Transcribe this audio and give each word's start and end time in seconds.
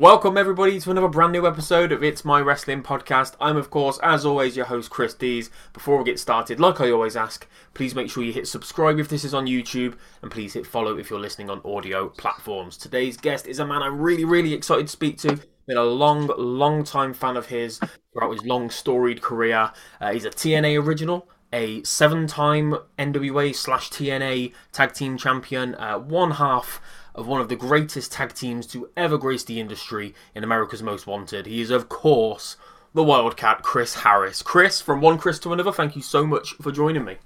Welcome, 0.00 0.38
everybody, 0.38 0.80
to 0.80 0.90
another 0.90 1.08
brand 1.08 1.32
new 1.32 1.46
episode 1.46 1.92
of 1.92 2.02
It's 2.02 2.24
My 2.24 2.40
Wrestling 2.40 2.82
Podcast. 2.82 3.34
I'm, 3.38 3.58
of 3.58 3.68
course, 3.68 4.00
as 4.02 4.24
always, 4.24 4.56
your 4.56 4.64
host, 4.64 4.88
Chris 4.88 5.12
Dees. 5.12 5.50
Before 5.74 5.98
we 5.98 6.04
get 6.04 6.18
started, 6.18 6.58
like 6.58 6.80
I 6.80 6.90
always 6.90 7.16
ask, 7.16 7.46
please 7.74 7.94
make 7.94 8.08
sure 8.08 8.22
you 8.22 8.32
hit 8.32 8.48
subscribe 8.48 8.98
if 8.98 9.10
this 9.10 9.26
is 9.26 9.34
on 9.34 9.44
YouTube, 9.44 9.98
and 10.22 10.30
please 10.30 10.54
hit 10.54 10.66
follow 10.66 10.96
if 10.96 11.10
you're 11.10 11.20
listening 11.20 11.50
on 11.50 11.60
audio 11.66 12.08
platforms. 12.08 12.78
Today's 12.78 13.18
guest 13.18 13.46
is 13.46 13.58
a 13.58 13.66
man 13.66 13.82
I'm 13.82 14.00
really, 14.00 14.24
really 14.24 14.54
excited 14.54 14.86
to 14.86 14.90
speak 14.90 15.18
to. 15.18 15.38
Been 15.66 15.76
a 15.76 15.84
long, 15.84 16.30
long 16.38 16.82
time 16.82 17.12
fan 17.12 17.36
of 17.36 17.48
his 17.48 17.78
throughout 18.14 18.32
his 18.32 18.46
long, 18.46 18.70
storied 18.70 19.20
career. 19.20 19.70
Uh, 20.00 20.12
he's 20.14 20.24
a 20.24 20.30
TNA 20.30 20.82
original, 20.82 21.28
a 21.52 21.82
seven-time 21.82 22.74
NWA 22.98 23.54
slash 23.54 23.90
TNA 23.90 24.54
tag 24.72 24.94
team 24.94 25.18
champion, 25.18 25.74
uh, 25.74 25.98
one 25.98 26.30
half 26.30 26.80
of 27.14 27.26
one 27.26 27.40
of 27.40 27.48
the 27.48 27.56
greatest 27.56 28.12
tag 28.12 28.34
teams 28.34 28.66
to 28.68 28.90
ever 28.96 29.18
grace 29.18 29.44
the 29.44 29.60
industry 29.60 30.14
in 30.34 30.44
America's 30.44 30.82
Most 30.82 31.06
Wanted. 31.06 31.46
He 31.46 31.60
is, 31.60 31.70
of 31.70 31.88
course, 31.88 32.56
the 32.94 33.04
Wildcat, 33.04 33.62
Chris 33.62 33.96
Harris. 33.96 34.42
Chris, 34.42 34.80
from 34.80 35.00
one 35.00 35.18
Chris 35.18 35.38
to 35.40 35.52
another, 35.52 35.72
thank 35.72 35.96
you 35.96 36.02
so 36.02 36.26
much 36.26 36.54
for 36.54 36.72
joining 36.72 37.04
me. 37.04 37.16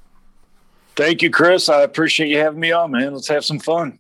Thank 0.97 1.23
you, 1.23 1.31
Chris. 1.31 1.69
I 1.69 1.83
appreciate 1.83 2.29
you 2.29 2.39
having 2.39 2.61
me 2.61 2.73
on, 2.73 2.93
man. 2.93 3.15
Let's 3.15 3.29
have 3.29 3.45
some 3.45 3.59
fun. 3.59 3.99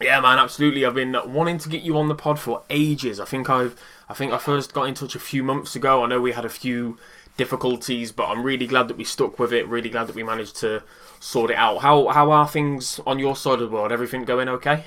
Yeah, 0.00 0.20
man, 0.20 0.38
absolutely. 0.38 0.84
I've 0.84 0.94
been 0.94 1.16
wanting 1.26 1.58
to 1.58 1.68
get 1.68 1.82
you 1.82 1.96
on 1.96 2.08
the 2.08 2.14
pod 2.14 2.38
for 2.38 2.62
ages. 2.68 3.18
I 3.18 3.24
think 3.24 3.48
I've, 3.48 3.80
I 4.08 4.14
think 4.14 4.32
I 4.32 4.38
first 4.38 4.74
got 4.74 4.84
in 4.84 4.94
touch 4.94 5.14
a 5.14 5.20
few 5.20 5.42
months 5.42 5.74
ago. 5.74 6.04
I 6.04 6.06
know 6.06 6.20
we 6.20 6.32
had 6.32 6.44
a 6.44 6.50
few 6.50 6.98
difficulties, 7.38 8.12
but 8.12 8.28
I'm 8.28 8.42
really 8.42 8.66
glad 8.66 8.88
that 8.88 8.98
we 8.98 9.04
stuck 9.04 9.38
with 9.38 9.52
it. 9.52 9.66
Really 9.68 9.88
glad 9.88 10.08
that 10.08 10.16
we 10.16 10.22
managed 10.22 10.56
to 10.56 10.82
sort 11.18 11.50
it 11.50 11.56
out. 11.56 11.78
How 11.78 12.08
how 12.08 12.30
are 12.30 12.48
things 12.48 13.00
on 13.06 13.18
your 13.18 13.36
side 13.36 13.60
of 13.60 13.70
the 13.70 13.74
world? 13.74 13.92
Everything 13.92 14.24
going 14.24 14.48
okay? 14.48 14.84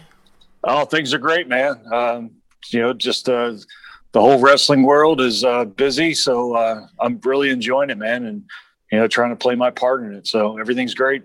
Oh, 0.64 0.86
things 0.86 1.14
are 1.14 1.20
great, 1.20 1.48
man. 1.48 1.82
Um, 1.92 2.32
you 2.72 2.82
know, 2.82 2.94
just 2.94 3.30
uh, 3.30 3.54
the 4.12 4.22
whole 4.22 4.40
wrestling 4.40 4.84
world 4.84 5.22
is 5.22 5.44
uh, 5.44 5.66
busy, 5.66 6.14
so 6.14 6.56
uh, 6.56 6.88
I'm 7.00 7.20
really 7.24 7.50
enjoying 7.50 7.90
it, 7.90 7.98
man, 7.98 8.26
and 8.26 8.44
you 8.92 9.00
know, 9.00 9.08
trying 9.08 9.30
to 9.30 9.36
play 9.36 9.56
my 9.56 9.70
part 9.70 10.04
in 10.04 10.14
it. 10.14 10.28
So 10.28 10.58
everything's 10.58 10.94
great. 10.94 11.24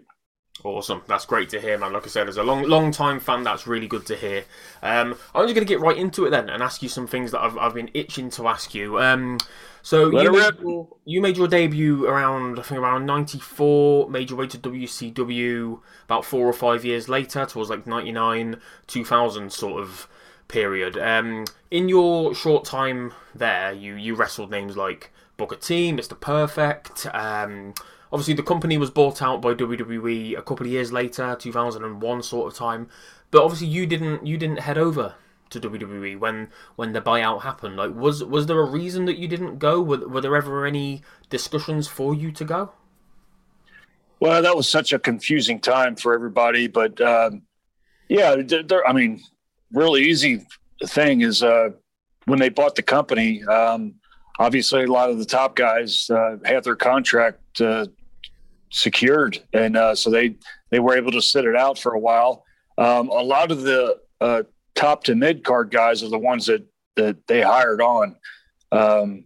Awesome, 0.63 1.03
that's 1.07 1.27
great 1.27 1.51
to 1.51 1.61
hear, 1.61 1.77
man. 1.77 1.93
Like 1.93 2.05
I 2.05 2.09
said, 2.09 2.29
as 2.29 2.37
a 2.37 2.43
long, 2.43 2.63
long 2.63 2.91
time 2.91 3.21
fan, 3.21 3.43
that's 3.43 3.67
really 3.67 3.87
good 3.87 4.07
to 4.07 4.17
hear. 4.17 4.45
Um, 4.83 5.15
I'm 5.35 5.45
just 5.45 5.55
going 5.55 5.57
to 5.57 5.65
get 5.65 5.81
right 5.81 5.97
into 5.97 6.25
it 6.25 6.31
then 6.31 6.48
and 6.48 6.63
ask 6.63 6.83
you 6.83 6.89
some 6.89 7.07
things 7.07 7.33
that 7.33 7.41
I've, 7.41 7.59
I've 7.59 7.75
been 7.75 7.91
itching 7.93 8.31
to 8.31 8.48
ask 8.48 8.75
you. 8.75 8.98
Um, 9.01 9.39
so 9.85 10.07
you 10.07 10.33
made, 10.33 10.61
your, 10.63 10.89
you 11.05 11.21
made, 11.21 11.37
your, 11.37 11.47
debut 11.47 12.07
around, 12.07 12.59
I 12.59 12.63
think 12.63 12.81
around 12.81 13.05
'94. 13.05 14.09
Made 14.09 14.31
your 14.31 14.39
way 14.39 14.47
to 14.47 14.57
WCW 14.57 15.79
about 16.07 16.25
four 16.25 16.47
or 16.49 16.55
five 16.55 16.87
years 16.87 17.07
later, 17.07 17.45
towards 17.45 17.69
like 17.69 17.87
'99, 17.87 18.63
2000 18.87 19.53
sort 19.53 19.83
of 19.83 20.09
period. 20.49 20.97
Um, 20.97 21.45
in 21.71 21.91
your 21.91 22.35
short 22.35 22.65
time 22.65 23.13
there, 23.35 23.75
you 23.75 23.95
you 23.97 24.15
wrestled 24.15 24.51
names 24.51 24.75
like 24.75 25.13
Booker 25.37 25.57
T, 25.57 25.93
Mr. 25.93 26.19
Perfect. 26.19 27.07
Um, 27.13 27.75
obviously, 28.11 28.33
the 28.33 28.42
company 28.42 28.79
was 28.79 28.89
bought 28.89 29.20
out 29.20 29.42
by 29.42 29.53
WWE 29.53 30.39
a 30.39 30.41
couple 30.41 30.64
of 30.64 30.73
years 30.73 30.92
later, 30.92 31.37
2001 31.39 32.23
sort 32.23 32.51
of 32.51 32.58
time. 32.58 32.89
But 33.31 33.45
obviously, 33.45 33.67
you 33.67 33.87
didn't 33.87 34.27
you 34.27 34.39
didn't 34.39 34.61
head 34.61 34.79
over 34.79 35.17
to 35.55 35.61
WWE 35.69 36.19
when 36.19 36.48
when 36.77 36.92
the 36.92 37.01
buyout 37.01 37.42
happened? 37.42 37.77
Like, 37.77 37.95
was 37.95 38.23
was 38.23 38.47
there 38.47 38.61
a 38.61 38.70
reason 38.70 39.07
that 39.07 39.19
you 39.19 39.27
didn't 39.27 39.59
go? 39.59 39.81
Were, 39.81 40.07
were 40.09 40.20
there 40.20 40.37
ever 40.37 40.67
any 40.67 41.03
discussions 41.31 41.89
for 41.89 42.15
you 42.15 42.31
to 42.33 42.45
go? 42.45 42.73
Well, 44.20 44.43
that 44.43 44.57
was 44.57 44.69
such 44.69 44.93
a 44.93 44.98
confusing 44.98 45.61
time 45.61 45.97
for 45.97 46.14
everybody, 46.14 46.67
but 46.67 47.01
um, 47.01 47.43
yeah, 48.09 48.37
I 48.87 48.93
mean, 48.93 49.23
really 49.73 50.03
easy 50.05 50.47
thing 50.87 51.23
is 51.23 51.43
uh, 51.43 51.70
when 52.27 52.39
they 52.39 52.48
bought 52.48 52.75
the 52.75 52.83
company. 52.83 53.45
Um, 53.45 53.95
obviously, 54.39 54.85
a 54.85 54.93
lot 54.93 55.11
of 55.11 55.19
the 55.19 55.25
top 55.25 55.57
guys 55.57 56.09
uh, 56.11 56.37
had 56.45 56.64
their 56.64 56.77
contract 56.77 57.61
uh, 57.61 57.87
secured, 58.70 59.43
and 59.53 59.77
uh, 59.77 59.95
so 59.95 60.11
they 60.11 60.37
they 60.70 60.81
were 60.81 60.97
able 60.97 61.13
to 61.13 61.23
sit 61.23 61.45
it 61.45 61.57
out 61.57 61.79
for 61.79 61.95
a 61.95 61.98
while. 61.98 62.45
Um, 62.79 63.09
a 63.09 63.23
lot 63.23 63.53
of 63.53 63.63
the 63.63 64.01
uh, 64.20 64.43
top 64.74 65.05
to 65.05 65.14
mid 65.14 65.45
card 65.45 65.70
guys 65.70 66.02
are 66.02 66.08
the 66.08 66.18
ones 66.18 66.46
that 66.46 66.67
that 66.96 67.27
they 67.27 67.40
hired 67.40 67.80
on. 67.80 68.17
Um, 68.73 69.24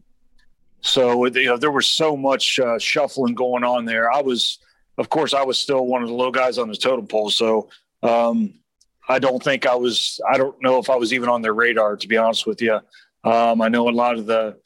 so 0.80 1.26
you 1.26 1.46
know 1.46 1.56
there 1.56 1.70
was 1.70 1.86
so 1.86 2.16
much 2.16 2.58
uh, 2.58 2.78
shuffling 2.78 3.34
going 3.34 3.64
on 3.64 3.84
there. 3.84 4.10
I 4.12 4.22
was, 4.22 4.58
of 4.96 5.08
course, 5.08 5.34
I 5.34 5.42
was 5.42 5.58
still 5.58 5.86
one 5.86 6.02
of 6.02 6.08
the 6.08 6.14
low 6.14 6.30
guys 6.30 6.58
on 6.58 6.68
the 6.68 6.76
totem 6.76 7.06
pole. 7.06 7.30
So 7.30 7.68
um, 8.02 8.54
I 9.08 9.18
don't 9.18 9.42
think 9.42 9.66
I 9.66 9.74
was. 9.74 10.20
I 10.30 10.38
don't 10.38 10.56
know 10.62 10.78
if 10.78 10.90
I 10.90 10.96
was 10.96 11.12
even 11.12 11.28
on 11.28 11.42
their 11.42 11.54
radar. 11.54 11.96
To 11.96 12.08
be 12.08 12.16
honest 12.16 12.46
with 12.46 12.62
you, 12.62 12.78
um, 13.24 13.60
I 13.60 13.68
know 13.68 13.88
a 13.88 13.90
lot 13.90 14.16
of 14.16 14.26
the 14.26 14.58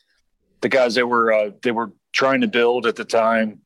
the 0.60 0.68
guys 0.68 0.94
they 0.94 1.02
were 1.02 1.32
uh, 1.32 1.50
they 1.62 1.70
were 1.70 1.92
trying 2.12 2.42
to 2.42 2.48
build 2.48 2.86
at 2.86 2.96
the 2.96 3.04
time. 3.04 3.60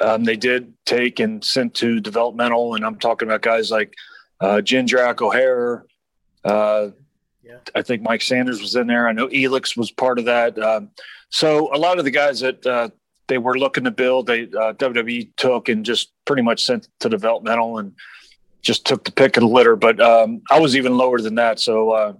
Um, 0.00 0.24
they 0.24 0.36
did 0.36 0.72
take 0.86 1.20
and 1.20 1.44
sent 1.44 1.74
to 1.74 2.00
developmental, 2.00 2.74
and 2.74 2.84
I'm 2.84 2.96
talking 2.96 3.28
about 3.28 3.42
guys 3.42 3.70
like 3.70 3.94
uh, 4.40 4.62
Jindrak 4.64 5.20
O'Haire, 5.20 5.84
uh, 6.44 6.88
yeah. 7.42 7.58
I 7.74 7.82
think 7.82 8.02
Mike 8.02 8.22
Sanders 8.22 8.60
was 8.60 8.76
in 8.76 8.86
there. 8.86 9.08
I 9.08 9.12
know 9.12 9.28
Elix 9.28 9.76
was 9.76 9.90
part 9.90 10.18
of 10.18 10.24
that. 10.26 10.58
Um, 10.58 10.90
so 11.30 11.74
a 11.74 11.78
lot 11.78 11.98
of 11.98 12.04
the 12.04 12.10
guys 12.10 12.40
that 12.40 12.64
uh, 12.66 12.90
they 13.28 13.38
were 13.38 13.58
looking 13.58 13.84
to 13.84 13.90
build, 13.90 14.26
they 14.26 14.42
uh, 14.42 14.74
WWE 14.74 15.30
took 15.36 15.68
and 15.68 15.84
just 15.84 16.12
pretty 16.24 16.42
much 16.42 16.64
sent 16.64 16.88
to 17.00 17.08
developmental 17.08 17.78
and 17.78 17.92
just 18.62 18.84
took 18.84 19.04
the 19.04 19.12
pick 19.12 19.36
of 19.36 19.42
the 19.42 19.48
litter. 19.48 19.76
But 19.76 20.00
um, 20.00 20.42
I 20.50 20.60
was 20.60 20.76
even 20.76 20.96
lower 20.96 21.20
than 21.20 21.36
that, 21.36 21.60
so 21.60 21.90
uh, 21.90 22.12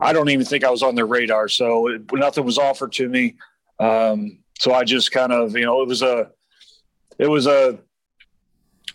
I 0.00 0.12
don't 0.12 0.28
even 0.28 0.44
think 0.44 0.64
I 0.64 0.70
was 0.70 0.82
on 0.82 0.94
their 0.94 1.06
radar. 1.06 1.48
So 1.48 1.88
it, 1.88 2.02
nothing 2.12 2.44
was 2.44 2.58
offered 2.58 2.92
to 2.92 3.08
me. 3.08 3.36
Um, 3.78 4.38
so 4.58 4.72
I 4.72 4.84
just 4.84 5.12
kind 5.12 5.32
of, 5.32 5.56
you 5.56 5.64
know, 5.64 5.82
it 5.82 5.88
was 5.88 6.02
a, 6.02 6.30
it 7.18 7.28
was 7.28 7.46
a 7.46 7.78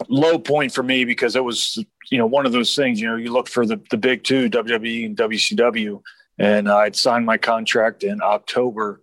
low 0.09 0.37
point 0.39 0.73
for 0.73 0.83
me 0.83 1.05
because 1.05 1.35
it 1.35 1.43
was 1.43 1.83
you 2.09 2.17
know 2.17 2.25
one 2.25 2.45
of 2.45 2.51
those 2.51 2.75
things 2.75 2.99
you 2.99 3.07
know 3.07 3.15
you 3.15 3.31
look 3.31 3.47
for 3.47 3.65
the 3.65 3.79
the 3.89 3.97
big 3.97 4.23
two 4.23 4.49
WWE 4.49 5.05
and 5.05 5.17
WCW 5.17 6.01
and 6.39 6.69
I'd 6.69 6.95
signed 6.95 7.25
my 7.25 7.37
contract 7.37 8.03
in 8.03 8.21
October. 8.21 9.01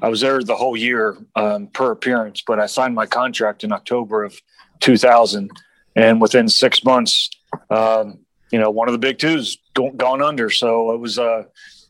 I 0.00 0.08
was 0.08 0.20
there 0.20 0.42
the 0.42 0.56
whole 0.56 0.76
year 0.76 1.16
um, 1.36 1.68
per 1.68 1.90
appearance 1.92 2.42
but 2.46 2.58
I 2.58 2.66
signed 2.66 2.94
my 2.94 3.06
contract 3.06 3.64
in 3.64 3.72
October 3.72 4.24
of 4.24 4.38
2000 4.80 5.50
and 5.94 6.20
within 6.20 6.48
6 6.48 6.84
months 6.84 7.30
um, 7.70 8.18
you 8.50 8.58
know 8.58 8.70
one 8.70 8.88
of 8.88 8.92
the 8.92 8.98
big 8.98 9.18
two's 9.18 9.58
gone 9.74 10.22
under. 10.22 10.50
So 10.50 10.92
it 10.92 10.98
was 10.98 11.18
uh 11.18 11.44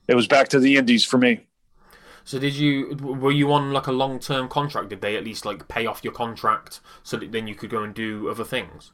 it 0.09 0.15
was 0.15 0.27
back 0.27 0.49
to 0.49 0.61
the 0.61 0.77
indies 0.77 1.05
for 1.05 1.19
me 1.19 1.47
so 2.25 2.39
did 2.39 2.55
you 2.55 2.97
were 3.01 3.33
you 3.33 3.53
on 3.53 3.73
like 3.73 3.87
a 3.87 3.93
long 3.93 4.19
term 4.19 4.49
contract? 4.49 4.89
Did 4.89 5.01
they 5.01 5.17
at 5.17 5.25
least 5.25 5.45
like 5.45 5.69
pay 5.69 5.87
off 5.87 6.03
your 6.03 6.13
contract 6.13 6.81
so 7.03 7.17
that 7.17 7.33
then 7.33 7.47
you 7.47 7.55
could 7.55 7.71
go 7.71 7.83
and 7.83 7.95
do 7.95 8.29
other 8.29 8.45
things? 8.45 8.93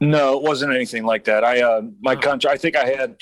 No, 0.00 0.36
it 0.36 0.42
wasn't 0.42 0.74
anything 0.74 1.04
like 1.04 1.24
that. 1.24 1.44
I 1.44 1.62
uh 1.62 1.82
my 2.00 2.14
oh. 2.14 2.20
contract 2.20 2.54
I 2.54 2.58
think 2.58 2.76
I 2.76 2.86
had 2.86 3.16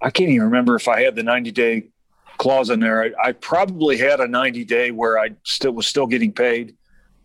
I 0.00 0.10
can't 0.10 0.30
even 0.30 0.44
remember 0.44 0.76
if 0.76 0.86
I 0.88 1.02
had 1.02 1.16
the 1.16 1.22
90 1.22 1.50
day 1.50 1.88
clause 2.38 2.70
in 2.70 2.80
there. 2.80 3.02
I, 3.02 3.28
I, 3.28 3.32
probably 3.32 3.98
had 3.98 4.20
a 4.20 4.28
90 4.28 4.64
day 4.64 4.90
where 4.92 5.18
I 5.18 5.30
still 5.42 5.72
was 5.72 5.86
still 5.86 6.06
getting 6.06 6.32
paid. 6.32 6.76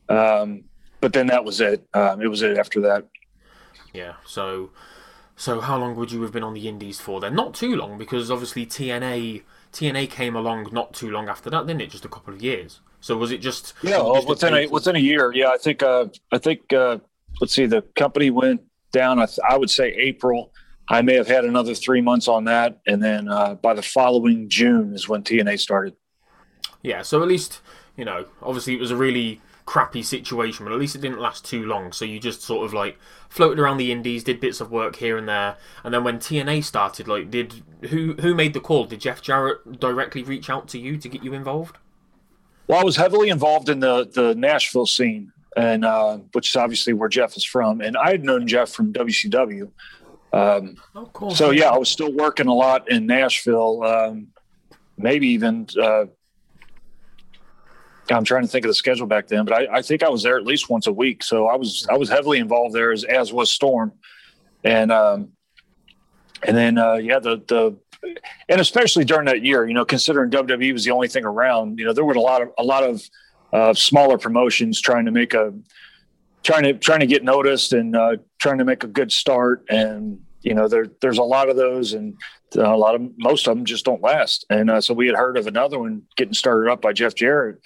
Um, 0.10 0.64
but 1.00 1.14
then 1.14 1.28
that 1.28 1.46
was 1.46 1.62
it. 1.62 1.88
Um, 1.94 2.22
it 2.22 2.28
was 2.28 2.42
it 2.42 2.58
after 2.58 2.82
that. 2.82 3.08
Yeah. 3.94 4.14
So, 4.26 4.72
so 5.36 5.62
how 5.62 5.78
long 5.78 5.96
would 5.96 6.12
you 6.12 6.22
have 6.24 6.32
been 6.32 6.44
on 6.44 6.54
the 6.54 6.68
Indies 6.68 7.00
for 7.00 7.20
then? 7.20 7.36
Not 7.36 7.54
too 7.54 7.76
long 7.76 7.98
because 7.98 8.32
obviously 8.32 8.66
TNA 8.66 9.44
TNA 9.74 10.10
came 10.10 10.36
along 10.36 10.70
not 10.72 10.94
too 10.94 11.10
long 11.10 11.28
after 11.28 11.50
that, 11.50 11.68
didn't 11.68 11.82
it? 11.82 11.90
Just 11.90 12.06
a 12.06 12.10
couple 12.10 12.34
of 12.34 12.42
years. 12.42 12.80
So 13.02 13.18
was 13.18 13.32
it 13.32 13.40
just 13.40 13.74
yeah? 13.82 13.98
Well, 13.98 14.16
just 14.16 14.28
within 14.30 14.54
a, 14.54 14.68
within 14.68 14.96
a 14.96 15.00
year, 15.00 15.34
yeah. 15.34 15.50
I 15.50 15.58
think 15.58 15.84
uh, 15.84 16.06
I 16.32 16.38
think 16.38 16.72
uh, 16.72 17.00
let's 17.42 17.54
see, 17.54 17.66
the 17.66 17.82
company 17.96 18.30
went 18.30 18.62
down. 18.94 19.20
I, 19.20 19.26
th- 19.26 19.40
I, 19.48 19.58
would 19.58 19.70
say 19.70 19.90
April. 19.90 20.54
I 20.88 21.02
may 21.02 21.16
have 21.16 21.28
had 21.28 21.44
another 21.44 21.76
three 21.76 22.02
months 22.02 22.28
on 22.28 22.46
that, 22.46 22.80
and 22.88 23.04
then 23.04 23.28
uh, 23.28 23.56
by 23.56 23.74
the 23.74 23.82
following 23.82 24.48
June 24.48 24.94
is 24.94 25.10
when 25.10 25.24
TNA 25.24 25.60
started. 25.60 25.96
Yeah, 26.82 27.02
so 27.02 27.22
at 27.22 27.28
least 27.28 27.62
you 27.98 28.06
know, 28.06 28.26
obviously 28.42 28.74
it 28.74 28.80
was 28.80 28.92
a 28.92 28.96
really 28.96 29.42
crappy 29.66 30.04
situation, 30.04 30.66
but 30.66 30.74
at 30.74 30.80
least 30.80 30.96
it 30.96 31.02
didn't 31.02 31.20
last 31.20 31.46
too 31.46 31.66
long. 31.66 31.92
So 31.92 32.06
you 32.06 32.20
just 32.20 32.42
sort 32.42 32.66
of 32.66 32.74
like 32.74 32.98
floated 33.30 33.60
around 33.60 33.78
the 33.78 33.92
indies, 33.92 34.24
did 34.24 34.40
bits 34.40 34.62
of 34.62 34.72
work 34.72 34.96
here 34.96 35.18
and 35.18 35.28
there, 35.28 35.58
and 35.84 35.94
then 35.94 36.04
when 36.04 36.20
TNA 36.20 36.64
started, 36.64 37.08
like, 37.08 37.32
did 37.32 37.64
who 37.90 38.14
who 38.14 38.36
made 38.36 38.54
the 38.54 38.60
call? 38.60 38.86
Did 38.86 39.02
Jeff 39.02 39.22
Jarrett 39.22 39.80
directly 39.80 40.24
reach 40.24 40.50
out 40.50 40.68
to 40.70 40.80
you 40.80 40.98
to 40.98 41.10
get 41.10 41.24
you 41.24 41.34
involved? 41.34 41.78
Well, 42.68 42.80
I 42.80 42.84
was 42.84 42.96
heavily 42.96 43.30
involved 43.30 43.70
in 43.70 43.80
the 43.80 44.10
the 44.14 44.36
Nashville 44.36 44.86
scene, 44.86 45.32
and 45.56 45.86
uh, 45.86 46.18
which 46.34 46.50
is 46.50 46.56
obviously 46.56 46.94
where 46.94 47.10
Jeff 47.10 47.38
is 47.38 47.46
from, 47.46 47.82
and 47.82 47.98
I 47.98 48.12
had 48.12 48.24
known 48.24 48.48
Jeff 48.48 48.72
from 48.72 48.94
WCW. 48.94 49.70
Um, 50.34 50.78
oh, 50.96 51.10
cool. 51.14 51.32
So 51.32 51.52
yeah, 51.52 51.70
I 51.70 51.78
was 51.78 51.90
still 51.90 52.12
working 52.12 52.48
a 52.48 52.54
lot 52.54 52.90
in 52.90 53.06
Nashville. 53.06 53.84
Um, 53.84 54.28
maybe 54.98 55.28
even 55.28 55.68
uh, 55.82 56.06
I'm 58.14 58.24
trying 58.24 58.44
to 58.44 58.48
think 58.48 58.66
of 58.66 58.70
the 58.70 58.76
schedule 58.76 59.08
back 59.08 59.28
then, 59.28 59.46
but 59.46 59.54
I, 59.54 59.78
I, 59.78 59.82
think 59.82 60.04
I 60.04 60.10
was 60.10 60.24
there 60.24 60.38
at 60.38 60.46
least 60.46 60.70
once 60.70 60.88
a 60.88 60.92
week. 60.92 61.24
So 61.24 61.48
I 61.48 61.56
was 61.56 61.88
I 61.90 61.98
was 61.98 62.10
heavily 62.10 62.40
involved 62.40 62.74
there 62.74 62.92
as 62.92 63.04
as 63.04 63.34
was 63.34 63.52
Storm, 63.52 63.94
and 64.64 64.92
um, 64.92 65.30
and 66.46 66.56
then 66.56 66.78
uh, 66.78 66.96
yeah 66.96 67.20
the 67.20 67.38
the 67.48 67.78
and 68.50 68.60
especially 68.60 69.06
during 69.06 69.26
that 69.26 69.44
year, 69.44 69.68
you 69.68 69.74
know, 69.74 69.86
considering 69.86 70.30
WWE 70.30 70.74
was 70.74 70.84
the 70.84 70.92
only 70.92 71.08
thing 71.08 71.26
around, 71.26 71.80
you 71.80 71.86
know, 71.86 71.94
there 71.94 72.06
were 72.06 72.14
a 72.14 72.20
lot 72.20 72.42
of 72.42 72.50
a 72.58 72.64
lot 72.64 72.84
of 72.84 73.02
uh, 73.52 73.74
smaller 73.74 74.18
promotions 74.18 74.82
trying 74.82 75.06
to 75.06 75.12
make 75.12 75.34
a 75.34 75.54
trying 76.44 76.64
to 76.64 76.74
trying 76.74 77.00
to 77.00 77.06
get 77.06 77.24
noticed 77.24 77.74
and 77.74 77.96
uh, 77.96 78.18
trying 78.40 78.58
to 78.58 78.66
make 78.66 78.84
a 78.84 78.88
good 78.88 79.12
start. 79.12 79.66
And 79.70 80.20
you 80.42 80.54
know 80.54 80.68
there 80.68 80.88
there's 81.02 81.18
a 81.18 81.24
lot 81.24 81.50
of 81.50 81.56
those 81.56 81.94
and 81.94 82.16
a 82.56 82.78
lot 82.78 82.96
of 82.96 83.02
most 83.18 83.48
of 83.48 83.56
them 83.56 83.66
just 83.66 83.86
don't 83.86 84.02
last. 84.02 84.46
And 84.50 84.70
uh, 84.70 84.82
so 84.82 84.94
we 84.94 85.08
had 85.08 85.16
heard 85.16 85.38
of 85.38 85.48
another 85.48 85.80
one 85.80 86.04
getting 86.18 86.34
started 86.34 86.70
up 86.72 86.82
by 86.82 86.94
Jeff 86.94 87.16
Jarrett 87.16 87.60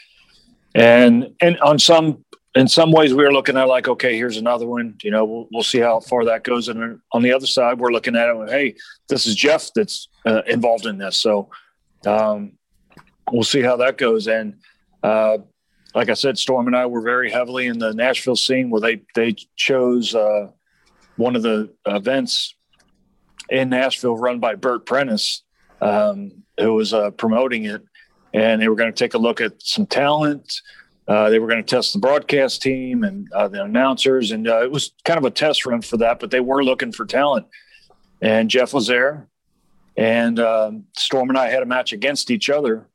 and 0.78 1.34
and 1.42 1.60
on 1.60 1.80
some 1.80 2.24
in 2.56 2.68
some 2.68 2.92
ways 2.92 3.14
we 3.14 3.24
were 3.24 3.34
looking 3.34 3.58
at 3.58 3.68
like 3.68 3.88
okay 3.88 4.16
here's 4.16 4.38
another 4.38 4.68
one 4.68 4.96
you 5.02 5.12
know 5.12 5.26
we'll, 5.26 5.48
we'll 5.52 5.64
see 5.64 5.80
how 5.80 6.00
far 6.00 6.24
that 6.26 6.44
goes. 6.44 6.70
And 6.70 7.00
on 7.12 7.22
the 7.24 7.34
other 7.34 7.48
side 7.48 7.80
we're 7.80 7.92
looking 7.92 8.16
at 8.16 8.30
it 8.30 8.50
hey 8.50 8.76
this 9.10 9.26
is 9.26 9.36
jeff 9.36 9.70
that's 9.76 10.08
uh, 10.26 10.44
involved 10.48 10.86
in 10.86 10.98
this. 10.98 11.18
So 11.18 11.50
um, 12.06 12.54
we'll 13.32 13.44
see 13.44 13.62
how 13.62 13.78
that 13.78 13.98
goes. 13.98 14.28
And 14.28 14.60
uh, 15.04 15.40
like 15.96 16.10
i 16.10 16.14
said 16.14 16.38
storm 16.38 16.68
and 16.68 16.76
i 16.76 16.86
were 16.86 17.02
very 17.02 17.32
heavily 17.32 17.66
in 17.66 17.80
the 17.80 17.94
nashville 17.94 18.36
scene 18.36 18.70
where 18.70 18.82
they 18.82 19.02
they 19.16 19.36
chose 19.56 20.14
uh, 20.14 20.48
one 21.16 21.36
of 21.36 21.42
the 21.42 21.74
events 21.86 22.56
in 23.50 23.70
nashville 23.70 24.18
run 24.18 24.40
by 24.40 24.54
bert 24.54 24.86
prentice 24.86 25.44
um, 25.82 26.44
who 26.60 26.74
was 26.74 26.94
uh, 26.94 27.10
promoting 27.12 27.66
it 27.66 27.82
and 28.34 28.62
they 28.62 28.68
were 28.68 28.76
going 28.76 28.92
to 28.92 28.98
take 28.98 29.14
a 29.14 29.18
look 29.18 29.42
at 29.42 29.62
some 29.62 29.86
talent. 29.86 30.62
Uh, 31.08 31.30
they 31.30 31.40
were 31.40 31.48
going 31.48 31.64
to 31.64 31.76
test 31.76 31.94
the 31.94 32.00
broadcast 32.00 32.62
team 32.62 33.04
and 33.04 33.32
uh, 33.32 33.48
the 33.48 33.64
announcers, 33.64 34.32
and 34.32 34.48
uh, 34.48 34.62
it 34.62 34.72
was 34.72 34.92
kind 35.06 35.18
of 35.18 35.24
a 35.24 35.32
test 35.32 35.66
run 35.66 35.82
for 35.82 35.98
that. 35.98 36.20
But 36.20 36.32
they 36.32 36.42
were 36.42 36.64
looking 36.64 36.92
for 36.92 37.06
talent, 37.06 37.48
and 38.22 38.50
Jeff 38.50 38.74
was 38.74 38.88
there, 38.88 39.28
and 39.96 40.40
um, 40.40 40.84
Storm 40.98 41.30
and 41.30 41.38
I 41.38 41.50
had 41.50 41.64
a 41.64 41.66
match 41.66 41.94
against 41.94 42.30
each 42.30 42.50
other, 42.50 42.90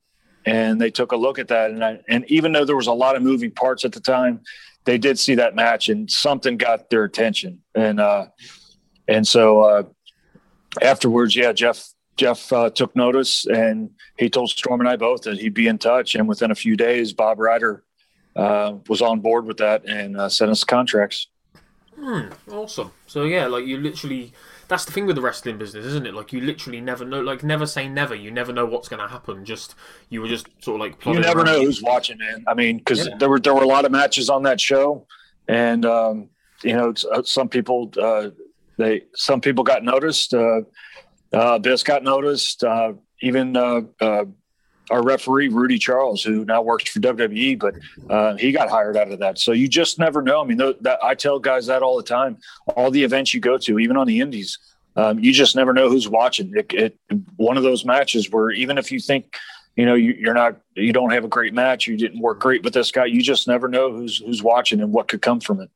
and 0.45 0.79
they 0.79 0.91
took 0.91 1.13
a 1.13 1.17
look 1.17 1.39
at 1.39 1.49
that, 1.49 1.71
and 1.71 1.83
I, 1.83 2.01
and 2.07 2.25
even 2.31 2.53
though 2.53 2.67
there 2.67 2.77
was 2.77 2.87
a 2.87 2.93
lot 2.93 3.17
of 3.17 3.23
moving 3.23 3.51
parts 3.51 3.85
at 3.87 3.93
the 3.93 4.01
time, 4.01 4.41
they 4.85 4.99
did 4.99 5.19
see 5.19 5.37
that 5.37 5.55
match, 5.55 5.89
and 5.89 6.11
something 6.11 6.59
got 6.59 6.91
their 6.91 7.05
attention, 7.05 7.63
and 7.75 7.99
uh, 7.99 8.27
and 9.09 9.27
so 9.27 9.61
uh, 9.63 9.83
afterwards, 10.83 11.35
yeah, 11.35 11.53
Jeff 11.53 11.89
Jeff 12.17 12.53
uh, 12.53 12.71
took 12.71 12.95
notice 12.95 13.47
and 13.47 13.91
he 14.19 14.29
told 14.29 14.51
Storm 14.51 14.81
and 14.81 14.89
I 14.89 14.97
both 14.97 15.23
that 15.23 15.39
he'd 15.39 15.55
be 15.55 15.67
in 15.67 15.79
touch. 15.79 16.15
And 16.15 16.29
within 16.29 16.51
a 16.51 16.55
few 16.55 16.77
days, 16.77 17.13
Bob 17.13 17.39
Ryder 17.39 17.83
uh, 18.37 18.75
was 18.89 19.01
on 19.03 19.21
board 19.21 19.47
with 19.47 19.59
that 19.59 19.85
and 19.87 20.17
uh, 20.17 20.29
sent 20.29 20.51
us 20.51 20.65
contracts. 20.65 21.29
Hmm, 21.99 22.29
awesome. 22.51 22.91
So 23.07 23.25
yeah, 23.25 23.47
like 23.47 23.67
you 23.67 23.79
literally. 23.79 24.33
That's 24.69 24.87
the 24.87 24.93
thing 24.93 25.05
with 25.05 25.17
the 25.17 25.23
wrestling 25.23 25.59
business, 25.59 25.85
isn't 25.85 26.07
it? 26.07 26.15
Like 26.15 26.33
you 26.33 26.41
literally 26.41 26.81
never 26.81 27.05
know. 27.05 27.21
Like 27.21 27.43
never 27.43 27.67
say 27.67 27.89
never. 27.89 28.15
You 28.15 28.31
never 28.31 28.53
know 28.53 28.65
what's 28.65 28.89
going 28.89 29.03
to 29.03 29.09
happen. 29.09 29.45
Just 29.45 29.75
you 30.09 30.23
were 30.23 30.29
just 30.29 30.47
sort 30.61 30.77
of 30.77 30.81
like. 30.81 31.05
You 31.05 31.21
never 31.21 31.45
know 31.45 31.61
who's 31.61 31.83
watching, 31.83 32.17
man. 32.19 32.45
I 32.49 32.55
mean, 32.55 32.79
because 32.79 33.07
yeah. 33.07 33.17
there 33.19 33.29
were 33.29 33.39
there 33.39 33.55
were 33.55 33.63
a 33.63 33.67
lot 33.67 33.85
of 33.85 33.93
matches 33.93 34.31
on 34.31 34.43
that 34.45 34.61
show, 34.61 35.07
and 35.47 35.85
um, 35.85 36.31
you 36.65 36.75
know, 36.75 36.95
uh, 37.13 37.23
some 37.23 37.49
people 37.49 37.93
uh, 38.01 38.31
they 38.79 39.03
some 39.15 39.41
people 39.41 39.63
got 39.63 39.85
noticed. 39.85 40.33
Uh, 40.33 40.63
uh, 41.33 41.59
this 41.59 41.83
got 41.83 42.03
noticed. 42.03 42.65
Uh, 42.65 42.95
even 43.23 43.57
uh, 43.57 43.83
uh, 44.01 44.25
our 44.91 45.03
referee 45.03 45.49
Rudy 45.49 45.79
Charles, 45.79 46.23
who 46.23 46.45
now 46.45 46.61
works 46.61 46.91
for 46.91 47.01
WWE, 47.01 47.59
but 47.59 47.75
uh, 48.11 48.37
he 48.37 48.53
got 48.53 48.69
hired 48.69 48.97
out 48.97 49.11
of 49.11 49.21
that. 49.21 49.39
So 49.39 49.53
you 49.53 49.69
just 49.69 49.99
never 49.99 50.23
know. 50.23 50.43
I 50.43 50.45
mean, 50.45 50.59
th- 50.59 50.77
that, 50.83 51.03
I 51.03 51.15
tell 51.15 51.39
guys 51.39 51.67
that 51.67 51.83
all 51.83 51.97
the 51.97 52.03
time. 52.03 52.39
All 52.77 52.91
the 52.91 53.03
events 53.03 53.33
you 53.33 53.41
go 53.41 53.57
to, 53.59 53.79
even 53.79 53.97
on 53.97 54.07
the 54.07 54.21
Indies, 54.21 54.59
um, 54.97 55.19
you 55.19 55.33
just 55.33 55.57
never 55.57 55.73
know 55.73 55.89
who's 55.89 56.09
watching. 56.09 56.53
It, 56.55 56.73
it, 56.75 56.99
one 57.37 57.57
of 57.57 57.63
those 57.63 57.85
matches 57.85 58.31
where 58.31 58.51
even 58.51 58.77
if 58.77 58.93
you 58.93 59.01
think 59.01 59.37
you 59.77 59.87
know 59.87 59.95
you, 59.95 60.13
you're 60.19 60.35
not, 60.35 60.61
you 60.75 60.93
don't 60.93 61.13
have 61.13 61.25
a 61.25 61.29
great 61.29 61.55
match, 61.55 61.87
you 61.87 61.97
didn't 61.97 62.21
work 62.21 62.41
great 62.41 62.63
with 62.63 62.75
this 62.75 62.91
guy, 62.91 63.07
you 63.07 63.23
just 63.23 63.49
never 63.49 63.69
know 63.69 63.91
who's 63.93 64.19
who's 64.19 64.43
watching 64.43 64.81
and 64.81 64.93
what 64.93 65.09
could 65.09 65.23
come 65.23 65.41
from 65.41 65.61
it. 65.61 65.71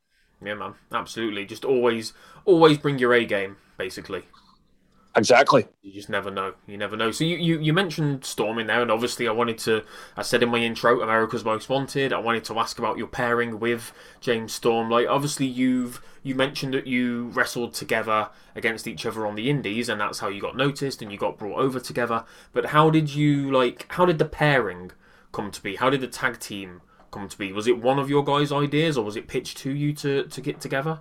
Yeah, 0.44 0.54
man, 0.54 0.74
absolutely. 0.92 1.46
Just 1.46 1.64
always, 1.64 2.12
always 2.44 2.76
bring 2.76 2.98
your 2.98 3.14
A 3.14 3.24
game, 3.24 3.56
basically. 3.78 4.24
Exactly. 5.16 5.66
You 5.82 5.92
just 5.92 6.10
never 6.10 6.30
know. 6.30 6.52
You 6.66 6.76
never 6.76 6.94
know. 6.94 7.10
So 7.10 7.24
you, 7.24 7.38
you, 7.38 7.58
you 7.58 7.72
mentioned 7.72 8.26
Storm 8.26 8.58
in 8.58 8.66
there, 8.66 8.82
and 8.82 8.90
obviously 8.90 9.26
I 9.26 9.32
wanted 9.32 9.56
to, 9.58 9.82
I 10.14 10.20
said 10.20 10.42
in 10.42 10.50
my 10.50 10.58
intro, 10.58 11.00
America's 11.00 11.42
Most 11.42 11.70
Wanted. 11.70 12.12
I 12.12 12.18
wanted 12.18 12.44
to 12.44 12.58
ask 12.58 12.78
about 12.78 12.98
your 12.98 13.06
pairing 13.06 13.58
with 13.58 13.92
James 14.20 14.52
Storm. 14.52 14.90
Like 14.90 15.06
obviously 15.08 15.46
you've 15.46 16.02
you 16.22 16.34
mentioned 16.34 16.74
that 16.74 16.86
you 16.86 17.28
wrestled 17.28 17.72
together 17.72 18.28
against 18.54 18.86
each 18.86 19.06
other 19.06 19.26
on 19.26 19.36
the 19.36 19.48
Indies, 19.48 19.88
and 19.88 19.98
that's 19.98 20.18
how 20.18 20.28
you 20.28 20.40
got 20.40 20.56
noticed 20.56 21.00
and 21.00 21.10
you 21.10 21.16
got 21.16 21.38
brought 21.38 21.58
over 21.58 21.80
together. 21.80 22.24
But 22.52 22.66
how 22.66 22.90
did 22.90 23.14
you 23.14 23.50
like? 23.50 23.86
How 23.92 24.04
did 24.04 24.18
the 24.18 24.26
pairing 24.26 24.92
come 25.32 25.50
to 25.50 25.62
be? 25.62 25.76
How 25.76 25.88
did 25.88 26.02
the 26.02 26.08
tag 26.08 26.40
team 26.40 26.82
come 27.10 27.26
to 27.26 27.38
be? 27.38 27.54
Was 27.54 27.66
it 27.66 27.80
one 27.80 27.98
of 27.98 28.10
your 28.10 28.22
guys' 28.22 28.52
ideas, 28.52 28.98
or 28.98 29.04
was 29.04 29.16
it 29.16 29.28
pitched 29.28 29.56
to 29.58 29.70
you 29.70 29.94
to 29.94 30.24
to 30.24 30.40
get 30.42 30.60
together? 30.60 31.00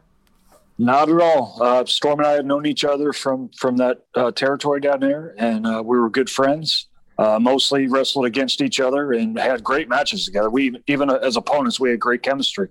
Not 0.78 1.10
at 1.10 1.22
all. 1.22 1.58
Uh, 1.62 1.86
Storm 1.86 2.20
and 2.20 2.28
I 2.28 2.34
had 2.34 2.46
known 2.46 2.66
each 2.66 2.84
other 2.84 3.14
from 3.14 3.50
from 3.58 3.78
that 3.78 4.00
uh, 4.14 4.32
territory 4.32 4.82
down 4.82 5.00
there, 5.00 5.34
and 5.38 5.66
uh, 5.66 5.82
we 5.86 5.98
were 5.98 6.10
good 6.10 6.30
friends. 6.30 6.88
Uh, 7.18 7.40
mostly 7.40 7.88
wrestled 7.88 8.26
against 8.26 8.62
each 8.62 8.82
other 8.82 9.14
and 9.14 9.40
had 9.40 9.64
great 9.64 9.88
matches 9.88 10.26
together. 10.26 10.50
We 10.50 10.78
even 10.88 11.10
as 11.10 11.38
opponents, 11.38 11.80
we 11.80 11.92
had 11.92 12.00
great 12.00 12.24
chemistry. 12.24 12.68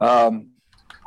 Um, 0.00 0.50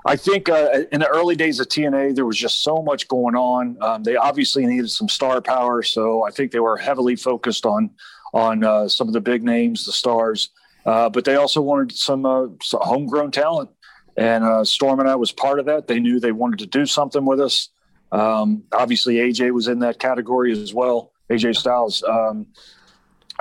I 0.06 0.18
think 0.18 0.50
uh, 0.50 0.82
in 0.92 1.00
the 1.00 1.08
early 1.08 1.38
days 1.38 1.62
of 1.62 1.68
TNA, 1.70 2.16
there 2.16 2.26
was 2.26 2.38
just 2.38 2.62
so 2.62 2.82
much 2.82 3.08
going 3.08 3.36
on. 3.36 3.78
Um, 3.80 4.04
they 4.04 4.18
obviously 4.18 4.66
needed 4.66 4.90
some 4.90 5.08
star 5.08 5.40
power, 5.40 5.82
so 5.82 6.24
I 6.24 6.32
think 6.32 6.52
they 6.52 6.60
were 6.60 6.76
heavily 6.76 7.16
focused 7.16 7.66
on 7.66 7.90
on 8.34 8.66
uh, 8.66 8.90
some 8.90 9.08
of 9.08 9.14
the 9.14 9.22
big 9.22 9.44
names, 9.44 9.86
the 9.86 9.94
stars. 9.94 10.50
but 10.84 11.24
they 11.24 11.36
also 11.36 11.62
wanted 11.62 11.96
some, 11.96 12.24
some 12.62 12.82
homegrown 12.82 13.32
talent 13.32 13.70
and 14.18 14.44
uh, 14.44 14.64
Storm 14.64 15.00
and 15.00 15.10
I 15.10 15.16
was 15.16 15.32
part 15.32 15.60
of 15.60 15.66
that. 15.66 15.88
They 15.88 16.00
knew 16.00 16.20
they 16.20 16.32
wanted 16.32 16.60
to 16.60 16.66
do 16.66 16.86
something 16.86 17.26
with 17.26 17.40
us. 17.40 17.70
Um, 18.12 18.64
obviously, 18.72 19.16
AJ 19.16 19.52
was 19.52 19.68
in 19.68 19.80
that 19.80 20.00
category 20.00 20.52
as 20.52 20.74
well, 20.74 21.12
AJ 21.30 21.56
Styles. 21.56 22.04
Um, 22.04 22.48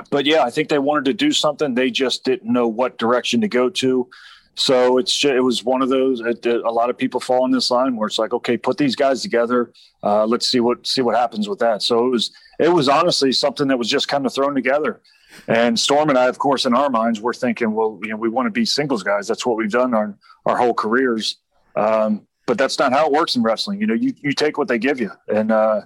but 0.09 0.25
yeah, 0.25 0.43
I 0.43 0.49
think 0.49 0.69
they 0.69 0.79
wanted 0.79 1.05
to 1.05 1.13
do 1.13 1.31
something. 1.31 1.75
They 1.75 1.91
just 1.91 2.23
didn't 2.23 2.51
know 2.51 2.67
what 2.67 2.97
direction 2.97 3.41
to 3.41 3.47
go 3.47 3.69
to. 3.69 4.09
So 4.55 4.97
it's 4.97 5.23
it 5.23 5.43
was 5.43 5.63
one 5.63 5.81
of 5.81 5.89
those. 5.89 6.19
It, 6.21 6.45
it, 6.45 6.63
a 6.63 6.71
lot 6.71 6.89
of 6.89 6.97
people 6.97 7.19
fall 7.19 7.45
in 7.45 7.51
this 7.51 7.71
line 7.71 7.95
where 7.95 8.07
it's 8.07 8.19
like, 8.19 8.33
okay, 8.33 8.57
put 8.57 8.77
these 8.77 8.95
guys 8.95 9.21
together. 9.21 9.73
Uh, 10.03 10.25
let's 10.25 10.47
see 10.47 10.59
what 10.59 10.85
see 10.85 11.01
what 11.01 11.15
happens 11.15 11.49
with 11.49 11.59
that. 11.59 11.81
So 11.81 12.05
it 12.05 12.09
was 12.09 12.31
it 12.59 12.69
was 12.69 12.87
honestly 12.87 13.31
something 13.31 13.67
that 13.67 13.77
was 13.77 13.89
just 13.89 14.07
kind 14.07 14.25
of 14.25 14.33
thrown 14.33 14.53
together. 14.53 15.01
And 15.47 15.79
Storm 15.79 16.09
and 16.09 16.17
I, 16.17 16.27
of 16.27 16.37
course, 16.37 16.65
in 16.65 16.75
our 16.75 16.91
minds, 16.91 17.19
we're 17.19 17.33
thinking, 17.33 17.73
well, 17.73 17.99
you 18.03 18.09
know, 18.09 18.17
we 18.17 18.29
want 18.29 18.45
to 18.45 18.51
be 18.51 18.65
singles 18.65 19.01
guys. 19.01 19.27
That's 19.27 19.45
what 19.45 19.57
we've 19.57 19.71
done 19.71 19.95
our 19.95 20.15
our 20.45 20.57
whole 20.57 20.73
careers. 20.73 21.37
Um, 21.75 22.27
but 22.45 22.57
that's 22.57 22.77
not 22.77 22.91
how 22.91 23.05
it 23.07 23.11
works 23.11 23.35
in 23.35 23.43
wrestling. 23.43 23.79
You 23.79 23.87
know, 23.87 23.93
you 23.93 24.13
you 24.21 24.33
take 24.33 24.57
what 24.57 24.67
they 24.67 24.77
give 24.77 24.99
you, 24.99 25.11
and 25.27 25.51
uh, 25.51 25.81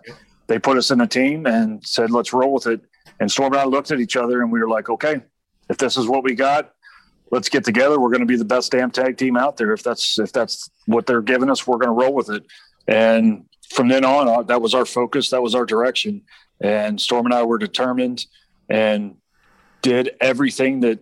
they 0.48 0.60
put 0.60 0.78
us 0.78 0.92
in 0.92 1.02
a 1.02 1.08
team 1.08 1.46
and 1.46 1.86
said, 1.86 2.10
let's 2.10 2.34
roll 2.34 2.54
with 2.54 2.68
it. 2.68 2.82
And 3.20 3.32
Storm 3.32 3.54
and 3.54 3.62
I 3.62 3.66
looked 3.66 3.92
at 3.92 4.00
each 4.00 4.16
other 4.16 4.42
and 4.42 4.52
we 4.52 4.60
were 4.60 4.70
like, 4.70 4.90
okay, 4.90 5.22
if 5.70 5.78
this 5.78 5.98
is 5.98 6.08
what 6.08 6.24
we 6.24 6.36
got, 6.36 6.72
let's 7.32 7.50
get 7.50 7.64
together. 7.64 8.00
We're 8.00 8.10
going 8.10 8.22
to 8.22 8.28
be 8.28 8.38
the 8.38 8.46
best 8.46 8.72
damn 8.72 8.92
tag 8.92 9.18
team 9.18 9.38
out 9.38 9.58
there. 9.58 9.74
If 9.74 9.84
that's 9.84 10.18
if 10.20 10.32
that's 10.32 10.70
what 10.86 11.06
they're 11.06 11.22
giving 11.22 11.50
us, 11.50 11.68
we're 11.68 11.78
going 11.78 11.88
to 11.88 12.06
roll 12.06 12.14
with 12.14 12.30
it. 12.30 12.46
And 12.88 13.46
from 13.70 13.90
then 13.90 14.06
on, 14.06 14.28
uh, 14.28 14.44
that 14.44 14.62
was 14.62 14.74
our 14.74 14.86
focus. 14.86 15.30
That 15.32 15.44
was 15.44 15.54
our 15.56 15.66
direction. 15.66 16.24
And 16.62 17.00
Storm 17.00 17.26
and 17.26 17.34
I 17.34 17.44
were 17.44 17.58
determined 17.58 18.26
and 18.70 19.18
did 19.82 20.12
everything 20.22 20.80
that 20.82 21.00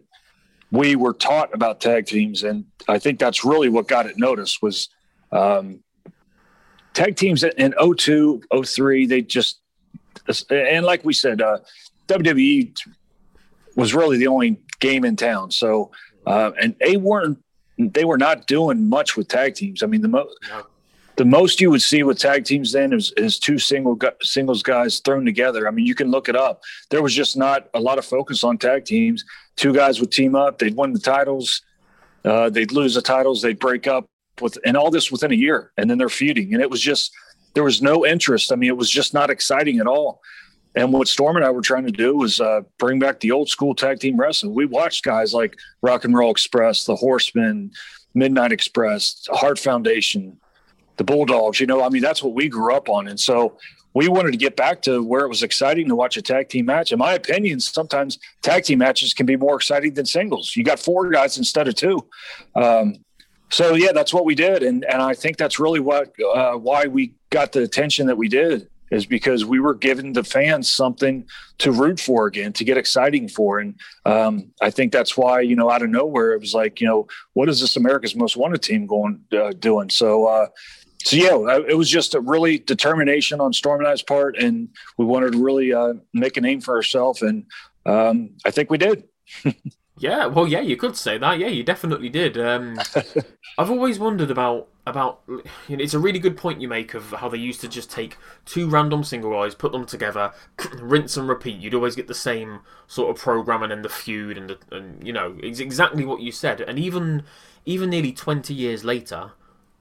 we 0.72 0.96
were 0.96 1.14
taught 1.14 1.54
about 1.54 1.80
tag 1.80 2.06
teams, 2.06 2.44
and 2.44 2.66
I 2.88 3.00
think 3.00 3.20
that's 3.20 3.46
really 3.46 3.70
what 3.70 3.88
got 3.88 4.06
it 4.06 4.18
noticed 4.18 4.62
was 4.62 4.90
um, 5.32 5.84
tag 6.94 7.16
teams 7.16 7.44
in 7.44 7.74
02, 7.80 8.42
03, 8.66 9.06
they 9.06 9.22
just 9.22 9.60
and 10.50 10.86
like 10.86 11.04
we 11.06 11.14
said, 11.14 11.42
uh, 11.42 11.60
WWE 12.08 12.76
was 13.76 13.94
really 13.94 14.18
the 14.18 14.28
only 14.28 14.58
game 14.80 15.06
in 15.06 15.16
town. 15.16 15.52
So 15.52 15.92
uh, 16.26 16.52
and 16.60 16.76
they 16.80 16.98
weren't 16.98 17.38
they 17.78 18.06
were 18.06 18.18
not 18.18 18.48
doing 18.48 18.88
much 18.90 19.18
with 19.18 19.28
tag 19.28 19.56
teams. 19.56 19.84
I 19.84 19.88
mean, 19.88 20.02
the 20.02 20.08
most. 20.08 20.36
The 21.18 21.24
most 21.24 21.62
you 21.62 21.72
would 21.72 21.82
see 21.82 22.04
with 22.04 22.20
tag 22.20 22.44
teams 22.44 22.74
then 22.74 22.92
is, 22.92 23.14
is 23.16 23.40
two 23.40 23.58
single 23.58 23.98
singles 24.22 24.62
guys 24.62 25.00
thrown 25.00 25.24
together. 25.24 25.66
I 25.66 25.72
mean, 25.72 25.86
you 25.86 25.96
can 25.96 26.12
look 26.12 26.28
it 26.28 26.36
up. 26.36 26.62
There 26.90 27.02
was 27.02 27.14
just 27.14 27.38
not 27.38 27.70
a 27.74 27.80
lot 27.80 27.98
of 27.98 28.04
focus 28.04 28.44
on 28.44 28.58
tag 28.58 28.84
teams. 28.84 29.24
Two 29.56 29.74
guys 29.74 30.00
would 30.00 30.12
team 30.12 30.36
up, 30.36 30.60
they'd 30.60 30.76
win 30.76 30.94
the 30.94 31.00
titles, 31.00 31.62
uh, 32.26 32.50
they'd 32.50 32.72
lose 32.72 32.96
the 32.96 33.02
titles, 33.02 33.42
they'd 33.42 33.60
break 33.60 33.88
up 33.88 34.06
with, 34.42 34.58
and 34.66 34.76
all 34.76 34.92
this 34.92 35.12
within 35.12 35.32
a 35.32 35.36
year, 35.36 35.72
and 35.78 35.90
then 35.90 35.98
they're 35.98 36.10
feuding. 36.10 36.54
And 36.54 36.62
it 36.62 36.70
was 36.70 36.82
just 36.82 37.12
there 37.54 37.64
was 37.64 37.82
no 37.82 38.06
interest. 38.06 38.52
I 38.52 38.56
mean, 38.56 38.70
it 38.70 38.78
was 38.78 38.90
just 38.90 39.14
not 39.14 39.30
exciting 39.30 39.80
at 39.80 39.88
all. 39.88 40.22
And 40.76 40.92
what 40.92 41.08
Storm 41.08 41.38
and 41.38 41.46
I 41.46 41.52
were 41.52 41.62
trying 41.62 41.86
to 41.86 41.92
do 41.92 42.18
was 42.18 42.42
uh, 42.42 42.62
bring 42.78 43.00
back 43.00 43.22
the 43.22 43.32
old 43.32 43.48
school 43.48 43.74
tag 43.74 44.00
team 44.00 44.20
wrestling. 44.20 44.54
We 44.54 44.66
watched 44.66 45.06
guys 45.06 45.34
like 45.34 45.56
Rock 45.82 46.04
and 46.04 46.14
Roll 46.14 46.32
Express, 46.32 46.84
the 46.84 46.98
Horsemen, 46.98 47.72
Midnight 48.14 48.52
Express, 48.52 49.26
Heart 49.32 49.58
Foundation, 49.58 50.38
the 50.98 51.06
Bulldogs. 51.06 51.62
You 51.62 51.68
know, 51.68 51.82
I 51.82 51.88
mean, 51.88 52.02
that's 52.02 52.22
what 52.22 52.34
we 52.34 52.50
grew 52.50 52.76
up 52.76 52.90
on. 52.90 53.08
And 53.08 53.20
so 53.20 53.58
we 53.96 54.10
wanted 54.10 54.32
to 54.32 54.38
get 54.38 54.56
back 54.56 54.82
to 54.84 55.02
where 55.02 55.22
it 55.22 55.30
was 55.30 55.42
exciting 55.42 55.88
to 55.88 55.96
watch 55.96 56.18
a 56.18 56.22
tag 56.22 56.50
team 56.50 56.66
match. 56.66 56.92
In 56.92 57.00
my 57.00 57.14
opinion, 57.14 57.60
sometimes 57.62 58.20
tag 58.44 58.66
team 58.66 58.80
matches 58.80 59.14
can 59.14 59.26
be 59.26 59.38
more 59.38 59.56
exciting 59.56 59.94
than 59.94 60.06
singles. 60.06 60.56
You 60.56 60.64
got 60.64 60.80
four 60.80 61.10
guys 61.10 61.38
instead 61.38 61.68
of 61.68 61.76
two. 61.76 62.06
Um, 62.56 62.98
so 63.50 63.74
yeah, 63.74 63.94
that's 63.94 64.14
what 64.14 64.26
we 64.26 64.36
did, 64.36 64.64
and 64.64 64.84
and 64.86 65.02
I 65.02 65.14
think 65.14 65.38
that's 65.38 65.60
really 65.60 65.80
what 65.80 66.14
uh, 66.34 66.54
why 66.54 66.88
we 66.88 67.14
got 67.30 67.54
the 67.54 67.62
attention 67.62 68.08
that 68.08 68.18
we 68.18 68.28
did 68.28 68.68
is 68.92 69.06
because 69.06 69.46
we 69.46 69.60
were 69.60 69.74
giving 69.74 70.14
the 70.14 70.24
fans 70.24 70.72
something 70.72 71.28
to 71.58 71.72
root 71.72 72.00
for 72.00 72.28
again, 72.28 72.54
to 72.54 72.64
get 72.64 72.78
exciting 72.78 73.28
for. 73.28 73.60
And 73.60 73.76
um, 74.06 74.52
I 74.62 74.70
think 74.70 74.92
that's 74.92 75.18
why, 75.18 75.42
you 75.42 75.56
know, 75.56 75.72
out 75.72 75.82
of 75.82 75.90
nowhere, 75.90 76.34
it 76.34 76.40
was 76.40 76.54
like, 76.54 76.80
you 76.80 76.88
know, 76.88 77.08
what 77.34 77.50
is 77.50 77.60
this 77.62 77.76
America's 77.76 78.16
Most 78.16 78.38
Wanted 78.38 78.62
team 78.62 78.86
going 78.86 79.22
uh, 79.34 79.54
doing? 79.58 79.90
So, 79.90 80.28
uh, 80.28 80.48
so 81.06 81.16
yeah, 81.16 81.60
it 81.70 81.78
was 81.78 81.90
just 81.90 82.16
a 82.16 82.20
really 82.20 82.58
determination 82.58 83.40
on 83.40 83.54
Storm 83.54 83.80
and 83.80 83.88
I's 83.88 84.02
part, 84.02 84.38
and 84.38 84.70
we 84.98 85.06
wanted 85.06 85.34
to 85.34 85.44
really 85.44 85.72
uh, 85.72 85.94
make 86.14 86.36
a 86.36 86.42
name 86.42 86.62
for 86.62 86.76
ourselves, 86.76 87.22
and 87.22 87.46
um, 87.86 88.32
I 88.44 88.52
think 88.52 88.72
we 88.72 88.78
did. 88.78 89.04
Yeah, 89.98 90.26
well, 90.26 90.46
yeah, 90.46 90.60
you 90.60 90.76
could 90.76 90.98
say 90.98 91.18
that. 91.18 91.40
Yeah, 91.40 91.48
you 91.48 91.64
definitely 91.64 92.10
did. 92.10 92.38
Um, 92.38 92.78
I've 93.58 93.72
always 93.72 93.98
wondered 93.98 94.30
about 94.30 94.68
about. 94.86 95.22
You 95.28 95.78
know, 95.78 95.84
it's 95.84 95.94
a 95.94 96.00
really 96.00 96.20
good 96.20 96.36
point 96.36 96.60
you 96.60 96.68
make 96.68 96.94
of 96.94 97.12
how 97.12 97.30
they 97.30 97.38
used 97.38 97.62
to 97.62 97.70
just 97.70 97.90
take 97.90 98.18
two 98.44 98.68
random 98.68 99.06
single 99.06 99.32
guys, 99.32 99.56
put 99.56 99.72
them 99.72 99.86
together, 99.86 100.34
rinse 100.82 101.16
and 101.16 101.30
repeat. 101.30 101.62
You'd 101.62 101.74
always 101.74 101.96
get 101.96 102.08
the 102.08 102.14
same 102.14 102.60
sort 102.88 103.10
of 103.10 103.24
program 103.24 103.64
and 103.64 103.72
then 103.72 103.84
the 103.84 103.90
feud 103.90 104.38
and 104.38 104.50
the, 104.50 104.58
and 104.72 105.06
you 105.06 105.14
know 105.14 105.38
it's 105.42 105.60
exactly 105.60 106.04
what 106.04 106.20
you 106.20 106.34
said. 106.34 106.60
And 106.60 106.78
even 106.78 107.24
even 107.66 107.90
nearly 107.90 108.12
twenty 108.12 108.54
years 108.54 108.84
later, 108.84 109.32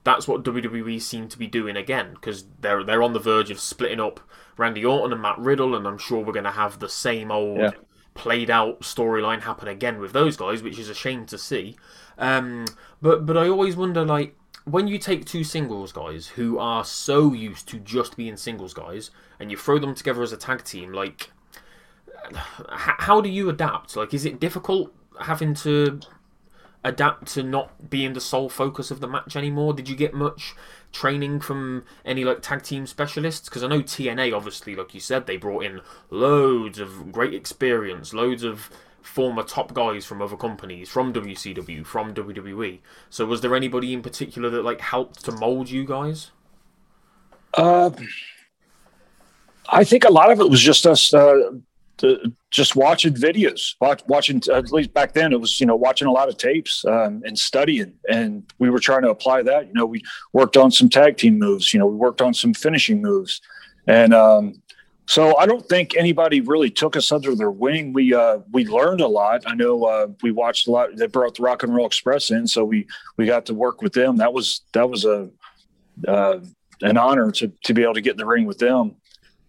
that's 0.05 0.27
what 0.27 0.43
WWE 0.43 1.01
seem 1.01 1.27
to 1.27 1.37
be 1.37 1.47
doing 1.47 1.75
again 1.75 2.13
because 2.13 2.45
they're 2.61 2.83
they're 2.83 3.03
on 3.03 3.11
the 3.11 3.19
verge 3.19 3.51
of 3.51 3.59
splitting 3.59 3.99
up 3.99 4.21
Randy 4.55 4.85
Orton 4.85 5.11
and 5.11 5.21
Matt 5.21 5.37
Riddle, 5.37 5.75
and 5.75 5.85
I'm 5.85 5.97
sure 5.97 6.23
we're 6.23 6.31
going 6.31 6.45
to 6.45 6.51
have 6.51 6.79
the 6.79 6.89
same 6.89 7.31
old. 7.31 7.59
Yeah 7.59 7.71
played 8.15 8.49
out 8.49 8.79
storyline 8.79 9.41
happen 9.41 9.67
again 9.67 9.99
with 9.99 10.13
those 10.13 10.37
guys, 10.37 10.63
which 10.63 10.79
is 10.79 10.87
a 10.87 10.95
shame 10.95 11.25
to 11.25 11.37
see. 11.37 11.75
Um, 12.17 12.65
but 13.01 13.25
but 13.25 13.37
I 13.37 13.49
always 13.49 13.75
wonder 13.75 14.05
like 14.05 14.35
when 14.63 14.87
you 14.87 14.97
take 14.97 15.25
two 15.25 15.43
singles 15.43 15.91
guys 15.91 16.27
who 16.27 16.57
are 16.57 16.83
so 16.83 17.33
used 17.33 17.67
to 17.67 17.77
just 17.79 18.17
being 18.17 18.35
singles 18.35 18.73
guys 18.73 19.11
and 19.39 19.51
you 19.51 19.57
throw 19.57 19.77
them 19.77 19.93
together 19.93 20.23
as 20.23 20.31
a 20.31 20.37
tag 20.37 20.63
team, 20.63 20.91
like 20.91 21.31
how 22.69 23.21
do 23.21 23.29
you 23.29 23.49
adapt? 23.49 23.95
Like, 23.95 24.13
is 24.13 24.25
it 24.25 24.39
difficult 24.39 24.93
having 25.21 25.53
to 25.55 25.99
adapt 26.85 27.27
to 27.33 27.43
not 27.43 27.89
being 27.89 28.13
the 28.13 28.21
sole 28.21 28.47
focus 28.47 28.91
of 28.91 29.01
the 29.01 29.07
match 29.07 29.35
anymore? 29.35 29.73
Did 29.73 29.89
you 29.89 29.95
get 29.95 30.13
much 30.13 30.53
training 30.93 31.41
from 31.41 31.83
any 32.05 32.23
like 32.23 32.41
tag 32.41 32.63
team 32.63 32.87
specialists? 32.87 33.49
Because 33.49 33.63
I 33.63 33.67
know 33.67 33.81
TNA, 33.81 34.33
obviously, 34.33 34.75
like 34.75 34.93
you 34.93 35.01
said, 35.01 35.25
they 35.25 35.35
brought 35.35 35.65
in 35.65 35.81
loads 36.09 36.79
of 36.79 37.11
great 37.11 37.33
experience, 37.33 38.13
loads 38.13 38.43
of 38.43 38.69
former 39.01 39.43
top 39.43 39.73
guys 39.73 40.05
from 40.05 40.21
other 40.21 40.37
companies, 40.37 40.87
from 40.87 41.11
WCW, 41.11 41.85
from 41.85 42.13
WWE. 42.13 42.79
So, 43.09 43.25
was 43.25 43.41
there 43.41 43.55
anybody 43.55 43.91
in 43.91 44.01
particular 44.01 44.49
that 44.51 44.63
like 44.63 44.81
helped 44.81 45.25
to 45.25 45.31
mold 45.31 45.69
you 45.69 45.85
guys? 45.85 46.31
Uh, 47.55 47.89
I 49.69 49.83
think 49.83 50.03
a 50.03 50.11
lot 50.11 50.31
of 50.31 50.39
it 50.39 50.49
was 50.49 50.61
just 50.61 50.85
us 50.85 51.13
uh, 51.13 51.51
to 51.97 52.31
just 52.51 52.75
watching 52.75 53.13
videos, 53.13 53.75
watch, 53.79 54.01
watching 54.07 54.41
at 54.53 54.71
least 54.71 54.93
back 54.93 55.13
then 55.13 55.33
it 55.33 55.39
was 55.39 55.59
you 55.59 55.65
know 55.65 55.75
watching 55.75 56.07
a 56.07 56.11
lot 56.11 56.29
of 56.29 56.37
tapes 56.37 56.83
um, 56.85 57.21
and 57.25 57.37
studying, 57.37 57.93
and 58.09 58.43
we 58.59 58.69
were 58.69 58.79
trying 58.79 59.03
to 59.03 59.09
apply 59.09 59.43
that. 59.43 59.67
You 59.67 59.73
know, 59.73 59.85
we 59.85 60.01
worked 60.33 60.57
on 60.57 60.71
some 60.71 60.89
tag 60.89 61.17
team 61.17 61.39
moves. 61.39 61.73
You 61.73 61.79
know, 61.79 61.87
we 61.87 61.95
worked 61.95 62.21
on 62.21 62.33
some 62.33 62.53
finishing 62.53 63.01
moves, 63.01 63.41
and 63.87 64.13
um, 64.13 64.61
so 65.07 65.37
I 65.37 65.45
don't 65.45 65.67
think 65.67 65.95
anybody 65.95 66.41
really 66.41 66.69
took 66.69 66.95
us 66.95 67.11
under 67.11 67.35
their 67.35 67.51
wing. 67.51 67.93
We 67.93 68.13
uh, 68.13 68.39
we 68.51 68.65
learned 68.65 69.01
a 69.01 69.07
lot. 69.07 69.43
I 69.45 69.53
know 69.53 69.83
uh, 69.85 70.07
we 70.23 70.31
watched 70.31 70.67
a 70.67 70.71
lot. 70.71 70.95
They 70.95 71.07
brought 71.07 71.35
the 71.35 71.43
Rock 71.43 71.63
and 71.63 71.75
Roll 71.75 71.85
Express 71.85 72.31
in, 72.31 72.47
so 72.47 72.65
we 72.65 72.87
we 73.17 73.25
got 73.25 73.45
to 73.47 73.53
work 73.53 73.81
with 73.81 73.93
them. 73.93 74.17
That 74.17 74.33
was 74.33 74.61
that 74.73 74.89
was 74.89 75.05
a 75.05 75.29
uh, 76.07 76.39
an 76.81 76.97
honor 76.97 77.31
to 77.31 77.51
to 77.63 77.73
be 77.73 77.83
able 77.83 77.93
to 77.93 78.01
get 78.01 78.11
in 78.11 78.17
the 78.17 78.25
ring 78.25 78.45
with 78.45 78.57
them. 78.57 78.95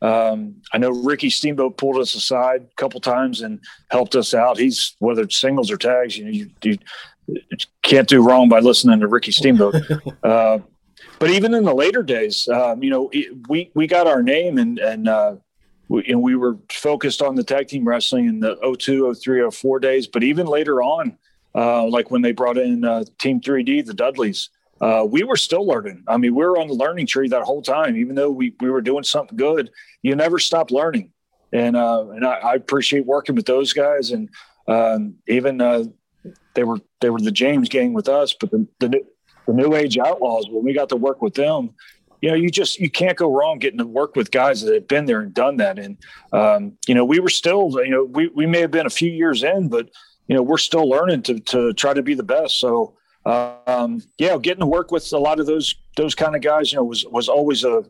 Um, 0.02 0.56
I 0.72 0.78
know 0.78 0.90
Ricky 0.90 1.30
Steamboat 1.30 1.78
pulled 1.78 1.96
us 1.96 2.14
aside 2.14 2.66
a 2.70 2.74
couple 2.76 3.00
times 3.00 3.40
and 3.40 3.60
helped 3.90 4.14
us 4.14 4.34
out. 4.34 4.58
He's 4.58 4.94
whether 4.98 5.22
it's 5.22 5.38
singles 5.38 5.70
or 5.70 5.76
tags, 5.76 6.18
you 6.18 6.24
know, 6.24 6.30
you, 6.30 6.50
you 6.62 7.38
can't 7.82 8.08
do 8.08 8.22
wrong 8.22 8.48
by 8.48 8.60
listening 8.60 9.00
to 9.00 9.06
Ricky 9.06 9.32
Steamboat. 9.32 9.74
uh, 10.22 10.58
but 11.18 11.30
even 11.30 11.54
in 11.54 11.64
the 11.64 11.74
later 11.74 12.02
days, 12.02 12.46
um, 12.48 12.82
you 12.82 12.90
know, 12.90 13.08
it, 13.12 13.48
we 13.48 13.70
we 13.74 13.86
got 13.86 14.06
our 14.06 14.22
name 14.22 14.58
and 14.58 14.78
and 14.78 15.08
uh, 15.08 15.36
we, 15.88 16.04
and 16.08 16.20
we 16.20 16.36
were 16.36 16.58
focused 16.70 17.22
on 17.22 17.34
the 17.34 17.44
tag 17.44 17.68
team 17.68 17.86
wrestling 17.86 18.26
in 18.26 18.40
the 18.40 18.56
02, 18.78 19.14
03, 19.14 19.50
04 19.50 19.80
days. 19.80 20.06
But 20.06 20.24
even 20.24 20.46
later 20.46 20.82
on, 20.82 21.16
uh, 21.54 21.86
like 21.86 22.10
when 22.10 22.22
they 22.22 22.32
brought 22.32 22.58
in 22.58 22.84
uh, 22.84 23.04
Team 23.18 23.40
3D, 23.40 23.86
the 23.86 23.94
Dudleys, 23.94 24.50
uh, 24.80 25.06
we 25.08 25.22
were 25.22 25.36
still 25.36 25.66
learning. 25.66 26.04
I 26.06 26.16
mean, 26.16 26.34
we 26.34 26.44
were 26.44 26.58
on 26.58 26.68
the 26.68 26.74
learning 26.74 27.06
tree 27.06 27.28
that 27.28 27.42
whole 27.42 27.62
time, 27.62 27.96
even 27.96 28.14
though 28.14 28.30
we, 28.30 28.54
we 28.60 28.70
were 28.70 28.82
doing 28.82 29.04
something 29.04 29.36
good. 29.36 29.70
You 30.02 30.14
never 30.14 30.38
stop 30.38 30.70
learning, 30.70 31.12
and 31.52 31.76
uh, 31.76 32.08
and 32.10 32.26
I, 32.26 32.34
I, 32.34 32.54
appreciate 32.54 33.06
working 33.06 33.34
with 33.34 33.46
those 33.46 33.72
guys, 33.72 34.10
and 34.10 34.28
um, 34.68 35.14
even 35.28 35.60
uh, 35.60 35.84
they 36.54 36.64
were 36.64 36.78
they 37.00 37.10
were 37.10 37.20
the 37.20 37.32
James 37.32 37.68
gang 37.68 37.94
with 37.94 38.08
us, 38.08 38.34
but 38.38 38.50
the, 38.50 38.66
the 38.80 39.02
the 39.46 39.52
New 39.52 39.74
Age 39.74 39.96
Outlaws 39.96 40.48
when 40.50 40.64
we 40.64 40.74
got 40.74 40.90
to 40.90 40.96
work 40.96 41.22
with 41.22 41.34
them, 41.34 41.70
you 42.20 42.30
know, 42.30 42.34
you 42.34 42.50
just 42.50 42.78
you 42.78 42.90
can't 42.90 43.16
go 43.16 43.32
wrong 43.32 43.58
getting 43.58 43.78
to 43.78 43.86
work 43.86 44.16
with 44.16 44.30
guys 44.30 44.60
that 44.62 44.74
have 44.74 44.88
been 44.88 45.06
there 45.06 45.20
and 45.20 45.32
done 45.32 45.56
that, 45.58 45.78
and 45.78 45.96
um, 46.32 46.76
you 46.86 46.94
know, 46.94 47.04
we 47.04 47.20
were 47.20 47.30
still, 47.30 47.70
you 47.84 47.90
know, 47.90 48.04
we 48.04 48.28
we 48.28 48.46
may 48.46 48.60
have 48.60 48.70
been 48.70 48.86
a 48.86 48.90
few 48.90 49.10
years 49.10 49.42
in, 49.42 49.68
but 49.68 49.88
you 50.26 50.34
know, 50.34 50.42
we're 50.42 50.58
still 50.58 50.88
learning 50.88 51.22
to 51.22 51.40
to 51.40 51.72
try 51.72 51.94
to 51.94 52.02
be 52.02 52.14
the 52.14 52.22
best. 52.22 52.58
So 52.58 52.95
um, 53.26 54.02
yeah, 54.18 54.38
getting 54.38 54.60
to 54.60 54.66
work 54.66 54.92
with 54.92 55.12
a 55.12 55.18
lot 55.18 55.40
of 55.40 55.46
those 55.46 55.74
those 55.96 56.14
kind 56.14 56.36
of 56.36 56.42
guys, 56.42 56.72
you 56.72 56.76
know, 56.76 56.84
was 56.84 57.04
was 57.06 57.28
always 57.28 57.64
a, 57.64 57.84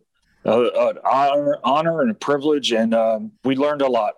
a 0.45 0.61
an 0.89 0.99
honor, 1.05 1.59
honor 1.63 2.01
and 2.01 2.11
a 2.11 2.15
privilege, 2.15 2.73
and 2.73 2.95
um, 2.95 3.33
we 3.45 3.55
learned 3.55 3.83
a 3.83 3.89
lot. 3.89 4.15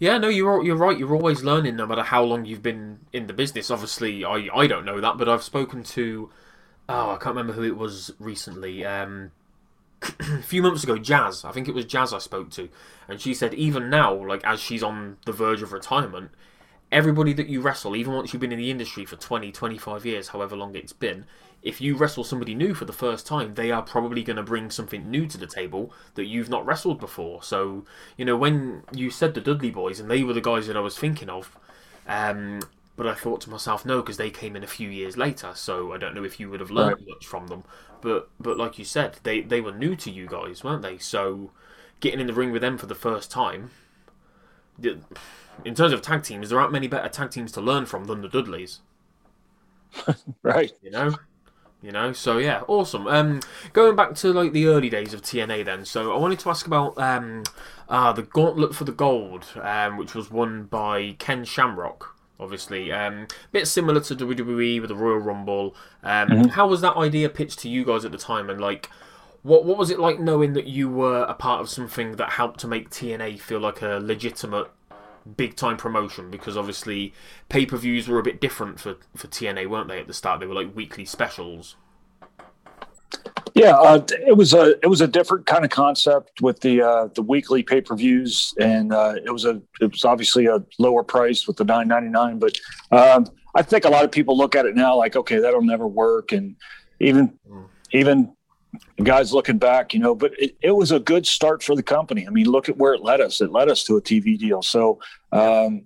Yeah, 0.00 0.18
no, 0.18 0.28
you're 0.28 0.64
you're 0.64 0.76
right. 0.76 0.98
You're 0.98 1.14
always 1.14 1.44
learning, 1.44 1.76
no 1.76 1.86
matter 1.86 2.02
how 2.02 2.24
long 2.24 2.44
you've 2.44 2.62
been 2.62 3.00
in 3.12 3.28
the 3.28 3.32
business. 3.32 3.70
Obviously, 3.70 4.24
I 4.24 4.48
I 4.52 4.66
don't 4.66 4.84
know 4.84 5.00
that, 5.00 5.16
but 5.16 5.28
I've 5.28 5.44
spoken 5.44 5.84
to 5.84 6.30
oh 6.88 7.10
I 7.10 7.16
can't 7.16 7.36
remember 7.36 7.52
who 7.52 7.62
it 7.62 7.76
was 7.76 8.10
recently. 8.18 8.84
Um, 8.84 9.30
a 10.20 10.42
few 10.42 10.62
months 10.62 10.82
ago, 10.82 10.98
Jazz. 10.98 11.44
I 11.44 11.52
think 11.52 11.68
it 11.68 11.74
was 11.74 11.84
Jazz 11.84 12.12
I 12.12 12.18
spoke 12.18 12.50
to, 12.52 12.68
and 13.06 13.20
she 13.20 13.32
said 13.32 13.54
even 13.54 13.90
now, 13.90 14.12
like 14.26 14.42
as 14.44 14.58
she's 14.58 14.82
on 14.82 15.18
the 15.24 15.32
verge 15.32 15.62
of 15.62 15.72
retirement, 15.72 16.30
everybody 16.92 17.32
that 17.32 17.48
you 17.48 17.60
wrestle, 17.60 17.96
even 17.96 18.12
once 18.12 18.32
you've 18.32 18.40
been 18.40 18.52
in 18.52 18.58
the 18.58 18.70
industry 18.70 19.04
for 19.04 19.16
20, 19.16 19.52
25 19.52 20.04
years, 20.04 20.28
however 20.28 20.56
long 20.56 20.74
it's 20.74 20.92
been, 20.92 21.24
if 21.62 21.80
you 21.80 21.96
wrestle 21.96 22.24
somebody 22.24 22.54
new 22.54 22.74
for 22.74 22.86
the 22.86 22.92
first 22.92 23.26
time, 23.26 23.54
they 23.54 23.70
are 23.70 23.82
probably 23.82 24.22
going 24.22 24.36
to 24.36 24.42
bring 24.42 24.70
something 24.70 25.10
new 25.10 25.26
to 25.26 25.38
the 25.38 25.46
table 25.46 25.92
that 26.14 26.24
you've 26.24 26.48
not 26.48 26.64
wrestled 26.64 26.98
before. 26.98 27.42
So, 27.42 27.84
you 28.16 28.24
know, 28.24 28.36
when 28.36 28.82
you 28.92 29.10
said 29.10 29.34
the 29.34 29.40
Dudley 29.40 29.70
Boys, 29.70 30.00
and 30.00 30.10
they 30.10 30.22
were 30.22 30.32
the 30.32 30.40
guys 30.40 30.66
that 30.66 30.76
I 30.76 30.80
was 30.80 30.98
thinking 30.98 31.28
of, 31.28 31.56
um, 32.08 32.60
but 32.96 33.06
I 33.06 33.14
thought 33.14 33.42
to 33.42 33.50
myself, 33.50 33.84
no, 33.84 34.00
because 34.00 34.16
they 34.16 34.30
came 34.30 34.56
in 34.56 34.64
a 34.64 34.68
few 34.68 34.88
years 34.88 35.16
later, 35.16 35.52
so 35.54 35.92
I 35.92 35.98
don't 35.98 36.14
know 36.14 36.24
if 36.24 36.40
you 36.40 36.50
would 36.50 36.60
have 36.60 36.70
learned 36.70 36.98
right. 37.00 37.08
much 37.08 37.26
from 37.26 37.48
them. 37.48 37.64
But, 38.00 38.30
but 38.40 38.56
like 38.56 38.78
you 38.78 38.84
said, 38.84 39.18
they, 39.22 39.42
they 39.42 39.60
were 39.60 39.72
new 39.72 39.94
to 39.96 40.10
you 40.10 40.26
guys, 40.26 40.64
weren't 40.64 40.82
they? 40.82 40.98
So, 40.98 41.50
getting 42.00 42.20
in 42.20 42.26
the 42.26 42.32
ring 42.32 42.52
with 42.52 42.62
them 42.62 42.78
for 42.78 42.86
the 42.86 42.94
first 42.94 43.30
time 43.30 43.70
in 45.64 45.74
terms 45.74 45.92
of 45.92 46.02
tag 46.02 46.22
teams, 46.22 46.50
there 46.50 46.60
aren't 46.60 46.72
many 46.72 46.88
better 46.88 47.08
tag 47.08 47.30
teams 47.30 47.52
to 47.52 47.60
learn 47.60 47.86
from 47.86 48.04
than 48.04 48.22
the 48.22 48.28
Dudleys. 48.28 48.80
right. 50.42 50.72
You 50.82 50.90
know? 50.90 51.14
You 51.82 51.92
know, 51.92 52.12
so 52.12 52.36
yeah, 52.36 52.60
awesome. 52.68 53.06
Um, 53.06 53.40
going 53.72 53.96
back 53.96 54.14
to 54.16 54.34
like 54.34 54.52
the 54.52 54.66
early 54.66 54.90
days 54.90 55.14
of 55.14 55.22
TNA, 55.22 55.64
then. 55.64 55.86
So 55.86 56.12
I 56.12 56.18
wanted 56.18 56.38
to 56.40 56.50
ask 56.50 56.66
about 56.66 56.98
um, 56.98 57.42
uh, 57.88 58.12
the 58.12 58.22
Gauntlet 58.22 58.74
for 58.74 58.84
the 58.84 58.92
Gold, 58.92 59.46
um, 59.62 59.96
which 59.96 60.14
was 60.14 60.30
won 60.30 60.64
by 60.64 61.16
Ken 61.18 61.42
Shamrock. 61.44 62.14
obviously. 62.38 62.92
Um, 62.92 63.28
bit 63.52 63.66
similar 63.66 64.00
to 64.00 64.14
WWE 64.14 64.80
with 64.80 64.88
the 64.88 64.94
Royal 64.94 65.18
Rumble. 65.18 65.74
Um, 66.02 66.28
mm-hmm. 66.28 66.48
How 66.48 66.66
was 66.66 66.82
that 66.82 66.96
idea 66.96 67.30
pitched 67.30 67.60
to 67.60 67.68
you 67.70 67.84
guys 67.84 68.04
at 68.04 68.12
the 68.12 68.18
time? 68.18 68.50
And 68.50 68.60
like, 68.60 68.90
what 69.42 69.64
what 69.64 69.78
was 69.78 69.90
it 69.90 69.98
like 69.98 70.20
knowing 70.20 70.52
that 70.54 70.66
you 70.66 70.88
were 70.88 71.22
a 71.22 71.34
part 71.34 71.62
of 71.62 71.70
something 71.70 72.16
that 72.16 72.32
helped 72.32 72.60
to 72.60 72.68
make 72.68 72.90
TNA 72.90 73.40
feel 73.40 73.60
like 73.60 73.80
a 73.80 73.98
legitimate 74.02 74.70
big 75.36 75.56
time 75.56 75.76
promotion? 75.76 76.30
Because 76.30 76.56
obviously 76.56 77.12
pay 77.48 77.66
per 77.66 77.76
views 77.76 78.08
were 78.08 78.18
a 78.18 78.22
bit 78.22 78.40
different 78.40 78.80
for 78.80 78.96
for 79.16 79.28
TNA, 79.28 79.68
weren't 79.68 79.88
they? 79.88 80.00
At 80.00 80.06
the 80.06 80.14
start, 80.14 80.40
they 80.40 80.46
were 80.46 80.54
like 80.54 80.74
weekly 80.74 81.04
specials. 81.04 81.76
Yeah, 83.54 83.72
uh, 83.72 84.04
it 84.26 84.36
was 84.36 84.54
a 84.54 84.78
it 84.82 84.86
was 84.86 85.00
a 85.00 85.08
different 85.08 85.46
kind 85.46 85.64
of 85.64 85.70
concept 85.70 86.40
with 86.40 86.60
the 86.60 86.82
uh, 86.82 87.08
the 87.14 87.22
weekly 87.22 87.62
pay 87.62 87.80
per 87.80 87.96
views, 87.96 88.54
and 88.60 88.92
uh, 88.92 89.14
it 89.24 89.30
was 89.30 89.44
a 89.44 89.60
it 89.80 89.90
was 89.90 90.04
obviously 90.04 90.46
a 90.46 90.64
lower 90.78 91.02
price 91.02 91.46
with 91.46 91.56
the 91.56 91.64
nine 91.64 91.88
ninety 91.88 92.08
nine. 92.08 92.38
But 92.38 92.56
um, 92.92 93.26
I 93.54 93.62
think 93.62 93.84
a 93.84 93.88
lot 93.88 94.04
of 94.04 94.12
people 94.12 94.36
look 94.36 94.54
at 94.54 94.66
it 94.66 94.76
now 94.76 94.96
like, 94.96 95.16
okay, 95.16 95.40
that'll 95.40 95.62
never 95.62 95.86
work, 95.86 96.32
and 96.32 96.56
even 97.00 97.38
mm. 97.50 97.66
even 97.92 98.34
guys 99.02 99.32
looking 99.32 99.58
back, 99.58 99.94
you 99.94 100.00
know, 100.00 100.14
but 100.14 100.32
it, 100.38 100.56
it 100.62 100.72
was 100.72 100.92
a 100.92 101.00
good 101.00 101.26
start 101.26 101.62
for 101.62 101.74
the 101.74 101.82
company. 101.82 102.26
I 102.26 102.30
mean, 102.30 102.46
look 102.46 102.68
at 102.68 102.76
where 102.76 102.94
it 102.94 103.02
led 103.02 103.20
us. 103.20 103.40
It 103.40 103.50
led 103.50 103.68
us 103.68 103.84
to 103.84 103.96
a 103.96 104.02
TV 104.02 104.38
deal. 104.38 104.62
So, 104.62 105.00
um, 105.32 105.82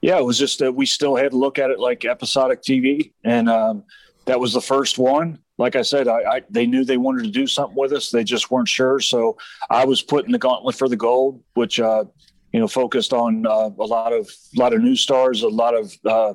yeah, 0.00 0.18
it 0.18 0.24
was 0.24 0.38
just 0.38 0.58
that 0.60 0.74
we 0.74 0.86
still 0.86 1.16
had 1.16 1.32
to 1.32 1.36
look 1.36 1.58
at 1.58 1.70
it 1.70 1.78
like 1.78 2.04
episodic 2.04 2.62
TV, 2.62 3.12
and 3.24 3.48
um, 3.48 3.84
that 4.26 4.38
was 4.38 4.52
the 4.52 4.60
first 4.60 4.98
one 4.98 5.38
like 5.58 5.74
I 5.74 5.82
said, 5.82 6.06
I, 6.06 6.20
I, 6.36 6.42
they 6.48 6.66
knew 6.66 6.84
they 6.84 6.96
wanted 6.96 7.24
to 7.24 7.30
do 7.30 7.46
something 7.46 7.76
with 7.76 7.92
us. 7.92 8.10
They 8.10 8.24
just 8.24 8.50
weren't 8.50 8.68
sure. 8.68 9.00
So 9.00 9.36
I 9.68 9.84
was 9.84 10.00
putting 10.00 10.30
the 10.30 10.38
gauntlet 10.38 10.76
for 10.76 10.88
the 10.88 10.96
gold, 10.96 11.42
which 11.54 11.80
uh, 11.80 12.04
you 12.52 12.60
know 12.60 12.68
focused 12.68 13.12
on 13.12 13.44
uh, 13.44 13.70
a 13.78 13.86
lot 13.86 14.12
of 14.12 14.30
a 14.56 14.58
lot 14.58 14.72
of 14.72 14.80
new 14.80 14.96
stars, 14.96 15.42
a 15.42 15.48
lot 15.48 15.74
of 15.74 15.92
uh, 16.06 16.34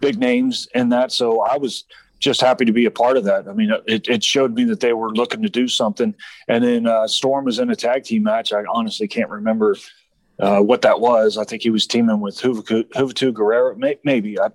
big 0.00 0.18
names 0.18 0.66
in 0.74 0.88
that. 0.88 1.12
So 1.12 1.42
I 1.42 1.58
was 1.58 1.84
just 2.24 2.40
happy 2.40 2.64
to 2.64 2.72
be 2.72 2.86
a 2.86 2.90
part 2.90 3.16
of 3.16 3.24
that. 3.24 3.46
I 3.46 3.52
mean, 3.52 3.70
it, 3.86 4.08
it 4.08 4.24
showed 4.24 4.54
me 4.54 4.64
that 4.64 4.80
they 4.80 4.92
were 4.92 5.12
looking 5.14 5.42
to 5.42 5.48
do 5.48 5.68
something. 5.68 6.14
And 6.48 6.64
then 6.64 6.86
uh, 6.86 7.06
Storm 7.06 7.44
was 7.44 7.58
in 7.58 7.70
a 7.70 7.76
tag 7.76 8.04
team 8.04 8.24
match. 8.24 8.52
I 8.52 8.64
honestly 8.72 9.06
can't 9.06 9.30
remember 9.30 9.76
uh, 10.40 10.60
what 10.60 10.82
that 10.82 11.00
was. 11.00 11.38
I 11.38 11.44
think 11.44 11.62
he 11.62 11.70
was 11.70 11.86
teaming 11.86 12.20
with 12.20 12.36
Juventud 12.38 13.34
Guerrero. 13.34 13.76
Maybe 14.02 14.40
I, 14.40 14.48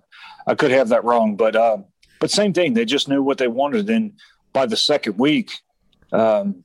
I 0.47 0.55
could 0.55 0.71
have 0.71 0.89
that 0.89 1.05
wrong, 1.05 1.35
but 1.35 1.55
uh, 1.55 1.77
but 2.19 2.31
same 2.31 2.53
thing, 2.53 2.73
they 2.73 2.85
just 2.85 3.07
knew 3.07 3.23
what 3.23 3.37
they 3.37 3.47
wanted. 3.47 3.89
And 3.89 4.13
by 4.51 4.65
the 4.65 4.75
second 4.75 5.17
week, 5.17 5.51
um, 6.11 6.63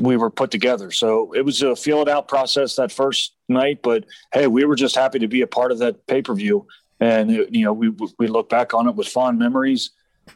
we 0.00 0.16
were 0.16 0.30
put 0.30 0.50
together. 0.50 0.90
So 0.90 1.32
it 1.32 1.44
was 1.44 1.62
a 1.62 1.74
feel 1.74 2.02
it 2.02 2.08
out 2.08 2.28
process 2.28 2.76
that 2.76 2.92
first 2.92 3.34
night. 3.48 3.80
But 3.82 4.04
hey, 4.32 4.46
we 4.46 4.64
were 4.64 4.76
just 4.76 4.96
happy 4.96 5.18
to 5.20 5.28
be 5.28 5.40
a 5.40 5.46
part 5.46 5.72
of 5.72 5.78
that 5.78 6.06
pay 6.06 6.22
per 6.22 6.34
view. 6.34 6.66
And, 7.00 7.30
it, 7.30 7.54
you 7.54 7.64
know, 7.64 7.72
we, 7.72 7.88
we 8.18 8.26
look 8.26 8.50
back 8.50 8.74
on 8.74 8.86
it 8.88 8.94
with 8.94 9.08
fond 9.08 9.38
memories. 9.38 9.90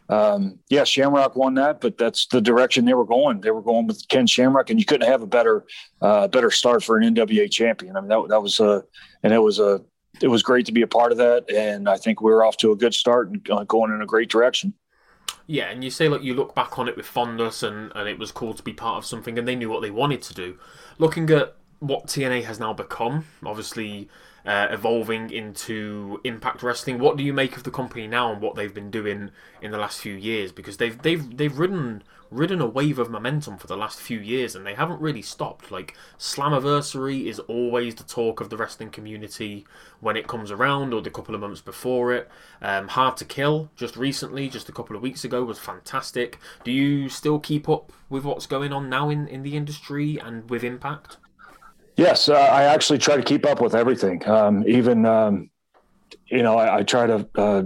Um, 0.09 0.59
yeah, 0.69 0.85
Shamrock 0.85 1.37
won 1.37 1.55
that, 1.55 1.81
but 1.81 1.97
that's 1.99 2.27
the 2.27 2.41
direction 2.41 2.85
they 2.85 2.95
were 2.95 3.05
going. 3.05 3.41
They 3.41 3.51
were 3.51 3.63
going 3.63 3.87
with 3.87 4.07
Ken 4.09 4.27
Shamrock, 4.27 4.71
and 4.71 4.79
you 4.79 4.85
couldn't 4.85 5.09
have 5.09 5.23
a 5.23 5.27
better, 5.27 5.65
uh, 6.01 6.29
better 6.29 6.51
start 6.51 6.83
for 6.85 6.99
an 6.99 7.15
NWA 7.15 7.51
champion. 7.51 7.97
I 7.97 8.01
mean, 8.01 8.09
that, 8.09 8.27
that 8.29 8.41
was 8.41 8.61
a, 8.61 8.85
and 9.23 9.33
it 9.33 9.39
was 9.39 9.59
a, 9.59 9.81
it 10.21 10.29
was 10.29 10.43
great 10.43 10.67
to 10.67 10.73
be 10.73 10.83
a 10.83 10.87
part 10.87 11.13
of 11.13 11.19
that, 11.19 11.51
and 11.51 11.89
I 11.89 11.97
think 11.97 12.21
we 12.21 12.33
are 12.33 12.45
off 12.45 12.57
to 12.59 12.73
a 12.73 12.77
good 12.77 12.95
start 12.95 13.31
and 13.31 13.51
uh, 13.51 13.65
going 13.65 13.93
in 13.93 14.03
a 14.03 14.07
great 14.07 14.31
direction. 14.31 14.75
Yeah, 15.47 15.65
and 15.65 15.85
you 15.85 15.91
say 15.91 16.09
like 16.09 16.23
you 16.23 16.35
look 16.35 16.55
back 16.55 16.79
on 16.79 16.89
it 16.89 16.97
with 16.97 17.07
fondness, 17.07 17.63
and 17.63 17.93
and 17.95 18.09
it 18.09 18.19
was 18.19 18.31
cool 18.33 18.55
to 18.55 18.63
be 18.63 18.73
part 18.73 18.99
of 18.99 19.07
something, 19.07 19.39
and 19.39 19.47
they 19.47 19.57
knew 19.57 19.69
what 19.69 19.83
they 19.83 19.91
wanted 19.91 20.23
to 20.23 20.35
do. 20.35 20.59
Looking 20.99 21.29
at 21.31 21.57
what 21.81 22.07
TNA 22.07 22.45
has 22.45 22.59
now 22.59 22.73
become, 22.73 23.27
obviously 23.45 24.09
uh, 24.45 24.69
evolving 24.71 25.31
into 25.31 26.21
Impact 26.25 26.63
Wrestling. 26.63 26.99
What 26.99 27.17
do 27.17 27.25
you 27.25 27.33
make 27.33 27.57
of 27.57 27.63
the 27.63 27.71
company 27.71 28.07
now 28.07 28.33
and 28.33 28.43
what 28.43 28.55
they've 28.55 28.75
been 28.75 28.91
doing 28.91 29.31
in 29.63 29.71
the 29.71 29.79
last 29.79 30.01
few 30.01 30.15
years? 30.15 30.53
Because 30.53 30.77
they've 30.77 31.01
they've 31.01 31.37
they've 31.37 31.59
ridden 31.59 32.03
ridden 32.31 32.61
a 32.61 32.67
wave 32.67 32.99
of 32.99 33.11
momentum 33.11 33.57
for 33.57 33.69
the 33.69 33.77
last 33.77 34.01
few 34.01 34.19
years 34.19 34.57
and 34.57 34.67
they 34.67 34.75
haven't 34.75 35.01
really 35.01 35.23
stopped. 35.23 35.71
Like 35.71 35.97
Slammiversary 36.19 37.27
is 37.27 37.39
always 37.41 37.95
the 37.95 38.03
talk 38.03 38.41
of 38.41 38.51
the 38.51 38.57
wrestling 38.57 38.91
community 38.91 39.67
when 40.01 40.17
it 40.17 40.27
comes 40.27 40.51
around 40.51 40.93
or 40.93 41.01
the 41.01 41.11
couple 41.11 41.35
of 41.35 41.41
months 41.41 41.61
before 41.61 42.13
it. 42.13 42.29
Um, 42.61 42.89
Hard 42.89 43.17
to 43.19 43.25
Kill 43.25 43.71
just 43.77 43.97
recently, 43.97 44.49
just 44.49 44.69
a 44.69 44.73
couple 44.73 44.97
of 44.97 45.03
weeks 45.03 45.25
ago, 45.25 45.45
was 45.45 45.59
fantastic. 45.59 46.39
Do 46.65 46.73
you 46.73 47.09
still 47.09 47.39
keep 47.39 47.69
up 47.69 47.93
with 48.09 48.25
what's 48.25 48.47
going 48.47 48.73
on 48.73 48.91
now 48.91 49.11
in, 49.11 49.29
in 49.29 49.43
the 49.43 49.57
industry 49.57 50.19
and 50.19 50.51
with 50.51 50.65
Impact? 50.65 51.19
Yes, 51.97 52.29
uh, 52.29 52.35
I 52.35 52.65
actually 52.65 52.99
try 52.99 53.17
to 53.17 53.23
keep 53.23 53.47
up 53.47 53.61
with 53.61 53.75
everything. 53.75 54.27
Um, 54.29 54.65
even, 54.67 55.07
um, 55.07 55.51
you 56.27 56.43
know, 56.43 56.57
I, 56.59 56.79
I 56.79 56.83
try 56.83 57.07
to 57.07 57.29
uh, 57.37 57.63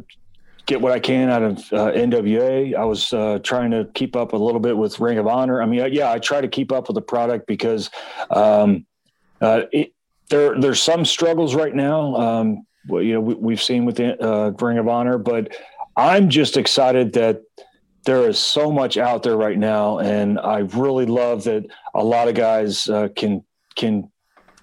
get 0.66 0.82
what 0.82 0.92
I 0.92 1.00
can 1.00 1.30
out 1.30 1.42
of 1.42 1.58
uh, 1.72 1.92
NWA. 1.92 2.74
I 2.74 2.84
was 2.84 3.12
uh, 3.14 3.38
trying 3.42 3.70
to 3.70 3.88
keep 3.94 4.14
up 4.14 4.34
a 4.34 4.36
little 4.36 4.60
bit 4.60 4.76
with 4.76 5.00
Ring 5.00 5.16
of 5.16 5.26
Honor. 5.26 5.62
I 5.62 5.66
mean, 5.66 5.92
yeah, 5.92 6.12
I 6.12 6.18
try 6.18 6.42
to 6.42 6.48
keep 6.48 6.72
up 6.72 6.88
with 6.88 6.94
the 6.94 7.02
product 7.02 7.46
because 7.46 7.90
um, 8.30 8.84
uh, 9.40 9.62
it, 9.72 9.94
there 10.28 10.60
there's 10.60 10.82
some 10.82 11.06
struggles 11.06 11.54
right 11.54 11.74
now. 11.74 12.14
Um, 12.16 12.66
you 12.90 13.14
know, 13.14 13.20
we, 13.20 13.54
have 13.54 13.62
seen 13.62 13.86
with 13.86 13.98
uh, 13.98 14.52
Ring 14.60 14.76
of 14.76 14.88
Honor, 14.88 15.16
but 15.16 15.56
I'm 15.96 16.28
just 16.28 16.58
excited 16.58 17.14
that 17.14 17.42
there 18.04 18.28
is 18.28 18.38
so 18.38 18.70
much 18.70 18.98
out 18.98 19.22
there 19.22 19.36
right 19.36 19.58
now, 19.58 19.98
and 19.98 20.38
I 20.38 20.58
really 20.58 21.06
love 21.06 21.44
that 21.44 21.66
a 21.94 22.04
lot 22.04 22.28
of 22.28 22.34
guys 22.34 22.90
uh, 22.90 23.08
can 23.16 23.42
can 23.74 24.10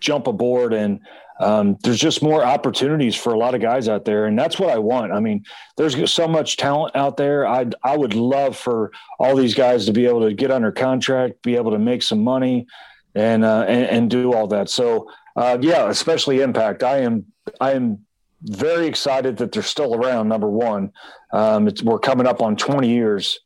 jump 0.05 0.27
aboard 0.27 0.73
and 0.73 0.99
um, 1.39 1.77
there's 1.83 1.99
just 1.99 2.21
more 2.21 2.43
opportunities 2.43 3.15
for 3.15 3.33
a 3.33 3.37
lot 3.37 3.55
of 3.55 3.61
guys 3.61 3.89
out 3.89 4.05
there, 4.05 4.25
and 4.25 4.39
that's 4.39 4.57
what 4.57 4.69
I 4.69 4.77
want. 4.77 5.11
I 5.11 5.19
mean, 5.19 5.43
there's 5.75 6.11
so 6.11 6.27
much 6.27 6.55
talent 6.55 6.95
out 6.95 7.17
there. 7.17 7.45
I 7.45 7.65
I 7.83 7.97
would 7.97 8.13
love 8.13 8.55
for 8.55 8.91
all 9.19 9.35
these 9.35 9.53
guys 9.53 9.85
to 9.87 9.91
be 9.91 10.05
able 10.05 10.21
to 10.21 10.33
get 10.33 10.49
under 10.49 10.71
contract, 10.71 11.41
be 11.41 11.55
able 11.57 11.71
to 11.71 11.79
make 11.79 12.03
some 12.03 12.23
money, 12.23 12.67
and 13.15 13.43
uh, 13.43 13.65
and, 13.67 13.85
and 13.85 14.09
do 14.09 14.33
all 14.33 14.47
that. 14.47 14.69
So 14.69 15.09
uh, 15.35 15.57
yeah, 15.59 15.89
especially 15.89 16.39
Impact. 16.39 16.83
I 16.83 16.99
am 16.99 17.25
I 17.59 17.73
am 17.73 18.05
very 18.43 18.87
excited 18.87 19.35
that 19.37 19.51
they're 19.51 19.63
still 19.63 19.95
around. 19.95 20.29
Number 20.29 20.49
one, 20.49 20.93
um, 21.33 21.69
we're 21.83 21.99
coming 21.99 22.27
up 22.27 22.41
on 22.41 22.55
20 22.55 22.87
years. 22.87 23.39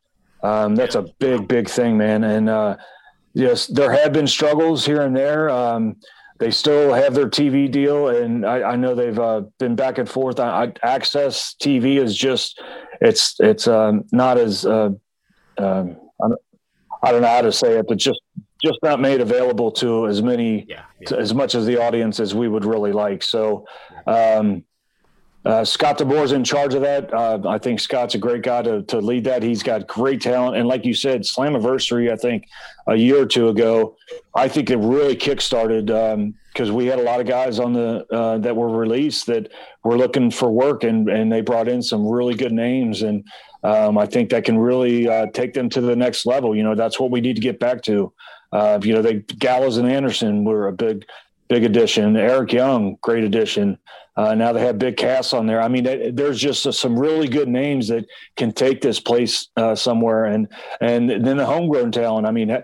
Um, 0.43 0.75
that's 0.75 0.95
a 0.95 1.07
big 1.17 1.47
big 1.47 1.67
thing, 1.67 1.97
man. 1.97 2.23
And 2.23 2.49
uh, 2.49 2.77
yes, 3.33 3.65
there 3.65 3.91
have 3.91 4.13
been 4.13 4.27
struggles 4.27 4.85
here 4.85 5.01
and 5.01 5.15
there. 5.15 5.49
They 6.39 6.51
still 6.51 6.93
have 6.93 7.13
their 7.13 7.29
TV 7.29 7.69
deal, 7.69 8.07
and 8.07 8.45
I, 8.45 8.71
I 8.71 8.75
know 8.75 8.95
they've 8.95 9.19
uh, 9.19 9.41
been 9.57 9.75
back 9.75 9.97
and 9.97 10.09
forth. 10.09 10.39
I, 10.39 10.63
I, 10.83 10.97
AXS 10.97 11.55
TV 11.61 11.97
is 11.97 12.15
just 12.15 12.61
it's 13.01 13.35
it's 13.39 13.67
um, 13.67 14.05
not 14.11 14.37
as 14.37 14.65
uh, 14.65 14.91
um, 15.57 15.97
I 17.03 17.11
don't 17.11 17.21
know 17.21 17.27
how 17.27 17.41
to 17.41 17.51
say 17.51 17.77
it, 17.77 17.87
but 17.87 17.97
just 17.97 18.21
just 18.63 18.79
not 18.83 18.99
made 18.99 19.21
available 19.21 19.71
to 19.71 20.07
as 20.07 20.21
many 20.21 20.65
yeah, 20.67 20.83
yeah. 20.99 21.07
To, 21.09 21.17
as 21.17 21.33
much 21.33 21.55
as 21.55 21.65
the 21.65 21.77
audience 21.81 22.19
as 22.19 22.33
we 22.33 22.47
would 22.47 22.65
really 22.65 22.91
like. 22.91 23.21
So. 23.23 23.65
Um, 24.07 24.63
uh, 25.49 25.65
Scott 25.65 25.97
D'Amore 25.97 26.23
is 26.23 26.31
in 26.31 26.43
charge 26.43 26.75
of 26.75 26.81
that. 26.81 27.11
Uh, 27.11 27.39
I 27.47 27.57
think 27.57 27.79
Scott's 27.79 28.13
a 28.13 28.19
great 28.19 28.43
guy 28.43 28.61
to, 28.61 28.83
to 28.83 28.99
lead 28.99 29.23
that. 29.23 29.41
He's 29.41 29.63
got 29.63 29.87
great 29.87 30.21
talent. 30.21 30.57
And 30.57 30.67
like 30.67 30.85
you 30.85 30.93
said, 30.93 31.23
Slammiversary, 31.23 32.11
I 32.11 32.17
think 32.17 32.47
a 32.85 32.95
year 32.95 33.19
or 33.19 33.25
two 33.25 33.49
ago, 33.49 33.95
I 34.35 34.47
think 34.47 34.69
it 34.69 34.77
really 34.77 35.15
kickstarted 35.15 35.87
because 36.53 36.69
um, 36.69 36.75
we 36.75 36.85
had 36.85 36.99
a 36.99 37.01
lot 37.01 37.19
of 37.19 37.25
guys 37.25 37.59
on 37.59 37.73
the 37.73 38.05
uh, 38.11 38.37
that 38.37 38.55
were 38.55 38.69
released 38.69 39.25
that 39.25 39.51
were 39.83 39.97
looking 39.97 40.29
for 40.29 40.51
work 40.51 40.83
and, 40.83 41.09
and 41.09 41.31
they 41.31 41.41
brought 41.41 41.67
in 41.67 41.81
some 41.81 42.07
really 42.07 42.35
good 42.35 42.53
names. 42.53 43.01
And 43.01 43.23
um, 43.63 43.97
I 43.97 44.05
think 44.05 44.29
that 44.29 44.45
can 44.45 44.59
really 44.59 45.09
uh, 45.09 45.25
take 45.33 45.55
them 45.55 45.67
to 45.69 45.81
the 45.81 45.95
next 45.95 46.27
level. 46.27 46.55
You 46.55 46.61
know, 46.61 46.75
that's 46.75 46.99
what 46.99 47.09
we 47.09 47.21
need 47.21 47.37
to 47.37 47.41
get 47.41 47.59
back 47.59 47.81
to. 47.83 48.13
Uh, 48.51 48.79
you 48.83 48.93
know, 48.93 49.01
they 49.01 49.15
Gallows 49.39 49.77
and 49.77 49.89
Anderson 49.89 50.43
were 50.43 50.67
a 50.67 50.73
big, 50.73 51.05
big 51.47 51.63
addition. 51.63 52.15
Eric 52.15 52.53
Young, 52.53 52.97
great 53.01 53.23
addition. 53.23 53.79
Uh, 54.19 54.35
now 54.35 54.51
they 54.51 54.59
have 54.59 54.77
Big 54.77 54.97
Cass 54.97 55.31
on 55.31 55.47
there. 55.47 55.61
I 55.61 55.69
mean, 55.69 55.85
there's 56.13 56.41
just 56.41 56.67
uh, 56.67 56.73
some 56.73 56.99
really 56.99 57.29
good 57.29 57.47
names 57.47 57.87
that 57.87 58.05
can 58.35 58.51
take 58.51 58.81
this 58.81 58.99
place 58.99 59.47
uh, 59.55 59.75
somewhere, 59.75 60.25
and 60.25 60.49
and 60.81 61.09
then 61.09 61.37
the 61.37 61.45
homegrown 61.45 61.93
talent. 61.93 62.27
I 62.27 62.31
mean, 62.31 62.61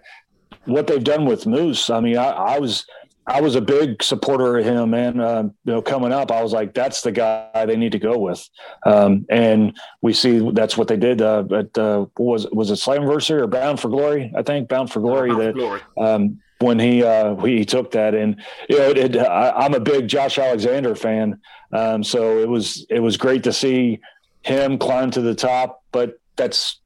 what 0.66 0.86
they've 0.86 1.02
done 1.02 1.26
with 1.26 1.48
Moose. 1.48 1.90
I 1.90 2.02
mean, 2.02 2.18
I, 2.18 2.28
I 2.32 2.60
was 2.60 2.86
I 3.26 3.40
was 3.40 3.56
a 3.56 3.62
big 3.62 4.04
supporter 4.04 4.58
of 4.58 4.66
him, 4.66 4.94
and 4.94 5.22
uh, 5.22 5.44
you 5.64 5.72
know, 5.72 5.82
coming 5.82 6.12
up, 6.12 6.30
I 6.30 6.44
was 6.44 6.52
like, 6.52 6.74
that's 6.74 7.02
the 7.04 7.14
guy 7.14 7.66
they 7.66 7.78
need 7.78 7.94
to 7.94 8.00
go 8.00 8.18
with. 8.18 8.50
Um, 8.86 9.26
and 9.30 9.78
we 10.02 10.12
see 10.12 10.52
that's 10.52 10.78
what 10.78 10.90
they 10.90 10.98
did. 10.98 11.22
Uh, 11.22 11.46
at 11.54 11.78
uh, 11.78 12.08
was 12.18 12.48
was 12.52 12.70
it 12.70 12.80
Slammiversary 12.80 13.40
or 13.40 13.48
Bound 13.48 13.80
for 13.80 13.88
Glory? 13.88 14.30
I 14.36 14.42
think 14.42 14.68
Bound 14.68 14.92
for 14.92 15.00
Glory. 15.00 15.30
Bound 15.30 15.42
that 15.42 15.54
for 15.54 15.60
Glory. 15.60 15.82
Um, 15.98 16.42
when 16.60 16.80
he 16.80 17.04
uh, 17.04 17.36
he 17.38 17.66
took 17.66 17.92
that. 17.92 18.16
And 18.16 18.42
you 18.70 18.78
know, 18.78 18.90
it, 18.90 18.98
it, 18.98 19.18
I, 19.18 19.66
am 19.66 19.74
a 19.74 19.80
big 19.80 20.08
Josh 20.08 20.38
Alexander 20.38 20.96
fan, 20.96 21.40
um, 21.72 22.04
so 22.04 22.40
it 22.40 22.48
was 22.48 22.86
it 22.90 23.00
was 23.00 23.18
great 23.18 23.44
to 23.44 23.54
see 23.54 24.00
him 24.44 24.78
climb 24.78 25.12
to 25.12 25.22
the 25.22 25.36
top. 25.36 25.84
But 25.92 26.20
that's 26.36 26.80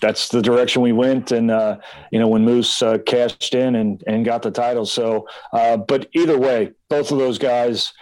that's 0.00 0.28
the 0.28 0.42
direction 0.42 0.82
we 0.82 0.92
went. 0.92 1.32
And 1.32 1.50
uh, 1.50 1.78
you 2.10 2.18
know, 2.18 2.28
when 2.28 2.44
Moose 2.44 2.82
uh, 2.82 2.98
cashed 2.98 3.54
in 3.54 3.76
and 3.76 4.02
and 4.06 4.24
got 4.24 4.42
the 4.42 4.50
title. 4.50 4.86
So, 4.86 5.28
uh, 5.52 5.76
but 5.76 6.08
either 6.12 6.38
way, 6.38 6.72
both 6.88 7.10
of 7.10 7.18
those 7.18 7.38
guys, 7.38 7.92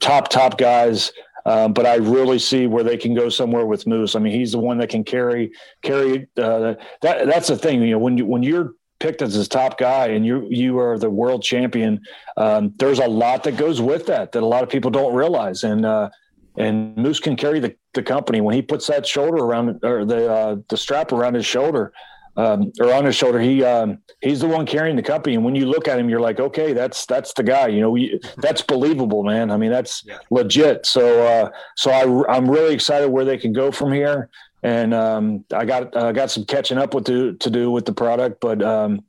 top 0.00 0.28
top 0.28 0.58
guys. 0.58 1.12
Um, 1.46 1.72
but 1.72 1.86
I 1.86 1.94
really 1.94 2.38
see 2.38 2.66
where 2.66 2.84
they 2.84 2.98
can 2.98 3.14
go 3.14 3.30
somewhere 3.30 3.64
with 3.64 3.86
Moose. 3.86 4.14
I 4.14 4.18
mean, 4.18 4.34
he's 4.34 4.52
the 4.52 4.58
one 4.58 4.76
that 4.76 4.90
can 4.90 5.04
carry 5.04 5.52
carry. 5.80 6.28
Uh, 6.36 6.74
that 7.00 7.26
that's 7.26 7.48
the 7.48 7.56
thing. 7.56 7.82
You 7.82 7.92
know, 7.92 7.98
when 7.98 8.18
you 8.18 8.26
when 8.26 8.42
you're 8.42 8.74
picked 9.00 9.22
as 9.22 9.34
his 9.34 9.48
top 9.48 9.78
guy 9.78 10.08
and 10.08 10.24
you 10.24 10.46
you 10.50 10.78
are 10.78 10.98
the 10.98 11.10
world 11.10 11.42
champion, 11.42 12.00
um, 12.36 12.72
there's 12.78 12.98
a 12.98 13.08
lot 13.08 13.42
that 13.44 13.56
goes 13.56 13.80
with 13.80 14.06
that 14.06 14.32
that 14.32 14.42
a 14.42 14.46
lot 14.46 14.62
of 14.62 14.68
people 14.68 14.90
don't 14.90 15.14
realize. 15.14 15.64
And 15.64 15.84
uh, 15.84 16.10
and 16.56 16.96
Moose 16.96 17.20
can 17.20 17.36
carry 17.36 17.60
the, 17.60 17.74
the 17.94 18.02
company 18.02 18.40
when 18.40 18.54
he 18.54 18.62
puts 18.62 18.86
that 18.86 19.06
shoulder 19.06 19.38
around 19.38 19.80
or 19.82 20.04
the 20.04 20.30
uh, 20.30 20.56
the 20.68 20.76
strap 20.76 21.12
around 21.12 21.34
his 21.34 21.46
shoulder 21.46 21.92
um, 22.36 22.72
or 22.80 22.92
on 22.92 23.04
his 23.04 23.16
shoulder. 23.16 23.40
He 23.40 23.64
um, 23.64 23.98
he's 24.20 24.40
the 24.40 24.48
one 24.48 24.66
carrying 24.66 24.96
the 24.96 25.02
company, 25.02 25.34
and 25.34 25.44
when 25.44 25.54
you 25.54 25.66
look 25.66 25.88
at 25.88 25.98
him, 25.98 26.08
you're 26.08 26.20
like, 26.20 26.40
okay, 26.40 26.72
that's 26.72 27.06
that's 27.06 27.32
the 27.34 27.42
guy. 27.42 27.68
You 27.68 27.80
know, 27.80 27.90
we, 27.90 28.20
that's 28.38 28.62
believable, 28.62 29.22
man. 29.24 29.50
I 29.50 29.56
mean, 29.56 29.70
that's 29.70 30.04
yeah. 30.06 30.18
legit. 30.30 30.86
So 30.86 31.22
uh, 31.24 31.50
so 31.76 31.90
I 31.90 32.34
I'm 32.34 32.50
really 32.50 32.74
excited 32.74 33.08
where 33.08 33.24
they 33.24 33.38
can 33.38 33.52
go 33.52 33.70
from 33.70 33.92
here, 33.92 34.28
and 34.62 34.92
um, 34.94 35.44
I 35.52 35.64
got 35.64 35.94
uh, 35.96 36.12
got 36.12 36.30
some 36.30 36.44
catching 36.44 36.78
up 36.78 36.94
with 36.94 37.06
to 37.06 37.34
to 37.34 37.50
do 37.50 37.70
with 37.70 37.86
the 37.86 37.92
product, 37.92 38.40
but. 38.40 38.62
Um, 38.62 39.04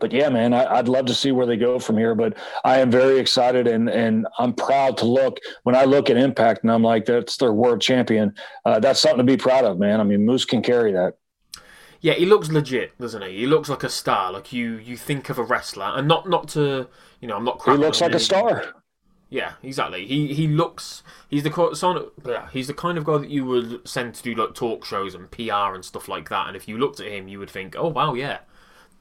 but 0.00 0.12
yeah, 0.12 0.28
man, 0.28 0.54
I, 0.54 0.76
would 0.76 0.88
love 0.88 1.06
to 1.06 1.14
see 1.14 1.30
where 1.30 1.46
they 1.46 1.58
go 1.58 1.78
from 1.78 1.98
here. 1.98 2.14
But 2.14 2.36
I 2.64 2.78
am 2.78 2.90
very 2.90 3.18
excited 3.18 3.66
and 3.66 3.88
and 3.88 4.26
I'm 4.38 4.54
proud 4.54 4.96
to 4.98 5.04
look 5.04 5.38
when 5.64 5.76
I 5.76 5.84
look 5.84 6.10
at 6.10 6.16
Impact 6.16 6.62
and 6.62 6.72
I'm 6.72 6.82
like, 6.82 7.04
that's 7.04 7.36
their 7.36 7.52
world 7.52 7.80
champion. 7.80 8.34
Uh, 8.64 8.80
that's 8.80 8.98
something 8.98 9.18
to 9.18 9.24
be 9.24 9.36
proud 9.36 9.64
of, 9.64 9.78
man. 9.78 10.00
I 10.00 10.04
mean, 10.04 10.24
Moose 10.24 10.46
can 10.46 10.62
carry 10.62 10.92
that. 10.92 11.14
Yeah, 12.00 12.12
he 12.14 12.26
looks 12.26 12.50
legit, 12.50 12.98
doesn't 12.98 13.22
he? 13.22 13.38
He 13.38 13.46
looks 13.46 13.68
like 13.68 13.82
a 13.82 13.88
star. 13.88 14.32
Like 14.32 14.52
you, 14.52 14.76
you 14.76 14.96
think 14.96 15.30
of 15.30 15.38
a 15.38 15.42
wrestler, 15.42 15.92
and 15.94 16.06
not 16.06 16.28
not 16.28 16.48
to, 16.48 16.88
you 17.20 17.28
know, 17.28 17.36
I'm 17.36 17.44
not. 17.44 17.62
He 17.64 17.72
looks 17.72 18.00
like 18.00 18.14
a 18.14 18.18
star. 18.18 18.74
Yeah, 19.34 19.54
exactly. 19.64 20.06
He 20.06 20.32
he 20.32 20.46
looks. 20.46 21.02
He's 21.28 21.42
the 21.42 21.70
son. 21.74 22.06
Yeah, 22.24 22.48
he's 22.52 22.68
the 22.68 22.72
kind 22.72 22.96
of 22.96 23.02
guy 23.02 23.18
that 23.18 23.30
you 23.30 23.44
would 23.46 23.80
send 23.86 24.14
to 24.14 24.22
do 24.22 24.32
like 24.36 24.54
talk 24.54 24.84
shows 24.84 25.16
and 25.16 25.28
PR 25.28 25.74
and 25.74 25.84
stuff 25.84 26.06
like 26.06 26.28
that. 26.28 26.46
And 26.46 26.56
if 26.56 26.68
you 26.68 26.78
looked 26.78 27.00
at 27.00 27.08
him, 27.08 27.26
you 27.26 27.40
would 27.40 27.50
think, 27.50 27.74
oh 27.76 27.88
wow, 27.88 28.14
yeah, 28.14 28.38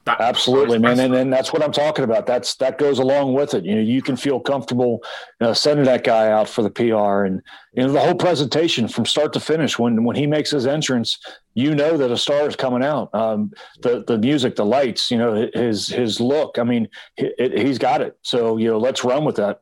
that 0.06 0.20
Absolutely, 0.20 0.80
man, 0.80 1.00
and, 1.00 1.14
and 1.14 1.32
that's 1.32 1.54
what 1.54 1.64
I'm 1.64 1.72
talking 1.72 2.04
about. 2.04 2.26
That's 2.26 2.56
that 2.56 2.80
goes 2.80 2.98
along 2.98 3.36
with 3.36 3.54
it. 3.54 3.64
You 3.64 3.76
know, 3.76 3.82
you 3.82 4.02
can 4.02 4.18
feel 4.18 4.40
comfortable 4.40 5.04
uh, 5.40 5.54
sending 5.54 5.86
that 5.86 6.04
guy 6.04 6.30
out 6.30 6.50
for 6.50 6.64
the 6.64 6.72
PR, 6.72 7.26
and 7.26 7.40
you 7.74 7.84
know 7.84 7.92
the 7.92 8.00
whole 8.00 8.16
presentation 8.16 8.88
from 8.88 9.06
start 9.06 9.34
to 9.34 9.40
finish. 9.40 9.78
When 9.78 10.04
when 10.04 10.16
he 10.16 10.26
makes 10.26 10.50
his 10.50 10.66
entrance, 10.66 11.20
you 11.54 11.74
know 11.76 11.96
that 11.96 12.12
a 12.12 12.18
star 12.18 12.48
is 12.48 12.56
coming 12.56 12.84
out. 12.84 13.14
Um, 13.14 13.52
the 13.82 14.04
the 14.06 14.18
music, 14.18 14.56
the 14.56 14.66
lights, 14.66 15.10
you 15.10 15.18
know, 15.20 15.48
his 15.54 15.88
his 15.88 16.20
look. 16.20 16.58
I 16.58 16.64
mean, 16.64 16.90
it, 17.16 17.56
he's 17.56 17.78
got 17.78 18.02
it. 18.02 18.18
So 18.24 18.58
you 18.58 18.72
know, 18.72 18.80
let's 18.80 19.04
run 19.06 19.24
with 19.24 19.36
that. 19.38 19.62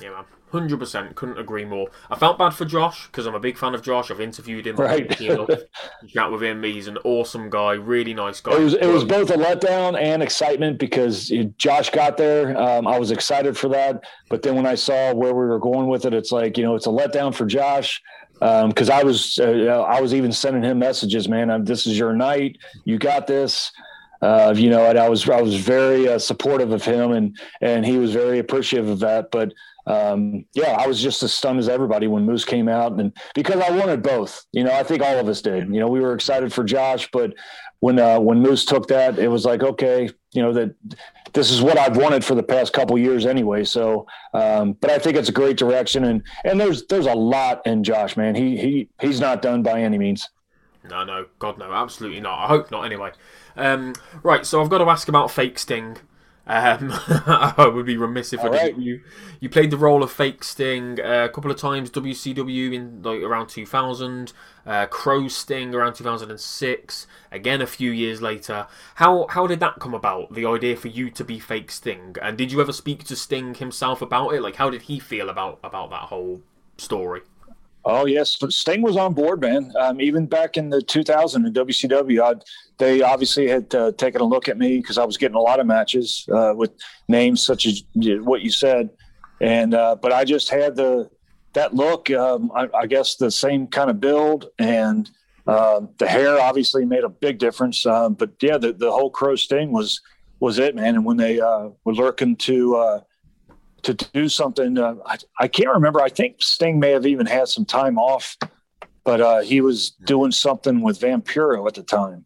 Yeah, 0.00 0.10
man. 0.10 0.24
Hundred 0.50 0.78
percent, 0.78 1.14
couldn't 1.14 1.38
agree 1.38 1.66
more. 1.66 1.88
I 2.10 2.16
felt 2.16 2.38
bad 2.38 2.54
for 2.54 2.64
Josh 2.64 3.06
because 3.08 3.26
I'm 3.26 3.34
a 3.34 3.40
big 3.40 3.58
fan 3.58 3.74
of 3.74 3.82
Josh. 3.82 4.10
I've 4.10 4.20
interviewed 4.20 4.66
him, 4.66 4.76
right? 4.76 5.06
chat 6.08 6.32
with 6.32 6.42
him. 6.42 6.62
He's 6.62 6.88
an 6.88 6.96
awesome 7.04 7.50
guy, 7.50 7.72
really 7.72 8.14
nice 8.14 8.40
guy. 8.40 8.56
It 8.56 8.60
was 8.60 8.72
it 8.72 8.86
was 8.86 9.04
both 9.04 9.28
a 9.28 9.34
letdown 9.34 10.00
and 10.00 10.22
excitement 10.22 10.78
because 10.78 11.30
Josh 11.58 11.90
got 11.90 12.16
there. 12.16 12.58
Um, 12.58 12.86
I 12.86 12.98
was 12.98 13.10
excited 13.10 13.58
for 13.58 13.68
that, 13.68 14.04
but 14.30 14.40
then 14.40 14.54
when 14.54 14.64
I 14.64 14.74
saw 14.74 15.12
where 15.12 15.34
we 15.34 15.44
were 15.44 15.58
going 15.58 15.88
with 15.88 16.06
it, 16.06 16.14
it's 16.14 16.32
like 16.32 16.56
you 16.56 16.64
know 16.64 16.74
it's 16.74 16.86
a 16.86 16.90
letdown 16.90 17.34
for 17.34 17.44
Josh 17.44 18.02
because 18.32 18.88
um, 18.88 18.98
I 18.98 19.02
was 19.02 19.38
uh, 19.38 19.84
I 19.86 20.00
was 20.00 20.14
even 20.14 20.32
sending 20.32 20.62
him 20.62 20.78
messages, 20.78 21.28
man. 21.28 21.50
I'm, 21.50 21.66
this 21.66 21.86
is 21.86 21.98
your 21.98 22.14
night. 22.14 22.56
You 22.84 22.98
got 22.98 23.26
this. 23.26 23.70
Uh, 24.20 24.52
you 24.56 24.68
know, 24.68 24.84
and 24.84 24.98
I 24.98 25.08
was 25.08 25.28
I 25.28 25.40
was 25.40 25.56
very 25.56 26.08
uh, 26.08 26.18
supportive 26.18 26.72
of 26.72 26.84
him, 26.84 27.12
and 27.12 27.38
and 27.60 27.86
he 27.86 27.98
was 27.98 28.12
very 28.12 28.40
appreciative 28.40 28.88
of 28.88 28.98
that. 29.00 29.30
But 29.30 29.52
um, 29.88 30.44
yeah, 30.52 30.76
I 30.78 30.86
was 30.86 31.00
just 31.00 31.22
as 31.22 31.32
stunned 31.32 31.58
as 31.58 31.68
everybody 31.68 32.06
when 32.06 32.26
Moose 32.26 32.44
came 32.44 32.68
out, 32.68 32.92
and 33.00 33.10
because 33.34 33.60
I 33.60 33.70
wanted 33.70 34.02
both. 34.02 34.44
You 34.52 34.64
know, 34.64 34.72
I 34.72 34.82
think 34.82 35.02
all 35.02 35.18
of 35.18 35.28
us 35.28 35.40
did. 35.40 35.72
You 35.72 35.80
know, 35.80 35.88
we 35.88 36.00
were 36.00 36.12
excited 36.14 36.52
for 36.52 36.62
Josh, 36.62 37.08
but 37.10 37.32
when 37.80 37.98
uh, 37.98 38.20
when 38.20 38.40
Moose 38.40 38.66
took 38.66 38.88
that, 38.88 39.18
it 39.18 39.28
was 39.28 39.46
like, 39.46 39.62
okay, 39.62 40.10
you 40.32 40.42
know 40.42 40.52
that 40.52 40.74
this 41.32 41.50
is 41.50 41.62
what 41.62 41.78
I've 41.78 41.96
wanted 41.96 42.22
for 42.22 42.34
the 42.34 42.42
past 42.42 42.74
couple 42.74 42.98
years 42.98 43.24
anyway. 43.24 43.64
So, 43.64 44.06
um, 44.34 44.74
but 44.74 44.90
I 44.90 44.98
think 44.98 45.16
it's 45.16 45.30
a 45.30 45.32
great 45.32 45.56
direction, 45.56 46.04
and 46.04 46.22
and 46.44 46.60
there's 46.60 46.86
there's 46.86 47.06
a 47.06 47.14
lot 47.14 47.66
in 47.66 47.82
Josh, 47.82 48.14
man. 48.14 48.34
He 48.34 48.58
he 48.58 48.88
he's 49.00 49.20
not 49.20 49.40
done 49.40 49.62
by 49.62 49.80
any 49.80 49.96
means. 49.96 50.28
No, 50.88 51.02
no, 51.02 51.26
God, 51.38 51.58
no, 51.58 51.72
absolutely 51.72 52.20
not. 52.20 52.44
I 52.44 52.46
hope 52.48 52.70
not. 52.70 52.84
Anyway, 52.84 53.12
um, 53.56 53.94
right. 54.22 54.44
So 54.44 54.62
I've 54.62 54.68
got 54.68 54.78
to 54.78 54.84
ask 54.84 55.08
about 55.08 55.30
fake 55.30 55.58
Sting. 55.58 55.96
Um, 56.48 56.90
I 57.26 57.70
would 57.72 57.84
be 57.84 57.98
remiss 57.98 58.32
if 58.32 58.40
All 58.40 58.54
I 58.54 58.64
didn't. 58.64 58.82
You 58.82 59.02
you 59.38 59.50
played 59.50 59.70
the 59.70 59.76
role 59.76 60.02
of 60.02 60.10
fake 60.10 60.42
Sting 60.42 60.98
uh, 60.98 61.26
a 61.26 61.28
couple 61.28 61.50
of 61.50 61.58
times. 61.58 61.90
WCW 61.90 62.72
in 62.72 63.02
like 63.02 63.20
around 63.20 63.48
2000. 63.48 64.32
Uh, 64.66 64.86
Crow 64.86 65.28
Sting 65.28 65.74
around 65.74 65.94
2006. 65.94 67.06
Again, 67.30 67.60
a 67.60 67.66
few 67.66 67.90
years 67.90 68.22
later. 68.22 68.66
How 68.94 69.26
how 69.28 69.46
did 69.46 69.60
that 69.60 69.78
come 69.78 69.92
about? 69.92 70.32
The 70.32 70.46
idea 70.46 70.76
for 70.76 70.88
you 70.88 71.10
to 71.10 71.24
be 71.24 71.38
fake 71.38 71.70
Sting, 71.70 72.16
and 72.22 72.38
did 72.38 72.50
you 72.50 72.60
ever 72.62 72.72
speak 72.72 73.04
to 73.04 73.16
Sting 73.16 73.54
himself 73.54 74.00
about 74.00 74.30
it? 74.30 74.40
Like, 74.40 74.56
how 74.56 74.70
did 74.70 74.82
he 74.82 74.98
feel 74.98 75.28
about 75.28 75.58
about 75.62 75.90
that 75.90 76.04
whole 76.04 76.40
story? 76.78 77.20
Oh 77.84 78.06
yes, 78.06 78.36
Sting 78.50 78.82
was 78.82 78.96
on 78.96 79.14
board, 79.14 79.40
man. 79.40 79.72
Um, 79.78 80.00
even 80.00 80.26
back 80.26 80.56
in 80.56 80.68
the 80.68 80.82
2000 80.82 81.46
in 81.46 81.52
WCW, 81.52 82.22
I'd, 82.22 82.44
they 82.78 83.02
obviously 83.02 83.48
had 83.48 83.74
uh, 83.74 83.92
taken 83.92 84.20
a 84.20 84.24
look 84.24 84.48
at 84.48 84.58
me 84.58 84.78
because 84.78 84.98
I 84.98 85.04
was 85.04 85.16
getting 85.16 85.36
a 85.36 85.40
lot 85.40 85.60
of 85.60 85.66
matches 85.66 86.26
uh, 86.32 86.52
with 86.54 86.72
names 87.08 87.42
such 87.42 87.66
as 87.66 87.82
what 87.94 88.42
you 88.42 88.50
said, 88.50 88.90
and 89.40 89.74
uh, 89.74 89.96
but 90.00 90.12
I 90.12 90.24
just 90.24 90.50
had 90.50 90.76
the 90.76 91.08
that 91.54 91.74
look. 91.74 92.10
Um, 92.10 92.52
I, 92.54 92.68
I, 92.74 92.86
guess 92.86 93.16
the 93.16 93.30
same 93.30 93.66
kind 93.66 93.90
of 93.90 94.00
build 94.00 94.50
and 94.58 95.10
um, 95.48 95.88
the 95.98 96.06
hair 96.06 96.38
obviously 96.38 96.84
made 96.84 97.04
a 97.04 97.08
big 97.08 97.38
difference. 97.38 97.86
Um, 97.86 98.14
but 98.14 98.30
yeah, 98.42 98.58
the, 98.58 98.74
the 98.74 98.92
whole 98.92 99.10
Crow 99.10 99.34
Sting 99.34 99.72
was 99.72 100.00
was 100.40 100.58
it, 100.58 100.76
man. 100.76 100.94
And 100.94 101.04
when 101.04 101.16
they 101.16 101.40
uh, 101.40 101.70
were 101.84 101.94
looking 101.94 102.36
to 102.36 102.76
uh, 102.76 103.00
to 103.82 103.94
do 103.94 104.28
something. 104.28 104.78
Uh, 104.78 104.96
I, 105.06 105.16
I, 105.40 105.48
can't 105.48 105.72
remember. 105.72 106.00
I 106.00 106.08
think 106.08 106.42
Sting 106.42 106.78
may 106.78 106.90
have 106.90 107.06
even 107.06 107.26
had 107.26 107.48
some 107.48 107.64
time 107.64 107.98
off, 107.98 108.36
but 109.04 109.20
uh, 109.20 109.40
he 109.40 109.60
was 109.60 109.90
doing 110.04 110.32
something 110.32 110.82
with 110.82 111.00
Vampiro 111.00 111.66
at 111.66 111.74
the 111.74 111.82
time. 111.82 112.24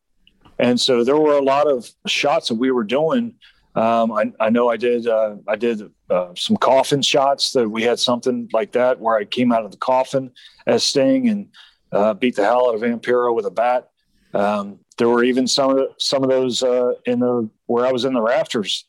And 0.59 0.81
so 0.81 1.05
there 1.05 1.17
were 1.17 1.37
a 1.37 1.43
lot 1.43 1.69
of 1.69 1.91
shots 2.07 2.49
that 2.49 2.55
we 2.55 2.71
were 2.71 2.85
doing. 2.85 3.35
Um, 3.75 4.13
I, 4.13 4.33
I, 4.39 4.51
know 4.51 4.69
I 4.69 4.77
did. 4.77 5.07
Uh, 5.07 5.37
I 5.49 5.57
did 5.57 5.91
uh, 6.11 6.33
some 6.37 6.57
coffin 6.57 7.03
shots 7.03 7.53
that 7.53 7.69
we 7.69 7.83
had 7.83 7.99
something 7.99 8.49
like 8.53 8.73
that 8.73 9.01
where 9.01 9.17
I 9.17 9.25
came 9.25 9.51
out 9.51 9.65
of 9.65 9.71
the 9.71 9.79
coffin 9.79 10.31
as 10.67 10.85
Sting 10.85 11.29
and 11.29 11.49
uh, 11.91 12.15
beat 12.15 12.37
the 12.37 12.45
hell 12.45 12.69
out 12.69 12.75
of 12.75 12.83
Vampiro 12.83 13.35
with 13.35 13.47
a 13.47 13.51
bat. 13.51 13.89
Um, 14.35 14.79
there 14.99 15.09
were 15.09 15.25
even 15.25 15.47
some 15.47 15.71
of 15.71 15.77
the, 15.77 15.89
some 15.99 16.23
of 16.23 16.29
those 16.29 16.63
uh, 16.63 16.93
in 17.07 17.21
the 17.21 17.49
where 17.67 17.87
I 17.87 17.93
was 17.93 18.05
in 18.05 18.13
the 18.13 18.23
rafters 18.23 18.85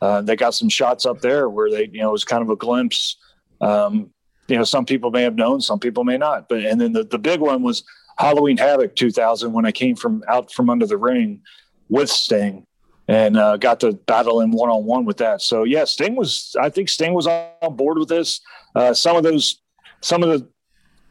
uh, 0.00 0.22
they 0.22 0.36
got 0.36 0.54
some 0.54 0.68
shots 0.68 1.06
up 1.06 1.20
there 1.20 1.48
where 1.48 1.70
they, 1.70 1.88
you 1.92 2.00
know, 2.00 2.10
it 2.10 2.12
was 2.12 2.24
kind 2.24 2.42
of 2.42 2.50
a 2.50 2.56
glimpse. 2.56 3.16
Um, 3.60 4.10
you 4.46 4.56
know, 4.56 4.64
some 4.64 4.86
people 4.86 5.10
may 5.10 5.22
have 5.22 5.34
known, 5.34 5.60
some 5.60 5.78
people 5.78 6.04
may 6.04 6.16
not. 6.16 6.48
But 6.48 6.64
and 6.64 6.80
then 6.80 6.92
the, 6.92 7.04
the 7.04 7.18
big 7.18 7.40
one 7.40 7.62
was 7.62 7.84
Halloween 8.18 8.56
Havoc 8.56 8.96
2000 8.96 9.52
when 9.52 9.66
I 9.66 9.72
came 9.72 9.96
from 9.96 10.22
out 10.28 10.52
from 10.52 10.70
under 10.70 10.86
the 10.86 10.96
ring 10.96 11.42
with 11.88 12.08
Sting 12.10 12.66
and 13.08 13.36
uh, 13.36 13.56
got 13.56 13.80
to 13.80 13.92
battle 13.92 14.40
him 14.40 14.52
one 14.52 14.70
on 14.70 14.84
one 14.84 15.04
with 15.04 15.16
that. 15.18 15.40
So 15.40 15.64
yeah, 15.64 15.84
Sting 15.84 16.16
was. 16.16 16.54
I 16.60 16.68
think 16.68 16.88
Sting 16.88 17.14
was 17.14 17.26
on 17.26 17.76
board 17.76 17.98
with 17.98 18.08
this. 18.08 18.40
Uh, 18.74 18.94
some 18.94 19.16
of 19.16 19.22
those, 19.22 19.60
some 20.02 20.22
of 20.22 20.28
the 20.28 20.46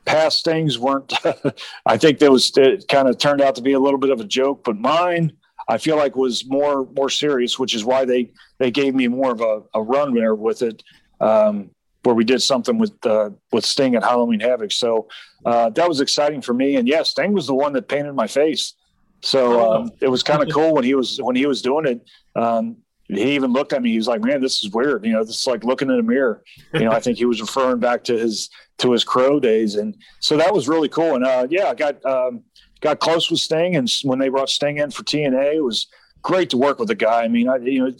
past 0.05 0.45
things 0.45 0.79
weren't. 0.79 1.13
I 1.85 1.97
think 1.97 2.19
there 2.19 2.31
was 2.31 2.51
it 2.55 2.87
kind 2.87 3.07
of 3.07 3.17
turned 3.17 3.41
out 3.41 3.55
to 3.55 3.61
be 3.61 3.73
a 3.73 3.79
little 3.79 3.99
bit 3.99 4.11
of 4.11 4.19
a 4.19 4.25
joke, 4.25 4.63
but 4.63 4.77
mine 4.77 5.33
I 5.67 5.77
feel 5.77 5.97
like 5.97 6.15
was 6.15 6.45
more 6.47 6.87
more 6.95 7.09
serious, 7.09 7.59
which 7.59 7.75
is 7.75 7.83
why 7.83 8.05
they 8.05 8.31
they 8.57 8.71
gave 8.71 8.95
me 8.95 9.07
more 9.07 9.31
of 9.31 9.41
a, 9.41 9.61
a 9.73 9.81
run 9.81 10.13
there 10.13 10.35
with 10.35 10.61
it, 10.61 10.83
um, 11.19 11.69
where 12.03 12.15
we 12.15 12.23
did 12.23 12.41
something 12.41 12.77
with 12.77 12.93
uh, 13.05 13.31
with 13.51 13.65
Sting 13.65 13.95
at 13.95 14.03
Halloween 14.03 14.39
Havoc. 14.39 14.71
So 14.71 15.07
uh, 15.45 15.69
that 15.71 15.87
was 15.87 15.99
exciting 15.99 16.41
for 16.41 16.53
me. 16.53 16.77
And 16.77 16.87
yeah, 16.87 17.03
Sting 17.03 17.33
was 17.33 17.47
the 17.47 17.55
one 17.55 17.73
that 17.73 17.87
painted 17.87 18.13
my 18.13 18.27
face. 18.27 18.73
So 19.21 19.59
oh. 19.59 19.73
um, 19.73 19.91
it 19.99 20.07
was 20.07 20.23
kind 20.23 20.41
of 20.41 20.49
cool 20.53 20.73
when 20.73 20.83
he 20.83 20.95
was 20.95 21.19
when 21.21 21.35
he 21.35 21.45
was 21.45 21.61
doing 21.61 21.85
it. 21.85 22.07
Um, 22.41 22.77
he 23.09 23.35
even 23.35 23.53
looked 23.53 23.71
at 23.71 23.81
me. 23.81 23.91
He 23.91 23.97
was 23.97 24.07
like, 24.07 24.21
"Man, 24.21 24.41
this 24.41 24.63
is 24.63 24.71
weird." 24.71 25.05
You 25.05 25.13
know, 25.13 25.23
this 25.23 25.39
is 25.39 25.47
like 25.47 25.63
looking 25.63 25.89
in 25.89 25.99
a 25.99 26.03
mirror. 26.03 26.43
You 26.73 26.81
know, 26.81 26.91
I 26.91 26.99
think 26.99 27.17
he 27.17 27.25
was 27.25 27.39
referring 27.39 27.79
back 27.79 28.03
to 28.05 28.17
his 28.17 28.49
to 28.79 28.91
his 28.91 29.03
crow 29.03 29.39
days, 29.39 29.75
and 29.75 29.95
so 30.19 30.35
that 30.37 30.53
was 30.53 30.67
really 30.67 30.89
cool. 30.89 31.15
And 31.15 31.25
uh, 31.25 31.47
yeah, 31.49 31.69
I 31.69 31.73
got 31.73 32.05
um, 32.05 32.43
got 32.81 32.99
close 32.99 33.29
with 33.29 33.39
Sting, 33.39 33.75
and 33.75 33.89
when 34.03 34.19
they 34.19 34.29
brought 34.29 34.49
Sting 34.49 34.77
in 34.77 34.91
for 34.91 35.03
TNA, 35.03 35.55
it 35.55 35.63
was 35.63 35.87
great 36.21 36.49
to 36.51 36.57
work 36.57 36.79
with 36.79 36.87
the 36.87 36.95
guy. 36.95 37.23
I 37.23 37.27
mean, 37.27 37.47
I, 37.49 37.57
you 37.57 37.85
know, 37.85 37.91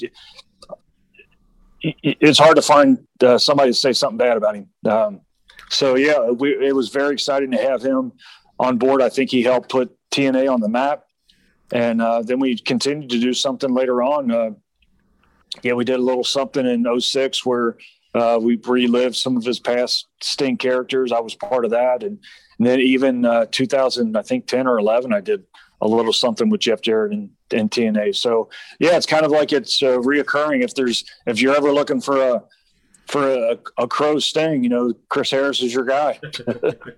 it's 1.81 2.39
hard 2.39 2.55
to 2.55 2.61
find 2.61 3.05
uh, 3.23 3.37
somebody 3.37 3.71
to 3.71 3.77
say 3.77 3.93
something 3.93 4.17
bad 4.17 4.37
about 4.37 4.55
him. 4.55 4.69
Um, 4.85 5.21
so 5.69 5.95
yeah, 5.95 6.29
we, 6.29 6.51
it 6.65 6.75
was 6.75 6.89
very 6.89 7.13
exciting 7.13 7.51
to 7.51 7.57
have 7.57 7.81
him 7.81 8.13
on 8.59 8.77
board. 8.77 9.01
I 9.01 9.09
think 9.09 9.29
he 9.29 9.43
helped 9.43 9.69
put 9.69 9.95
TNA 10.11 10.51
on 10.51 10.61
the 10.61 10.69
map, 10.69 11.03
and 11.71 12.01
uh, 12.01 12.21
then 12.21 12.39
we 12.39 12.57
continued 12.57 13.09
to 13.11 13.19
do 13.19 13.33
something 13.33 13.73
later 13.73 14.01
on. 14.01 14.31
Uh, 14.31 14.51
yeah, 15.63 15.73
we 15.73 15.85
did 15.85 15.99
a 15.99 16.03
little 16.03 16.23
something 16.23 16.65
in 16.65 16.85
06 16.99 17.45
where 17.45 17.77
Uh, 18.13 18.39
we 18.41 18.55
relived 18.65 19.15
some 19.15 19.37
of 19.37 19.43
his 19.43 19.59
past 19.59 20.07
Sting 20.21 20.57
characters. 20.57 21.11
I 21.11 21.19
was 21.19 21.35
part 21.35 21.65
of 21.65 21.71
that, 21.71 22.03
and, 22.03 22.17
and 22.57 22.67
then 22.67 22.79
even 22.79 23.25
uh, 23.25 23.45
2000, 23.51 24.17
I 24.17 24.21
think 24.21 24.47
10 24.47 24.67
or 24.67 24.79
11, 24.79 25.13
I 25.13 25.21
did 25.21 25.43
a 25.81 25.87
little 25.87 26.13
something 26.13 26.49
with 26.49 26.61
Jeff 26.61 26.81
Jarrett 26.81 27.13
and, 27.13 27.29
and 27.51 27.69
TNA. 27.69 28.15
So 28.15 28.49
yeah, 28.79 28.97
it's 28.97 29.05
kind 29.05 29.25
of 29.25 29.31
like 29.31 29.53
it's 29.53 29.81
uh, 29.83 29.99
reoccurring. 29.99 30.63
If 30.63 30.73
there's 30.75 31.05
if 31.25 31.39
you're 31.39 31.55
ever 31.55 31.71
looking 31.71 32.01
for 32.01 32.19
a 32.19 32.43
for 33.07 33.29
a, 33.31 33.57
a 33.77 33.87
crow 33.87 34.19
sting, 34.19 34.63
you 34.63 34.69
know, 34.69 34.93
Chris 35.09 35.31
Harris 35.31 35.61
is 35.61 35.73
your 35.73 35.85
guy. 35.85 36.19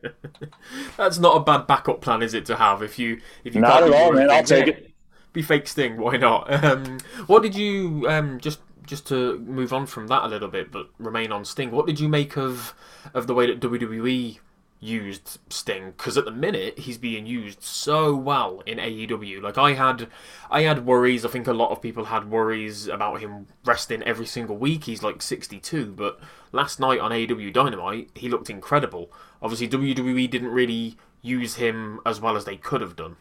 That's 0.98 1.19
not 1.19 1.38
a 1.38 1.39
bad 1.41 1.67
backup 1.67 2.02
plan, 2.02 2.24
is 2.24 2.34
it? 2.34 2.45
To 2.48 2.56
have 2.56 2.82
if 2.82 2.98
you 2.98 3.19
if 3.43 3.54
you 3.54 3.62
not 3.62 3.84
at 3.84 3.93
all, 3.93 4.13
man. 4.13 4.32
I'll 4.32 4.43
take 4.43 4.67
it. 4.67 4.86
Be 5.32 5.43
fake 5.43 5.67
sting, 5.67 5.98
why 5.98 6.17
not? 6.17 6.50
Um, 6.63 7.00
what 7.28 7.43
did 7.43 7.56
you 7.56 8.06
um, 8.08 8.39
just 8.39 8.60
just 8.88 9.06
to 9.08 9.38
move 9.39 9.72
on 9.72 9.86
from 9.86 10.08
that 10.08 10.24
a 10.24 10.28
little 10.28 10.48
bit, 10.48 10.72
but 10.72 10.88
remain 10.98 11.32
on 11.32 11.45
Sting? 11.45 11.69
What 11.69 11.86
did 11.86 12.00
you 12.00 12.10
make 12.10 12.38
of 12.38 12.74
of 13.13 13.28
the 13.28 13.36
way 13.36 13.45
that 13.45 13.60
WWE 13.60 14.39
used 14.80 15.39
Sting 15.50 15.92
because 15.92 16.18
at 16.18 16.26
the 16.26 16.32
minute 16.32 16.80
he's 16.80 16.98
being 16.98 17.26
used 17.26 17.62
so 17.62 18.15
well 18.15 18.62
in 18.65 18.78
AEW. 18.78 19.42
Like 19.42 19.58
I 19.58 19.74
had, 19.74 20.08
I 20.50 20.62
had 20.62 20.86
worries. 20.86 21.26
I 21.26 21.30
think 21.30 21.48
a 21.48 21.54
lot 21.54 21.72
of 21.72 21.82
people 21.82 22.06
had 22.06 22.30
worries 22.30 22.88
about 22.88 23.20
him 23.20 23.48
resting 23.65 24.02
every 24.04 24.26
single 24.26 24.58
week. 24.58 24.86
He's 24.86 25.04
like 25.04 25.22
62, 25.22 25.94
but 25.94 26.20
last 26.52 26.80
night 26.80 27.00
on 27.00 27.12
AEW 27.12 27.52
Dynamite 27.52 28.10
he 28.15 28.30
looked 28.30 28.50
incredible. 28.50 29.12
Obviously 29.42 29.68
WWE 29.68 30.30
didn't 30.30 30.50
really 30.50 30.98
use 31.22 31.56
him 31.56 32.00
as 32.06 32.22
well 32.22 32.38
as 32.38 32.46
they 32.46 32.56
could 32.56 32.82
have 32.82 32.96
done. 32.96 33.18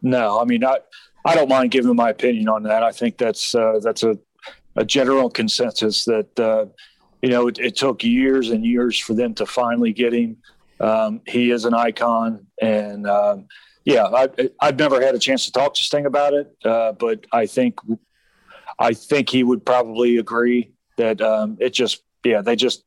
No, 0.00 0.40
I 0.40 0.44
mean 0.44 0.64
I, 0.64 0.78
I 1.24 1.34
don't 1.34 1.48
mind 1.48 1.70
giving 1.70 1.96
my 1.96 2.10
opinion 2.10 2.48
on 2.48 2.62
that. 2.62 2.82
I 2.82 2.92
think 2.92 3.18
that's 3.18 3.54
uh, 3.54 3.80
that's 3.82 4.02
a 4.02 4.18
a 4.76 4.84
general 4.84 5.28
consensus 5.28 6.04
that. 6.06 6.40
Uh, 6.40 6.66
you 7.22 7.30
know, 7.30 7.48
it, 7.48 7.58
it, 7.58 7.76
took 7.76 8.04
years 8.04 8.50
and 8.50 8.64
years 8.64 8.98
for 8.98 9.14
them 9.14 9.34
to 9.34 9.46
finally 9.46 9.92
get 9.92 10.12
him. 10.12 10.36
Um, 10.80 11.20
he 11.26 11.50
is 11.50 11.64
an 11.64 11.74
icon, 11.74 12.46
and 12.62 13.06
um, 13.08 13.46
yeah, 13.84 14.04
I, 14.04 14.28
have 14.66 14.78
never 14.78 15.00
had 15.00 15.14
a 15.14 15.18
chance 15.18 15.44
to 15.46 15.52
talk 15.52 15.74
to 15.74 15.82
Sting 15.82 16.06
about 16.06 16.34
it, 16.34 16.54
uh, 16.64 16.92
but 16.92 17.26
I 17.32 17.46
think 17.46 17.80
I 18.78 18.92
think 18.92 19.30
he 19.30 19.42
would 19.42 19.64
probably 19.66 20.18
agree 20.18 20.72
that 20.96 21.20
um, 21.20 21.56
it 21.58 21.70
just 21.70 22.02
yeah 22.24 22.42
they 22.42 22.54
just 22.54 22.84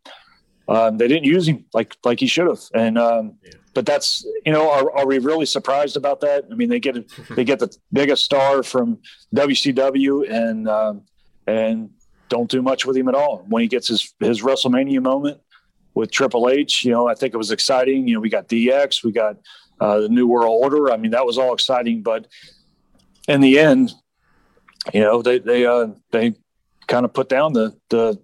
um, 0.67 0.97
they 0.97 1.07
didn't 1.07 1.25
use 1.25 1.47
him 1.47 1.65
like 1.73 1.97
like 2.05 2.19
he 2.19 2.27
should 2.27 2.47
have, 2.47 2.61
and 2.73 2.97
um, 2.97 3.33
yeah. 3.43 3.51
but 3.73 3.85
that's 3.85 4.25
you 4.45 4.53
know 4.53 4.71
are, 4.71 4.89
are 4.95 5.05
we 5.05 5.19
really 5.19 5.45
surprised 5.45 5.97
about 5.97 6.21
that? 6.21 6.45
I 6.49 6.55
mean, 6.55 6.69
they 6.69 6.79
get 6.79 6.95
they 7.31 7.43
get 7.43 7.59
the 7.59 7.75
biggest 7.91 8.23
star 8.23 8.63
from 8.63 8.99
WCW, 9.35 10.29
and 10.31 10.69
um, 10.69 11.01
and 11.45 11.89
don't 12.31 12.49
do 12.49 12.61
much 12.61 12.85
with 12.85 12.95
him 12.95 13.09
at 13.09 13.13
all. 13.13 13.45
When 13.49 13.61
he 13.61 13.67
gets 13.67 13.89
his 13.89 14.13
his 14.19 14.41
WrestleMania 14.41 15.01
moment 15.01 15.39
with 15.93 16.09
Triple 16.09 16.49
H, 16.49 16.83
you 16.83 16.91
know, 16.91 17.07
I 17.07 17.13
think 17.13 17.33
it 17.33 17.37
was 17.37 17.51
exciting. 17.51 18.07
You 18.07 18.15
know, 18.15 18.21
we 18.21 18.29
got 18.29 18.47
DX, 18.47 19.03
we 19.03 19.11
got 19.11 19.35
uh, 19.81 19.99
the 19.99 20.09
New 20.09 20.27
World 20.27 20.63
Order. 20.63 20.91
I 20.91 20.97
mean, 20.97 21.11
that 21.11 21.25
was 21.25 21.37
all 21.37 21.53
exciting, 21.53 22.01
but 22.01 22.27
in 23.27 23.41
the 23.41 23.59
end, 23.59 23.93
you 24.93 25.01
know, 25.01 25.21
they 25.21 25.39
they 25.39 25.65
uh, 25.65 25.87
they 26.11 26.33
kind 26.87 27.03
of 27.05 27.13
put 27.13 27.27
down 27.27 27.51
the 27.53 27.75
the 27.89 28.17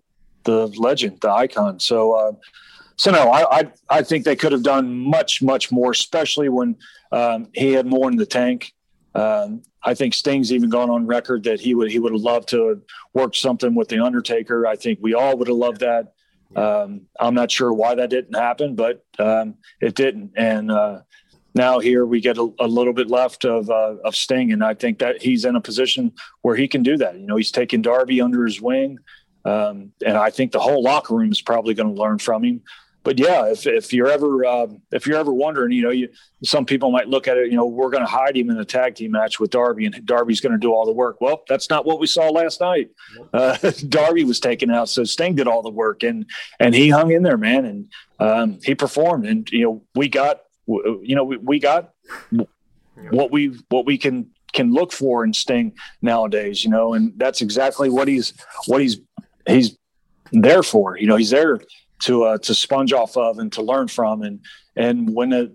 the 0.46 0.67
legend, 0.80 1.20
the 1.22 1.30
icon. 1.30 1.80
So. 1.80 2.13
Uh, 2.13 2.32
so 3.00 3.12
no, 3.12 3.30
I, 3.30 3.60
I, 3.60 3.72
I 3.91 4.02
think 4.02 4.26
they 4.26 4.36
could 4.36 4.52
have 4.52 4.63
done 4.63 4.91
much 4.91 5.43
much 5.43 5.72
more, 5.72 5.91
especially 5.91 6.50
when 6.50 6.76
um, 7.12 7.48
he 7.54 7.74
had 7.74 7.86
more 7.86 8.10
in 8.10 8.17
the 8.17 8.26
tank. 8.26 8.74
Um, 9.15 9.63
I 9.84 9.93
think 9.93 10.13
Sting's 10.13 10.52
even 10.52 10.70
gone 10.70 10.89
on 10.89 11.08
record 11.08 11.43
that 11.43 11.60
he 11.60 11.74
would 11.74 11.91
he 11.91 12.00
would 12.00 12.12
have 12.12 12.22
loved 12.22 12.50
to 12.50 12.82
work 13.13 13.36
something 13.36 13.74
with 13.74 13.88
the 13.88 14.04
Undertaker. 14.04 14.67
I 14.67 14.76
think 14.76 15.00
we 15.02 15.13
all 15.13 15.38
would 15.38 15.48
have 15.48 15.58
loved 15.58 15.80
that. 15.80 16.13
Um, 16.56 17.02
I'm 17.20 17.34
not 17.34 17.52
sure 17.52 17.74
why 17.74 17.96
that 17.96 18.10
didn't 18.10 18.36
happen, 18.36 18.76
but 18.76 19.04
um, 19.20 19.56
it 19.82 19.96
didn't. 19.96 20.32
And 20.36 20.72
uh, 20.72 21.02
now 21.56 21.80
here 21.80 22.06
we 22.06 22.22
get 22.22 22.38
a, 22.38 22.50
a 22.60 22.67
little 22.67 22.93
bit 22.93 23.10
left 23.10 23.46
of 23.46 23.70
uh, 23.70 23.96
of 24.04 24.15
Sting, 24.15 24.52
and 24.52 24.63
I 24.63 24.74
think 24.74 25.00
that 25.00 25.22
he's 25.22 25.46
in 25.46 25.56
a 25.56 25.62
position 25.62 26.12
where 26.41 26.56
he 26.56 26.67
can 26.67 26.84
do 26.84 26.98
that. 26.98 27.20
You 27.20 27.26
know, 27.26 27.36
he's 27.36 27.52
taking 27.52 27.82
Darby 27.82 28.22
under 28.22 28.46
his 28.46 28.62
wing, 28.62 28.98
um, 29.46 29.91
and 30.06 30.17
I 30.17 30.30
think 30.30 30.52
the 30.52 30.60
whole 30.60 30.84
locker 30.84 31.15
room 31.15 31.32
is 31.32 31.41
probably 31.41 31.74
going 31.74 31.93
to 31.93 32.00
learn 32.00 32.20
from 32.20 32.43
him 32.43 32.62
but 33.08 33.17
yeah, 33.17 33.50
if, 33.50 33.65
if 33.65 33.93
you're 33.93 34.10
ever 34.10 34.43
uh, 34.43 34.67
if 34.91 35.08
you're 35.08 35.17
ever 35.17 35.32
wondering, 35.32 35.72
you 35.72 35.82
know, 35.82 35.91
you, 35.91 36.10
some 36.43 36.65
people 36.65 36.91
might 36.91 37.08
look 37.08 37.30
at 37.30 37.38
it, 37.38 37.50
you 37.50 37.56
know, 37.56 37.65
we're 37.65 37.89
going 37.89 38.04
to 38.04 38.12
hide 38.12 38.36
him 38.36 38.50
in 38.50 38.58
a 38.58 38.65
tag 38.65 38.96
team 38.96 39.12
match 39.12 39.39
with 39.39 39.50
Darby, 39.50 39.86
and 39.86 40.06
Darby's 40.06 40.41
going 40.41 40.52
to 40.52 40.58
do 40.58 40.74
all 40.74 40.86
the 40.86 40.91
work. 40.91 41.22
Well, 41.22 41.41
that's 41.48 41.70
not 41.70 41.86
what 41.86 42.02
we 42.02 42.08
saw 42.08 42.28
last 42.28 42.60
night. 42.60 42.89
Uh, 43.32 43.58
Darby 43.88 44.26
was 44.26 44.41
taken 44.41 44.70
out, 44.70 44.89
so 44.89 45.06
Sting 45.06 45.36
did 45.36 45.48
all 45.48 45.62
the 45.62 45.70
work, 45.70 46.04
and 46.04 46.26
and 46.60 46.76
he 46.76 46.89
hung 46.89 47.13
in 47.13 47.24
there, 47.24 47.38
man, 47.38 47.63
and 47.63 47.91
um, 48.20 48.60
he 48.62 48.76
performed, 48.76 49.26
and 49.26 49.50
you 49.54 49.63
know, 49.63 49.84
we 49.96 50.10
got, 50.10 50.41
you 50.67 51.15
know, 51.15 51.24
we, 51.24 51.38
we 51.38 51.60
got 51.60 51.93
what 53.12 53.32
we 53.32 53.58
what 53.70 53.86
we 53.86 53.98
can 53.98 54.32
can 54.52 54.74
look 54.74 54.91
for 54.91 55.24
in 55.24 55.32
Sting 55.32 55.72
nowadays, 56.02 56.62
you 56.62 56.70
know, 56.70 56.93
and 56.93 57.13
that's 57.15 57.39
exactly 57.39 57.89
what 57.89 58.10
he's 58.10 58.34
what 58.65 58.82
he's 58.82 58.98
he's 59.48 59.78
there 60.34 60.62
for. 60.62 60.98
You 60.98 61.08
know, 61.08 61.15
he's 61.15 61.30
there 61.30 61.62
to 62.00 62.24
uh, 62.24 62.38
to 62.40 62.54
sponge 62.54 62.94
off 62.94 63.18
of 63.18 63.40
and 63.40 63.52
to 63.54 63.62
learn 63.62 63.88
from. 63.88 64.22
And 64.22 64.40
and 64.76 65.14
when 65.14 65.34
it 65.34 65.54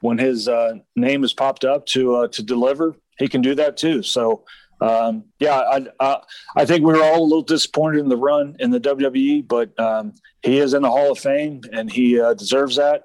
when 0.00 0.18
his 0.18 0.48
uh, 0.48 0.74
name 0.96 1.24
is 1.24 1.32
popped 1.32 1.64
up 1.64 1.86
to 1.86 2.16
uh, 2.16 2.28
to 2.28 2.42
deliver, 2.42 2.96
he 3.18 3.28
can 3.28 3.42
do 3.42 3.54
that 3.56 3.76
too. 3.76 4.02
So 4.02 4.44
um, 4.80 5.24
yeah, 5.40 5.58
I, 5.58 5.86
I, 5.98 6.22
I 6.56 6.64
think 6.64 6.84
we 6.84 6.92
were 6.92 7.02
all 7.02 7.20
a 7.20 7.24
little 7.24 7.42
disappointed 7.42 7.98
in 7.98 8.08
the 8.08 8.16
run 8.16 8.56
in 8.60 8.70
the 8.70 8.80
WWE, 8.80 9.46
but 9.46 9.78
um, 9.78 10.14
he 10.42 10.58
is 10.58 10.72
in 10.72 10.82
the 10.82 10.90
Hall 10.90 11.10
of 11.10 11.18
Fame 11.18 11.62
and 11.72 11.90
he 11.90 12.20
uh, 12.20 12.34
deserves 12.34 12.76
that. 12.76 13.04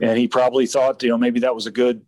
And 0.00 0.18
he 0.18 0.26
probably 0.26 0.66
thought 0.66 1.02
you 1.02 1.10
know 1.10 1.18
maybe 1.18 1.40
that 1.40 1.54
was 1.54 1.66
a 1.66 1.70
good 1.70 2.04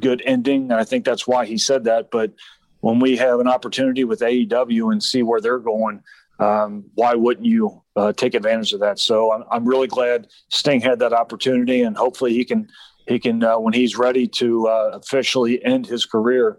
good 0.00 0.22
ending, 0.26 0.64
and 0.64 0.74
I 0.74 0.84
think 0.84 1.04
that's 1.04 1.26
why 1.26 1.46
he 1.46 1.56
said 1.56 1.84
that. 1.84 2.10
But 2.10 2.32
when 2.80 3.00
we 3.00 3.16
have 3.16 3.40
an 3.40 3.48
opportunity 3.48 4.04
with 4.04 4.20
AEW 4.20 4.92
and 4.92 5.02
see 5.02 5.22
where 5.22 5.40
they're 5.40 5.58
going, 5.58 6.02
um, 6.38 6.84
why 6.94 7.14
wouldn't 7.14 7.46
you 7.46 7.82
uh, 7.96 8.12
take 8.12 8.34
advantage 8.34 8.72
of 8.72 8.80
that? 8.80 8.98
So 8.98 9.32
I'm, 9.32 9.44
I'm 9.50 9.64
really 9.64 9.88
glad 9.88 10.28
Sting 10.50 10.80
had 10.80 10.98
that 11.00 11.12
opportunity, 11.12 11.82
and 11.82 11.96
hopefully 11.96 12.32
he 12.32 12.44
can 12.44 12.68
he 13.06 13.18
can 13.18 13.42
uh, 13.42 13.58
when 13.58 13.72
he's 13.72 13.96
ready 13.96 14.26
to 14.28 14.68
uh, 14.68 14.90
officially 14.94 15.64
end 15.64 15.86
his 15.86 16.04
career. 16.04 16.58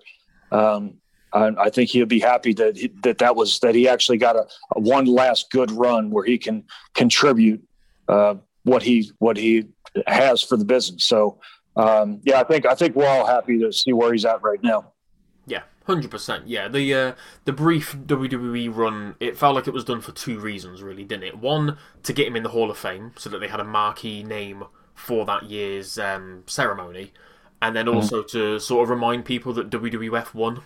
Um, 0.52 0.96
I, 1.32 1.52
I, 1.60 1.70
think 1.70 1.92
he'll 1.92 2.08
be 2.08 2.20
happy 2.20 2.54
that 2.56 2.76
he, 2.76 2.88
that 3.04 3.20
that 3.20 3.36
was 3.36 3.60
that 3.60 3.76
he 3.76 3.88
actually 3.88 4.18
got 4.18 4.36
a, 4.36 4.48
a, 4.76 4.80
one 4.80 5.06
last 5.06 5.52
good 5.52 5.72
run 5.72 6.10
where 6.10 6.26
he 6.26 6.39
can 6.39 6.63
contribute 6.96 7.62
uh, 8.08 8.36
what 8.63 8.82
he 8.82 9.12
what 9.20 9.38
he 9.38 9.68
has 10.08 10.42
for 10.42 10.58
the 10.58 10.65
business. 10.65 11.06
So 11.06 11.39
um, 11.76 12.20
yeah, 12.24 12.39
I 12.39 12.44
think 12.44 12.65
I 12.65 12.74
think 12.74 12.96
we're 12.96 13.08
all 13.08 13.28
happy 13.28 13.60
to 13.60 13.72
see 13.72 13.94
where 13.94 14.12
he's 14.12 14.26
at 14.26 14.42
right 14.42 14.62
now. 14.63 14.92
Hundred 15.89 16.12
percent, 16.12 16.47
yeah. 16.47 16.67
The 16.67 16.93
uh, 16.93 17.13
the 17.45 17.52
brief 17.52 17.97
WWE 17.97 18.75
run, 18.75 19.15
it 19.19 19.36
felt 19.36 19.56
like 19.56 19.67
it 19.67 19.73
was 19.73 19.84
done 19.84 20.02
for 20.02 20.12
two 20.12 20.39
reasons, 20.39 20.84
really, 20.84 21.04
didn't 21.04 21.23
it? 21.23 21.39
One, 21.39 21.80
to 22.04 22.13
get 22.13 22.28
him 22.28 22.36
in 22.36 22.43
the 22.43 22.49
Hall 22.49 22.69
of 22.69 22.78
Fame, 22.78 23.12
so 23.17 23.28
that 23.32 23.39
they 23.39 23.47
had 23.47 23.60
a 23.60 23.63
marquee 23.63 24.21
name 24.21 24.65
for 24.93 25.25
that 25.25 25.49
year's 25.49 25.97
um, 25.97 26.43
ceremony, 26.45 27.12
and 27.60 27.75
then 27.75 27.88
mm-hmm. 27.88 27.95
also 27.95 28.21
mm. 28.21 28.28
to 28.28 28.60
sort 28.60 28.84
of 28.84 28.91
remind 28.91 29.25
people 29.25 29.52
that 29.54 29.71
WWF 29.71 30.36
won 30.36 30.62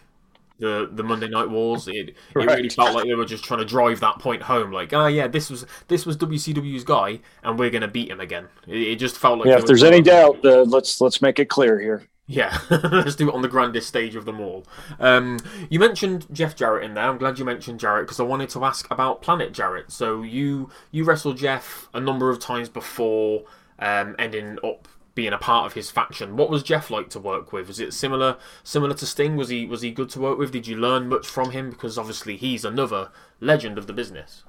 the 0.60 0.90
the 0.92 1.04
Monday 1.04 1.30
Night 1.30 1.50
Wars. 1.50 1.88
It 1.88 2.10
it 2.10 2.16
really 2.36 2.68
felt 2.68 2.94
like 2.94 3.06
they 3.06 3.16
were 3.16 3.24
just 3.24 3.46
trying 3.46 3.60
to 3.60 3.66
drive 3.66 4.02
that 4.02 4.20
point 4.20 4.42
home, 4.42 4.74
like, 4.74 4.92
ah, 4.92 5.04
oh, 5.04 5.08
yeah, 5.08 5.28
this 5.28 5.50
was 5.50 5.66
this 5.88 6.06
was 6.06 6.18
WCW's 6.18 6.84
guy, 6.84 7.22
and 7.44 7.58
we're 7.58 7.70
gonna 7.70 7.88
beat 7.88 8.12
him 8.12 8.20
again. 8.20 8.50
It, 8.68 8.82
it 8.82 8.96
just 8.98 9.18
felt 9.18 9.40
like 9.40 9.48
yeah. 9.48 9.60
If 9.60 9.68
there's 9.68 9.84
any 9.84 10.02
doubt, 10.02 10.46
uh, 10.46 10.64
let's 10.64 11.00
let's 11.00 11.22
make 11.22 11.40
it 11.40 11.48
clear 11.48 11.80
here. 11.80 12.04
Yeah, 12.26 12.58
let's 12.70 13.16
do 13.16 13.28
it 13.30 13.36
on 13.36 13.42
the 13.42 13.50
grandest 13.50 13.88
stage 13.88 14.16
of 14.16 14.24
them 14.24 14.40
all. 14.40 14.66
Um, 15.00 15.40
you 15.70 15.78
mentioned 15.78 16.26
Jeff 16.32 16.56
Jarrett 16.56 16.86
in 16.86 16.94
there. 16.94 17.04
I'm 17.10 17.18
glad 17.18 17.38
you 17.38 17.44
mentioned 17.44 17.82
Jarrett 17.82 18.06
because 18.06 18.20
I 18.20 18.24
wanted 18.24 18.50
to 18.52 18.64
ask 18.64 18.90
about 18.90 19.22
Planet 19.22 19.52
Jarrett. 19.52 19.92
So 19.92 20.22
you 20.22 20.70
you 20.92 21.04
wrestled 21.04 21.38
Jeff 21.38 21.90
a 21.94 22.00
number 22.00 22.30
of 22.30 22.40
times 22.40 22.70
before 22.70 23.44
um, 23.80 24.16
ending 24.18 24.58
up 24.64 24.88
being 25.16 25.34
a 25.34 25.38
part 25.38 25.66
of 25.66 25.74
his 25.74 25.92
faction. 25.92 26.38
What 26.38 26.50
was 26.50 26.64
Jeff 26.64 26.90
like 26.90 27.10
to 27.10 27.20
work 27.20 27.52
with? 27.52 27.68
Was 27.68 27.80
it 27.80 27.94
similar 27.94 28.38
similar 28.64 28.94
to 28.96 29.06
Sting? 29.06 29.36
Was 29.36 29.50
he 29.50 29.66
was 29.66 29.82
he 29.82 29.92
good 29.92 30.10
to 30.12 30.22
work 30.22 30.38
with? 30.38 30.52
Did 30.52 30.66
you 30.66 30.78
learn 30.78 31.10
much 31.10 31.28
from 31.28 31.52
him? 31.52 31.72
Because 31.72 31.98
obviously 31.98 32.38
he's 32.38 32.64
another 32.64 33.12
legend 33.42 33.78
of 33.78 33.86
the 33.86 33.94
business. 33.94 34.44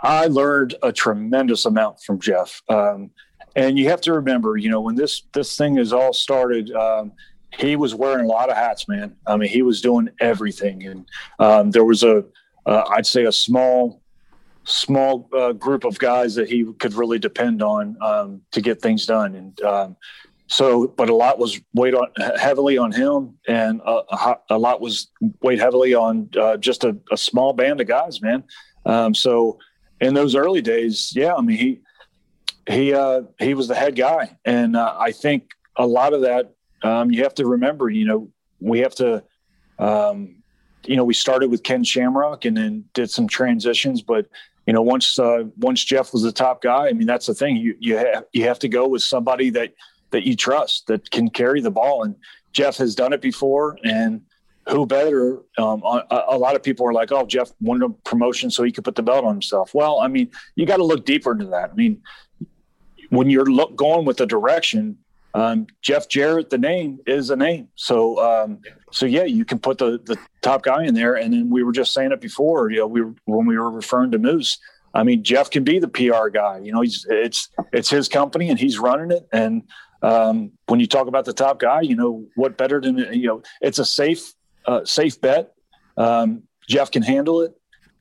I 0.00 0.26
learned 0.26 0.74
a 0.82 0.92
tremendous 0.92 1.64
amount 1.64 2.02
from 2.02 2.20
Jeff. 2.20 2.62
Um, 2.68 3.10
and 3.56 3.78
you 3.78 3.88
have 3.88 4.02
to 4.02 4.12
remember, 4.12 4.56
you 4.58 4.70
know, 4.70 4.80
when 4.80 4.94
this 4.94 5.22
this 5.32 5.56
thing 5.56 5.78
is 5.78 5.92
all 5.92 6.12
started, 6.12 6.70
um, 6.72 7.12
he 7.58 7.74
was 7.74 7.94
wearing 7.94 8.26
a 8.26 8.28
lot 8.28 8.50
of 8.50 8.56
hats, 8.56 8.86
man. 8.86 9.16
I 9.26 9.36
mean, 9.36 9.48
he 9.48 9.62
was 9.62 9.80
doing 9.80 10.10
everything, 10.20 10.86
and 10.86 11.06
um, 11.38 11.70
there 11.70 11.84
was 11.84 12.02
a, 12.02 12.24
uh, 12.66 12.84
I'd 12.90 13.06
say, 13.06 13.24
a 13.24 13.32
small, 13.32 14.02
small 14.64 15.28
uh, 15.32 15.52
group 15.52 15.84
of 15.84 15.98
guys 15.98 16.34
that 16.34 16.50
he 16.50 16.70
could 16.74 16.92
really 16.92 17.18
depend 17.18 17.62
on 17.62 17.96
um, 18.02 18.42
to 18.52 18.60
get 18.60 18.82
things 18.82 19.06
done, 19.06 19.34
and 19.34 19.60
um, 19.62 19.96
so, 20.48 20.86
but 20.86 21.08
a 21.08 21.14
lot 21.14 21.38
was 21.38 21.58
weighed 21.72 21.94
on 21.94 22.08
heavily 22.38 22.76
on 22.76 22.92
him, 22.92 23.38
and 23.48 23.80
a, 23.86 24.36
a 24.50 24.58
lot 24.58 24.82
was 24.82 25.08
weighed 25.40 25.58
heavily 25.58 25.94
on 25.94 26.28
uh, 26.38 26.58
just 26.58 26.84
a, 26.84 26.96
a, 27.10 27.16
small 27.16 27.52
band 27.52 27.80
of 27.80 27.88
guys, 27.88 28.22
man. 28.22 28.44
Um, 28.84 29.12
so 29.12 29.58
in 30.00 30.14
those 30.14 30.36
early 30.36 30.62
days, 30.62 31.12
yeah, 31.16 31.34
I 31.34 31.40
mean 31.40 31.56
he 31.56 31.80
he 32.68 32.92
uh, 32.92 33.22
he 33.38 33.54
was 33.54 33.68
the 33.68 33.74
head 33.74 33.96
guy, 33.96 34.36
and 34.44 34.76
uh, 34.76 34.96
I 34.98 35.12
think 35.12 35.50
a 35.76 35.86
lot 35.86 36.12
of 36.12 36.22
that 36.22 36.54
um, 36.82 37.10
you 37.10 37.22
have 37.22 37.34
to 37.34 37.46
remember. 37.46 37.88
You 37.88 38.06
know, 38.06 38.28
we 38.60 38.80
have 38.80 38.94
to. 38.96 39.22
Um, 39.78 40.36
you 40.84 40.96
know, 40.96 41.04
we 41.04 41.14
started 41.14 41.50
with 41.50 41.64
Ken 41.64 41.82
Shamrock 41.82 42.44
and 42.44 42.56
then 42.56 42.84
did 42.94 43.10
some 43.10 43.26
transitions, 43.26 44.02
but 44.02 44.26
you 44.66 44.72
know, 44.72 44.82
once 44.82 45.18
uh, 45.18 45.44
once 45.58 45.84
Jeff 45.84 46.12
was 46.12 46.22
the 46.22 46.32
top 46.32 46.60
guy, 46.60 46.88
I 46.88 46.92
mean, 46.92 47.06
that's 47.06 47.26
the 47.26 47.34
thing. 47.34 47.56
You 47.56 47.76
you 47.78 47.96
have 47.96 48.24
you 48.32 48.44
have 48.44 48.58
to 48.60 48.68
go 48.68 48.88
with 48.88 49.02
somebody 49.02 49.50
that 49.50 49.74
that 50.10 50.24
you 50.24 50.34
trust 50.36 50.86
that 50.88 51.10
can 51.10 51.30
carry 51.30 51.60
the 51.60 51.70
ball, 51.70 52.02
and 52.02 52.16
Jeff 52.52 52.76
has 52.78 52.94
done 52.94 53.12
it 53.12 53.20
before, 53.20 53.78
and 53.84 54.22
who 54.68 54.84
better? 54.84 55.42
Um, 55.58 55.82
a, 55.84 56.24
a, 56.30 56.38
lot 56.38 56.56
of 56.56 56.62
people 56.62 56.86
are 56.86 56.92
like, 56.92 57.12
"Oh, 57.12 57.26
Jeff 57.26 57.52
won 57.60 57.82
a 57.82 57.90
promotion 57.90 58.50
so 58.50 58.64
he 58.64 58.72
could 58.72 58.84
put 58.84 58.96
the 58.96 59.02
belt 59.02 59.24
on 59.24 59.34
himself." 59.34 59.72
Well, 59.72 60.00
I 60.00 60.08
mean, 60.08 60.30
you 60.56 60.66
got 60.66 60.78
to 60.78 60.84
look 60.84 61.04
deeper 61.04 61.30
into 61.32 61.46
that. 61.46 61.70
I 61.70 61.74
mean, 61.74 62.02
when 63.10 63.30
you're 63.30 63.46
look, 63.46 63.76
going 63.76 64.04
with 64.04 64.16
the 64.18 64.26
direction, 64.26 64.98
um, 65.34 65.66
Jeff 65.82 66.08
Jarrett, 66.08 66.48
the 66.48 66.58
name 66.58 66.98
is 67.06 67.28
a 67.28 67.36
name. 67.36 67.68
So, 67.74 68.18
um, 68.18 68.60
so 68.90 69.04
yeah, 69.04 69.24
you 69.24 69.44
can 69.44 69.58
put 69.58 69.76
the 69.76 70.00
the 70.04 70.16
top 70.40 70.62
guy 70.62 70.84
in 70.84 70.94
there. 70.94 71.14
And 71.14 71.32
then 71.32 71.50
we 71.50 71.62
were 71.62 71.72
just 71.72 71.92
saying 71.92 72.12
it 72.12 72.20
before. 72.22 72.70
You 72.70 72.78
know, 72.78 72.86
we 72.86 73.02
when 73.26 73.46
we 73.46 73.58
were 73.58 73.70
referring 73.70 74.12
to 74.12 74.18
Moose. 74.18 74.58
I 74.94 75.02
mean, 75.02 75.22
Jeff 75.22 75.50
can 75.50 75.62
be 75.62 75.78
the 75.78 75.88
PR 75.88 76.28
guy. 76.28 76.60
You 76.62 76.72
know, 76.72 76.80
he's 76.80 77.06
it's 77.10 77.50
it's 77.72 77.90
his 77.90 78.08
company 78.08 78.48
and 78.48 78.58
he's 78.58 78.78
running 78.78 79.10
it. 79.10 79.28
And 79.30 79.64
um, 80.02 80.52
when 80.66 80.80
you 80.80 80.86
talk 80.86 81.06
about 81.06 81.26
the 81.26 81.34
top 81.34 81.60
guy, 81.60 81.82
you 81.82 81.96
know 81.96 82.24
what 82.34 82.56
better 82.56 82.80
than 82.80 82.96
you 83.12 83.26
know? 83.26 83.42
It's 83.60 83.78
a 83.78 83.84
safe 83.84 84.32
uh, 84.66 84.86
safe 84.86 85.20
bet. 85.20 85.52
Um, 85.98 86.44
Jeff 86.66 86.90
can 86.90 87.02
handle 87.02 87.42
it, 87.42 87.52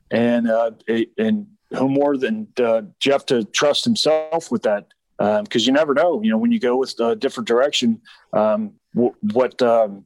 and 0.09 0.49
uh, 0.49 0.71
it, 0.87 1.09
and 1.17 1.47
who 1.71 1.89
more 1.89 2.17
than 2.17 2.47
uh, 2.57 2.83
Jeff 2.99 3.25
to 3.27 3.43
trust 3.43 3.83
himself 3.83 4.51
with 4.51 4.63
that? 4.63 4.87
Because 5.17 5.39
um, 5.39 5.67
you 5.67 5.71
never 5.71 5.93
know. 5.93 6.21
You 6.21 6.31
know, 6.31 6.37
when 6.37 6.51
you 6.51 6.59
go 6.59 6.77
with 6.77 6.99
a 6.99 7.15
different 7.15 7.47
direction, 7.47 8.01
um, 8.33 8.73
what 8.93 9.61
um, 9.61 10.05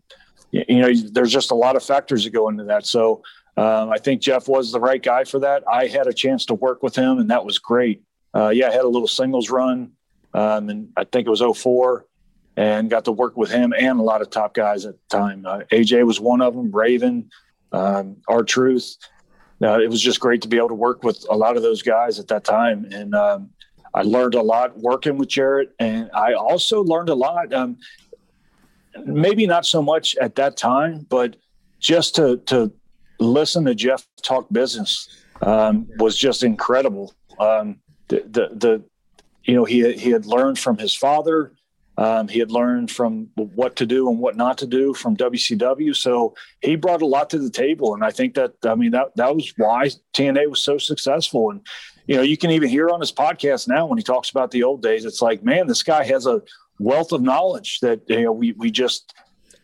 you, 0.52 0.64
you 0.68 0.80
know, 0.80 0.94
there's 1.12 1.32
just 1.32 1.52
a 1.52 1.56
lot 1.56 1.76
of 1.76 1.84
factors 1.84 2.24
that 2.24 2.32
go 2.32 2.50
into 2.50 2.66
that. 2.66 2.86
So 2.86 3.24
um, 3.58 3.90
I 3.90 3.98
think 3.98 4.22
Jeff 4.22 4.48
was 4.48 4.72
the 4.72 4.80
right 4.80 5.02
guy 5.02 5.24
for 5.24 5.40
that. 5.40 5.64
I 5.72 5.88
had 5.88 6.08
a 6.08 6.14
chance 6.14 6.46
to 6.46 6.54
work 6.54 6.84
with 6.84 6.96
him, 6.96 7.20
and 7.20 7.30
that 7.30 7.44
was 7.44 7.60
great. 7.60 8.04
Uh, 8.34 8.50
yeah, 8.50 8.68
I 8.68 8.72
had 8.72 8.86
a 8.86 8.88
little 8.88 9.08
singles 9.08 9.50
run, 9.50 9.92
um, 10.34 10.70
and 10.70 10.90
I 10.96 11.04
think 11.04 11.28
it 11.28 11.30
was 11.30 11.42
04 11.42 12.06
and 12.56 12.90
got 12.90 13.06
to 13.06 13.12
work 13.12 13.38
with 13.38 13.50
him 13.50 13.74
and 13.78 14.00
a 14.00 14.04
lot 14.04 14.22
of 14.22 14.30
top 14.30 14.54
guys 14.54 14.86
at 14.86 14.96
the 14.96 15.18
time. 15.18 15.46
Uh, 15.46 15.60
AJ 15.72 16.06
was 16.06 16.20
one 16.20 16.42
of 16.42 16.56
them, 16.56 16.72
Raven, 16.72 17.30
um, 17.72 18.18
R-Truth. 18.28 18.98
Uh, 19.62 19.80
it 19.80 19.90
was 19.90 20.02
just 20.02 20.20
great 20.20 20.42
to 20.42 20.48
be 20.48 20.58
able 20.58 20.70
to 20.70 20.76
work 20.76 21.04
with 21.04 21.26
a 21.30 21.36
lot 21.36 21.58
of 21.58 21.64
those 21.64 21.82
guys 21.82 22.20
at 22.20 22.28
that 22.28 22.44
time. 22.44 22.86
And 22.92 23.16
um, 23.16 23.50
I 23.94 24.02
learned 24.04 24.36
a 24.36 24.42
lot 24.42 24.78
working 24.78 25.18
with 25.18 25.30
Jarrett. 25.30 25.74
And 25.80 26.10
I 26.14 26.34
also 26.34 26.84
learned 26.84 27.10
a 27.10 27.16
lot, 27.16 27.54
um, 27.54 27.78
maybe 29.06 29.48
not 29.48 29.66
so 29.66 29.82
much 29.82 30.16
at 30.18 30.36
that 30.36 30.58
time, 30.58 31.06
but 31.10 31.36
just 31.80 32.16
to, 32.16 32.38
to 32.48 32.72
listen 33.20 33.66
to 33.66 33.76
Jeff 33.76 34.08
talk 34.22 34.48
business 34.52 35.10
um, 35.42 35.88
was 35.98 36.18
just 36.18 36.44
incredible. 36.44 37.14
Um, 37.40 37.80
the, 38.08 38.24
the, 38.30 38.50
the, 38.56 38.84
you 39.44 39.56
know, 39.56 39.66
he, 39.66 39.94
he 39.94 40.12
had 40.12 40.26
learned 40.26 40.60
from 40.60 40.78
his 40.78 40.94
father, 40.94 41.54
um, 41.98 42.28
he 42.30 42.40
had 42.40 42.52
learned 42.52 42.92
from 42.92 43.30
what 43.36 43.76
to 43.78 43.86
do 43.86 44.10
and 44.10 44.20
what 44.20 44.38
not 44.38 44.58
to 44.60 44.68
do 44.68 44.94
from 44.94 45.18
WCW. 45.18 45.94
So 45.96 46.34
he 46.62 46.76
brought 46.76 47.02
a 47.02 47.06
lot 47.06 47.30
to 47.32 47.40
the 47.40 47.50
table. 47.50 47.94
And 47.94 48.06
I 48.06 48.12
think 48.12 48.36
that, 48.36 48.54
I 48.64 48.76
mean, 48.76 48.92
that, 48.92 49.16
that 49.16 49.36
was 49.36 49.54
why 49.58 49.90
TNA 50.14 50.50
was 50.50 50.64
so 50.64 50.78
successful. 50.78 51.50
And, 51.52 51.62
you 52.10 52.16
know, 52.16 52.24
you 52.24 52.38
can 52.38 52.50
even 52.50 52.70
hear 52.70 52.90
on 52.90 53.00
his 53.00 53.12
podcast 53.12 53.68
now 53.68 53.86
when 53.86 54.00
he 54.00 54.04
talks 54.04 54.32
about 54.32 54.50
the 54.50 54.64
old 54.64 54.82
days, 54.82 55.06
it's 55.06 55.22
like, 55.22 55.44
man, 55.44 55.68
this 55.68 55.84
guy 55.84 56.04
has 56.04 56.26
a 56.26 56.42
wealth 56.80 57.12
of 57.12 57.22
knowledge 57.22 57.82
that, 57.82 58.02
you 58.08 58.24
know, 58.24 58.32
we, 58.32 58.54
we 58.54 58.72
just, 58.72 59.14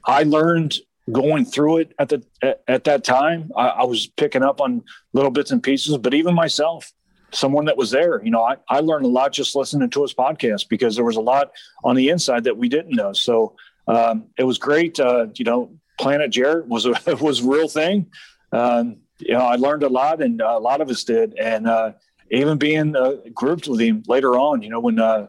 I 0.05 0.21
learned 0.21 0.75
going 1.11 1.45
through 1.45 1.77
it 1.77 1.95
at 1.97 2.09
the, 2.09 2.23
at, 2.43 2.61
at 2.67 2.83
that 2.83 3.03
time. 3.03 3.51
I, 3.57 3.69
I 3.69 3.83
was 3.85 4.05
picking 4.05 4.43
up 4.43 4.61
on 4.61 4.83
little 5.11 5.31
bits 5.31 5.49
and 5.49 5.63
pieces, 5.63 5.97
but 5.97 6.13
even 6.13 6.35
myself, 6.35 6.93
someone 7.31 7.65
that 7.65 7.77
was 7.77 7.89
there. 7.89 8.23
You 8.23 8.29
know, 8.29 8.43
I, 8.43 8.57
I 8.69 8.81
learned 8.81 9.05
a 9.05 9.09
lot 9.09 9.33
just 9.33 9.55
listening 9.55 9.89
to 9.89 10.03
his 10.03 10.13
podcast 10.13 10.69
because 10.69 10.95
there 10.95 11.03
was 11.03 11.15
a 11.15 11.21
lot 11.21 11.49
on 11.83 11.95
the 11.95 12.09
inside 12.09 12.43
that 12.43 12.57
we 12.57 12.69
didn't 12.69 12.95
know. 12.95 13.11
So 13.13 13.55
um, 13.87 14.25
it 14.37 14.43
was 14.43 14.59
great. 14.59 14.99
Uh, 14.99 15.29
you 15.33 15.45
know, 15.45 15.71
Planet 15.99 16.29
Jarrett 16.29 16.67
was 16.67 16.85
a 16.85 16.93
was 17.19 17.39
a 17.39 17.49
real 17.49 17.67
thing. 17.67 18.05
Um, 18.51 18.97
you 19.17 19.33
know, 19.33 19.41
I 19.41 19.55
learned 19.55 19.81
a 19.81 19.89
lot, 19.89 20.21
and 20.21 20.41
a 20.41 20.59
lot 20.59 20.81
of 20.81 20.89
us 20.91 21.03
did. 21.03 21.33
And 21.39 21.67
uh, 21.67 21.93
even 22.31 22.57
being 22.57 22.95
uh, 22.95 23.15
grouped 23.33 23.67
with 23.67 23.79
him 23.79 24.03
later 24.07 24.37
on, 24.37 24.61
you 24.61 24.69
know, 24.69 24.79
when 24.79 24.99
uh, 24.99 25.27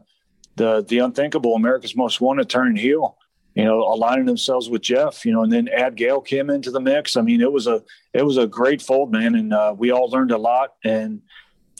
the 0.56 0.84
the 0.88 0.98
unthinkable 0.98 1.54
America's 1.54 1.96
Most 1.96 2.20
Wanted 2.20 2.48
turned 2.48 2.78
heel, 2.78 3.16
you 3.54 3.64
know, 3.64 3.80
aligning 3.80 4.26
themselves 4.26 4.68
with 4.68 4.82
Jeff, 4.82 5.24
you 5.24 5.32
know, 5.32 5.42
and 5.42 5.52
then 5.52 5.68
Ad 5.68 5.96
Gail 5.96 6.20
came 6.20 6.50
into 6.50 6.70
the 6.70 6.80
mix. 6.80 7.16
I 7.16 7.22
mean, 7.22 7.40
it 7.40 7.52
was 7.52 7.66
a 7.66 7.82
it 8.12 8.22
was 8.22 8.36
a 8.36 8.46
great 8.46 8.82
fold, 8.82 9.12
man, 9.12 9.34
and 9.34 9.52
uh, 9.52 9.74
we 9.76 9.90
all 9.90 10.08
learned 10.08 10.30
a 10.30 10.38
lot. 10.38 10.74
And 10.84 11.22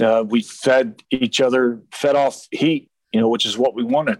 uh, 0.01 0.25
we 0.27 0.43
fed 0.43 1.03
each 1.11 1.41
other, 1.41 1.81
fed 1.93 2.17
off 2.17 2.47
heat, 2.51 2.91
you 3.13 3.21
know, 3.21 3.29
which 3.29 3.47
is 3.47 3.57
what 3.57 3.75
we 3.75 3.83
wanted. 3.83 4.19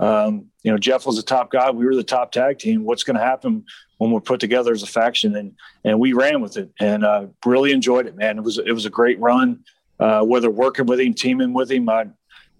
Um, 0.00 0.46
you 0.62 0.72
know, 0.72 0.78
Jeff 0.78 1.06
was 1.06 1.16
the 1.16 1.22
top 1.22 1.50
guy. 1.50 1.70
We 1.70 1.86
were 1.86 1.94
the 1.94 2.02
top 2.02 2.32
tag 2.32 2.58
team. 2.58 2.84
What's 2.84 3.04
going 3.04 3.16
to 3.16 3.22
happen 3.22 3.64
when 3.98 4.10
we're 4.10 4.20
put 4.20 4.40
together 4.40 4.72
as 4.72 4.82
a 4.82 4.86
faction? 4.86 5.36
And 5.36 5.52
and 5.84 6.00
we 6.00 6.12
ran 6.12 6.40
with 6.40 6.56
it 6.56 6.70
and 6.80 7.04
uh, 7.04 7.26
really 7.44 7.72
enjoyed 7.72 8.06
it, 8.06 8.16
man. 8.16 8.38
It 8.38 8.44
was 8.44 8.58
it 8.58 8.72
was 8.72 8.86
a 8.86 8.90
great 8.90 9.20
run. 9.20 9.64
Uh, 9.98 10.22
whether 10.22 10.50
working 10.50 10.86
with 10.86 11.00
him, 11.00 11.14
teaming 11.14 11.52
with 11.52 11.70
him, 11.70 11.88
I, 11.88 12.06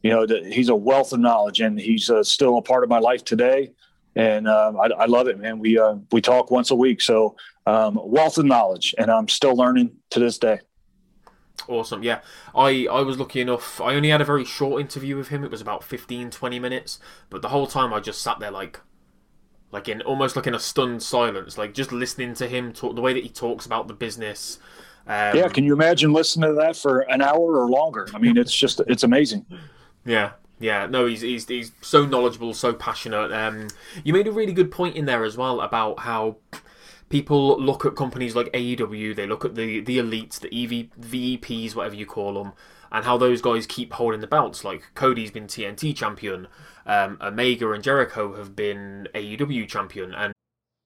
you 0.03 0.11
know, 0.11 0.27
he's 0.27 0.68
a 0.68 0.75
wealth 0.75 1.12
of 1.12 1.20
knowledge, 1.20 1.61
and 1.61 1.79
he's 1.79 2.09
uh, 2.11 2.23
still 2.23 2.59
a 2.59 2.62
part 2.62 2.85
of 2.85 2.90
my 2.90 2.99
life 2.99 3.25
today. 3.25 3.73
And 4.16 4.47
um, 4.47 4.79
I, 4.79 4.87
I, 4.97 5.07
love 5.07 5.27
it, 5.27 5.40
man. 5.40 5.59
We 5.59 5.77
uh, 5.77 5.97
we 6.12 6.20
talk 6.20 6.53
once 6.53 6.70
a 6.70 6.77
week, 6.77 7.01
so 7.01 7.35
um, 7.66 7.99
wealth 8.01 8.38
of 8.38 8.44
knowledge, 8.44 8.94
and 8.97 9.11
I'm 9.11 9.29
still 9.29 9.57
learning 9.57 9.97
to 10.11 10.20
this 10.20 10.38
day. 10.38 10.61
Awesome. 11.68 12.03
Yeah. 12.03 12.20
I, 12.55 12.87
I 12.90 13.01
was 13.01 13.18
lucky 13.18 13.40
enough. 13.40 13.81
I 13.81 13.94
only 13.94 14.11
had 14.11 14.20
a 14.20 14.25
very 14.25 14.44
short 14.44 14.81
interview 14.81 15.16
with 15.16 15.29
him. 15.29 15.44
It 15.44 15.51
was 15.51 15.61
about 15.61 15.85
15, 15.85 16.31
20 16.31 16.59
minutes. 16.59 16.99
But 17.31 17.42
the 17.42 17.49
whole 17.49 17.66
time 17.66 17.92
I 17.92 18.01
just 18.01 18.20
sat 18.20 18.38
there 18.38 18.51
like, 18.51 18.81
like 19.73 19.88
in 19.88 20.03
almost 20.03 20.37
like 20.37 20.47
in 20.47 20.55
a 20.55 20.59
stunned 20.59 21.03
silence, 21.03 21.57
like 21.57 21.75
just 21.75 21.92
listening 21.92 22.35
to 22.35 22.47
him 22.47 22.73
talk, 22.73 22.94
the 22.94 23.01
way 23.01 23.14
that 23.14 23.23
he 23.23 23.29
talks 23.29 23.66
about 23.66 23.88
the 23.88 23.94
business. 23.94 24.59
Um, 25.07 25.37
yeah. 25.37 25.49
Can 25.49 25.64
you 25.64 25.73
imagine 25.73 26.12
listening 26.12 26.51
to 26.51 26.55
that 26.57 26.77
for 26.77 27.01
an 27.01 27.23
hour 27.23 27.59
or 27.59 27.69
longer? 27.69 28.09
I 28.14 28.19
mean, 28.19 28.37
it's 28.37 28.55
just, 28.55 28.81
it's 28.87 29.03
amazing. 29.03 29.47
Yeah. 30.05 30.33
Yeah, 30.61 30.87
no, 30.87 31.05
he's 31.05 31.21
he's 31.21 31.49
he's 31.49 31.73
so 31.83 32.07
knowledgeable, 32.07 32.55
so 32.55 32.73
passionate. 32.73 33.33
Um, 33.33 33.69
you 34.05 34.12
made 34.12 34.29
a 34.29 34.33
really 34.33 34.53
good 34.53 34.71
point 34.71 34.97
in 34.97 35.05
there 35.05 35.25
as 35.25 35.37
well 35.37 35.61
about 35.61 35.99
how 35.99 36.37
people 37.09 37.61
look 37.61 37.85
at 37.85 37.97
companies 37.97 38.35
like 38.35 38.53
AEW, 38.53 39.14
they 39.14 39.27
look 39.27 39.45
at 39.45 39.57
the 39.57 39.81
the 39.81 39.99
elites, 39.99 40.38
the 40.40 40.49
EV 40.49 40.88
VEPs, 41.01 41.75
whatever 41.75 41.95
you 41.97 42.07
call 42.07 42.35
them, 42.35 42.53
and 42.93 43.05
how 43.05 43.19
those 43.19 43.43
guys 43.43 43.67
keep 43.67 43.93
holding 43.93 44.21
the 44.21 44.27
belts. 44.27 44.64
Like 44.64 44.85
Cody's 44.95 45.31
been 45.31 45.47
TNT 45.47 45.95
champion, 45.95 46.47
um, 46.87 47.19
Omega 47.21 47.71
and 47.73 47.83
Jericho 47.83 48.35
have 48.37 48.55
been 48.55 49.09
AEW 49.14 49.69
champion, 49.69 50.14
and 50.14 50.33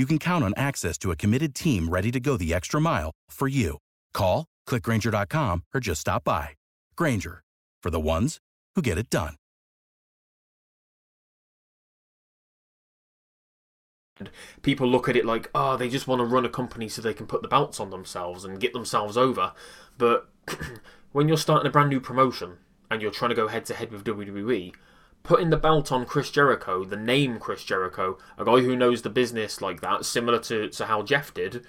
you 0.00 0.06
can 0.06 0.18
count 0.18 0.42
on 0.42 0.54
access 0.56 0.96
to 0.96 1.10
a 1.10 1.16
committed 1.16 1.54
team 1.54 1.88
ready 1.90 2.10
to 2.10 2.18
go 2.18 2.38
the 2.38 2.54
extra 2.54 2.80
mile 2.80 3.12
for 3.30 3.46
you. 3.46 3.76
Call, 4.14 4.46
clickgrainger.com, 4.66 5.64
or 5.74 5.80
just 5.80 6.00
stop 6.00 6.24
by. 6.24 6.48
Grainger, 6.96 7.42
for 7.82 7.90
the 7.90 8.00
ones 8.00 8.38
who 8.74 8.82
get 8.82 8.96
it 8.96 9.10
done. 9.10 9.34
People 14.62 14.86
look 14.86 15.08
at 15.08 15.16
it 15.16 15.24
like, 15.24 15.50
oh, 15.54 15.76
they 15.76 15.88
just 15.88 16.06
want 16.06 16.20
to 16.20 16.24
run 16.24 16.44
a 16.44 16.50
company 16.50 16.88
so 16.88 17.00
they 17.00 17.14
can 17.14 17.26
put 17.26 17.42
the 17.42 17.48
belts 17.48 17.80
on 17.80 17.90
themselves 17.90 18.44
and 18.44 18.60
get 18.60 18.72
themselves 18.72 19.16
over. 19.16 19.52
But 19.98 20.28
when 21.12 21.28
you're 21.28 21.36
starting 21.36 21.66
a 21.66 21.72
brand 21.72 21.90
new 21.90 22.00
promotion 22.00 22.58
and 22.90 23.00
you're 23.00 23.10
trying 23.10 23.30
to 23.30 23.34
go 23.34 23.48
head 23.48 23.64
to 23.66 23.74
head 23.74 23.92
with 23.92 24.04
WWE, 24.04 24.74
putting 25.22 25.50
the 25.50 25.56
belt 25.56 25.92
on 25.92 26.06
Chris 26.06 26.30
Jericho, 26.30 26.84
the 26.84 26.96
name 26.96 27.38
Chris 27.38 27.64
Jericho, 27.64 28.18
a 28.38 28.44
guy 28.44 28.60
who 28.60 28.76
knows 28.76 29.02
the 29.02 29.10
business 29.10 29.60
like 29.60 29.80
that, 29.80 30.04
similar 30.04 30.38
to, 30.40 30.68
to 30.68 30.86
how 30.86 31.02
Jeff 31.02 31.32
did, 31.34 31.64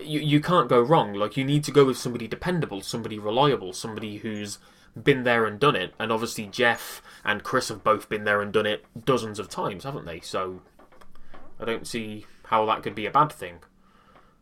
you, 0.00 0.20
you 0.20 0.40
can't 0.40 0.68
go 0.68 0.80
wrong. 0.80 1.14
Like, 1.14 1.36
you 1.36 1.44
need 1.44 1.64
to 1.64 1.72
go 1.72 1.84
with 1.84 1.98
somebody 1.98 2.26
dependable, 2.26 2.80
somebody 2.80 3.18
reliable, 3.18 3.72
somebody 3.72 4.18
who's 4.18 4.58
been 5.00 5.22
there 5.22 5.46
and 5.46 5.60
done 5.60 5.76
it. 5.76 5.94
And 5.98 6.10
obviously, 6.10 6.46
Jeff 6.46 7.02
and 7.24 7.42
Chris 7.42 7.68
have 7.68 7.84
both 7.84 8.08
been 8.08 8.24
there 8.24 8.40
and 8.40 8.52
done 8.52 8.66
it 8.66 8.84
dozens 9.04 9.38
of 9.38 9.48
times, 9.48 9.84
haven't 9.84 10.06
they? 10.06 10.20
So, 10.20 10.62
I 11.58 11.64
don't 11.64 11.86
see 11.86 12.26
how 12.44 12.66
that 12.66 12.82
could 12.82 12.94
be 12.94 13.06
a 13.06 13.10
bad 13.10 13.30
thing. 13.32 13.60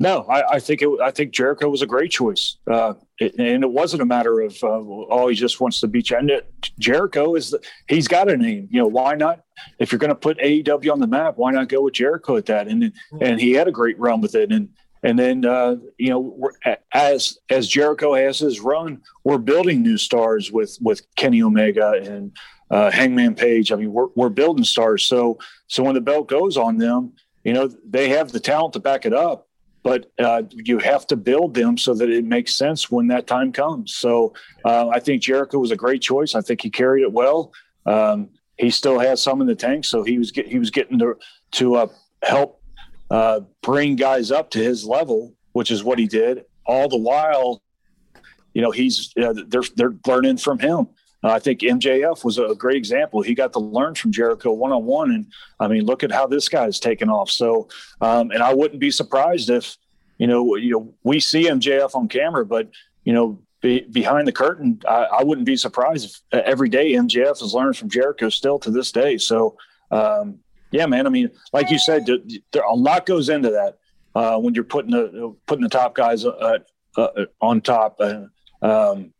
No, 0.00 0.22
I, 0.28 0.54
I 0.54 0.60
think 0.60 0.80
it. 0.80 0.88
I 1.02 1.10
think 1.10 1.32
Jericho 1.32 1.68
was 1.68 1.82
a 1.82 1.86
great 1.86 2.12
choice, 2.12 2.56
uh, 2.70 2.94
it, 3.18 3.34
and 3.36 3.64
it 3.64 3.70
wasn't 3.70 4.02
a 4.02 4.06
matter 4.06 4.40
of 4.40 4.52
uh, 4.62 4.68
oh 4.68 5.26
he 5.28 5.34
just 5.34 5.60
wants 5.60 5.80
to 5.80 5.88
beat 5.88 6.10
you. 6.10 6.16
And 6.16 6.30
it, 6.30 6.52
Jericho 6.78 7.34
is 7.34 7.50
the, 7.50 7.60
he's 7.88 8.06
got 8.06 8.30
a 8.30 8.36
name. 8.36 8.68
You 8.70 8.82
know 8.82 8.86
why 8.86 9.16
not? 9.16 9.40
If 9.80 9.90
you're 9.90 9.98
going 9.98 10.10
to 10.10 10.14
put 10.14 10.38
AEW 10.38 10.92
on 10.92 11.00
the 11.00 11.08
map, 11.08 11.34
why 11.36 11.50
not 11.50 11.68
go 11.68 11.82
with 11.82 11.94
Jericho 11.94 12.36
at 12.36 12.46
that? 12.46 12.68
And 12.68 12.92
and 13.20 13.40
he 13.40 13.52
had 13.52 13.66
a 13.66 13.72
great 13.72 13.98
run 13.98 14.20
with 14.20 14.36
it. 14.36 14.52
And 14.52 14.68
and 15.02 15.18
then 15.18 15.44
uh, 15.44 15.76
you 15.98 16.10
know 16.10 16.50
as 16.92 17.36
as 17.50 17.66
Jericho 17.66 18.14
has 18.14 18.38
his 18.38 18.60
run, 18.60 19.02
we're 19.24 19.38
building 19.38 19.82
new 19.82 19.98
stars 19.98 20.52
with 20.52 20.78
with 20.80 21.02
Kenny 21.16 21.42
Omega 21.42 22.00
and 22.04 22.30
uh, 22.70 22.92
Hangman 22.92 23.34
Page. 23.34 23.72
I 23.72 23.76
mean, 23.76 23.92
we're 23.92 24.08
we're 24.14 24.28
building 24.28 24.64
stars. 24.64 25.02
So 25.02 25.38
so 25.66 25.82
when 25.82 25.94
the 25.94 26.00
belt 26.00 26.28
goes 26.28 26.56
on 26.56 26.78
them, 26.78 27.14
you 27.42 27.52
know 27.52 27.68
they 27.84 28.10
have 28.10 28.30
the 28.30 28.38
talent 28.38 28.74
to 28.74 28.78
back 28.78 29.04
it 29.04 29.12
up 29.12 29.47
but 29.82 30.10
uh, 30.18 30.42
you 30.50 30.78
have 30.78 31.06
to 31.06 31.16
build 31.16 31.54
them 31.54 31.78
so 31.78 31.94
that 31.94 32.10
it 32.10 32.24
makes 32.24 32.54
sense 32.54 32.90
when 32.90 33.06
that 33.08 33.26
time 33.26 33.52
comes. 33.52 33.94
So 33.94 34.34
uh, 34.64 34.88
I 34.88 35.00
think 35.00 35.22
Jericho 35.22 35.58
was 35.58 35.70
a 35.70 35.76
great 35.76 36.02
choice. 36.02 36.34
I 36.34 36.40
think 36.40 36.60
he 36.62 36.70
carried 36.70 37.02
it 37.02 37.12
well. 37.12 37.52
Um, 37.86 38.30
he 38.58 38.70
still 38.70 38.98
has 38.98 39.22
some 39.22 39.40
in 39.40 39.46
the 39.46 39.54
tank, 39.54 39.84
so 39.84 40.02
he 40.02 40.18
was 40.18 40.30
get, 40.30 40.46
he 40.46 40.58
was 40.58 40.70
getting 40.70 40.98
to 40.98 41.16
to 41.52 41.76
uh, 41.76 41.86
help 42.22 42.60
uh, 43.10 43.40
bring 43.62 43.96
guys 43.96 44.30
up 44.30 44.50
to 44.50 44.58
his 44.58 44.84
level, 44.84 45.34
which 45.52 45.70
is 45.70 45.84
what 45.84 45.98
he 45.98 46.06
did. 46.06 46.44
All 46.66 46.88
the 46.88 46.98
while, 46.98 47.62
you 48.52 48.60
know, 48.60 48.70
he's 48.70 49.12
uh, 49.20 49.32
they're 49.46 49.62
they're 49.76 49.94
learning 50.06 50.38
from 50.38 50.58
him. 50.58 50.88
Uh, 51.24 51.30
I 51.30 51.38
think 51.38 51.60
MJF 51.60 52.24
was 52.24 52.38
a 52.38 52.54
great 52.54 52.76
example. 52.76 53.22
He 53.22 53.34
got 53.34 53.52
to 53.54 53.58
learn 53.58 53.94
from 53.94 54.12
Jericho 54.12 54.52
one 54.52 54.72
on 54.72 54.84
one, 54.84 55.10
and 55.10 55.26
I 55.58 55.66
mean, 55.66 55.84
look 55.84 56.04
at 56.04 56.12
how 56.12 56.26
this 56.26 56.48
guy's 56.48 56.78
taken 56.78 57.08
off. 57.08 57.30
So, 57.30 57.68
um, 58.00 58.30
and 58.30 58.42
I 58.42 58.54
wouldn't 58.54 58.80
be 58.80 58.90
surprised 58.90 59.50
if 59.50 59.76
you 60.18 60.26
know, 60.26 60.56
you 60.56 60.72
know, 60.72 60.94
we 61.04 61.20
see 61.20 61.44
MJF 61.44 61.94
on 61.94 62.08
camera, 62.08 62.44
but 62.44 62.68
you 63.04 63.12
know, 63.12 63.40
be, 63.60 63.80
behind 63.80 64.28
the 64.28 64.32
curtain, 64.32 64.80
I, 64.86 65.04
I, 65.04 65.22
wouldn't 65.22 65.46
be 65.46 65.56
surprised 65.56 66.04
if 66.32 66.38
uh, 66.38 66.42
every 66.44 66.68
day 66.68 66.92
MJF 66.92 67.40
has 67.40 67.54
learned 67.54 67.76
from 67.76 67.88
Jericho 67.88 68.28
still 68.28 68.58
to 68.60 68.70
this 68.70 68.92
day. 68.92 69.16
So, 69.18 69.56
um, 69.90 70.38
yeah, 70.70 70.86
man. 70.86 71.06
I 71.06 71.10
mean, 71.10 71.30
like 71.52 71.70
you 71.70 71.78
said, 71.78 72.06
there, 72.52 72.62
a 72.62 72.74
lot 72.74 73.06
goes 73.06 73.28
into 73.28 73.50
that 73.50 73.78
uh, 74.14 74.38
when 74.38 74.54
you're 74.54 74.64
putting 74.64 74.90
the 74.90 75.34
putting 75.46 75.62
the 75.62 75.70
top 75.70 75.94
guys 75.94 76.24
uh, 76.24 76.58
uh, 76.96 77.24
on 77.40 77.60
top. 77.60 77.98
Um, 78.60 79.12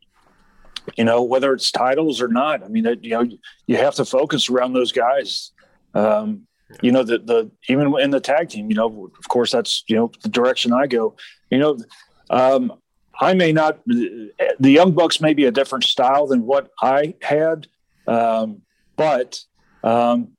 you 0.96 1.04
know, 1.04 1.22
whether 1.22 1.52
it's 1.52 1.70
titles 1.70 2.20
or 2.20 2.28
not. 2.28 2.62
I 2.62 2.68
mean, 2.68 2.84
you 3.02 3.10
know, 3.10 3.26
you 3.66 3.76
have 3.76 3.94
to 3.96 4.04
focus 4.04 4.48
around 4.48 4.72
those 4.72 4.92
guys. 4.92 5.52
Um, 5.94 6.46
you 6.82 6.92
know, 6.92 7.02
the, 7.02 7.18
the, 7.18 7.50
even 7.68 7.98
in 7.98 8.10
the 8.10 8.20
tag 8.20 8.50
team, 8.50 8.68
you 8.70 8.76
know, 8.76 9.10
of 9.18 9.28
course, 9.28 9.52
that's, 9.52 9.84
you 9.88 9.96
know, 9.96 10.10
the 10.22 10.28
direction 10.28 10.72
I 10.72 10.86
go, 10.86 11.16
you 11.50 11.58
know, 11.58 11.78
um, 12.30 12.74
I 13.20 13.34
may 13.34 13.52
not, 13.52 13.80
the 13.86 14.30
Young 14.60 14.92
Bucks 14.92 15.20
may 15.20 15.34
be 15.34 15.46
a 15.46 15.50
different 15.50 15.84
style 15.84 16.26
than 16.26 16.44
what 16.46 16.70
I 16.80 17.14
had. 17.22 17.66
Um, 18.06 18.62
but, 18.96 19.40
um, 19.82 20.32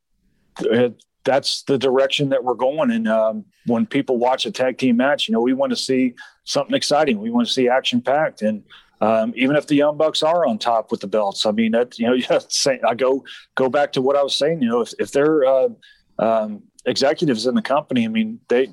that's 1.25 1.63
the 1.63 1.77
direction 1.77 2.29
that 2.29 2.43
we're 2.43 2.53
going. 2.53 2.91
And 2.91 3.07
um, 3.07 3.45
when 3.65 3.85
people 3.85 4.17
watch 4.17 4.45
a 4.45 4.51
tag 4.51 4.77
team 4.77 4.97
match, 4.97 5.27
you 5.27 5.33
know, 5.33 5.41
we 5.41 5.53
want 5.53 5.71
to 5.71 5.75
see 5.75 6.13
something 6.43 6.75
exciting. 6.75 7.19
We 7.19 7.29
want 7.29 7.47
to 7.47 7.53
see 7.53 7.69
action 7.69 8.01
packed. 8.01 8.41
And 8.41 8.63
um, 9.01 9.33
even 9.35 9.55
if 9.55 9.67
the 9.67 9.75
Young 9.75 9.97
Bucks 9.97 10.23
are 10.23 10.45
on 10.45 10.57
top 10.57 10.91
with 10.91 10.99
the 10.99 11.07
belts, 11.07 11.45
I 11.45 11.51
mean, 11.51 11.71
that 11.71 11.97
you 11.97 12.07
know, 12.07 12.39
say, 12.49 12.79
I 12.87 12.95
go 12.95 13.23
go 13.55 13.69
back 13.69 13.91
to 13.93 14.01
what 14.01 14.15
I 14.15 14.23
was 14.23 14.35
saying. 14.35 14.61
You 14.61 14.69
know, 14.69 14.81
if, 14.81 14.93
if 14.99 15.11
they're 15.11 15.45
uh, 15.45 15.69
um, 16.17 16.63
executives 16.85 17.45
in 17.45 17.55
the 17.55 17.61
company, 17.61 18.05
I 18.05 18.09
mean, 18.09 18.39
they 18.49 18.69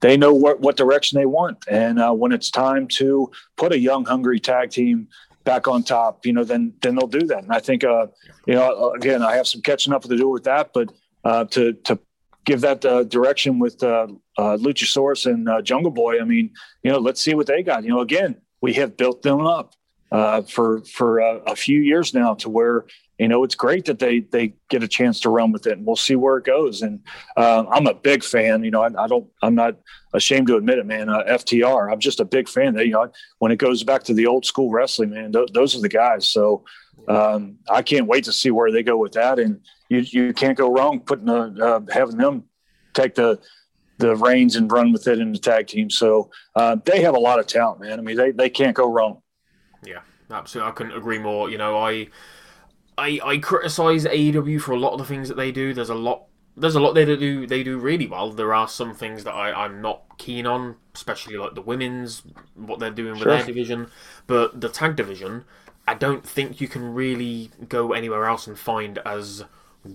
they 0.00 0.16
know 0.16 0.32
what 0.32 0.60
what 0.60 0.76
direction 0.76 1.18
they 1.18 1.26
want, 1.26 1.58
and 1.68 2.00
uh, 2.00 2.12
when 2.12 2.32
it's 2.32 2.50
time 2.50 2.88
to 2.98 3.30
put 3.56 3.72
a 3.72 3.78
young, 3.78 4.04
hungry 4.04 4.40
tag 4.40 4.70
team 4.70 5.08
back 5.44 5.66
on 5.66 5.82
top, 5.82 6.26
you 6.26 6.32
know, 6.32 6.44
then 6.44 6.72
then 6.82 6.94
they'll 6.94 7.06
do 7.06 7.26
that. 7.26 7.42
And 7.42 7.52
I 7.52 7.60
think, 7.60 7.84
uh, 7.84 8.06
you 8.46 8.54
know, 8.54 8.92
again, 8.92 9.22
I 9.22 9.36
have 9.36 9.46
some 9.46 9.62
catching 9.62 9.92
up 9.92 10.02
to 10.02 10.16
do 10.16 10.28
with 10.28 10.44
that, 10.44 10.72
but 10.72 10.92
uh, 11.24 11.44
to 11.46 11.72
to 11.72 11.98
give 12.44 12.60
that 12.62 12.84
uh, 12.84 13.04
direction 13.04 13.58
with 13.58 13.82
uh, 13.82 14.08
uh, 14.38 14.56
Luchasaurus 14.56 15.26
and 15.26 15.48
uh, 15.48 15.62
Jungle 15.62 15.90
Boy, 15.90 16.20
I 16.20 16.24
mean, 16.24 16.50
you 16.82 16.90
know, 16.90 16.98
let's 16.98 17.20
see 17.20 17.34
what 17.34 17.46
they 17.46 17.62
got. 17.62 17.84
You 17.84 17.90
know, 17.90 18.00
again, 18.00 18.36
we 18.60 18.74
have 18.74 18.96
built 18.96 19.22
them 19.22 19.46
up 19.46 19.74
uh, 20.12 20.42
for 20.42 20.82
for 20.84 21.20
uh, 21.20 21.38
a 21.46 21.54
few 21.54 21.80
years 21.80 22.12
now 22.12 22.34
to 22.34 22.48
where 22.48 22.86
you 23.18 23.28
know 23.28 23.44
it's 23.44 23.54
great 23.54 23.84
that 23.84 23.98
they 23.98 24.20
they 24.20 24.54
get 24.68 24.82
a 24.82 24.88
chance 24.88 25.20
to 25.20 25.28
run 25.28 25.52
with 25.52 25.66
it 25.66 25.78
and 25.78 25.86
we'll 25.86 25.96
see 25.96 26.16
where 26.16 26.36
it 26.36 26.44
goes. 26.44 26.82
And 26.82 27.00
uh, 27.36 27.64
i'm 27.70 27.86
a 27.86 27.94
big 27.94 28.24
fan 28.24 28.64
you 28.64 28.70
know 28.70 28.82
I, 28.82 29.04
I, 29.04 29.06
don't 29.06 29.28
i'm 29.42 29.54
not 29.54 29.76
ashamed 30.12 30.48
to 30.48 30.56
admit 30.56 30.78
it 30.78 30.86
man 30.86 31.08
uh, 31.08 31.22
ftr 31.28 31.92
i'm 31.92 32.00
just 32.00 32.20
a 32.20 32.24
big 32.24 32.48
fan. 32.48 32.74
That 32.74 32.86
you 32.86 32.92
know 32.92 33.10
when 33.38 33.52
it 33.52 33.56
goes 33.56 33.84
back 33.84 34.02
to 34.04 34.14
the 34.14 34.26
old 34.26 34.44
school 34.44 34.70
wrestling 34.70 35.10
man 35.10 35.32
th- 35.32 35.50
those 35.52 35.76
are 35.76 35.80
the 35.80 35.88
guys. 35.88 36.28
So 36.28 36.64
um, 37.08 37.58
i 37.70 37.82
can't 37.82 38.06
wait 38.06 38.24
to 38.24 38.32
see 38.32 38.50
where 38.50 38.72
they 38.72 38.82
go 38.82 38.96
with 38.96 39.12
that. 39.12 39.38
And 39.38 39.60
you 39.88 39.98
you 39.98 40.32
can't 40.32 40.58
go 40.58 40.72
wrong 40.72 41.00
putting 41.00 41.28
a, 41.28 41.54
uh, 41.64 41.80
having 41.92 42.16
them 42.16 42.44
take 42.94 43.14
the 43.14 43.38
the 44.00 44.16
reins 44.16 44.56
and 44.56 44.72
run 44.72 44.92
with 44.92 45.06
it 45.06 45.18
in 45.18 45.32
the 45.32 45.38
tag 45.38 45.66
team 45.68 45.88
so 45.88 46.30
uh, 46.56 46.76
they 46.84 47.00
have 47.00 47.14
a 47.14 47.18
lot 47.18 47.38
of 47.38 47.46
talent 47.46 47.80
man 47.80 47.98
i 47.98 48.02
mean 48.02 48.16
they, 48.16 48.30
they 48.32 48.50
can't 48.50 48.76
go 48.76 48.90
wrong 48.90 49.22
yeah, 49.84 50.00
absolutely. 50.30 50.70
I 50.70 50.74
couldn't 50.74 50.96
agree 50.96 51.18
more. 51.18 51.50
You 51.50 51.58
know, 51.58 51.76
I 51.78 52.08
I 52.98 53.20
I 53.24 53.38
criticize 53.38 54.04
AEW 54.04 54.60
for 54.60 54.72
a 54.72 54.78
lot 54.78 54.92
of 54.92 54.98
the 54.98 55.04
things 55.04 55.28
that 55.28 55.36
they 55.36 55.52
do. 55.52 55.72
There's 55.72 55.90
a 55.90 55.94
lot 55.94 56.26
there's 56.56 56.74
a 56.74 56.80
lot 56.80 56.92
they 56.92 57.04
do 57.04 57.46
they 57.46 57.62
do 57.62 57.78
really 57.78 58.06
well. 58.06 58.30
There 58.30 58.54
are 58.54 58.68
some 58.68 58.94
things 58.94 59.24
that 59.24 59.32
I, 59.32 59.64
I'm 59.64 59.80
not 59.80 60.02
keen 60.18 60.46
on, 60.46 60.76
especially 60.94 61.36
like 61.36 61.54
the 61.54 61.62
women's 61.62 62.22
what 62.54 62.78
they're 62.78 62.90
doing 62.90 63.12
with 63.12 63.22
sure. 63.22 63.36
their 63.36 63.46
division. 63.46 63.88
But 64.26 64.60
the 64.60 64.68
tag 64.68 64.96
division, 64.96 65.44
I 65.88 65.94
don't 65.94 66.26
think 66.26 66.60
you 66.60 66.68
can 66.68 66.94
really 66.94 67.50
go 67.68 67.92
anywhere 67.92 68.26
else 68.26 68.46
and 68.46 68.58
find 68.58 68.98
as 68.98 69.44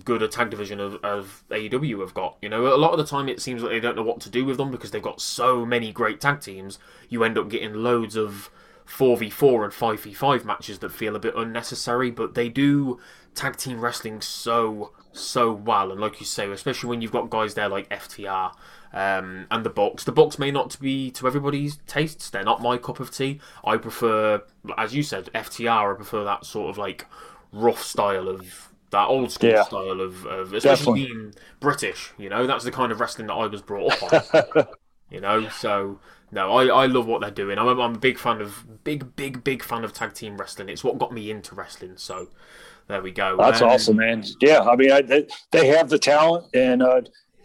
good 0.04 0.22
a 0.22 0.28
tag 0.28 0.50
division 0.50 0.80
of, 0.80 0.96
of 1.04 1.44
AEW 1.50 2.00
have 2.00 2.14
got. 2.14 2.36
You 2.42 2.48
know, 2.48 2.74
a 2.74 2.76
lot 2.76 2.92
of 2.92 2.98
the 2.98 3.06
time 3.06 3.28
it 3.28 3.40
seems 3.40 3.62
like 3.62 3.70
they 3.70 3.80
don't 3.80 3.96
know 3.96 4.02
what 4.02 4.20
to 4.22 4.30
do 4.30 4.44
with 4.44 4.56
them 4.56 4.70
because 4.70 4.90
they've 4.90 5.02
got 5.02 5.20
so 5.20 5.64
many 5.64 5.92
great 5.92 6.20
tag 6.20 6.40
teams. 6.40 6.78
You 7.08 7.22
end 7.24 7.38
up 7.38 7.48
getting 7.48 7.74
loads 7.74 8.16
of 8.16 8.50
4v4 8.86 9.64
and 9.64 9.72
5v5 9.72 10.44
matches 10.44 10.78
that 10.80 10.92
feel 10.92 11.16
a 11.16 11.20
bit 11.20 11.34
unnecessary, 11.36 12.10
but 12.10 12.34
they 12.34 12.48
do 12.48 13.00
tag 13.34 13.56
team 13.56 13.80
wrestling 13.80 14.20
so, 14.20 14.92
so 15.12 15.52
well. 15.52 15.92
And 15.92 16.00
like 16.00 16.20
you 16.20 16.26
say, 16.26 16.50
especially 16.50 16.90
when 16.90 17.00
you've 17.00 17.12
got 17.12 17.30
guys 17.30 17.54
there 17.54 17.68
like 17.68 17.88
FTR 17.88 18.52
um, 18.92 19.46
and 19.50 19.64
the 19.64 19.70
Bucks. 19.70 20.04
The 20.04 20.12
Bucks 20.12 20.38
may 20.38 20.50
not 20.50 20.78
be 20.80 21.10
to 21.12 21.26
everybody's 21.26 21.76
tastes, 21.86 22.30
they're 22.30 22.42
not 22.44 22.62
my 22.62 22.78
cup 22.78 22.98
of 22.98 23.10
tea. 23.10 23.40
I 23.64 23.76
prefer, 23.76 24.42
as 24.76 24.94
you 24.94 25.02
said, 25.02 25.30
FTR, 25.34 25.92
I 25.92 25.96
prefer 25.96 26.24
that 26.24 26.44
sort 26.44 26.70
of 26.70 26.78
like 26.78 27.06
rough 27.52 27.82
style 27.82 28.28
of 28.28 28.70
that 28.96 29.08
old 29.08 29.30
school 29.30 29.50
yeah. 29.50 29.62
style 29.62 30.00
of, 30.00 30.24
of 30.24 30.54
especially 30.54 31.00
Definitely. 31.00 31.06
being 31.06 31.34
British. 31.60 32.12
You 32.16 32.30
know, 32.30 32.46
that's 32.46 32.64
the 32.64 32.70
kind 32.70 32.90
of 32.90 32.98
wrestling 32.98 33.26
that 33.26 33.34
I 33.34 33.46
was 33.46 33.60
brought 33.60 34.02
up 34.02 34.34
on. 34.56 34.66
you 35.10 35.20
know, 35.20 35.48
so 35.50 36.00
no, 36.32 36.52
I, 36.52 36.66
I 36.66 36.86
love 36.86 37.06
what 37.06 37.20
they're 37.20 37.30
doing. 37.30 37.58
I'm 37.58 37.66
a, 37.66 37.80
I'm 37.80 37.94
a 37.96 37.98
big 37.98 38.18
fan 38.18 38.40
of 38.40 38.64
big 38.84 39.14
big 39.14 39.44
big 39.44 39.62
fan 39.62 39.84
of 39.84 39.92
tag 39.92 40.14
team 40.14 40.38
wrestling. 40.38 40.70
It's 40.70 40.82
what 40.82 40.98
got 40.98 41.12
me 41.12 41.30
into 41.30 41.54
wrestling. 41.54 41.98
So 41.98 42.28
there 42.88 43.02
we 43.02 43.12
go. 43.12 43.36
That's 43.36 43.60
um, 43.60 43.68
awesome, 43.68 43.96
man. 43.96 44.24
Yeah, 44.40 44.60
I 44.60 44.76
mean, 44.76 44.90
I, 44.90 45.02
they, 45.02 45.26
they 45.50 45.66
have 45.68 45.90
the 45.90 45.98
talent, 45.98 46.46
and 46.54 46.82
uh, 46.82 47.02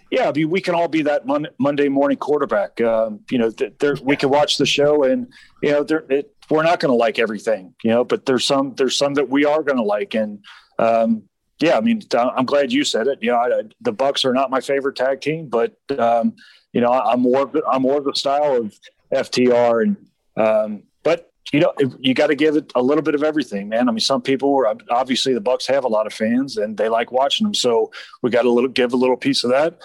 yeah, 0.09 0.29
I 0.29 0.31
mean, 0.31 0.49
we 0.49 0.61
can 0.61 0.73
all 0.73 0.87
be 0.87 1.01
that 1.01 1.25
mon- 1.25 1.49
Monday 1.59 1.89
morning 1.89 2.17
quarterback. 2.17 2.79
Um, 2.79 3.21
you 3.29 3.37
know, 3.37 3.51
th- 3.51 4.01
we 4.01 4.15
can 4.15 4.29
watch 4.29 4.57
the 4.57 4.65
show, 4.65 5.03
and 5.03 5.27
you 5.61 5.71
know, 5.71 5.85
it, 5.89 6.33
we're 6.49 6.63
not 6.63 6.79
going 6.79 6.91
to 6.91 6.97
like 6.97 7.19
everything, 7.19 7.73
you 7.83 7.91
know, 7.91 8.05
but 8.05 8.25
there's 8.25 8.45
some 8.45 8.73
there's 8.75 8.95
some 8.95 9.15
that 9.15 9.29
we 9.29 9.43
are 9.43 9.63
going 9.63 9.77
to 9.77 9.83
like, 9.83 10.13
and 10.13 10.39
um, 10.79 11.23
yeah, 11.61 11.77
I 11.77 11.81
mean, 11.81 12.01
I'm 12.13 12.45
glad 12.45 12.71
you 12.71 12.83
said 12.83 13.07
it. 13.07 13.19
You 13.21 13.31
know, 13.31 13.37
I, 13.37 13.61
the 13.81 13.91
Bucks 13.91 14.25
are 14.25 14.33
not 14.33 14.49
my 14.49 14.61
favorite 14.61 14.95
tag 14.95 15.21
team, 15.21 15.47
but 15.47 15.75
um, 15.97 16.35
you 16.73 16.81
know, 16.81 16.91
I'm 16.91 17.21
more 17.21 17.51
I'm 17.71 17.83
more 17.83 17.99
of 17.99 18.05
the 18.05 18.15
style 18.15 18.55
of 18.55 18.77
FTR, 19.13 19.83
and 19.83 19.97
um, 20.37 20.83
but 21.03 21.31
you 21.53 21.59
know, 21.59 21.73
you 21.99 22.13
got 22.13 22.27
to 22.27 22.35
give 22.35 22.55
it 22.55 22.71
a 22.75 22.81
little 22.81 23.03
bit 23.03 23.13
of 23.13 23.23
everything, 23.23 23.69
man. 23.69 23.89
I 23.89 23.91
mean, 23.91 23.99
some 23.99 24.21
people 24.21 24.55
are 24.55 24.75
obviously 24.89 25.33
the 25.33 25.41
Bucks 25.41 25.67
have 25.67 25.83
a 25.83 25.87
lot 25.87 26.07
of 26.07 26.13
fans 26.13 26.57
and 26.57 26.77
they 26.77 26.89
like 26.89 27.11
watching 27.11 27.45
them, 27.45 27.53
so 27.53 27.91
we 28.21 28.29
got 28.29 28.43
to 28.43 28.49
little 28.49 28.69
give 28.69 28.93
a 28.93 28.97
little 28.97 29.17
piece 29.17 29.43
of 29.43 29.51
that. 29.51 29.79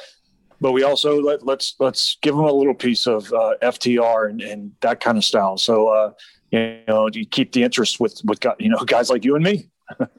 But 0.60 0.72
we 0.72 0.82
also 0.84 1.20
let, 1.20 1.44
let's 1.44 1.74
let's 1.78 2.16
give 2.22 2.34
them 2.34 2.44
a 2.44 2.52
little 2.52 2.74
piece 2.74 3.06
of 3.06 3.30
uh, 3.32 3.54
FTR 3.62 4.30
and, 4.30 4.40
and 4.40 4.72
that 4.80 5.00
kind 5.00 5.18
of 5.18 5.24
style. 5.24 5.58
So 5.58 5.88
uh, 5.88 6.12
you 6.50 6.80
know, 6.88 7.10
you 7.12 7.26
keep 7.26 7.52
the 7.52 7.62
interest 7.62 8.00
with 8.00 8.20
with 8.24 8.40
you 8.58 8.70
know 8.70 8.78
guys 8.78 9.10
like 9.10 9.24
you 9.24 9.34
and 9.34 9.44
me. 9.44 9.68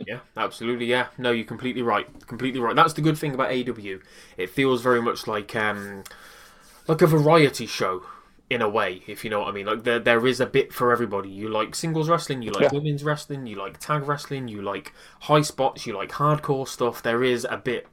Yeah, 0.05 0.19
absolutely. 0.35 0.85
Yeah, 0.85 1.07
no, 1.17 1.31
you're 1.31 1.45
completely 1.45 1.81
right. 1.81 2.07
Completely 2.27 2.59
right. 2.59 2.75
That's 2.75 2.93
the 2.93 3.01
good 3.01 3.17
thing 3.17 3.33
about 3.33 3.51
AW. 3.51 3.99
It 4.37 4.49
feels 4.49 4.81
very 4.81 5.01
much 5.01 5.27
like 5.27 5.55
um, 5.55 6.03
like 6.87 7.01
a 7.01 7.07
variety 7.07 7.65
show 7.65 8.03
in 8.49 8.61
a 8.61 8.69
way, 8.69 9.01
if 9.07 9.23
you 9.23 9.29
know 9.29 9.39
what 9.39 9.49
I 9.49 9.51
mean. 9.51 9.65
Like 9.65 9.83
there, 9.83 9.99
there 9.99 10.25
is 10.25 10.39
a 10.39 10.45
bit 10.45 10.71
for 10.71 10.91
everybody. 10.91 11.29
You 11.29 11.49
like 11.49 11.75
singles 11.75 12.09
wrestling, 12.09 12.41
you 12.41 12.51
like 12.51 12.63
yeah. 12.63 12.73
women's 12.73 13.03
wrestling, 13.03 13.45
you 13.45 13.57
like 13.57 13.77
tag 13.79 14.07
wrestling, 14.07 14.47
you 14.47 14.61
like 14.61 14.93
high 15.21 15.41
spots, 15.41 15.85
you 15.85 15.95
like 15.95 16.11
hardcore 16.11 16.67
stuff. 16.67 17.03
There 17.03 17.23
is 17.23 17.45
a 17.49 17.57
bit, 17.57 17.87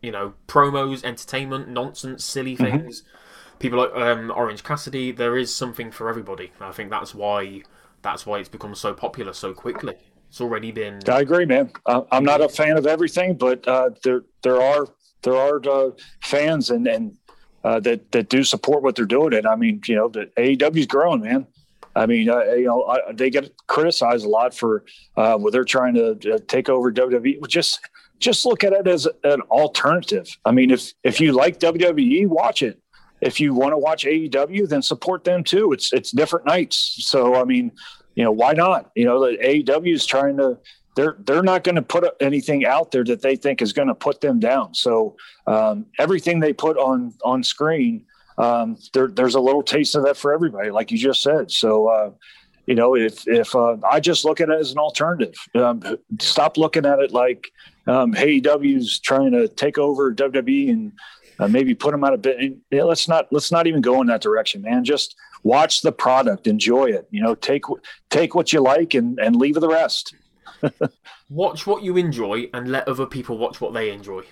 you 0.00 0.12
know, 0.12 0.34
promos, 0.46 1.02
entertainment, 1.04 1.68
nonsense, 1.68 2.24
silly 2.24 2.56
mm-hmm. 2.56 2.78
things. 2.78 3.02
Mm-hmm. 3.02 3.58
People 3.58 3.78
like 3.80 3.94
um, 3.96 4.30
Orange 4.30 4.62
Cassidy. 4.62 5.10
There 5.10 5.36
is 5.36 5.52
something 5.54 5.90
for 5.90 6.08
everybody. 6.08 6.52
I 6.60 6.70
think 6.72 6.90
that's 6.90 7.14
why 7.14 7.62
that's 8.02 8.24
why 8.26 8.38
it's 8.38 8.48
become 8.48 8.74
so 8.74 8.94
popular 8.94 9.32
so 9.32 9.52
quickly. 9.54 9.96
It's 10.28 10.40
already 10.40 10.72
been. 10.72 11.00
I 11.08 11.20
agree, 11.20 11.46
man. 11.46 11.70
I'm 11.86 12.24
not 12.24 12.40
a 12.40 12.48
fan 12.48 12.76
of 12.76 12.86
everything, 12.86 13.34
but 13.34 13.66
uh, 13.66 13.90
there 14.02 14.22
there 14.42 14.60
are 14.60 14.86
there 15.22 15.36
are 15.36 15.60
uh, 15.68 15.90
fans 16.22 16.70
and 16.70 16.86
and 16.86 17.16
uh, 17.64 17.80
that 17.80 18.12
that 18.12 18.28
do 18.28 18.44
support 18.44 18.82
what 18.82 18.96
they're 18.96 19.06
doing. 19.06 19.34
And 19.34 19.46
I 19.46 19.56
mean, 19.56 19.80
you 19.86 19.94
know, 19.94 20.08
the 20.08 20.26
AEW's 20.36 20.86
growing, 20.86 21.22
man. 21.22 21.46
I 21.94 22.04
mean, 22.04 22.28
uh, 22.28 22.44
you 22.44 22.66
know, 22.66 22.84
I, 22.84 23.12
they 23.12 23.30
get 23.30 23.50
criticized 23.66 24.26
a 24.26 24.28
lot 24.28 24.54
for 24.54 24.84
uh, 25.16 25.38
when 25.38 25.52
they're 25.52 25.64
trying 25.64 25.94
to 25.94 26.34
uh, 26.34 26.38
take 26.46 26.68
over 26.68 26.92
WWE. 26.92 27.46
Just 27.48 27.80
just 28.18 28.44
look 28.46 28.64
at 28.64 28.72
it 28.72 28.86
as 28.86 29.06
an 29.24 29.40
alternative. 29.42 30.28
I 30.44 30.52
mean, 30.52 30.70
if 30.70 30.92
if 31.02 31.20
you 31.20 31.32
like 31.32 31.58
WWE, 31.60 32.26
watch 32.26 32.62
it 32.62 32.80
if 33.20 33.40
you 33.40 33.54
want 33.54 33.72
to 33.72 33.78
watch 33.78 34.04
AEW, 34.04 34.68
then 34.68 34.82
support 34.82 35.24
them 35.24 35.42
too. 35.42 35.72
It's 35.72 35.92
it's 35.92 36.10
different 36.10 36.46
nights. 36.46 36.96
So 36.98 37.34
I 37.34 37.44
mean, 37.44 37.72
you 38.16 38.24
know, 38.24 38.32
why 38.32 38.52
not? 38.52 38.90
You 38.96 39.04
know, 39.04 39.20
the 39.20 39.36
AEW 39.36 39.94
is 39.94 40.04
trying 40.04 40.38
to 40.38 40.58
they're 40.96 41.16
they're 41.20 41.42
not 41.42 41.62
going 41.62 41.76
to 41.76 41.82
put 41.82 42.04
anything 42.20 42.64
out 42.64 42.90
there 42.90 43.04
that 43.04 43.22
they 43.22 43.36
think 43.36 43.62
is 43.62 43.72
going 43.72 43.88
to 43.88 43.94
put 43.94 44.20
them 44.20 44.40
down. 44.40 44.74
So 44.74 45.16
um, 45.46 45.86
everything 45.98 46.40
they 46.40 46.52
put 46.52 46.76
on 46.78 47.12
on 47.22 47.44
screen, 47.44 48.06
um, 48.38 48.78
there, 48.94 49.08
there's 49.08 49.34
a 49.36 49.40
little 49.40 49.62
taste 49.62 49.94
of 49.94 50.04
that 50.04 50.16
for 50.16 50.32
everybody, 50.32 50.70
like 50.70 50.90
you 50.90 50.98
just 50.98 51.22
said. 51.22 51.52
So. 51.52 51.86
Uh, 51.86 52.10
you 52.66 52.74
know, 52.74 52.96
if 52.96 53.28
if 53.28 53.54
uh, 53.54 53.76
I 53.88 54.00
just 54.00 54.24
look 54.24 54.40
at 54.40 54.48
it 54.48 54.58
as 54.58 54.72
an 54.72 54.78
alternative, 54.78 55.34
um, 55.54 55.80
stop 56.18 56.56
looking 56.56 56.84
at 56.84 56.98
it 56.98 57.12
like 57.12 57.46
um, 57.86 58.12
AEW's 58.14 58.98
trying 58.98 59.30
to 59.30 59.46
take 59.46 59.78
over 59.78 60.12
WWE 60.12 60.70
and 60.70 60.92
uh, 61.38 61.46
maybe 61.46 61.76
put 61.76 61.92
them 61.92 62.02
out 62.02 62.14
a 62.14 62.18
bit. 62.18 62.56
Yeah, 62.72 62.82
let's 62.82 63.06
not 63.06 63.28
let's 63.30 63.52
not 63.52 63.68
even 63.68 63.82
go 63.82 64.00
in 64.00 64.08
that 64.08 64.20
direction, 64.20 64.62
man. 64.62 64.84
Just 64.84 65.14
watch 65.46 65.82
the 65.82 65.92
product, 65.92 66.46
enjoy 66.46 66.86
it. 66.86 67.06
You 67.10 67.22
know, 67.22 67.34
take 67.34 67.62
take 68.10 68.34
what 68.34 68.52
you 68.52 68.60
like 68.60 68.94
and 68.94 69.18
and 69.18 69.36
leave 69.36 69.54
the 69.54 69.68
rest. 69.68 70.14
watch 71.30 71.66
what 71.66 71.82
you 71.82 71.96
enjoy 71.96 72.50
and 72.52 72.70
let 72.70 72.88
other 72.88 73.06
people 73.06 73.38
watch 73.38 73.60
what 73.60 73.72
they 73.72 73.90
enjoy. 73.90 74.22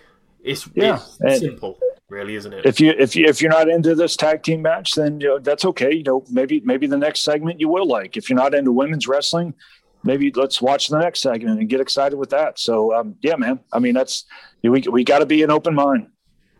It's, 0.42 0.68
yeah, 0.74 1.00
it's 1.20 1.40
simple, 1.40 1.78
really, 2.08 2.34
isn't 2.34 2.52
it? 2.52 2.66
If 2.66 2.80
you 2.80 2.90
if 2.90 3.16
you 3.16 3.26
if 3.26 3.40
you're 3.40 3.50
not 3.50 3.68
into 3.68 3.94
this 3.94 4.16
tag 4.16 4.42
team 4.42 4.60
match, 4.60 4.92
then 4.92 5.20
you 5.20 5.28
know, 5.28 5.38
that's 5.38 5.64
okay. 5.64 5.94
You 5.94 6.02
know, 6.02 6.24
maybe 6.30 6.60
maybe 6.60 6.86
the 6.86 6.98
next 6.98 7.20
segment 7.20 7.60
you 7.60 7.68
will 7.68 7.86
like. 7.86 8.16
If 8.16 8.28
you're 8.28 8.38
not 8.38 8.54
into 8.54 8.72
women's 8.72 9.08
wrestling, 9.08 9.54
maybe 10.02 10.30
let's 10.34 10.60
watch 10.60 10.88
the 10.88 10.98
next 10.98 11.20
segment 11.20 11.60
and 11.60 11.68
get 11.68 11.80
excited 11.80 12.16
with 12.16 12.30
that. 12.30 12.58
So 12.58 12.94
um, 12.94 13.16
yeah, 13.22 13.36
man. 13.36 13.60
I 13.72 13.78
mean, 13.78 13.94
that's 13.94 14.24
we 14.62 14.82
we 14.90 15.04
got 15.04 15.20
to 15.20 15.26
be 15.26 15.42
an 15.42 15.50
open 15.50 15.74
mind. 15.74 16.08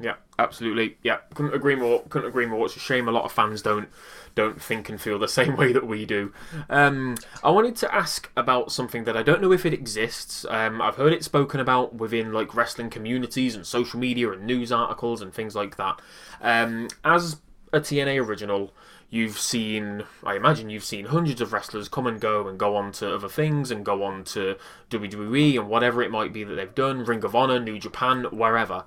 Yeah, 0.01 0.15
absolutely. 0.39 0.97
Yeah, 1.03 1.19
couldn't 1.35 1.55
agree 1.55 1.75
more. 1.75 2.03
Couldn't 2.09 2.29
agree 2.29 2.47
more. 2.47 2.65
It's 2.65 2.77
a 2.77 2.81
shame 2.81 3.09
a 3.09 3.13
lot 3.13 3.25
of 3.25 3.33
fans 3.33 3.61
don't 3.61 3.89
don't 4.35 4.61
think 4.61 4.89
and 4.89 5.01
feel 5.01 5.19
the 5.19 5.29
same 5.29 5.57
way 5.57 5.73
that 5.73 5.87
we 5.87 6.05
do. 6.05 6.33
Um, 6.69 7.17
I 7.43 7.51
wanted 7.51 7.77
to 7.77 7.95
ask 7.95 8.31
about 8.37 8.73
something 8.73 9.05
that 9.05 9.17
I 9.17 9.23
don't 9.23 9.43
know 9.43 9.53
if 9.53 9.65
it 9.67 9.73
exists. 9.73 10.45
Um, 10.49 10.81
I've 10.83 10.97
heard 10.97 11.13
it 11.13 11.25
spoken 11.25 11.61
about 11.61 11.95
within 11.95 12.33
like 12.33 12.55
wrestling 12.55 12.91
communities 12.91 13.55
and 13.55 13.67
social 13.67 13.99
media 13.99 14.31
and 14.33 14.45
news 14.45 14.73
articles 14.73 15.23
and 15.23 15.33
things 15.33 15.55
like 15.55 15.77
that. 15.77 16.01
Um, 16.41 16.89
as 17.05 17.41
a 17.73 17.81
TNA 17.81 18.25
original, 18.25 18.73
you've 19.11 19.39
seen, 19.39 20.05
I 20.25 20.35
imagine 20.35 20.71
you've 20.71 20.85
seen 20.85 21.07
hundreds 21.07 21.41
of 21.41 21.53
wrestlers 21.53 21.89
come 21.89 22.07
and 22.07 22.21
go 22.21 22.49
and 22.49 22.59
go 22.59 22.77
on 22.77 22.93
to 22.93 23.15
other 23.15 23.29
things 23.29 23.71
and 23.71 23.85
go 23.85 24.03
on 24.03 24.25
to 24.25 24.57
WWE 24.91 25.59
and 25.59 25.69
whatever 25.69 26.03
it 26.03 26.11
might 26.11 26.33
be 26.33 26.45
that 26.45 26.55
they've 26.55 26.75
done, 26.75 27.05
Ring 27.05 27.25
of 27.25 27.35
Honor, 27.35 27.61
New 27.61 27.79
Japan, 27.79 28.25
wherever. 28.31 28.85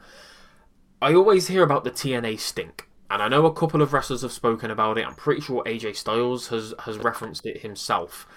I 1.02 1.14
always 1.14 1.48
hear 1.48 1.64
about 1.64 1.84
the 1.84 1.92
TNA 1.92 2.40
stink, 2.40 2.90
and 3.10 3.22
I 3.22 3.28
know 3.28 3.46
a 3.46 3.54
couple 3.54 3.82
of 3.82 3.94
wrestlers 3.94 4.22
have 4.22 4.32
spoken 4.32 4.72
about 4.72 4.98
it. 4.98 5.06
I'm 5.06 5.16
pretty 5.16 5.42
sure 5.42 5.64
AJ 5.66 5.96
Styles 5.96 6.48
has 6.50 6.74
has 6.80 6.98
referenced 6.98 7.46
it 7.46 7.62
himself. 7.62 8.28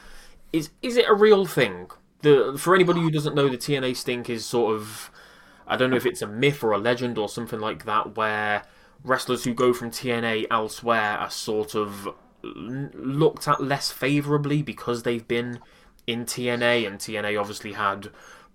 Is 0.52 0.70
is 0.82 0.96
it 0.96 1.08
a 1.08 1.14
real 1.14 1.46
thing? 1.46 1.90
The 2.22 2.56
for 2.58 2.74
anybody 2.74 3.00
who 3.00 3.10
doesn't 3.10 3.34
know, 3.34 3.48
the 3.48 3.58
TNA 3.58 3.96
stink 3.96 4.30
is 4.30 4.44
sort 4.44 4.76
of 4.76 5.10
I 5.66 5.76
don't 5.76 5.90
know 5.90 5.96
if 5.96 6.06
it's 6.06 6.22
a 6.22 6.26
myth 6.26 6.62
or 6.62 6.72
a 6.72 6.78
legend 6.78 7.18
or 7.18 7.28
something 7.28 7.60
like 7.60 7.84
that, 7.84 8.16
where 8.16 8.62
wrestlers 9.04 9.44
who 9.44 9.54
go 9.54 9.72
from 9.72 9.90
TNA 9.90 10.46
elsewhere 10.50 11.18
are 11.18 11.30
sort 11.30 11.74
of 11.74 12.08
looked 12.42 13.46
at 13.48 13.62
less 13.62 13.90
favourably 13.90 14.62
because 14.62 15.02
they've 15.02 15.26
been 15.26 15.60
in 16.06 16.24
TNA, 16.24 16.86
and 16.86 16.98
TNA 16.98 17.40
obviously 17.40 17.72
had 17.72 18.10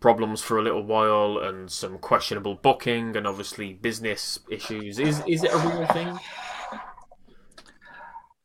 problems 0.06 0.40
for 0.40 0.60
a 0.60 0.62
little 0.62 0.84
while 0.84 1.40
and 1.40 1.72
some 1.72 1.98
questionable 1.98 2.54
booking 2.54 3.18
and 3.18 3.26
obviously 3.26 3.74
business 3.74 4.38
issues. 4.52 5.00
Is 5.00 5.24
is 5.28 5.44
it 5.44 5.52
a 5.52 5.58
real 5.58 5.88
thing? 5.88 6.20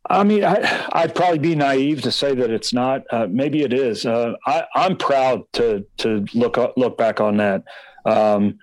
I 0.08 0.24
mean, 0.24 0.42
I, 0.42 1.02
would 1.02 1.14
probably 1.14 1.38
be 1.38 1.54
naive 1.54 2.00
to 2.00 2.10
say 2.10 2.34
that 2.34 2.48
it's 2.48 2.72
not. 2.72 3.02
Uh, 3.10 3.26
maybe 3.28 3.62
it 3.62 3.74
is. 3.74 4.06
Uh, 4.06 4.36
I, 4.46 4.64
am 4.74 4.96
proud 4.96 5.42
to 5.52 5.84
to 5.98 6.24
look 6.32 6.56
look 6.78 6.96
back 6.96 7.20
on 7.20 7.36
that. 7.36 7.64
Um, 8.06 8.58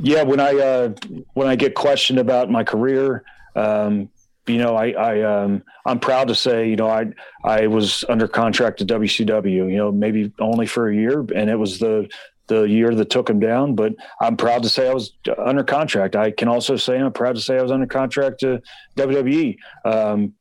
yeah, 0.00 0.22
when 0.22 0.40
I 0.40 0.52
uh, 0.56 0.94
when 1.34 1.46
I 1.46 1.56
get 1.56 1.74
questioned 1.74 2.18
about 2.18 2.50
my 2.50 2.64
career, 2.64 3.22
um, 3.54 4.08
you 4.46 4.58
know, 4.58 4.76
I, 4.76 4.90
I 4.90 5.22
um, 5.22 5.62
I'm 5.86 5.98
proud 5.98 6.28
to 6.28 6.34
say, 6.34 6.68
you 6.68 6.76
know, 6.76 6.88
I 6.88 7.06
I 7.44 7.66
was 7.66 8.04
under 8.08 8.28
contract 8.28 8.78
to 8.78 8.86
WCW, 8.86 9.70
you 9.70 9.76
know, 9.76 9.90
maybe 9.90 10.32
only 10.38 10.66
for 10.66 10.88
a 10.88 10.94
year, 10.94 11.20
and 11.34 11.48
it 11.48 11.58
was 11.58 11.78
the 11.78 12.08
the 12.46 12.62
year 12.62 12.94
that 12.94 13.10
took 13.10 13.28
him 13.28 13.40
down. 13.40 13.74
But 13.74 13.94
I'm 14.20 14.36
proud 14.36 14.62
to 14.64 14.68
say 14.68 14.88
I 14.88 14.94
was 14.94 15.12
under 15.38 15.64
contract. 15.64 16.14
I 16.14 16.30
can 16.30 16.48
also 16.48 16.76
say 16.76 16.98
I'm 16.98 17.12
proud 17.12 17.36
to 17.36 17.40
say 17.40 17.58
I 17.58 17.62
was 17.62 17.72
under 17.72 17.86
contract 17.86 18.40
to 18.40 18.60
WWE. 18.96 19.56
Um, 19.84 20.34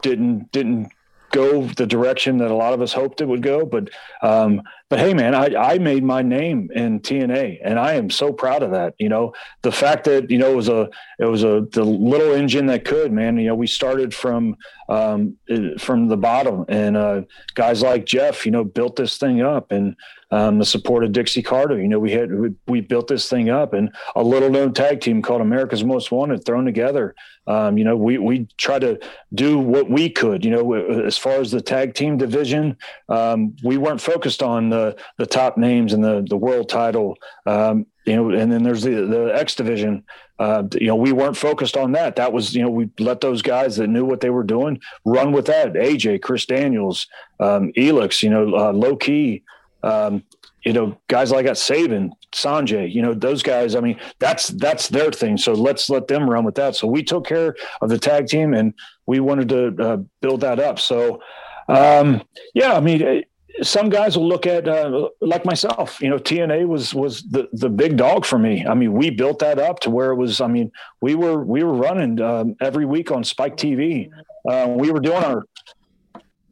didn't 0.00 0.50
didn't 0.52 0.90
go 1.34 1.66
the 1.66 1.86
direction 1.86 2.38
that 2.38 2.50
a 2.50 2.54
lot 2.54 2.72
of 2.72 2.80
us 2.80 2.92
hoped 2.92 3.20
it 3.20 3.26
would 3.26 3.42
go. 3.42 3.66
But 3.66 3.90
um, 4.22 4.62
but 4.88 5.00
hey, 5.00 5.12
man, 5.12 5.34
I, 5.34 5.72
I 5.72 5.78
made 5.78 6.04
my 6.04 6.22
name 6.22 6.70
in 6.72 7.00
TNA, 7.00 7.58
and 7.64 7.78
I 7.78 7.94
am 7.94 8.10
so 8.10 8.32
proud 8.32 8.62
of 8.62 8.70
that. 8.70 8.94
You 8.98 9.08
know, 9.08 9.34
the 9.62 9.72
fact 9.72 10.04
that 10.04 10.30
you 10.30 10.38
know 10.38 10.52
it 10.52 10.56
was 10.56 10.68
a 10.68 10.88
it 11.18 11.24
was 11.24 11.42
a 11.42 11.66
the 11.72 11.84
little 11.84 12.32
engine 12.32 12.66
that 12.66 12.84
could, 12.84 13.12
man. 13.12 13.36
You 13.36 13.48
know, 13.48 13.54
we 13.54 13.66
started 13.66 14.14
from 14.14 14.56
um, 14.88 15.36
from 15.78 16.08
the 16.08 16.16
bottom, 16.16 16.64
and 16.68 16.96
uh, 16.96 17.22
guys 17.54 17.82
like 17.82 18.06
Jeff, 18.06 18.46
you 18.46 18.52
know, 18.52 18.64
built 18.64 18.96
this 18.96 19.18
thing 19.18 19.42
up, 19.42 19.72
and 19.72 19.96
um, 20.34 20.58
the 20.58 20.64
support 20.64 21.04
of 21.04 21.12
Dixie 21.12 21.42
Carter. 21.42 21.80
You 21.80 21.86
know, 21.86 22.00
we 22.00 22.10
had 22.10 22.34
we, 22.34 22.54
we, 22.66 22.80
built 22.80 23.06
this 23.06 23.28
thing 23.28 23.50
up, 23.50 23.72
and 23.72 23.94
a 24.16 24.22
little 24.22 24.50
known 24.50 24.74
tag 24.74 25.00
team 25.00 25.22
called 25.22 25.40
America's 25.40 25.84
Most 25.84 26.10
Wanted 26.10 26.44
thrown 26.44 26.64
together. 26.64 27.14
Um, 27.46 27.78
you 27.78 27.84
know, 27.84 27.96
we 27.96 28.18
we 28.18 28.48
try 28.58 28.80
to 28.80 28.98
do 29.32 29.60
what 29.60 29.88
we 29.88 30.10
could. 30.10 30.44
You 30.44 30.50
know, 30.50 30.72
as 31.04 31.16
far 31.16 31.34
as 31.34 31.52
the 31.52 31.60
tag 31.60 31.94
team 31.94 32.16
division, 32.16 32.76
um, 33.08 33.54
we 33.62 33.76
weren't 33.76 34.00
focused 34.00 34.42
on 34.42 34.70
the 34.70 34.96
the 35.18 35.26
top 35.26 35.56
names 35.56 35.92
and 35.92 36.02
the 36.02 36.26
the 36.28 36.36
world 36.36 36.68
title. 36.68 37.16
Um, 37.46 37.86
you 38.04 38.16
know, 38.16 38.30
and 38.30 38.50
then 38.50 38.64
there's 38.64 38.82
the 38.82 39.06
the 39.06 39.32
X 39.36 39.54
division. 39.54 40.02
Uh, 40.40 40.64
you 40.72 40.88
know, 40.88 40.96
we 40.96 41.12
weren't 41.12 41.36
focused 41.36 41.76
on 41.76 41.92
that. 41.92 42.16
That 42.16 42.32
was, 42.32 42.56
you 42.56 42.62
know, 42.62 42.68
we 42.68 42.90
let 42.98 43.20
those 43.20 43.40
guys 43.40 43.76
that 43.76 43.86
knew 43.86 44.04
what 44.04 44.20
they 44.20 44.30
were 44.30 44.42
doing 44.42 44.80
run 45.04 45.30
with 45.30 45.46
that. 45.46 45.74
AJ, 45.74 46.22
Chris 46.22 46.44
Daniels, 46.44 47.06
um, 47.38 47.72
Elix, 47.76 48.20
you 48.20 48.30
know, 48.30 48.52
uh, 48.56 48.72
Low 48.72 48.96
Ki, 48.96 49.44
um, 49.84 50.24
you 50.64 50.72
know, 50.72 50.96
guys 51.08 51.30
like 51.30 51.46
that, 51.46 51.58
Sabin, 51.58 52.12
Sonjay, 52.32 52.92
you 52.92 53.02
know, 53.02 53.12
those 53.14 53.42
guys. 53.42 53.76
I 53.76 53.80
mean, 53.80 54.00
that's 54.18 54.48
that's 54.48 54.88
their 54.88 55.12
thing. 55.12 55.36
So 55.36 55.52
let's 55.52 55.90
let 55.90 56.08
them 56.08 56.28
run 56.28 56.44
with 56.44 56.54
that. 56.56 56.74
So 56.74 56.86
we 56.88 57.02
took 57.02 57.26
care 57.26 57.54
of 57.80 57.90
the 57.90 57.98
tag 57.98 58.26
team, 58.26 58.54
and 58.54 58.72
we 59.06 59.20
wanted 59.20 59.48
to 59.50 59.84
uh, 59.84 59.96
build 60.20 60.40
that 60.40 60.58
up. 60.58 60.80
So, 60.80 61.20
um, 61.68 62.22
yeah, 62.54 62.74
I 62.74 62.80
mean, 62.80 63.24
some 63.62 63.90
guys 63.90 64.16
will 64.16 64.26
look 64.26 64.46
at 64.46 64.66
uh, 64.66 65.10
like 65.20 65.44
myself. 65.44 66.00
You 66.00 66.08
know, 66.08 66.18
TNA 66.18 66.66
was 66.66 66.94
was 66.94 67.22
the 67.24 67.48
the 67.52 67.68
big 67.68 67.98
dog 67.98 68.24
for 68.24 68.38
me. 68.38 68.66
I 68.66 68.74
mean, 68.74 68.94
we 68.94 69.10
built 69.10 69.40
that 69.40 69.58
up 69.58 69.80
to 69.80 69.90
where 69.90 70.10
it 70.12 70.16
was. 70.16 70.40
I 70.40 70.46
mean, 70.46 70.72
we 71.02 71.14
were 71.14 71.44
we 71.44 71.62
were 71.62 71.74
running 71.74 72.20
um, 72.22 72.56
every 72.60 72.86
week 72.86 73.10
on 73.10 73.22
Spike 73.22 73.56
TV. 73.56 74.10
Uh, 74.48 74.68
we 74.70 74.90
were 74.90 75.00
doing 75.00 75.22
our. 75.22 75.44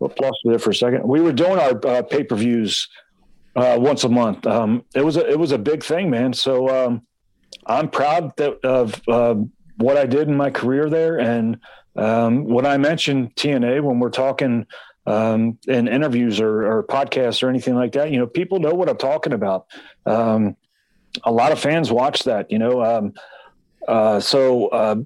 Lost 0.00 0.38
there 0.44 0.58
for 0.58 0.70
a 0.70 0.74
second. 0.74 1.06
We 1.06 1.20
were 1.20 1.32
doing 1.32 1.60
our 1.60 1.80
uh, 1.86 2.02
pay 2.02 2.24
per 2.24 2.34
views 2.34 2.88
uh, 3.54 3.76
once 3.78 4.04
a 4.04 4.08
month. 4.08 4.46
Um, 4.46 4.84
it 4.94 5.04
was 5.04 5.16
a 5.16 5.28
it 5.28 5.38
was 5.38 5.52
a 5.52 5.58
big 5.58 5.84
thing, 5.84 6.10
man. 6.10 6.32
So 6.32 6.68
um, 6.68 7.02
I'm 7.66 7.88
proud 7.88 8.36
that 8.36 8.64
of 8.64 9.00
uh, 9.08 9.34
what 9.76 9.96
I 9.96 10.06
did 10.06 10.28
in 10.28 10.36
my 10.36 10.50
career 10.50 10.88
there. 10.88 11.18
And 11.18 11.58
um, 11.96 12.44
when 12.44 12.66
I 12.66 12.76
mentioned 12.78 13.34
TNA, 13.36 13.82
when 13.82 13.98
we're 13.98 14.10
talking 14.10 14.66
um, 15.06 15.58
in 15.66 15.88
interviews 15.88 16.40
or, 16.40 16.64
or, 16.64 16.84
podcasts 16.84 17.42
or 17.42 17.48
anything 17.48 17.74
like 17.74 17.92
that, 17.92 18.12
you 18.12 18.18
know, 18.18 18.26
people 18.26 18.60
know 18.60 18.72
what 18.72 18.88
I'm 18.88 18.96
talking 18.96 19.32
about. 19.32 19.66
Um, 20.06 20.56
a 21.24 21.32
lot 21.32 21.50
of 21.50 21.58
fans 21.58 21.90
watch 21.90 22.22
that, 22.22 22.52
you 22.52 22.58
know. 22.58 22.82
Um, 22.82 23.12
uh, 23.88 24.20
so 24.20 24.68
uh, 24.68 24.96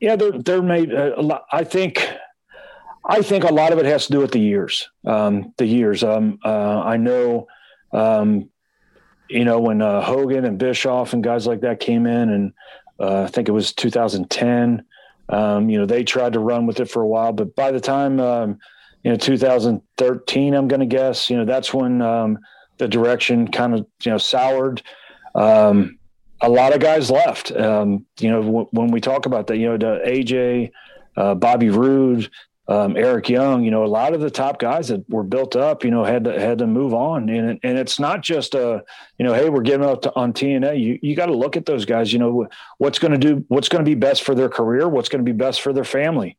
yeah, 0.00 0.16
they're 0.16 0.32
they're 0.32 0.62
made 0.62 0.92
a 0.92 1.20
lot. 1.20 1.44
I 1.52 1.64
think. 1.64 2.06
I 3.10 3.22
think 3.22 3.44
a 3.44 3.52
lot 3.52 3.72
of 3.72 3.78
it 3.78 3.86
has 3.86 4.06
to 4.06 4.12
do 4.12 4.18
with 4.18 4.32
the 4.32 4.38
years. 4.38 4.90
The 5.02 5.52
years. 5.58 6.04
Uh, 6.04 6.32
I 6.44 6.98
know 6.98 7.46
um, 7.92 8.50
you 9.28 9.44
know, 9.44 9.60
when 9.60 9.82
uh, 9.82 10.02
Hogan 10.02 10.44
and 10.44 10.58
Bischoff 10.58 11.12
and 11.12 11.22
guys 11.22 11.46
like 11.46 11.60
that 11.60 11.80
came 11.80 12.06
in, 12.06 12.30
and 12.30 12.52
uh, 12.98 13.22
I 13.22 13.26
think 13.26 13.48
it 13.48 13.52
was 13.52 13.72
2010. 13.72 14.84
Um, 15.28 15.68
you 15.68 15.78
know, 15.78 15.86
they 15.86 16.04
tried 16.04 16.32
to 16.32 16.40
run 16.40 16.66
with 16.66 16.80
it 16.80 16.90
for 16.90 17.02
a 17.02 17.06
while, 17.06 17.32
but 17.32 17.54
by 17.54 17.70
the 17.70 17.80
time 17.80 18.18
um, 18.20 18.58
you 19.02 19.10
know 19.10 19.16
2013, 19.16 20.54
I'm 20.54 20.68
going 20.68 20.80
to 20.80 20.86
guess, 20.86 21.28
you 21.28 21.36
know, 21.36 21.44
that's 21.44 21.74
when 21.74 22.00
um, 22.00 22.38
the 22.78 22.88
direction 22.88 23.48
kind 23.48 23.74
of 23.74 23.86
you 24.02 24.12
know 24.12 24.18
soured. 24.18 24.82
Um, 25.34 25.98
a 26.40 26.48
lot 26.48 26.72
of 26.72 26.80
guys 26.80 27.10
left. 27.10 27.52
Um, 27.52 28.06
you 28.18 28.30
know, 28.30 28.42
w- 28.42 28.68
when 28.70 28.90
we 28.90 29.00
talk 29.00 29.26
about 29.26 29.48
that, 29.48 29.58
you 29.58 29.66
know, 29.66 29.76
the 29.76 30.00
AJ, 30.06 30.70
uh, 31.16 31.34
Bobby 31.34 31.68
Roode, 31.68 32.30
um, 32.68 32.98
Eric 32.98 33.30
Young, 33.30 33.64
you 33.64 33.70
know, 33.70 33.82
a 33.82 33.86
lot 33.86 34.12
of 34.12 34.20
the 34.20 34.30
top 34.30 34.58
guys 34.58 34.88
that 34.88 35.08
were 35.08 35.22
built 35.22 35.56
up, 35.56 35.84
you 35.84 35.90
know, 35.90 36.04
had 36.04 36.24
to 36.24 36.38
had 36.38 36.58
to 36.58 36.66
move 36.66 36.92
on, 36.92 37.30
and 37.30 37.58
and 37.62 37.78
it's 37.78 37.98
not 37.98 38.22
just 38.22 38.54
a, 38.54 38.84
you 39.16 39.24
know, 39.24 39.32
hey, 39.32 39.48
we're 39.48 39.62
giving 39.62 39.88
up 39.88 40.02
to, 40.02 40.14
on 40.14 40.34
TNA. 40.34 40.78
You 40.78 40.98
you 41.00 41.16
got 41.16 41.26
to 41.26 41.34
look 41.34 41.56
at 41.56 41.64
those 41.64 41.86
guys. 41.86 42.12
You 42.12 42.18
know, 42.18 42.46
what's 42.76 42.98
going 42.98 43.12
to 43.12 43.18
do, 43.18 43.42
what's 43.48 43.70
going 43.70 43.82
to 43.82 43.88
be 43.88 43.94
best 43.94 44.22
for 44.22 44.34
their 44.34 44.50
career, 44.50 44.86
what's 44.86 45.08
going 45.08 45.24
to 45.24 45.32
be 45.32 45.36
best 45.36 45.62
for 45.62 45.72
their 45.72 45.84
family. 45.84 46.36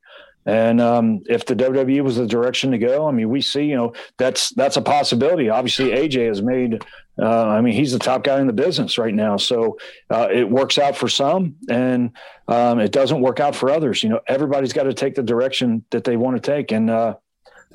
And 0.49 0.81
um, 0.81 1.21
if 1.27 1.45
the 1.45 1.55
WWE 1.55 2.01
was 2.01 2.15
the 2.15 2.25
direction 2.25 2.71
to 2.71 2.79
go, 2.79 3.07
I 3.07 3.11
mean, 3.11 3.29
we 3.29 3.39
see, 3.39 3.65
you 3.65 3.75
know, 3.75 3.93
that's 4.17 4.49
that's 4.49 4.77
a 4.77 4.81
possibility. 4.81 5.47
Obviously, 5.47 5.91
AJ 5.91 6.27
has 6.27 6.41
made. 6.41 6.83
Uh, 7.21 7.45
I 7.45 7.61
mean, 7.61 7.75
he's 7.75 7.91
the 7.91 7.99
top 7.99 8.23
guy 8.23 8.41
in 8.41 8.47
the 8.47 8.53
business 8.53 8.97
right 8.97 9.13
now, 9.13 9.37
so 9.37 9.77
uh, 10.09 10.27
it 10.31 10.49
works 10.49 10.79
out 10.79 10.97
for 10.97 11.07
some, 11.07 11.57
and 11.69 12.13
um, 12.47 12.79
it 12.79 12.91
doesn't 12.91 13.21
work 13.21 13.39
out 13.39 13.55
for 13.55 13.69
others. 13.69 14.01
You 14.01 14.09
know, 14.09 14.21
everybody's 14.27 14.73
got 14.73 14.83
to 14.83 14.93
take 14.93 15.13
the 15.13 15.21
direction 15.21 15.85
that 15.91 16.03
they 16.03 16.17
want 16.17 16.41
to 16.41 16.51
take, 16.51 16.71
and 16.71 16.89
uh, 16.89 17.15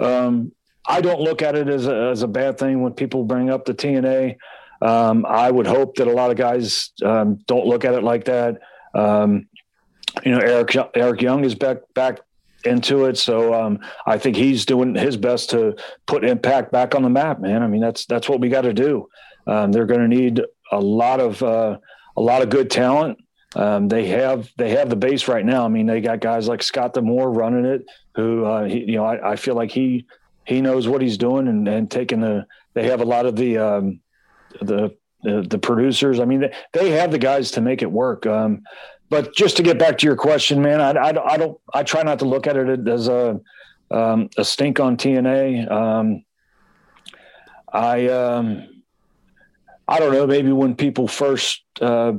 um, 0.00 0.50
I 0.84 1.00
don't 1.00 1.20
look 1.20 1.42
at 1.42 1.54
it 1.54 1.68
as 1.68 1.86
a, 1.86 2.08
as 2.10 2.22
a 2.22 2.28
bad 2.28 2.58
thing 2.58 2.82
when 2.82 2.94
people 2.94 3.22
bring 3.22 3.50
up 3.50 3.66
the 3.66 3.74
TNA. 3.74 4.36
Um, 4.82 5.24
I 5.28 5.48
would 5.48 5.68
hope 5.68 5.94
that 5.96 6.08
a 6.08 6.12
lot 6.12 6.32
of 6.32 6.36
guys 6.36 6.90
um, 7.04 7.36
don't 7.46 7.66
look 7.66 7.84
at 7.84 7.94
it 7.94 8.02
like 8.02 8.24
that. 8.24 8.58
Um, 8.94 9.46
you 10.24 10.32
know, 10.32 10.40
Eric 10.40 10.76
Eric 10.94 11.22
Young 11.22 11.44
is 11.44 11.54
back 11.54 11.76
back 11.94 12.18
into 12.64 13.04
it. 13.06 13.18
So 13.18 13.54
um, 13.54 13.80
I 14.06 14.18
think 14.18 14.36
he's 14.36 14.64
doing 14.64 14.94
his 14.94 15.16
best 15.16 15.50
to 15.50 15.76
put 16.06 16.24
Impact 16.24 16.72
back 16.72 16.94
on 16.94 17.02
the 17.02 17.10
map, 17.10 17.40
man. 17.40 17.62
I 17.62 17.66
mean, 17.66 17.80
that's 17.80 18.06
that's 18.06 18.28
what 18.28 18.40
we 18.40 18.48
got 18.48 18.62
to 18.62 18.72
do. 18.72 19.08
Um, 19.46 19.72
they're 19.72 19.86
going 19.86 20.00
to 20.00 20.08
need 20.08 20.40
a 20.72 20.80
lot 20.80 21.20
of 21.20 21.42
uh, 21.42 21.78
a 22.16 22.20
lot 22.20 22.42
of 22.42 22.50
good 22.50 22.70
talent. 22.70 23.18
Um, 23.56 23.88
they 23.88 24.06
have 24.08 24.50
they 24.56 24.70
have 24.70 24.90
the 24.90 24.96
base 24.96 25.28
right 25.28 25.44
now. 25.44 25.64
I 25.64 25.68
mean, 25.68 25.86
they 25.86 26.00
got 26.00 26.20
guys 26.20 26.48
like 26.48 26.62
Scott 26.62 26.94
D'Amore 26.94 27.30
running 27.30 27.64
it, 27.64 27.86
who 28.16 28.44
uh, 28.44 28.64
he, 28.64 28.80
you 28.80 28.96
know 28.96 29.04
I, 29.04 29.32
I, 29.32 29.36
feel 29.36 29.54
like 29.54 29.70
he 29.70 30.06
he 30.44 30.60
knows 30.60 30.88
what 30.88 31.02
he's 31.02 31.18
doing 31.18 31.48
and, 31.48 31.68
and 31.68 31.90
taking 31.90 32.20
the. 32.20 32.46
They 32.74 32.88
have 32.88 33.00
a 33.00 33.04
lot 33.04 33.26
of 33.26 33.36
the 33.36 33.58
um, 33.58 34.00
the, 34.60 34.96
the 35.22 35.42
the 35.42 35.58
producers. 35.58 36.18
I 36.18 36.24
mean, 36.24 36.40
they, 36.40 36.52
they 36.72 36.90
have 36.90 37.12
the 37.12 37.18
guys 37.18 37.52
to 37.52 37.60
make 37.60 37.82
it 37.82 37.90
work. 37.90 38.26
Um, 38.26 38.62
but 39.10 39.34
just 39.34 39.56
to 39.58 39.62
get 39.62 39.78
back 39.78 39.98
to 39.98 40.06
your 40.06 40.16
question, 40.16 40.62
man, 40.62 40.80
I, 40.80 40.90
I, 40.90 41.34
I 41.34 41.36
don't, 41.36 41.58
I 41.72 41.82
try 41.82 42.02
not 42.02 42.18
to 42.20 42.24
look 42.24 42.46
at 42.46 42.56
it 42.56 42.88
as 42.88 43.08
a, 43.08 43.40
um, 43.90 44.30
a 44.36 44.44
stink 44.44 44.80
on 44.80 44.96
TNA. 44.96 45.70
Um, 45.70 46.24
I, 47.72 48.08
um, 48.08 48.82
I 49.86 49.98
don't 49.98 50.12
know, 50.12 50.26
maybe 50.26 50.52
when 50.52 50.74
people 50.74 51.06
first, 51.06 51.62
uh, 51.80 52.14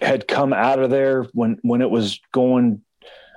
had 0.00 0.28
come 0.28 0.52
out 0.52 0.78
of 0.78 0.90
there 0.90 1.24
when, 1.32 1.58
when 1.62 1.80
it 1.80 1.90
was 1.90 2.20
going, 2.32 2.82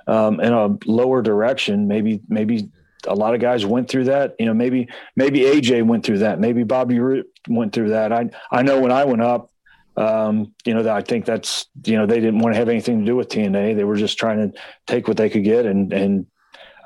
um, 0.08 0.40
in 0.40 0.54
a 0.54 0.78
lower 0.86 1.22
direction, 1.22 1.88
maybe, 1.88 2.22
maybe 2.28 2.70
a 3.08 3.16
lot 3.16 3.34
of 3.34 3.42
guys 3.42 3.66
went 3.66 3.90
through 3.90 4.06
that. 4.06 4.36
You 4.40 4.46
know, 4.46 4.54
maybe 4.54 4.88
maybe 5.16 5.42
AJ 5.42 5.86
went 5.86 6.06
through 6.06 6.20
that. 6.20 6.40
Maybe 6.40 6.64
Bobby 6.64 7.00
Roode 7.00 7.26
went 7.48 7.74
through 7.74 7.90
that. 7.90 8.12
I 8.12 8.30
I 8.52 8.62
know 8.62 8.80
when 8.80 8.92
I 8.92 9.06
went 9.06 9.22
up, 9.22 9.52
um, 10.00 10.54
you 10.66 10.74
know, 10.74 10.90
I 10.90 11.02
think 11.02 11.26
that's 11.26 11.68
you 11.86 11.98
know 11.98 12.06
they 12.06 12.22
didn't 12.22 12.40
want 12.40 12.54
to 12.54 12.60
have 12.60 12.70
anything 12.70 13.00
to 13.00 13.06
do 13.06 13.18
with 13.18 13.28
TNA. 13.28 13.76
They 13.76 13.84
were 13.84 13.98
just 13.98 14.18
trying 14.18 14.38
to 14.52 14.60
take 14.88 15.08
what 15.08 15.18
they 15.18 15.30
could 15.30 15.44
get 15.44 15.66
and 15.66 15.92
and 15.92 16.26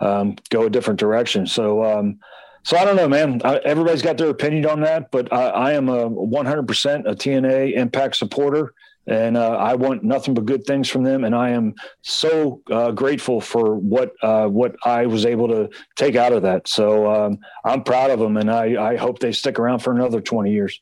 um, 0.02 0.36
go 0.50 0.64
a 0.64 0.70
different 0.70 1.00
direction. 1.00 1.46
So 1.46 1.84
um, 1.84 2.20
so 2.64 2.76
I 2.76 2.86
don't 2.86 2.96
know, 2.96 3.08
man. 3.08 3.42
I, 3.46 3.58
everybody's 3.58 4.02
got 4.02 4.18
their 4.18 4.30
opinion 4.30 4.66
on 4.66 4.82
that, 4.82 5.12
but 5.12 5.32
I, 5.32 5.48
I 5.50 5.74
am 5.74 5.90
a 5.90 6.10
100% 6.10 7.00
a 7.06 7.16
TNA 7.16 7.74
Impact 7.74 8.16
supporter, 8.16 8.74
and 9.06 9.38
uh, 9.38 9.58
I 9.58 9.76
want 9.76 10.04
nothing 10.04 10.34
but 10.34 10.46
good 10.46 10.64
things 10.64 10.90
from 10.90 11.04
them. 11.04 11.24
And 11.24 11.36
I 11.36 11.50
am 11.50 11.76
so 12.02 12.62
uh, 12.72 12.92
grateful 12.92 13.42
for 13.42 13.76
what 13.76 14.14
uh, 14.24 14.48
what 14.48 14.76
I 14.86 15.06
was 15.06 15.26
able 15.26 15.50
to 15.50 15.70
take 15.98 16.16
out 16.16 16.34
of 16.34 16.42
that. 16.44 16.68
So 16.68 17.12
um, 17.14 17.38
I'm 17.64 17.84
proud 17.84 18.10
of 18.10 18.20
them, 18.20 18.38
and 18.38 18.50
I, 18.50 18.94
I 18.94 18.96
hope 18.96 19.20
they 19.20 19.34
stick 19.34 19.60
around 19.60 19.80
for 19.80 19.94
another 19.94 20.20
20 20.20 20.52
years. 20.52 20.82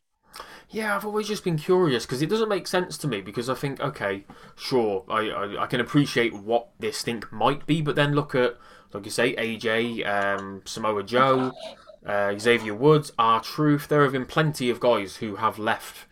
Yeah, 0.71 0.95
I've 0.95 1.05
always 1.05 1.27
just 1.27 1.43
been 1.43 1.57
curious 1.57 2.05
because 2.05 2.21
it 2.21 2.29
doesn't 2.29 2.47
make 2.47 2.65
sense 2.65 2.97
to 2.99 3.07
me 3.07 3.19
because 3.19 3.49
I 3.49 3.55
think, 3.55 3.81
okay, 3.81 4.23
sure, 4.55 5.03
I, 5.09 5.29
I, 5.29 5.63
I 5.63 5.67
can 5.67 5.81
appreciate 5.81 6.33
what 6.33 6.69
this 6.79 7.01
thing 7.01 7.23
might 7.29 7.65
be, 7.65 7.81
but 7.81 7.95
then 7.95 8.13
look 8.13 8.33
at, 8.33 8.57
like 8.93 9.03
you 9.03 9.11
say, 9.11 9.35
AJ, 9.35 10.07
um, 10.07 10.61
Samoa 10.63 11.03
Joe, 11.03 11.51
uh, 12.05 12.37
Xavier 12.39 12.73
Woods, 12.73 13.11
R-Truth. 13.19 13.89
There 13.89 14.03
have 14.03 14.13
been 14.13 14.25
plenty 14.25 14.69
of 14.69 14.79
guys 14.79 15.17
who 15.17 15.35
have 15.35 15.59
left 15.59 16.05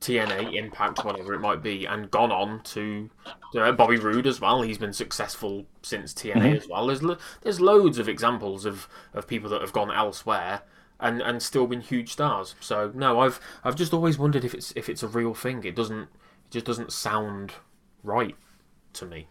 TNA, 0.00 0.54
Impact, 0.54 1.04
whatever 1.04 1.32
it 1.32 1.40
might 1.40 1.62
be, 1.62 1.86
and 1.86 2.10
gone 2.10 2.32
on 2.32 2.62
to 2.64 3.08
uh, 3.56 3.72
Bobby 3.72 3.96
Roode 3.96 4.26
as 4.26 4.40
well. 4.40 4.62
He's 4.62 4.76
been 4.76 4.92
successful 4.92 5.66
since 5.82 6.12
TNA 6.12 6.34
mm-hmm. 6.34 6.56
as 6.56 6.68
well. 6.68 6.88
There's 6.88 7.02
lo- 7.02 7.18
there's 7.42 7.60
loads 7.60 7.98
of 7.98 8.08
examples 8.08 8.64
of, 8.64 8.88
of 9.14 9.28
people 9.28 9.48
that 9.50 9.60
have 9.60 9.72
gone 9.72 9.90
elsewhere 9.90 10.62
and 11.00 11.20
and 11.20 11.42
still 11.42 11.66
been 11.66 11.80
huge 11.80 12.12
stars. 12.12 12.54
So 12.60 12.92
no, 12.94 13.20
I've 13.20 13.40
I've 13.62 13.76
just 13.76 13.92
always 13.92 14.18
wondered 14.18 14.44
if 14.44 14.54
it's 14.54 14.72
if 14.76 14.88
it's 14.88 15.02
a 15.02 15.08
real 15.08 15.34
thing. 15.34 15.64
It 15.64 15.76
doesn't 15.76 16.02
it 16.02 16.50
just 16.50 16.66
doesn't 16.66 16.92
sound 16.92 17.52
right 18.02 18.36
to 18.94 19.06
me. 19.06 19.28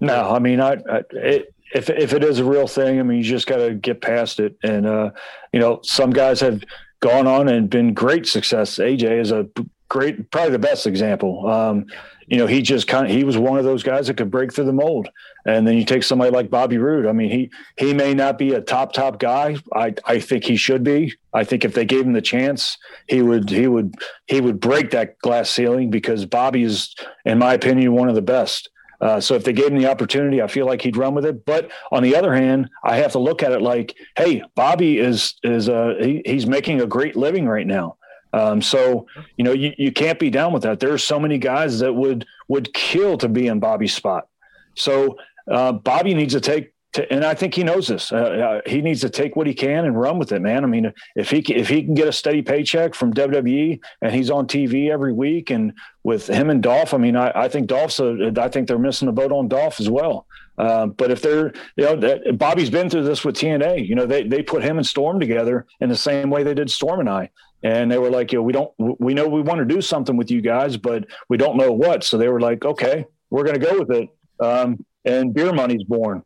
No, 0.00 0.30
I 0.30 0.38
mean, 0.38 0.60
I, 0.60 0.72
I 0.90 1.02
it, 1.12 1.54
if 1.74 1.88
if 1.90 2.12
it 2.12 2.24
is 2.24 2.38
a 2.38 2.44
real 2.44 2.66
thing, 2.66 2.98
I 2.98 3.02
mean, 3.02 3.18
you 3.18 3.24
just 3.24 3.46
got 3.46 3.56
to 3.56 3.74
get 3.74 4.00
past 4.00 4.40
it. 4.40 4.56
And 4.62 4.86
uh, 4.86 5.10
you 5.52 5.60
know, 5.60 5.80
some 5.82 6.10
guys 6.10 6.40
have 6.40 6.62
gone 7.00 7.26
on 7.26 7.48
and 7.48 7.68
been 7.68 7.94
great 7.94 8.26
success. 8.26 8.78
AJ 8.78 9.20
is 9.20 9.32
a 9.32 9.48
great, 9.88 10.30
probably 10.30 10.52
the 10.52 10.58
best 10.58 10.86
example. 10.86 11.48
Um, 11.48 11.86
you 12.26 12.38
know, 12.38 12.46
he 12.46 12.62
just 12.62 12.88
kind 12.88 13.06
of 13.06 13.12
he 13.12 13.24
was 13.24 13.36
one 13.36 13.58
of 13.58 13.64
those 13.64 13.82
guys 13.82 14.06
that 14.06 14.16
could 14.16 14.30
break 14.30 14.52
through 14.52 14.64
the 14.64 14.72
mold. 14.72 15.08
And 15.44 15.66
then 15.66 15.76
you 15.76 15.84
take 15.84 16.04
somebody 16.04 16.30
like 16.30 16.50
Bobby 16.50 16.78
Roode. 16.78 17.06
I 17.06 17.12
mean, 17.12 17.30
he 17.30 17.50
he 17.76 17.94
may 17.94 18.14
not 18.14 18.38
be 18.38 18.52
a 18.54 18.60
top 18.60 18.92
top 18.92 19.18
guy. 19.18 19.56
I 19.74 19.94
I 20.04 20.20
think 20.20 20.44
he 20.44 20.56
should 20.56 20.84
be. 20.84 21.14
I 21.32 21.44
think 21.44 21.64
if 21.64 21.74
they 21.74 21.84
gave 21.84 22.06
him 22.06 22.12
the 22.12 22.22
chance, 22.22 22.78
he 23.08 23.22
would 23.22 23.50
he 23.50 23.66
would 23.66 23.94
he 24.26 24.40
would 24.40 24.60
break 24.60 24.90
that 24.90 25.18
glass 25.18 25.50
ceiling 25.50 25.90
because 25.90 26.26
Bobby 26.26 26.62
is, 26.62 26.94
in 27.24 27.38
my 27.38 27.54
opinion, 27.54 27.94
one 27.94 28.08
of 28.08 28.14
the 28.14 28.22
best. 28.22 28.70
Uh, 29.00 29.20
so 29.20 29.34
if 29.34 29.42
they 29.42 29.52
gave 29.52 29.66
him 29.66 29.78
the 29.78 29.90
opportunity, 29.90 30.40
I 30.40 30.46
feel 30.46 30.64
like 30.64 30.80
he'd 30.80 30.96
run 30.96 31.14
with 31.14 31.26
it. 31.26 31.44
But 31.44 31.72
on 31.90 32.04
the 32.04 32.14
other 32.14 32.32
hand, 32.32 32.70
I 32.84 32.98
have 32.98 33.10
to 33.12 33.18
look 33.18 33.42
at 33.42 33.50
it 33.50 33.60
like, 33.60 33.96
hey, 34.16 34.44
Bobby 34.54 34.98
is 34.98 35.34
is 35.42 35.68
uh, 35.68 35.94
he, 36.00 36.22
he's 36.24 36.46
making 36.46 36.80
a 36.80 36.86
great 36.86 37.16
living 37.16 37.48
right 37.48 37.66
now. 37.66 37.96
Um, 38.32 38.62
so 38.62 39.06
you 39.36 39.44
know 39.44 39.52
you, 39.52 39.72
you 39.76 39.90
can't 39.92 40.20
be 40.20 40.30
down 40.30 40.52
with 40.52 40.62
that. 40.62 40.78
There 40.78 40.92
are 40.92 40.98
so 40.98 41.18
many 41.18 41.36
guys 41.36 41.80
that 41.80 41.92
would 41.92 42.26
would 42.46 42.72
kill 42.72 43.18
to 43.18 43.28
be 43.28 43.48
in 43.48 43.58
Bobby's 43.58 43.92
spot. 43.92 44.28
So 44.74 45.18
uh, 45.50 45.72
Bobby 45.72 46.14
needs 46.14 46.34
to 46.34 46.40
take 46.40 46.72
to, 46.92 47.10
and 47.10 47.24
I 47.24 47.34
think 47.34 47.54
he 47.54 47.64
knows 47.64 47.88
this. 47.88 48.12
Uh, 48.12 48.16
uh, 48.16 48.60
he 48.70 48.82
needs 48.82 49.00
to 49.00 49.08
take 49.08 49.34
what 49.34 49.46
he 49.46 49.54
can 49.54 49.86
and 49.86 49.98
run 49.98 50.18
with 50.18 50.30
it, 50.32 50.40
man. 50.40 50.62
I 50.62 50.66
mean, 50.66 50.92
if 51.16 51.30
he 51.30 51.38
if 51.38 51.68
he 51.68 51.82
can 51.82 51.94
get 51.94 52.06
a 52.06 52.12
steady 52.12 52.42
paycheck 52.42 52.94
from 52.94 53.14
WWE 53.14 53.80
and 54.02 54.14
he's 54.14 54.30
on 54.30 54.46
TV 54.46 54.90
every 54.90 55.12
week, 55.12 55.50
and 55.50 55.72
with 56.02 56.26
him 56.26 56.50
and 56.50 56.62
Dolph, 56.62 56.92
I 56.92 56.98
mean, 56.98 57.16
I, 57.16 57.32
I 57.34 57.48
think 57.48 57.66
Dolph's 57.66 57.98
a, 57.98 58.32
I 58.36 58.48
think 58.48 58.68
they're 58.68 58.78
missing 58.78 59.06
the 59.06 59.12
boat 59.12 59.32
on 59.32 59.48
Dolph 59.48 59.80
as 59.80 59.88
well. 59.88 60.26
Um, 60.58 60.90
but 60.90 61.10
if 61.10 61.22
they're, 61.22 61.54
you 61.76 61.84
know, 61.84 61.96
that, 61.96 62.36
Bobby's 62.36 62.68
been 62.68 62.90
through 62.90 63.04
this 63.04 63.24
with 63.24 63.36
TNA. 63.36 63.88
You 63.88 63.94
know, 63.94 64.04
they 64.04 64.24
they 64.24 64.42
put 64.42 64.62
him 64.62 64.76
and 64.76 64.86
Storm 64.86 65.18
together 65.18 65.66
in 65.80 65.88
the 65.88 65.96
same 65.96 66.28
way 66.28 66.42
they 66.42 66.54
did 66.54 66.70
Storm 66.70 67.00
and 67.00 67.08
I, 67.08 67.30
and 67.62 67.90
they 67.90 67.98
were 67.98 68.10
like, 68.10 68.32
you 68.32 68.38
know, 68.38 68.42
we 68.42 68.52
don't, 68.52 68.72
we 68.78 69.14
know 69.14 69.28
we 69.28 69.40
want 69.40 69.60
to 69.60 69.64
do 69.64 69.80
something 69.80 70.16
with 70.16 70.30
you 70.30 70.42
guys, 70.42 70.76
but 70.76 71.06
we 71.30 71.38
don't 71.38 71.56
know 71.56 71.72
what. 71.72 72.04
So 72.04 72.18
they 72.18 72.28
were 72.28 72.40
like, 72.40 72.66
okay, 72.66 73.06
we're 73.30 73.44
going 73.44 73.58
to 73.58 73.66
go 73.66 73.78
with 73.78 73.90
it. 73.92 74.08
Um, 74.40 74.84
and 75.04 75.34
beer 75.34 75.52
money's 75.52 75.84
born. 75.84 76.22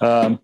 Um, 0.00 0.40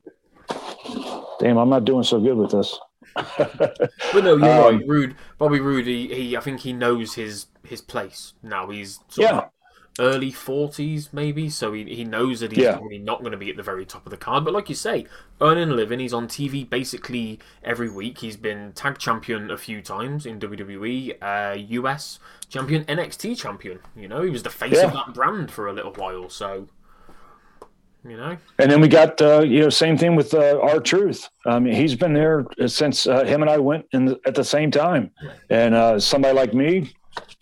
damn, 1.41 1.59
I'm 1.59 1.71
not 1.71 1.85
doing 1.85 2.03
so 2.03 2.21
good 2.21 2.37
with 2.37 2.51
this. 2.51 2.79
but 3.39 3.91
no, 4.15 4.37
you're 4.37 4.69
um, 4.69 4.79
right. 4.79 4.83
Roode, 4.87 5.17
Bobby 5.39 5.61
Roode. 5.61 5.87
He, 5.87 6.09
he, 6.09 6.37
I 6.37 6.41
think 6.41 6.61
he 6.61 6.73
knows 6.73 7.15
his 7.15 7.47
his 7.65 7.81
place 7.81 8.35
now. 8.43 8.69
He's 8.69 9.01
yeah. 9.17 9.47
early 9.99 10.31
forties, 10.31 11.11
maybe. 11.15 11.49
So 11.49 11.73
he, 11.73 11.85
he 11.85 12.05
knows 12.05 12.41
that 12.41 12.53
he's 12.53 12.65
yeah. 12.65 12.77
probably 12.77 12.99
not 12.99 13.21
going 13.21 13.33
to 13.33 13.39
be 13.39 13.49
at 13.49 13.57
the 13.57 13.63
very 13.63 13.87
top 13.87 14.05
of 14.05 14.11
the 14.11 14.19
card. 14.19 14.45
But 14.45 14.53
like 14.53 14.69
you 14.69 14.75
say, 14.75 15.07
earning 15.41 15.71
a 15.71 15.75
living. 15.75 15.99
He's 15.99 16.13
on 16.13 16.29
TV 16.29 16.69
basically 16.69 17.39
every 17.65 17.89
week. 17.89 18.19
He's 18.19 18.37
been 18.37 18.73
tag 18.73 18.99
champion 18.99 19.51
a 19.51 19.57
few 19.57 19.81
times 19.81 20.27
in 20.27 20.39
WWE, 20.39 21.17
uh, 21.23 21.57
US 21.57 22.19
champion, 22.51 22.85
NXT 22.85 23.39
champion. 23.39 23.81
You 23.97 24.09
know, 24.09 24.21
he 24.21 24.31
was 24.31 24.43
the 24.43 24.51
face 24.51 24.75
yeah. 24.75 24.87
of 24.89 24.93
that 24.93 25.15
brand 25.15 25.51
for 25.51 25.69
a 25.69 25.73
little 25.73 25.93
while. 25.93 26.29
So 26.29 26.69
you 28.09 28.17
know. 28.17 28.37
And 28.59 28.71
then 28.71 28.81
we 28.81 28.89
got 28.89 29.21
uh, 29.21 29.41
you 29.41 29.61
know 29.61 29.71
same 29.71 29.97
thing 29.97 30.17
with 30.17 30.35
uh, 30.35 30.59
R-Truth. 30.61 31.29
I 31.45 31.59
mean, 31.59 31.75
he's 31.75 31.95
been 31.95 32.13
there 32.13 32.45
since 32.67 33.07
uh, 33.07 33.25
him 33.25 33.43
and 33.43 33.51
I 33.51 33.59
went 33.59 33.87
in 33.93 34.07
the, 34.07 34.21
at 34.27 34.35
the 34.35 34.45
same 34.45 34.71
time. 34.71 35.11
And 35.51 35.75
uh, 35.75 35.99
somebody 36.01 36.35
like 36.35 36.55
me 36.55 36.93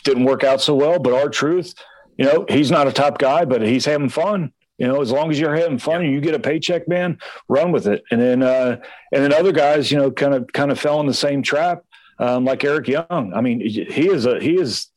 didn't 0.05 0.25
work 0.25 0.45
out 0.45 0.61
so 0.61 0.75
well, 0.75 0.99
but 0.99 1.13
R-Truth, 1.13 1.75
you 2.17 2.25
know, 2.25 2.47
he's 2.49 2.71
not 2.71 2.87
a 2.87 2.93
top 2.93 3.19
guy, 3.19 3.45
but 3.45 3.63
he's 3.63 3.85
having 3.85 4.09
fun. 4.09 4.53
You 4.79 4.89
know, 4.89 5.01
as 5.01 5.13
long 5.13 5.31
as 5.31 5.39
you're 5.39 5.55
having 5.55 5.79
fun 5.79 6.03
and 6.03 6.13
you 6.13 6.21
get 6.21 6.35
a 6.35 6.41
paycheck, 6.41 6.89
man, 6.89 7.19
run 7.49 7.71
with 7.71 7.87
it. 7.87 8.03
And 8.11 8.21
then 8.21 8.43
uh, 8.43 8.81
and 9.13 9.23
then 9.23 9.33
other 9.33 9.53
guys, 9.53 9.91
you 9.91 9.99
know, 9.99 10.11
kind 10.11 10.35
of 10.35 10.53
kind 10.53 10.71
of 10.71 10.79
fell 10.79 11.01
in 11.01 11.07
the 11.07 11.15
same 11.15 11.43
trap, 11.43 11.85
um, 12.19 12.45
like 12.45 12.65
Eric 12.65 12.89
Young. 12.89 13.33
I 13.35 13.41
mean, 13.41 13.61
he 13.61 14.09
is 14.09 14.27
a 14.27 14.41
he 14.41 14.59
is. 14.59 14.89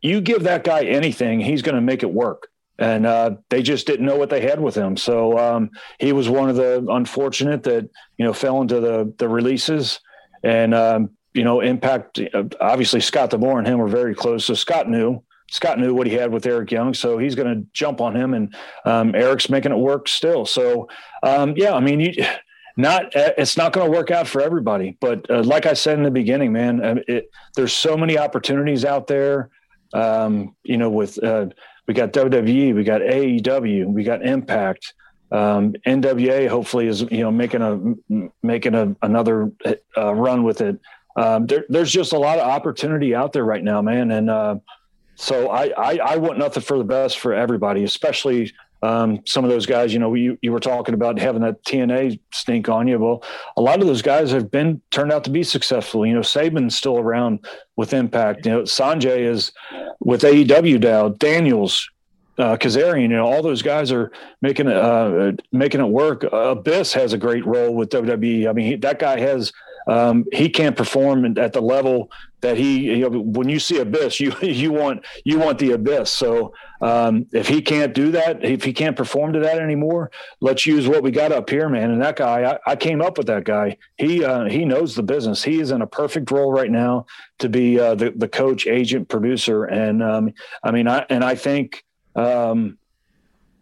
You 0.00 0.22
give 0.22 0.44
that 0.44 0.64
guy 0.64 0.84
anything, 0.84 1.38
he's 1.38 1.60
going 1.60 1.74
to 1.74 1.82
make 1.82 2.02
it 2.02 2.10
work 2.10 2.48
and 2.78 3.06
uh, 3.06 3.36
they 3.48 3.62
just 3.62 3.86
didn't 3.86 4.06
know 4.06 4.16
what 4.16 4.30
they 4.30 4.40
had 4.40 4.60
with 4.60 4.74
him. 4.74 4.96
So 4.96 5.38
um, 5.38 5.70
he 5.98 6.12
was 6.12 6.28
one 6.28 6.50
of 6.50 6.56
the 6.56 6.86
unfortunate 6.90 7.62
that 7.64 7.88
you 8.18 8.24
know 8.24 8.32
fell 8.32 8.60
into 8.60 8.80
the 8.80 9.12
the 9.18 9.28
releases, 9.28 10.00
and 10.42 10.74
um, 10.74 11.10
you 11.34 11.44
know 11.44 11.60
Impact. 11.60 12.20
Obviously, 12.60 13.00
Scott 13.00 13.30
D'Amore 13.30 13.58
and 13.58 13.66
him 13.66 13.78
were 13.78 13.88
very 13.88 14.14
close. 14.14 14.44
So 14.44 14.54
Scott 14.54 14.88
knew 14.88 15.22
Scott 15.50 15.78
knew 15.78 15.94
what 15.94 16.06
he 16.06 16.14
had 16.14 16.32
with 16.32 16.46
Eric 16.46 16.70
Young, 16.70 16.92
so 16.92 17.18
he's 17.18 17.34
going 17.34 17.54
to 17.54 17.66
jump 17.72 18.00
on 18.00 18.14
him, 18.14 18.34
and 18.34 18.54
um, 18.84 19.14
Eric's 19.14 19.48
making 19.48 19.72
it 19.72 19.78
work 19.78 20.08
still. 20.08 20.44
So 20.46 20.88
um, 21.22 21.54
yeah, 21.56 21.74
I 21.74 21.80
mean. 21.80 22.00
You, 22.00 22.12
not 22.78 23.06
it's 23.14 23.56
not 23.56 23.72
going 23.72 23.90
to 23.90 23.96
work 23.96 24.10
out 24.10 24.28
for 24.28 24.42
everybody 24.42 24.98
but 25.00 25.30
uh, 25.30 25.42
like 25.42 25.64
i 25.64 25.72
said 25.72 25.96
in 25.96 26.04
the 26.04 26.10
beginning 26.10 26.52
man 26.52 26.84
uh, 26.84 26.96
it, 27.08 27.30
there's 27.54 27.72
so 27.72 27.96
many 27.96 28.18
opportunities 28.18 28.84
out 28.84 29.06
there 29.06 29.48
um, 29.94 30.54
you 30.62 30.76
know 30.76 30.90
with 30.90 31.22
uh, 31.24 31.46
we 31.86 31.94
got 31.94 32.12
WWE, 32.12 32.74
we 32.74 32.84
got 32.84 33.00
AEW, 33.00 33.86
we 33.86 34.04
got 34.04 34.24
Impact. 34.24 34.94
Um, 35.32 35.74
NWA 35.86 36.48
hopefully 36.48 36.86
is 36.86 37.02
you 37.02 37.20
know 37.20 37.32
making 37.32 37.62
a 37.62 38.30
making 38.42 38.74
a, 38.74 38.94
another 39.02 39.50
uh, 39.96 40.14
run 40.14 40.44
with 40.44 40.60
it. 40.60 40.78
Um, 41.16 41.46
there, 41.46 41.64
there's 41.68 41.90
just 41.90 42.12
a 42.12 42.18
lot 42.18 42.38
of 42.38 42.46
opportunity 42.46 43.14
out 43.14 43.32
there 43.32 43.44
right 43.44 43.64
now, 43.64 43.82
man, 43.82 44.10
and 44.12 44.30
uh, 44.30 44.56
so 45.16 45.48
I, 45.48 45.72
I, 45.76 45.98
I 46.04 46.16
want 46.18 46.38
nothing 46.38 46.62
for 46.62 46.78
the 46.78 46.84
best 46.84 47.18
for 47.18 47.32
everybody, 47.32 47.84
especially 47.84 48.52
um, 48.82 49.20
some 49.26 49.44
of 49.44 49.50
those 49.50 49.66
guys, 49.66 49.92
you 49.92 49.98
know, 49.98 50.12
you, 50.14 50.38
you 50.42 50.52
were 50.52 50.60
talking 50.60 50.94
about 50.94 51.18
having 51.18 51.42
that 51.42 51.64
TNA 51.64 52.20
stink 52.32 52.68
on 52.68 52.86
you. 52.86 52.98
Well, 52.98 53.22
a 53.56 53.62
lot 53.62 53.80
of 53.80 53.86
those 53.86 54.02
guys 54.02 54.30
have 54.30 54.50
been 54.50 54.80
turned 54.90 55.12
out 55.12 55.24
to 55.24 55.30
be 55.30 55.42
successful. 55.42 56.06
You 56.06 56.14
know, 56.14 56.22
Sabin's 56.22 56.76
still 56.76 56.98
around 56.98 57.46
with 57.76 57.92
Impact. 57.92 58.44
You 58.46 58.52
know, 58.52 58.62
Sonjay 58.62 59.20
is 59.20 59.52
with 60.00 60.22
AEW 60.22 60.80
now. 60.82 61.08
Daniels, 61.08 61.88
uh, 62.38 62.56
Kazarian, 62.56 63.02
you 63.02 63.08
know, 63.08 63.26
all 63.26 63.42
those 63.42 63.62
guys 63.62 63.90
are 63.90 64.12
making 64.42 64.68
it 64.68 64.76
uh, 64.76 65.32
making 65.52 65.80
it 65.80 65.88
work. 65.88 66.24
Abyss 66.30 66.92
has 66.92 67.12
a 67.12 67.18
great 67.18 67.46
role 67.46 67.74
with 67.74 67.88
WWE. 67.90 68.48
I 68.48 68.52
mean, 68.52 68.66
he, 68.66 68.76
that 68.76 68.98
guy 68.98 69.18
has 69.18 69.52
um, 69.86 70.24
he 70.32 70.48
can't 70.48 70.76
perform 70.76 71.38
at 71.38 71.52
the 71.52 71.60
level 71.60 72.10
that 72.40 72.56
he. 72.56 72.96
You 72.96 73.08
know, 73.08 73.20
when 73.20 73.48
you 73.48 73.58
see 73.58 73.78
Abyss, 73.78 74.18
you 74.20 74.34
you 74.42 74.72
want 74.72 75.04
you 75.24 75.38
want 75.38 75.58
the 75.58 75.72
Abyss. 75.72 76.10
So 76.10 76.54
um, 76.80 77.26
if 77.32 77.48
he 77.48 77.62
can't 77.62 77.94
do 77.94 78.10
that, 78.12 78.44
if 78.44 78.64
he 78.64 78.72
can't 78.72 78.96
perform 78.96 79.32
to 79.34 79.40
that 79.40 79.58
anymore, 79.58 80.10
let's 80.40 80.66
use 80.66 80.88
what 80.88 81.02
we 81.02 81.10
got 81.10 81.32
up 81.32 81.48
here, 81.48 81.68
man. 81.68 81.90
And 81.90 82.02
that 82.02 82.16
guy, 82.16 82.52
I, 82.52 82.72
I 82.72 82.76
came 82.76 83.00
up 83.00 83.16
with 83.18 83.28
that 83.28 83.44
guy. 83.44 83.76
He 83.96 84.24
uh, 84.24 84.44
he 84.46 84.64
knows 84.64 84.94
the 84.94 85.02
business. 85.02 85.44
He 85.44 85.60
is 85.60 85.70
in 85.70 85.82
a 85.82 85.86
perfect 85.86 86.30
role 86.30 86.52
right 86.52 86.70
now 86.70 87.06
to 87.38 87.48
be 87.48 87.78
uh, 87.78 87.94
the 87.94 88.10
the 88.10 88.28
coach, 88.28 88.66
agent, 88.66 89.08
producer, 89.08 89.64
and 89.64 90.02
um, 90.02 90.32
I 90.62 90.70
mean, 90.72 90.88
I 90.88 91.06
and 91.08 91.22
I 91.24 91.34
think. 91.34 91.84
Um, 92.14 92.78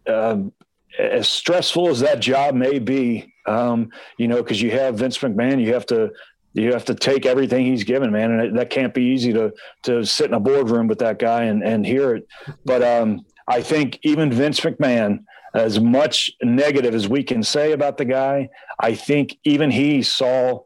uh, 0.07 0.37
as 0.97 1.29
stressful 1.29 1.89
as 1.89 2.01
that 2.01 2.21
job 2.21 2.55
may 2.55 2.79
be, 2.79 3.34
um, 3.47 3.91
you 4.19 4.29
know, 4.29 4.43
because 4.43 4.61
you 4.61 4.71
have 4.71 4.97
Vince 4.97 5.19
McMahon, 5.19 5.63
you 5.63 5.75
have 5.75 5.87
to 5.87 6.13
you 6.55 6.73
have 6.73 6.85
to 6.85 6.95
take 6.95 7.27
everything 7.27 7.67
he's 7.67 7.83
given, 7.83 8.13
man, 8.13 8.31
and 8.31 8.41
it, 8.41 8.55
that 8.55 8.71
can't 8.71 8.95
be 8.95 9.03
easy 9.03 9.33
to 9.33 9.53
to 9.83 10.05
sit 10.05 10.27
in 10.27 10.35
a 10.35 10.41
boardroom 10.41 10.87
with 10.87 11.01
that 11.01 11.19
guy 11.19 11.45
and 11.45 11.63
and 11.63 11.85
hear 11.85 12.15
it. 12.15 12.29
But 12.65 12.83
um, 12.83 13.27
I 13.49 13.61
think 13.61 13.99
even 14.03 14.33
Vince 14.33 14.61
McMahon, 14.61 15.25
as 15.53 15.81
much 15.81 16.31
negative 16.43 16.95
as 16.95 17.09
we 17.09 17.23
can 17.23 17.43
say 17.43 17.73
about 17.73 17.99
the 17.99 18.05
guy, 18.05 18.51
I 18.79 18.95
think 18.95 19.37
even 19.45 19.71
he 19.71 20.03
saw 20.03 20.61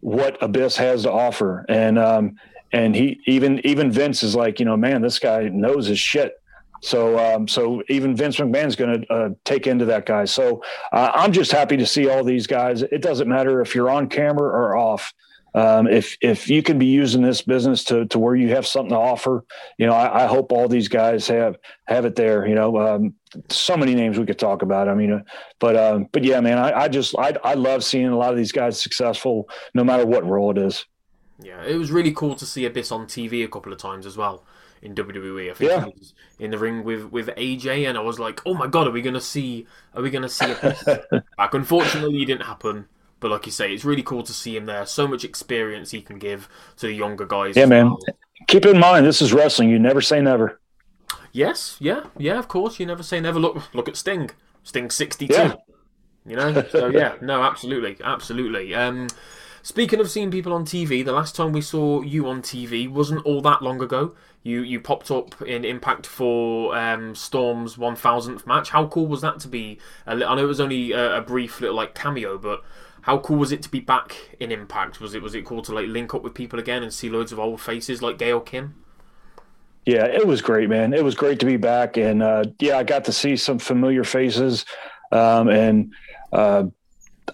what 0.00 0.42
Abyss 0.42 0.76
has 0.76 1.02
to 1.02 1.12
offer, 1.12 1.66
and 1.68 1.98
um, 1.98 2.36
and 2.72 2.94
he 2.94 3.20
even 3.26 3.64
even 3.66 3.90
Vince 3.90 4.22
is 4.22 4.34
like, 4.34 4.58
you 4.58 4.64
know, 4.64 4.76
man, 4.76 5.02
this 5.02 5.18
guy 5.18 5.48
knows 5.48 5.86
his 5.86 5.98
shit. 5.98 6.40
So, 6.86 7.18
um, 7.18 7.48
so 7.48 7.82
even 7.88 8.14
Vince 8.14 8.36
McMahon's 8.36 8.76
going 8.76 9.02
to 9.02 9.12
uh, 9.12 9.30
take 9.44 9.66
into 9.66 9.84
that 9.86 10.06
guy. 10.06 10.24
So, 10.24 10.62
uh, 10.92 11.10
I'm 11.14 11.32
just 11.32 11.50
happy 11.50 11.76
to 11.78 11.84
see 11.84 12.08
all 12.08 12.22
these 12.22 12.46
guys. 12.46 12.82
It 12.82 13.02
doesn't 13.02 13.26
matter 13.26 13.60
if 13.60 13.74
you're 13.74 13.90
on 13.90 14.08
camera 14.08 14.48
or 14.48 14.76
off. 14.76 15.12
Um, 15.56 15.88
if 15.88 16.16
if 16.20 16.48
you 16.48 16.62
can 16.62 16.78
be 16.78 16.86
using 16.86 17.22
this 17.22 17.42
business 17.42 17.82
to 17.84 18.06
to 18.06 18.18
where 18.20 18.36
you 18.36 18.50
have 18.50 18.66
something 18.66 18.90
to 18.90 18.98
offer, 18.98 19.44
you 19.78 19.86
know, 19.86 19.94
I, 19.94 20.24
I 20.24 20.26
hope 20.26 20.52
all 20.52 20.68
these 20.68 20.86
guys 20.86 21.26
have 21.26 21.56
have 21.86 22.04
it 22.04 22.14
there. 22.14 22.46
You 22.46 22.54
know, 22.54 22.78
um, 22.78 23.14
so 23.48 23.76
many 23.76 23.94
names 23.94 24.16
we 24.16 24.26
could 24.26 24.38
talk 24.38 24.62
about. 24.62 24.88
I 24.88 24.94
mean, 24.94 25.12
uh, 25.12 25.22
but 25.58 25.76
um, 25.76 26.08
but 26.12 26.22
yeah, 26.22 26.40
man, 26.40 26.58
I, 26.58 26.82
I 26.82 26.88
just 26.88 27.18
I 27.18 27.34
I 27.42 27.54
love 27.54 27.82
seeing 27.82 28.06
a 28.06 28.16
lot 28.16 28.30
of 28.30 28.36
these 28.36 28.52
guys 28.52 28.80
successful, 28.80 29.48
no 29.74 29.82
matter 29.82 30.06
what 30.06 30.24
role 30.24 30.52
it 30.52 30.58
is. 30.58 30.84
Yeah, 31.42 31.64
it 31.64 31.76
was 31.76 31.90
really 31.90 32.12
cool 32.12 32.36
to 32.36 32.46
see 32.46 32.64
Abyss 32.64 32.92
on 32.92 33.06
TV 33.06 33.42
a 33.42 33.48
couple 33.48 33.72
of 33.72 33.78
times 33.78 34.06
as 34.06 34.16
well 34.16 34.44
in 34.82 34.94
WWE. 34.94 35.50
I 35.50 35.54
think 35.54 35.70
yeah. 35.70 35.84
he 35.84 35.92
was 35.98 36.14
in 36.38 36.50
the 36.50 36.58
ring 36.58 36.84
with, 36.84 37.04
with 37.10 37.28
AJ, 37.28 37.88
and 37.88 37.96
I 37.96 38.00
was 38.00 38.18
like, 38.18 38.40
"Oh 38.44 38.54
my 38.54 38.66
god, 38.66 38.86
are 38.86 38.90
we 38.90 39.02
gonna 39.02 39.20
see? 39.20 39.66
Are 39.94 40.02
we 40.02 40.10
gonna 40.10 40.28
see 40.28 40.50
a 40.50 40.54
back?" 41.38 41.54
Unfortunately, 41.54 42.22
it 42.22 42.26
didn't 42.26 42.46
happen. 42.46 42.86
But 43.20 43.30
like 43.30 43.46
you 43.46 43.52
say, 43.52 43.72
it's 43.72 43.84
really 43.84 44.02
cool 44.02 44.22
to 44.22 44.32
see 44.32 44.56
him 44.56 44.66
there. 44.66 44.84
So 44.84 45.08
much 45.08 45.24
experience 45.24 45.90
he 45.90 46.02
can 46.02 46.18
give 46.18 46.48
to 46.76 46.86
the 46.86 46.92
younger 46.92 47.24
guys. 47.24 47.56
Yeah, 47.56 47.66
man. 47.66 47.86
Well. 47.86 47.98
Keep 48.48 48.66
in 48.66 48.78
mind, 48.78 49.06
this 49.06 49.22
is 49.22 49.32
wrestling. 49.32 49.70
You 49.70 49.78
never 49.78 50.00
say 50.00 50.20
never. 50.20 50.60
Yes, 51.32 51.76
yeah, 51.80 52.04
yeah. 52.18 52.38
Of 52.38 52.48
course, 52.48 52.78
you 52.78 52.86
never 52.86 53.02
say 53.02 53.20
never. 53.20 53.38
Look, 53.38 53.74
look 53.74 53.88
at 53.88 53.96
Sting. 53.96 54.30
Sting 54.62 54.90
sixty 54.90 55.26
two. 55.26 55.34
Yeah. 55.34 55.54
You 56.26 56.36
know. 56.36 56.64
So 56.70 56.88
yeah, 56.90 57.14
no, 57.20 57.42
absolutely, 57.42 57.96
absolutely. 58.04 58.74
Um, 58.74 59.08
Speaking 59.66 59.98
of 59.98 60.08
seeing 60.08 60.30
people 60.30 60.52
on 60.52 60.64
TV, 60.64 61.04
the 61.04 61.10
last 61.10 61.34
time 61.34 61.50
we 61.50 61.60
saw 61.60 62.00
you 62.00 62.28
on 62.28 62.40
TV 62.40 62.88
wasn't 62.88 63.26
all 63.26 63.40
that 63.40 63.62
long 63.62 63.82
ago. 63.82 64.14
You 64.44 64.60
you 64.60 64.78
popped 64.78 65.10
up 65.10 65.42
in 65.42 65.64
Impact 65.64 66.06
for 66.06 66.78
um, 66.78 67.16
Storm's 67.16 67.74
1000th 67.74 68.46
match. 68.46 68.70
How 68.70 68.86
cool 68.86 69.08
was 69.08 69.22
that 69.22 69.40
to 69.40 69.48
be? 69.48 69.80
I 70.06 70.14
know 70.14 70.38
it 70.38 70.44
was 70.44 70.60
only 70.60 70.92
a, 70.92 71.16
a, 71.16 71.20
brief 71.20 71.60
little 71.60 71.74
like 71.74 71.96
cameo, 71.96 72.38
but 72.38 72.62
how 73.00 73.18
cool 73.18 73.38
was 73.38 73.50
it 73.50 73.60
to 73.62 73.68
be 73.68 73.80
back 73.80 74.36
in 74.38 74.52
Impact? 74.52 75.00
Was 75.00 75.14
it 75.14 75.20
was 75.20 75.34
it 75.34 75.44
cool 75.44 75.62
to 75.62 75.74
like 75.74 75.88
link 75.88 76.14
up 76.14 76.22
with 76.22 76.32
people 76.32 76.60
again 76.60 76.84
and 76.84 76.94
see 76.94 77.10
loads 77.10 77.32
of 77.32 77.40
old 77.40 77.60
faces 77.60 78.00
like 78.00 78.18
Gail 78.18 78.38
Kim? 78.38 78.76
Yeah, 79.84 80.04
it 80.04 80.28
was 80.28 80.42
great, 80.42 80.68
man. 80.68 80.94
It 80.94 81.02
was 81.02 81.16
great 81.16 81.40
to 81.40 81.46
be 81.46 81.56
back, 81.56 81.96
and 81.96 82.22
uh, 82.22 82.44
yeah, 82.60 82.78
I 82.78 82.84
got 82.84 83.04
to 83.06 83.12
see 83.12 83.34
some 83.36 83.58
familiar 83.58 84.04
faces, 84.04 84.64
um, 85.10 85.48
and 85.48 85.92
uh, 86.32 86.66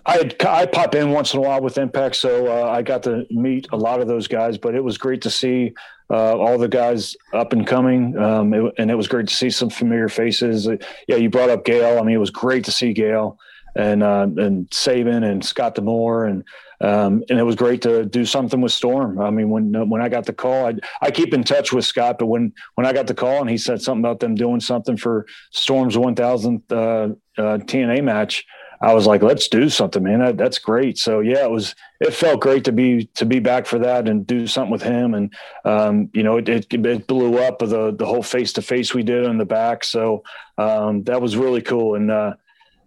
I 0.06 0.30
I 0.40 0.66
pop 0.66 0.94
in 0.94 1.10
once 1.10 1.34
in 1.34 1.38
a 1.38 1.42
while 1.42 1.60
with 1.60 1.78
Impact, 1.78 2.16
so 2.16 2.46
uh, 2.46 2.70
I 2.70 2.82
got 2.82 3.02
to 3.04 3.26
meet 3.30 3.68
a 3.72 3.76
lot 3.76 4.00
of 4.00 4.08
those 4.08 4.26
guys. 4.26 4.58
But 4.58 4.74
it 4.74 4.82
was 4.82 4.98
great 4.98 5.22
to 5.22 5.30
see 5.30 5.74
uh, 6.10 6.36
all 6.36 6.58
the 6.58 6.68
guys 6.68 7.16
up 7.32 7.52
and 7.52 7.66
coming, 7.66 8.16
um, 8.18 8.52
it, 8.54 8.74
and 8.78 8.90
it 8.90 8.94
was 8.94 9.08
great 9.08 9.28
to 9.28 9.34
see 9.34 9.50
some 9.50 9.70
familiar 9.70 10.08
faces. 10.08 10.66
Uh, 10.66 10.76
yeah, 11.08 11.16
you 11.16 11.30
brought 11.30 11.50
up 11.50 11.64
Gail. 11.64 11.98
I 11.98 12.02
mean, 12.02 12.14
it 12.14 12.20
was 12.20 12.30
great 12.30 12.64
to 12.64 12.72
see 12.72 12.92
Gail. 12.92 13.38
and 13.74 14.02
uh, 14.02 14.26
and 14.36 14.68
Sabin 14.72 15.24
and 15.24 15.44
Scott 15.44 15.74
D'Amore 15.74 16.26
and 16.26 16.44
um, 16.80 17.22
and 17.30 17.38
it 17.38 17.44
was 17.44 17.54
great 17.54 17.80
to 17.82 18.04
do 18.04 18.24
something 18.24 18.60
with 18.60 18.72
Storm. 18.72 19.20
I 19.20 19.30
mean, 19.30 19.50
when 19.50 19.88
when 19.88 20.02
I 20.02 20.08
got 20.08 20.26
the 20.26 20.32
call, 20.32 20.66
I, 20.66 20.74
I 21.00 21.10
keep 21.12 21.32
in 21.32 21.44
touch 21.44 21.72
with 21.72 21.84
Scott, 21.84 22.18
but 22.18 22.26
when 22.26 22.52
when 22.74 22.86
I 22.86 22.92
got 22.92 23.06
the 23.06 23.14
call 23.14 23.40
and 23.40 23.48
he 23.48 23.56
said 23.56 23.80
something 23.80 24.04
about 24.04 24.18
them 24.18 24.34
doing 24.34 24.60
something 24.60 24.96
for 24.96 25.26
Storm's 25.52 25.96
1,000th 25.96 26.72
uh, 26.72 27.14
uh, 27.40 27.58
TNA 27.58 28.02
match, 28.02 28.44
I 28.82 28.94
was 28.94 29.06
like, 29.06 29.22
let's 29.22 29.46
do 29.46 29.68
something, 29.68 30.02
man. 30.02 30.18
That, 30.18 30.36
that's 30.36 30.58
great. 30.58 30.98
So 30.98 31.20
yeah, 31.20 31.44
it 31.44 31.50
was. 31.50 31.74
It 32.00 32.12
felt 32.12 32.40
great 32.40 32.64
to 32.64 32.72
be 32.72 33.06
to 33.14 33.24
be 33.24 33.38
back 33.38 33.66
for 33.66 33.78
that 33.78 34.08
and 34.08 34.26
do 34.26 34.48
something 34.48 34.72
with 34.72 34.82
him. 34.82 35.14
And 35.14 35.32
um, 35.64 36.10
you 36.12 36.24
know, 36.24 36.36
it, 36.38 36.48
it, 36.48 36.66
it 36.74 37.06
blew 37.06 37.38
up 37.38 37.60
the 37.60 37.94
the 37.94 38.06
whole 38.06 38.24
face 38.24 38.52
to 38.54 38.62
face 38.62 38.92
we 38.92 39.04
did 39.04 39.24
on 39.24 39.38
the 39.38 39.44
back. 39.44 39.84
So 39.84 40.24
um, 40.58 41.04
that 41.04 41.22
was 41.22 41.36
really 41.36 41.62
cool. 41.62 41.94
And 41.94 42.10
uh, 42.10 42.34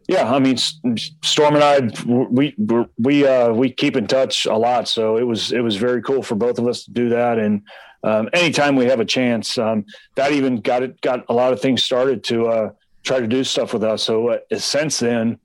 yeah, 0.07 0.31
I 0.31 0.39
mean, 0.39 0.57
Storm 0.57 1.55
and 1.55 1.63
I, 1.63 2.03
we 2.05 2.53
we 2.97 3.25
uh, 3.25 3.53
we 3.53 3.71
keep 3.71 3.95
in 3.95 4.05
touch 4.05 4.45
a 4.45 4.55
lot, 4.55 4.87
so 4.89 5.17
it 5.17 5.23
was 5.23 5.51
it 5.51 5.61
was 5.61 5.77
very 5.77 6.01
cool 6.01 6.21
for 6.21 6.35
both 6.35 6.59
of 6.59 6.67
us 6.67 6.83
to 6.83 6.91
do 6.91 7.09
that. 7.09 7.39
And 7.39 7.61
um, 8.03 8.29
anytime 8.33 8.75
we 8.75 8.85
have 8.85 8.99
a 8.99 9.05
chance, 9.05 9.57
um, 9.57 9.85
that 10.15 10.33
even 10.33 10.57
got 10.57 10.83
it 10.83 11.01
got 11.01 11.25
a 11.29 11.33
lot 11.33 11.53
of 11.53 11.61
things 11.61 11.83
started 11.83 12.23
to 12.25 12.47
uh, 12.47 12.69
try 13.01 13.19
to 13.19 13.27
do 13.27 13.43
stuff 13.43 13.73
with 13.73 13.83
us. 13.83 14.03
So 14.03 14.29
uh, 14.29 14.57
since 14.57 14.99
then, 14.99 15.39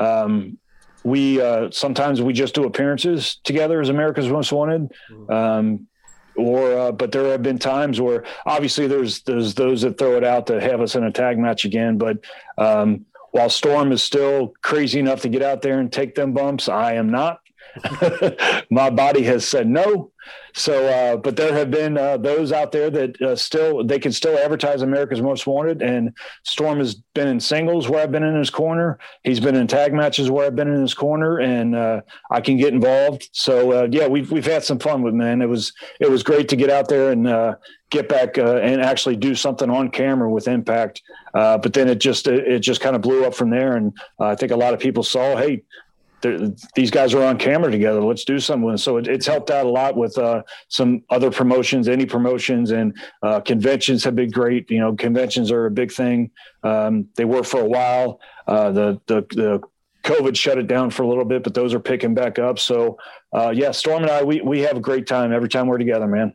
um, 0.00 0.58
we 1.04 1.40
uh, 1.40 1.70
sometimes 1.70 2.20
we 2.20 2.32
just 2.32 2.54
do 2.54 2.64
appearances 2.64 3.40
together 3.44 3.80
as 3.80 3.88
America's 3.88 4.28
Most 4.28 4.52
Wanted. 4.52 4.92
Mm-hmm. 5.10 5.32
Um, 5.32 5.86
or 6.36 6.78
uh, 6.78 6.92
but 6.92 7.12
there 7.12 7.26
have 7.26 7.42
been 7.42 7.58
times 7.58 8.00
where 8.00 8.24
obviously 8.46 8.86
there's 8.86 9.22
there's 9.22 9.54
those 9.54 9.82
that 9.82 9.98
throw 9.98 10.16
it 10.16 10.24
out 10.24 10.46
to 10.46 10.60
have 10.60 10.80
us 10.80 10.94
in 10.94 11.02
a 11.02 11.10
tag 11.10 11.38
match 11.38 11.64
again 11.64 11.98
but 11.98 12.18
um, 12.56 13.04
while 13.30 13.50
Storm 13.50 13.92
is 13.92 14.02
still 14.02 14.54
crazy 14.62 14.98
enough 14.98 15.22
to 15.22 15.28
get 15.28 15.42
out 15.42 15.62
there 15.62 15.78
and 15.78 15.92
take 15.92 16.14
them 16.14 16.32
bumps, 16.32 16.68
I 16.68 16.94
am 16.94 17.10
not. 17.10 17.40
My 18.70 18.90
body 18.90 19.22
has 19.24 19.46
said 19.46 19.68
no. 19.68 20.10
So, 20.54 20.86
uh, 20.86 21.16
but 21.16 21.36
there 21.36 21.52
have 21.54 21.70
been 21.70 21.96
uh, 21.96 22.16
those 22.16 22.52
out 22.52 22.72
there 22.72 22.90
that 22.90 23.20
uh, 23.20 23.36
still 23.36 23.84
they 23.84 23.98
can 23.98 24.12
still 24.12 24.38
advertise 24.38 24.82
America's 24.82 25.22
Most 25.22 25.46
Wanted. 25.46 25.82
And 25.82 26.14
Storm 26.44 26.78
has 26.78 26.94
been 26.94 27.28
in 27.28 27.40
singles 27.40 27.88
where 27.88 28.02
I've 28.02 28.12
been 28.12 28.22
in 28.22 28.36
his 28.36 28.50
corner. 28.50 28.98
He's 29.24 29.40
been 29.40 29.54
in 29.54 29.66
tag 29.66 29.92
matches 29.92 30.30
where 30.30 30.46
I've 30.46 30.56
been 30.56 30.68
in 30.68 30.80
his 30.80 30.94
corner, 30.94 31.38
and 31.38 31.74
uh, 31.74 32.00
I 32.30 32.40
can 32.40 32.56
get 32.56 32.74
involved. 32.74 33.28
So, 33.32 33.72
uh, 33.72 33.88
yeah, 33.90 34.06
we've 34.06 34.30
we've 34.30 34.46
had 34.46 34.64
some 34.64 34.78
fun 34.78 35.02
with 35.02 35.14
man. 35.14 35.42
It 35.42 35.48
was 35.48 35.72
it 36.00 36.10
was 36.10 36.22
great 36.22 36.48
to 36.48 36.56
get 36.56 36.70
out 36.70 36.88
there 36.88 37.12
and 37.12 37.26
uh, 37.26 37.56
get 37.90 38.08
back 38.08 38.38
and 38.38 38.80
actually 38.80 39.16
do 39.16 39.34
something 39.34 39.70
on 39.70 39.90
camera 39.90 40.30
with 40.30 40.48
Impact. 40.48 41.02
but 41.32 41.72
then 41.72 41.88
it 41.88 42.00
just 42.00 42.26
it, 42.26 42.46
it 42.46 42.58
just 42.60 42.80
kind 42.80 42.96
of 42.96 43.02
blew 43.02 43.24
up 43.24 43.34
from 43.34 43.50
there, 43.50 43.76
and 43.76 43.92
I 44.18 44.34
think 44.34 44.52
a 44.52 44.56
lot 44.56 44.74
of 44.74 44.80
people 44.80 45.02
saw, 45.02 45.36
hey, 45.36 45.62
these 46.74 46.90
guys 46.90 47.14
are 47.14 47.24
on 47.24 47.38
camera 47.38 47.70
together. 47.70 48.02
Let's 48.02 48.24
do 48.24 48.38
something. 48.38 48.76
So 48.76 48.98
it, 48.98 49.08
it's 49.08 49.26
helped 49.26 49.50
out 49.50 49.66
a 49.66 49.68
lot 49.70 49.96
with 49.96 50.16
uh, 50.18 50.42
some 50.68 51.02
other 51.10 51.30
promotions, 51.30 51.88
any 51.88 52.06
promotions, 52.06 52.70
and 52.70 52.96
uh, 53.22 53.40
conventions 53.40 54.04
have 54.04 54.14
been 54.14 54.30
great. 54.30 54.70
You 54.70 54.80
know, 54.80 54.94
conventions 54.94 55.50
are 55.50 55.66
a 55.66 55.70
big 55.70 55.92
thing. 55.92 56.30
Um, 56.62 57.08
they 57.16 57.24
were 57.24 57.42
for 57.42 57.60
a 57.60 57.68
while. 57.68 58.20
Uh, 58.46 58.70
the, 58.70 59.00
the 59.06 59.26
the 59.30 59.60
COVID 60.02 60.36
shut 60.36 60.58
it 60.58 60.66
down 60.66 60.90
for 60.90 61.02
a 61.02 61.08
little 61.08 61.24
bit, 61.24 61.42
but 61.42 61.54
those 61.54 61.74
are 61.74 61.80
picking 61.80 62.14
back 62.14 62.38
up. 62.38 62.58
So 62.58 62.98
uh, 63.32 63.52
yeah, 63.54 63.70
Storm 63.70 64.02
and 64.02 64.10
I, 64.10 64.22
we 64.22 64.40
we 64.40 64.60
have 64.60 64.76
a 64.76 64.80
great 64.80 65.06
time 65.06 65.32
every 65.32 65.48
time 65.48 65.66
we're 65.66 65.78
together, 65.78 66.06
man. 66.06 66.34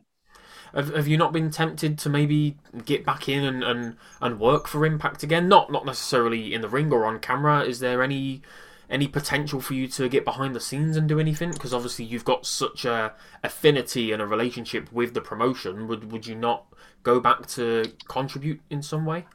Have, 0.74 0.94
have 0.94 1.08
you 1.08 1.16
not 1.16 1.32
been 1.32 1.50
tempted 1.50 1.98
to 2.00 2.10
maybe 2.10 2.56
get 2.84 3.04
back 3.04 3.30
in 3.30 3.44
and, 3.44 3.64
and, 3.64 3.96
and 4.20 4.38
work 4.38 4.66
for 4.66 4.84
Impact 4.84 5.22
again? 5.22 5.48
Not 5.48 5.72
not 5.72 5.86
necessarily 5.86 6.52
in 6.52 6.60
the 6.60 6.68
ring 6.68 6.92
or 6.92 7.06
on 7.06 7.18
camera. 7.18 7.62
Is 7.62 7.80
there 7.80 8.02
any 8.02 8.42
any 8.88 9.08
potential 9.08 9.60
for 9.60 9.74
you 9.74 9.88
to 9.88 10.08
get 10.08 10.24
behind 10.24 10.54
the 10.54 10.60
scenes 10.60 10.96
and 10.96 11.08
do 11.08 11.18
anything? 11.18 11.50
Because 11.50 11.74
obviously 11.74 12.04
you've 12.04 12.24
got 12.24 12.46
such 12.46 12.84
a 12.84 13.14
affinity 13.42 14.12
and 14.12 14.22
a 14.22 14.26
relationship 14.26 14.92
with 14.92 15.14
the 15.14 15.20
promotion. 15.20 15.88
Would 15.88 16.12
would 16.12 16.26
you 16.26 16.34
not 16.34 16.66
go 17.02 17.20
back 17.20 17.46
to 17.48 17.92
contribute 18.08 18.60
in 18.70 18.82
some 18.82 19.04
way? 19.04 19.26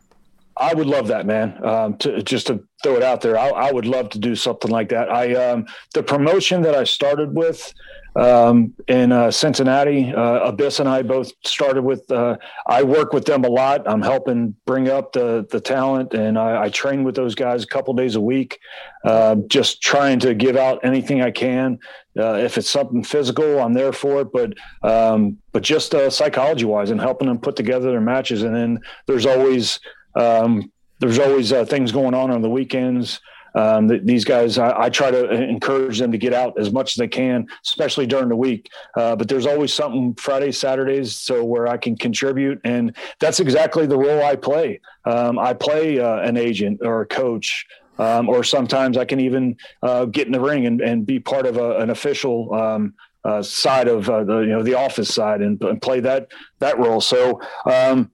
I 0.58 0.74
would 0.74 0.88
love 0.88 1.08
that, 1.08 1.26
man. 1.26 1.64
Um, 1.66 1.98
to 1.98 2.22
just 2.22 2.48
to 2.48 2.64
throw 2.84 2.96
it 2.96 3.04
out 3.04 3.22
there, 3.22 3.38
I, 3.38 3.50
I, 3.50 3.72
would 3.72 3.86
love 3.86 4.10
to 4.10 4.20
do 4.20 4.36
something 4.36 4.70
like 4.70 4.90
that. 4.90 5.10
I 5.10 5.34
um, 5.36 5.66
the 5.94 6.04
promotion 6.04 6.62
that 6.64 6.76
I 6.76 6.84
started 6.84 7.36
with 7.36 7.74
um, 8.16 8.74
in 8.88 9.12
uh, 9.12 9.32
Cincinnati. 9.32 10.14
Uh, 10.14 10.40
Abyss 10.40 10.80
and 10.80 10.90
I 10.90 11.02
both 11.02 11.32
started 11.46 11.84
with. 11.84 12.10
Uh, 12.12 12.38
I 12.68 12.84
work 12.84 13.14
with 13.14 13.26
them 13.26 13.44
a 13.44 13.50
lot. 13.50 13.88
I'm 13.88 14.02
helping 14.02 14.56
bring 14.66 14.90
up 14.90 15.14
the 15.14 15.48
the 15.50 15.60
talent, 15.60 16.14
and 16.14 16.38
I, 16.38 16.64
I 16.64 16.70
train 16.70 17.04
with 17.04 17.16
those 17.16 17.36
guys 17.36 17.64
a 17.64 17.68
couple 17.68 17.94
days 17.94 18.16
a 18.16 18.22
week. 18.22 18.60
Uh, 19.06 19.36
just 19.48 19.82
trying 19.82 20.20
to 20.20 20.34
give 20.34 20.58
out 20.58 20.84
anything 20.84 21.22
I 21.22 21.32
can. 21.32 21.80
Uh, 22.20 22.34
if 22.34 22.58
it's 22.58 22.70
something 22.70 23.04
physical, 23.04 23.60
I'm 23.60 23.74
there 23.74 23.94
for 23.94 24.22
it. 24.22 24.28
But 24.34 24.54
um, 24.84 25.38
but 25.54 25.64
just 25.64 25.96
uh, 25.96 26.10
psychology 26.10 26.66
wise, 26.66 26.92
and 26.92 27.00
helping 27.00 27.28
them 27.28 27.40
put 27.40 27.56
together 27.56 27.92
their 27.92 28.02
matches. 28.02 28.44
And 28.44 28.54
then 28.54 28.80
there's 29.08 29.26
always 29.26 29.80
um, 30.16 30.72
there's 31.00 31.20
always 31.20 31.52
things 31.68 31.92
going 31.92 32.14
on 32.14 32.32
on 32.32 32.42
the 32.42 32.50
weekends. 32.50 33.20
Um, 33.54 33.88
these 34.06 34.24
guys, 34.24 34.58
I, 34.58 34.84
I, 34.84 34.90
try 34.90 35.12
to 35.12 35.30
encourage 35.30 36.00
them 36.00 36.12
to 36.14 36.18
get 36.18 36.34
out 36.34 36.58
as 36.58 36.72
much 36.72 36.94
as 36.94 36.96
they 36.96 37.08
can, 37.08 37.48
especially 37.66 38.08
during 38.08 38.30
the 38.30 38.36
week. 38.36 38.70
Uh, 38.96 39.16
but 39.16 39.28
there's 39.28 39.46
always 39.46 39.74
something 39.74 40.14
Fridays, 40.16 40.58
Saturdays, 40.58 41.18
so 41.18 41.44
where 41.44 41.68
I 41.68 41.76
can 41.76 41.98
contribute, 41.98 42.62
and 42.64 42.96
that's 43.20 43.42
exactly 43.42 43.86
the 43.86 43.98
role 43.98 44.24
I 44.24 44.38
play. 44.38 44.80
Um, 45.04 45.38
I 45.38 45.54
play 45.54 46.00
uh, 46.00 46.20
an 46.20 46.38
agent 46.38 46.80
or 46.82 47.02
a 47.02 47.06
coach. 47.06 47.66
Um, 48.00 48.30
or 48.30 48.44
sometimes 48.44 48.98
I 48.98 49.06
can 49.06 49.20
even 49.20 49.58
uh, 49.84 50.06
get 50.06 50.26
in 50.26 50.34
the 50.34 50.40
ring 50.40 50.66
and, 50.66 50.82
and 50.82 51.06
be 51.06 51.20
part 51.20 51.46
of 51.46 51.58
a, 51.58 51.78
an 51.78 51.92
official 51.92 52.52
um, 52.52 52.96
uh, 53.24 53.44
side 53.44 53.88
of 53.88 54.10
uh, 54.10 54.24
the 54.24 54.40
you 54.40 54.48
know 54.48 54.64
the 54.64 54.74
office 54.74 55.14
side 55.14 55.42
and, 55.42 55.62
and 55.62 55.80
play 55.84 56.00
that 56.00 56.30
that 56.60 56.80
role. 56.80 57.00
So 57.00 57.42
um, 57.66 58.10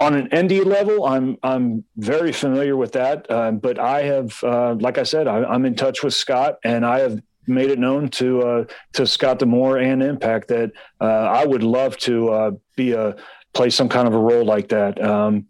on 0.00 0.14
an 0.14 0.28
indie 0.30 0.64
level, 0.64 1.04
I'm 1.04 1.36
I'm 1.42 1.84
very 1.96 2.32
familiar 2.32 2.74
with 2.76 2.92
that. 2.92 3.30
Uh, 3.30 3.52
but 3.52 3.78
I 3.78 4.02
have, 4.02 4.42
uh, 4.42 4.74
like 4.80 4.96
I 4.96 5.02
said, 5.02 5.28
I, 5.28 5.54
am 5.54 5.66
in 5.66 5.74
touch 5.74 6.02
with 6.02 6.14
Scott, 6.14 6.58
and 6.64 6.86
I 6.86 7.00
have 7.00 7.20
made 7.46 7.70
it 7.70 7.78
known 7.78 8.08
to 8.08 8.42
uh, 8.42 8.64
to 8.94 9.06
Scott 9.06 9.38
D'Amore 9.38 9.78
and 9.78 10.02
Impact 10.02 10.48
that 10.48 10.72
uh, 11.00 11.04
I 11.04 11.44
would 11.44 11.62
love 11.62 11.98
to 11.98 12.30
uh, 12.30 12.50
be 12.76 12.92
a 12.92 13.14
play 13.52 13.68
some 13.68 13.88
kind 13.88 14.08
of 14.08 14.14
a 14.14 14.18
role 14.18 14.44
like 14.44 14.68
that. 14.70 15.02
Um, 15.04 15.46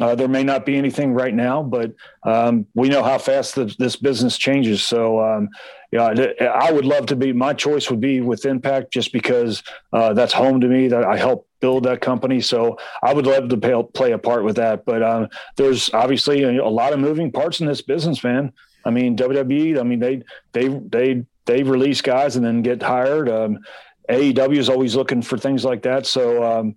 uh, 0.00 0.14
there 0.14 0.28
may 0.28 0.42
not 0.42 0.64
be 0.64 0.76
anything 0.76 1.12
right 1.12 1.34
now, 1.34 1.62
but 1.62 1.92
um, 2.22 2.66
we 2.74 2.88
know 2.88 3.02
how 3.02 3.18
fast 3.18 3.56
the, 3.56 3.74
this 3.78 3.94
business 3.94 4.38
changes. 4.38 4.82
So, 4.82 5.20
um, 5.20 5.50
yeah, 5.90 6.06
I 6.40 6.72
would 6.72 6.86
love 6.86 7.04
to 7.06 7.16
be. 7.16 7.34
My 7.34 7.52
choice 7.52 7.90
would 7.90 8.00
be 8.00 8.22
with 8.22 8.46
Impact, 8.46 8.90
just 8.90 9.12
because 9.12 9.62
that's 9.92 10.32
home 10.32 10.62
to 10.62 10.66
me. 10.66 10.88
That 10.88 11.04
I 11.04 11.18
help 11.18 11.46
build 11.62 11.84
that 11.84 12.02
company. 12.02 12.42
So 12.42 12.76
I 13.02 13.14
would 13.14 13.26
love 13.26 13.48
to 13.48 13.56
pay, 13.56 13.82
play 13.94 14.12
a 14.12 14.18
part 14.18 14.44
with 14.44 14.56
that. 14.56 14.84
But 14.84 15.02
um, 15.02 15.28
there's 15.56 15.88
obviously 15.94 16.42
a, 16.42 16.62
a, 16.62 16.68
lot 16.68 16.92
of 16.92 16.98
moving 16.98 17.32
parts 17.32 17.60
in 17.60 17.66
this 17.66 17.80
business, 17.80 18.22
man. 18.22 18.52
I 18.84 18.90
mean, 18.90 19.16
WWE. 19.16 19.80
I 19.80 19.82
mean, 19.84 20.00
they 20.00 20.22
they 20.52 20.68
they 20.68 21.24
they 21.46 21.62
release 21.62 22.02
guys 22.02 22.36
and 22.36 22.44
then 22.44 22.60
get 22.60 22.82
hired. 22.82 23.30
Um, 23.30 23.60
AEW 24.10 24.58
is 24.58 24.68
always 24.68 24.94
looking 24.94 25.22
for 25.22 25.38
things 25.38 25.64
like 25.64 25.82
that. 25.82 26.04
So 26.06 26.42
um, 26.42 26.76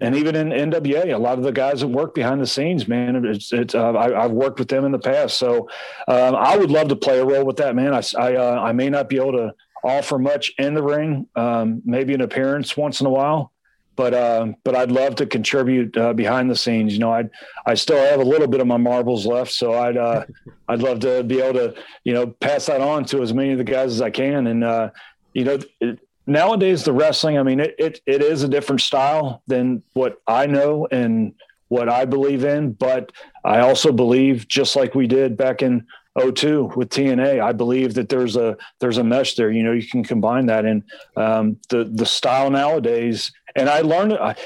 and 0.00 0.14
even 0.14 0.36
in 0.36 0.70
NWA, 0.70 1.14
a 1.14 1.18
lot 1.18 1.38
of 1.38 1.44
the 1.44 1.52
guys 1.52 1.80
that 1.80 1.88
work 1.88 2.14
behind 2.14 2.40
the 2.40 2.46
scenes, 2.46 2.86
man, 2.86 3.24
it's, 3.24 3.52
it's 3.52 3.74
uh, 3.74 3.96
I, 3.96 4.22
have 4.22 4.30
worked 4.30 4.58
with 4.58 4.68
them 4.68 4.84
in 4.84 4.92
the 4.92 4.98
past. 4.98 5.38
So 5.38 5.70
um, 6.06 6.36
I 6.36 6.56
would 6.56 6.70
love 6.70 6.88
to 6.88 6.96
play 6.96 7.18
a 7.18 7.24
role 7.24 7.46
with 7.46 7.56
that, 7.56 7.74
man. 7.74 7.94
I, 7.94 8.02
I, 8.18 8.36
uh, 8.36 8.60
I 8.62 8.72
may 8.72 8.90
not 8.90 9.08
be 9.08 9.16
able 9.16 9.32
to 9.32 9.54
offer 9.82 10.18
much 10.18 10.52
in 10.58 10.74
the 10.74 10.82
ring, 10.82 11.26
um, 11.36 11.80
maybe 11.84 12.12
an 12.12 12.20
appearance 12.20 12.76
once 12.76 13.00
in 13.00 13.06
a 13.06 13.10
while, 13.10 13.52
but 13.96 14.14
uh, 14.14 14.52
but 14.62 14.76
I'd 14.76 14.92
love 14.92 15.16
to 15.16 15.26
contribute 15.26 15.96
uh, 15.96 16.12
behind 16.12 16.50
the 16.50 16.56
scenes. 16.56 16.92
You 16.92 17.00
know, 17.00 17.12
I 17.12 17.24
I 17.64 17.74
still 17.74 17.96
have 17.96 18.20
a 18.20 18.24
little 18.24 18.46
bit 18.46 18.60
of 18.60 18.66
my 18.66 18.76
marbles 18.76 19.26
left, 19.26 19.52
so 19.52 19.72
I'd 19.72 19.96
uh, 19.96 20.24
I'd 20.68 20.80
love 20.80 21.00
to 21.00 21.24
be 21.24 21.40
able 21.40 21.58
to 21.58 21.82
you 22.04 22.12
know 22.12 22.26
pass 22.26 22.66
that 22.66 22.80
on 22.80 23.06
to 23.06 23.22
as 23.22 23.32
many 23.34 23.52
of 23.52 23.58
the 23.58 23.64
guys 23.64 23.92
as 23.92 24.02
I 24.02 24.10
can, 24.10 24.46
and 24.46 24.62
uh, 24.62 24.90
you 25.32 25.44
know. 25.44 25.58
It, 25.80 26.00
nowadays 26.28 26.82
the 26.82 26.92
wrestling 26.92 27.38
i 27.38 27.42
mean 27.44 27.60
it, 27.60 27.74
it, 27.78 28.00
it 28.04 28.20
is 28.20 28.42
a 28.42 28.48
different 28.48 28.80
style 28.80 29.42
than 29.46 29.80
what 29.92 30.20
i 30.26 30.44
know 30.44 30.88
and 30.90 31.32
what 31.68 31.88
i 31.88 32.04
believe 32.04 32.44
in 32.44 32.72
but 32.72 33.12
i 33.44 33.60
also 33.60 33.92
believe 33.92 34.48
just 34.48 34.74
like 34.74 34.94
we 34.96 35.06
did 35.06 35.36
back 35.36 35.62
in 35.62 35.86
02 36.18 36.72
with 36.74 36.88
tna 36.88 37.40
i 37.40 37.52
believe 37.52 37.94
that 37.94 38.08
there's 38.08 38.34
a 38.34 38.56
there's 38.80 38.98
a 38.98 39.04
mesh 39.04 39.36
there 39.36 39.52
you 39.52 39.62
know 39.62 39.70
you 39.70 39.86
can 39.86 40.02
combine 40.02 40.46
that 40.46 40.64
and 40.64 40.82
um, 41.16 41.56
the 41.68 41.84
the 41.94 42.06
style 42.06 42.50
nowadays 42.50 43.30
and 43.56 43.68
i 43.68 43.80
learned 43.80 44.12
I, 44.14 44.36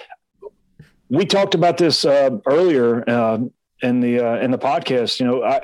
we 1.09 1.27
talked 1.27 1.55
about 1.55 1.77
this 1.77 2.05
uh, 2.05 2.31
earlier 2.47 3.09
uh, 3.09 3.39
in 3.83 4.01
the 4.01 4.21
uh, 4.21 4.37
in 4.39 4.51
the 4.51 4.59
podcast 4.59 5.21
you 5.21 5.27
know 5.27 5.43
I, 5.43 5.63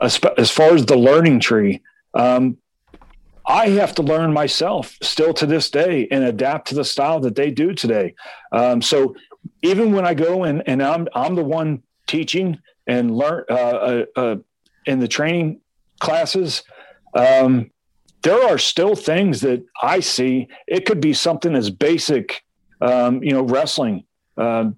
as, 0.00 0.18
as 0.36 0.50
far 0.50 0.74
as 0.74 0.86
the 0.86 0.96
learning 0.96 1.40
tree 1.40 1.82
um, 2.14 2.58
I 3.46 3.68
have 3.68 3.94
to 3.94 4.02
learn 4.02 4.32
myself 4.32 4.96
still 5.02 5.32
to 5.34 5.46
this 5.46 5.70
day 5.70 6.08
and 6.10 6.24
adapt 6.24 6.68
to 6.68 6.74
the 6.74 6.84
style 6.84 7.20
that 7.20 7.36
they 7.36 7.50
do 7.52 7.74
today. 7.74 8.14
Um, 8.50 8.82
so 8.82 9.14
even 9.62 9.92
when 9.92 10.04
I 10.04 10.14
go 10.14 10.42
and, 10.42 10.64
and 10.66 10.82
I'm, 10.82 11.06
I'm 11.14 11.36
the 11.36 11.44
one 11.44 11.82
teaching 12.08 12.58
and 12.88 13.16
learn 13.16 13.44
uh, 13.48 13.54
uh, 13.54 14.04
uh, 14.16 14.36
in 14.84 14.98
the 14.98 15.06
training 15.06 15.60
classes, 16.00 16.64
um, 17.14 17.70
there 18.22 18.42
are 18.48 18.58
still 18.58 18.96
things 18.96 19.40
that 19.42 19.64
I 19.80 20.00
see. 20.00 20.48
It 20.66 20.84
could 20.84 21.00
be 21.00 21.12
something 21.12 21.54
as 21.54 21.70
basic, 21.70 22.42
um, 22.80 23.22
you 23.22 23.32
know, 23.32 23.42
wrestling. 23.42 24.04
Um, 24.36 24.76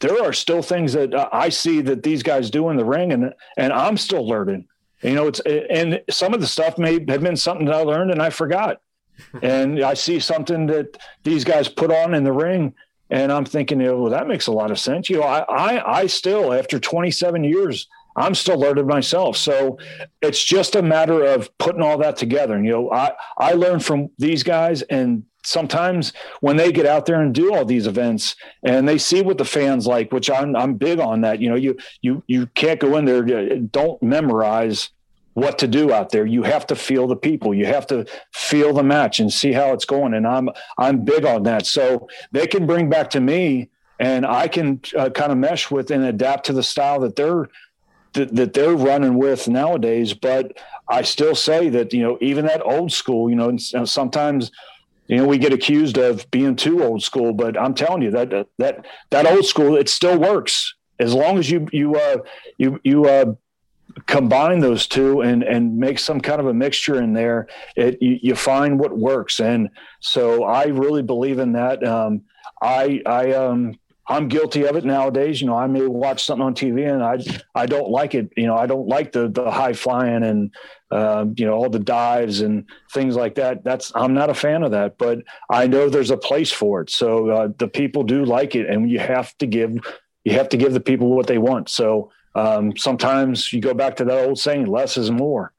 there 0.00 0.22
are 0.22 0.32
still 0.32 0.62
things 0.62 0.94
that 0.94 1.14
I 1.32 1.48
see 1.48 1.80
that 1.82 2.02
these 2.02 2.22
guys 2.22 2.50
do 2.50 2.70
in 2.70 2.76
the 2.76 2.84
ring, 2.84 3.12
and 3.12 3.32
and 3.56 3.72
I'm 3.72 3.96
still 3.96 4.26
learning. 4.26 4.66
You 5.02 5.14
know, 5.14 5.26
it's 5.28 5.40
and 5.40 6.02
some 6.10 6.34
of 6.34 6.40
the 6.40 6.46
stuff 6.46 6.78
may 6.78 6.94
have 7.08 7.22
been 7.22 7.36
something 7.36 7.66
that 7.66 7.74
I 7.74 7.82
learned 7.82 8.10
and 8.10 8.22
I 8.22 8.30
forgot, 8.30 8.80
and 9.42 9.82
I 9.82 9.94
see 9.94 10.18
something 10.18 10.66
that 10.66 10.98
these 11.22 11.44
guys 11.44 11.68
put 11.68 11.92
on 11.92 12.14
in 12.14 12.24
the 12.24 12.32
ring, 12.32 12.74
and 13.10 13.30
I'm 13.30 13.44
thinking, 13.44 13.80
you 13.80 13.86
know, 13.86 14.02
well, 14.02 14.10
that 14.10 14.26
makes 14.26 14.48
a 14.48 14.52
lot 14.52 14.70
of 14.70 14.78
sense. 14.78 15.08
You 15.08 15.20
know, 15.20 15.26
I 15.26 15.40
I, 15.40 16.00
I 16.00 16.06
still 16.06 16.52
after 16.52 16.80
27 16.80 17.44
years 17.44 17.88
I'm 18.16 18.34
still 18.34 18.58
learning 18.58 18.86
myself. 18.86 19.36
So 19.36 19.78
it's 20.20 20.42
just 20.42 20.76
a 20.76 20.82
matter 20.82 21.24
of 21.24 21.56
putting 21.58 21.82
all 21.82 21.98
that 21.98 22.16
together. 22.16 22.54
And, 22.54 22.64
you 22.64 22.72
know, 22.72 22.90
I, 22.92 23.12
I 23.38 23.52
learn 23.52 23.80
from 23.80 24.10
these 24.18 24.42
guys 24.42 24.82
and 24.82 25.24
sometimes 25.44 26.12
when 26.40 26.56
they 26.56 26.72
get 26.72 26.86
out 26.86 27.06
there 27.06 27.20
and 27.20 27.34
do 27.34 27.54
all 27.54 27.64
these 27.64 27.86
events 27.86 28.36
and 28.62 28.88
they 28.88 28.98
see 28.98 29.22
what 29.22 29.38
the 29.38 29.44
fans 29.44 29.86
like, 29.86 30.12
which 30.12 30.30
I'm, 30.30 30.54
I'm 30.56 30.74
big 30.74 30.98
on 30.98 31.22
that, 31.22 31.40
you 31.40 31.48
know, 31.48 31.56
you, 31.56 31.76
you, 32.00 32.22
you 32.26 32.46
can't 32.48 32.80
go 32.80 32.96
in 32.96 33.04
there, 33.04 33.22
don't 33.58 34.02
memorize 34.02 34.90
what 35.34 35.58
to 35.58 35.66
do 35.66 35.92
out 35.92 36.10
there. 36.10 36.26
You 36.26 36.42
have 36.42 36.66
to 36.66 36.76
feel 36.76 37.06
the 37.06 37.16
people. 37.16 37.54
You 37.54 37.66
have 37.66 37.86
to 37.88 38.06
feel 38.32 38.74
the 38.74 38.82
match 38.82 39.18
and 39.18 39.32
see 39.32 39.52
how 39.52 39.72
it's 39.72 39.86
going. 39.86 40.14
And 40.14 40.26
I'm, 40.26 40.50
I'm 40.78 41.04
big 41.04 41.24
on 41.24 41.44
that. 41.44 41.66
So 41.66 42.08
they 42.32 42.46
can 42.46 42.66
bring 42.66 42.90
back 42.90 43.10
to 43.10 43.20
me 43.20 43.70
and 43.98 44.26
I 44.26 44.48
can 44.48 44.80
uh, 44.96 45.10
kind 45.10 45.32
of 45.32 45.38
mesh 45.38 45.70
with 45.70 45.90
and 45.90 46.04
adapt 46.04 46.46
to 46.46 46.52
the 46.52 46.62
style 46.62 47.00
that 47.00 47.16
they're, 47.16 47.48
that, 48.12 48.34
that 48.36 48.52
they're 48.52 48.74
running 48.74 49.16
with 49.16 49.48
nowadays. 49.48 50.12
But 50.12 50.58
I 50.88 51.02
still 51.02 51.34
say 51.34 51.70
that, 51.70 51.94
you 51.94 52.02
know, 52.02 52.18
even 52.20 52.44
that 52.46 52.60
old 52.64 52.92
school, 52.92 53.30
you 53.30 53.36
know, 53.36 53.56
sometimes, 53.56 54.50
you 55.06 55.16
know, 55.16 55.26
we 55.26 55.38
get 55.38 55.52
accused 55.52 55.98
of 55.98 56.30
being 56.30 56.56
too 56.56 56.82
old 56.82 57.02
school, 57.02 57.32
but 57.32 57.58
I'm 57.58 57.74
telling 57.74 58.02
you 58.02 58.10
that, 58.12 58.48
that, 58.58 58.86
that 59.10 59.26
old 59.26 59.44
school, 59.44 59.76
it 59.76 59.88
still 59.88 60.18
works. 60.18 60.74
As 60.98 61.14
long 61.14 61.38
as 61.38 61.50
you, 61.50 61.68
you, 61.72 61.96
uh, 61.96 62.18
you, 62.58 62.80
you, 62.84 63.04
uh, 63.06 63.34
combine 64.06 64.60
those 64.60 64.86
two 64.86 65.20
and 65.20 65.42
and 65.42 65.76
make 65.76 65.98
some 65.98 66.20
kind 66.20 66.40
of 66.40 66.46
a 66.46 66.54
mixture 66.54 67.00
in 67.02 67.12
there 67.12 67.46
it 67.76 67.98
you, 68.00 68.18
you 68.22 68.34
find 68.34 68.78
what 68.78 68.96
works. 68.96 69.40
And 69.40 69.68
so 70.00 70.44
i 70.44 70.64
really 70.64 71.02
believe 71.02 71.38
in 71.38 71.52
that. 71.52 71.86
Um, 71.86 72.22
i 72.62 73.02
i 73.06 73.32
um 73.32 73.78
I'm 74.08 74.28
guilty 74.28 74.64
of 74.64 74.76
it 74.76 74.84
nowadays. 74.84 75.40
You 75.40 75.46
know, 75.46 75.56
I 75.56 75.66
may 75.68 75.86
watch 75.86 76.24
something 76.24 76.44
on 76.44 76.54
TV 76.54 76.92
and 76.92 77.02
I 77.02 77.18
I 77.54 77.66
don't 77.66 77.88
like 77.88 78.14
it. 78.14 78.32
You 78.36 78.46
know, 78.46 78.56
I 78.56 78.66
don't 78.66 78.88
like 78.88 79.12
the 79.12 79.28
the 79.28 79.50
high 79.50 79.74
flying 79.74 80.24
and 80.24 80.50
uh, 80.90 81.26
you 81.36 81.46
know 81.46 81.52
all 81.54 81.70
the 81.70 81.78
dives 81.78 82.40
and 82.40 82.64
things 82.92 83.14
like 83.14 83.36
that. 83.36 83.62
That's 83.62 83.92
I'm 83.94 84.12
not 84.12 84.28
a 84.28 84.34
fan 84.34 84.64
of 84.64 84.72
that. 84.72 84.98
But 84.98 85.20
I 85.50 85.66
know 85.66 85.88
there's 85.88 86.10
a 86.10 86.16
place 86.16 86.50
for 86.50 86.80
it. 86.80 86.90
So 86.90 87.30
uh, 87.30 87.48
the 87.58 87.68
people 87.68 88.02
do 88.02 88.24
like 88.24 88.56
it, 88.56 88.68
and 88.68 88.90
you 88.90 88.98
have 88.98 89.36
to 89.38 89.46
give 89.46 89.78
you 90.24 90.32
have 90.32 90.48
to 90.50 90.56
give 90.56 90.72
the 90.72 90.80
people 90.80 91.14
what 91.14 91.26
they 91.26 91.38
want. 91.38 91.68
So 91.68 92.10
um, 92.34 92.76
sometimes 92.76 93.52
you 93.52 93.60
go 93.60 93.74
back 93.74 93.96
to 93.96 94.04
that 94.04 94.26
old 94.26 94.38
saying, 94.38 94.66
less 94.66 94.96
is 94.96 95.10
more. 95.10 95.52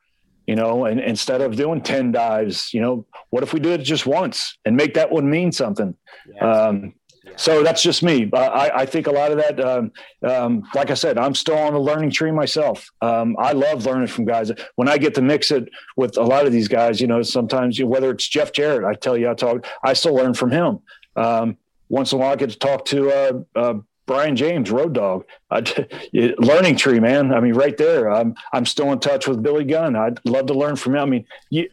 You 0.47 0.55
know, 0.55 0.83
and 0.83 0.99
instead 0.99 1.39
of 1.39 1.55
doing 1.55 1.81
ten 1.81 2.11
dives, 2.11 2.73
you 2.73 2.81
know, 2.81 3.05
what 3.29 3.43
if 3.43 3.53
we 3.53 3.61
do 3.61 3.71
it 3.71 3.77
just 3.77 4.05
once 4.05 4.57
and 4.65 4.75
make 4.75 4.95
that 4.95 5.09
one 5.09 5.29
mean 5.29 5.53
something? 5.53 5.95
Yes. 6.27 6.43
Um, 6.43 6.93
so 7.35 7.63
that's 7.63 7.81
just 7.81 8.03
me. 8.03 8.29
I, 8.33 8.71
I 8.75 8.85
think 8.85 9.07
a 9.07 9.11
lot 9.11 9.31
of 9.31 9.37
that, 9.37 9.59
um, 9.59 9.91
um, 10.27 10.63
like 10.75 10.91
I 10.91 10.93
said, 10.93 11.17
I'm 11.17 11.35
still 11.35 11.57
on 11.57 11.73
the 11.73 11.79
learning 11.79 12.11
tree 12.11 12.31
myself. 12.31 12.89
Um, 13.01 13.35
I 13.39 13.53
love 13.53 13.85
learning 13.85 14.07
from 14.07 14.25
guys. 14.25 14.51
When 14.75 14.87
I 14.87 14.97
get 14.97 15.15
to 15.15 15.21
mix 15.21 15.51
it 15.51 15.69
with 15.97 16.17
a 16.17 16.23
lot 16.23 16.45
of 16.45 16.51
these 16.51 16.67
guys, 16.67 17.01
you 17.01 17.07
know, 17.07 17.21
sometimes 17.21 17.77
you, 17.77 17.87
whether 17.87 18.11
it's 18.11 18.27
Jeff 18.27 18.51
Jarrett, 18.51 18.83
I 18.85 18.93
tell 18.93 19.17
you, 19.17 19.29
I 19.29 19.33
talk, 19.33 19.65
I 19.83 19.93
still 19.93 20.13
learn 20.13 20.33
from 20.33 20.51
him. 20.51 20.79
Um, 21.15 21.57
once 21.89 22.11
in 22.11 22.17
a 22.17 22.21
while, 22.21 22.31
I 22.31 22.35
get 22.35 22.49
to 22.49 22.57
talk 22.57 22.85
to 22.85 23.11
uh, 23.11 23.39
uh, 23.55 23.73
Brian 24.05 24.35
James, 24.35 24.71
Road 24.71 24.93
Dog, 24.93 25.25
learning 26.13 26.75
tree, 26.75 26.99
man. 26.99 27.33
I 27.33 27.39
mean, 27.39 27.53
right 27.53 27.77
there. 27.77 28.11
I'm 28.11 28.35
I'm 28.51 28.65
still 28.65 28.91
in 28.91 28.99
touch 28.99 29.27
with 29.27 29.43
Billy 29.43 29.63
Gunn. 29.63 29.95
I'd 29.95 30.19
love 30.25 30.47
to 30.47 30.53
learn 30.53 30.75
from 30.75 30.95
him. 30.95 31.01
I 31.01 31.05
mean, 31.05 31.25
you, 31.49 31.69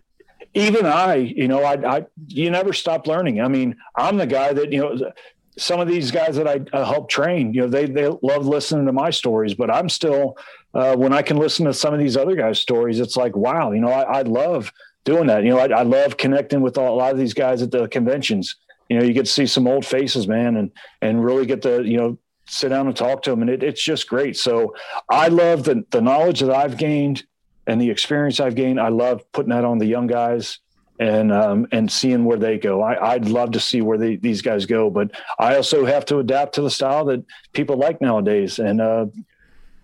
even 0.54 0.86
I, 0.86 1.14
you 1.14 1.48
know, 1.48 1.62
I, 1.62 1.98
I, 1.98 2.06
you 2.26 2.50
never 2.50 2.72
stop 2.72 3.06
learning. 3.06 3.40
I 3.40 3.48
mean, 3.48 3.76
I'm 3.96 4.16
the 4.16 4.26
guy 4.26 4.52
that, 4.52 4.72
you 4.72 4.80
know, 4.80 5.12
some 5.61 5.78
of 5.78 5.86
these 5.86 6.11
guys 6.11 6.36
that 6.36 6.48
I, 6.48 6.61
I 6.72 6.84
help 6.84 7.11
train, 7.11 7.52
you 7.52 7.61
know, 7.61 7.68
they 7.68 7.84
they 7.84 8.08
love 8.22 8.46
listening 8.46 8.86
to 8.86 8.92
my 8.92 9.11
stories, 9.11 9.52
but 9.54 9.70
I'm 9.70 9.90
still 9.90 10.38
uh, 10.72 10.96
when 10.96 11.12
I 11.12 11.20
can 11.20 11.36
listen 11.36 11.66
to 11.66 11.74
some 11.74 11.92
of 11.92 12.00
these 12.00 12.16
other 12.16 12.34
guys' 12.34 12.58
stories, 12.58 12.98
it's 12.98 13.16
like 13.16 13.36
wow, 13.36 13.72
you 13.72 13.80
know, 13.80 13.90
I, 13.90 14.20
I 14.20 14.22
love 14.22 14.72
doing 15.04 15.26
that. 15.26 15.44
You 15.44 15.50
know, 15.50 15.58
I, 15.58 15.66
I 15.66 15.82
love 15.82 16.16
connecting 16.16 16.62
with 16.62 16.78
a 16.78 16.80
lot 16.80 17.12
of 17.12 17.18
these 17.18 17.34
guys 17.34 17.61
at 17.61 17.70
the 17.70 17.88
conventions. 17.88 18.56
You 18.88 18.98
know, 18.98 19.04
you 19.04 19.12
get 19.12 19.26
to 19.26 19.30
see 19.30 19.46
some 19.46 19.68
old 19.68 19.84
faces, 19.84 20.26
man, 20.26 20.56
and 20.56 20.70
and 21.02 21.22
really 21.22 21.44
get 21.44 21.61
to 21.62 21.82
you 21.84 21.98
know 21.98 22.18
sit 22.46 22.70
down 22.70 22.86
and 22.86 22.96
talk 22.96 23.22
to 23.24 23.30
them, 23.30 23.42
and 23.42 23.50
it, 23.50 23.62
it's 23.62 23.82
just 23.82 24.08
great. 24.08 24.38
So 24.38 24.74
I 25.11 25.28
love 25.28 25.64
the 25.64 25.84
the 25.90 26.00
knowledge 26.00 26.40
that 26.40 26.50
I've 26.50 26.78
gained 26.78 27.24
and 27.66 27.78
the 27.78 27.90
experience 27.90 28.40
I've 28.40 28.54
gained. 28.54 28.80
I 28.80 28.88
love 28.88 29.30
putting 29.32 29.50
that 29.50 29.66
on 29.66 29.76
the 29.76 29.86
young 29.86 30.06
guys 30.06 30.58
and 31.01 31.32
um, 31.32 31.66
and 31.72 31.90
seeing 31.90 32.26
where 32.26 32.36
they 32.36 32.59
go. 32.59 32.82
I, 32.82 33.14
would 33.14 33.28
love 33.28 33.53
to 33.53 33.61
see 33.61 33.80
where 33.80 33.96
they, 33.96 34.16
these 34.16 34.42
guys 34.42 34.66
go, 34.66 34.90
but 34.90 35.11
I 35.38 35.57
also 35.57 35.86
have 35.86 36.05
to 36.07 36.18
adapt 36.18 36.55
to 36.57 36.62
the 36.62 36.70
style 36.70 37.07
that 37.07 37.24
people 37.55 37.76
like 37.76 38.03
nowadays, 38.03 38.59
and 38.59 38.82
uh, 38.82 39.07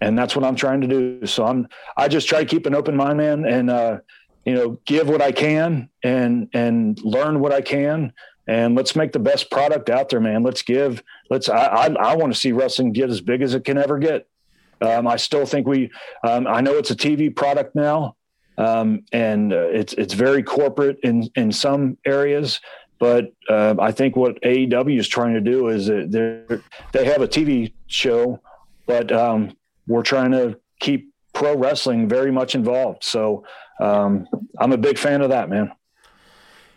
and 0.02 0.16
that's 0.16 0.36
what 0.36 0.44
I'm 0.44 0.56
trying 0.56 0.82
to 0.82 0.86
do. 0.86 1.26
So 1.26 1.46
I'm 1.46 1.68
I 1.96 2.08
just 2.08 2.28
try 2.28 2.40
to 2.40 2.44
keep 2.44 2.66
an 2.66 2.74
open 2.74 2.94
mind, 2.94 3.16
man, 3.16 3.46
and 3.46 3.70
uh, 3.70 3.98
you 4.44 4.54
know 4.54 4.78
give 4.84 5.08
what 5.08 5.22
I 5.22 5.32
can 5.32 5.88
and 6.04 6.50
and 6.52 7.02
learn 7.02 7.40
what 7.40 7.52
I 7.52 7.62
can. 7.62 8.12
And 8.48 8.76
let's 8.76 8.94
make 8.94 9.10
the 9.10 9.18
best 9.18 9.50
product 9.50 9.90
out 9.90 10.10
there, 10.10 10.20
man. 10.20 10.42
Let's 10.42 10.62
give. 10.62 11.02
Let's. 11.30 11.48
I 11.48 11.64
I, 11.64 11.86
I 11.94 12.16
want 12.16 12.32
to 12.32 12.38
see 12.38 12.52
wrestling 12.52 12.92
get 12.92 13.08
as 13.08 13.22
big 13.22 13.40
as 13.40 13.54
it 13.54 13.64
can 13.64 13.78
ever 13.78 13.98
get. 13.98 14.28
Um, 14.82 15.06
I 15.06 15.16
still 15.16 15.46
think 15.46 15.66
we. 15.66 15.90
Um, 16.22 16.46
I 16.46 16.60
know 16.60 16.74
it's 16.74 16.90
a 16.90 16.96
TV 16.96 17.34
product 17.34 17.74
now, 17.74 18.16
um, 18.59 19.04
and 19.12 19.52
uh, 19.52 19.68
it's 19.68 19.92
it's 19.94 20.14
very 20.14 20.42
corporate 20.42 20.98
in 21.02 21.28
in 21.34 21.52
some 21.52 21.98
areas. 22.07 22.61
But 22.98 23.32
uh, 23.50 23.74
I 23.78 23.92
think 23.92 24.16
what 24.16 24.40
AEW 24.40 24.98
is 24.98 25.07
trying 25.07 25.34
to 25.34 25.40
do 25.40 25.68
is 25.68 25.86
they 25.86 26.42
they 26.92 27.04
have 27.04 27.20
a 27.20 27.28
TV 27.28 27.72
show, 27.86 28.40
but 28.86 29.12
um, 29.12 29.54
we're 29.86 30.02
trying 30.02 30.32
to 30.32 30.59
keep 30.80 31.12
pro 31.34 31.54
wrestling 31.57 32.09
very 32.09 32.32
much 32.32 32.54
involved. 32.54 33.04
So 33.04 33.44
um, 33.80 34.26
I'm 34.59 34.72
a 34.72 34.78
big 34.78 34.98
fan 34.98 35.20
of 35.20 35.28
that, 35.28 35.50
man. 35.50 35.72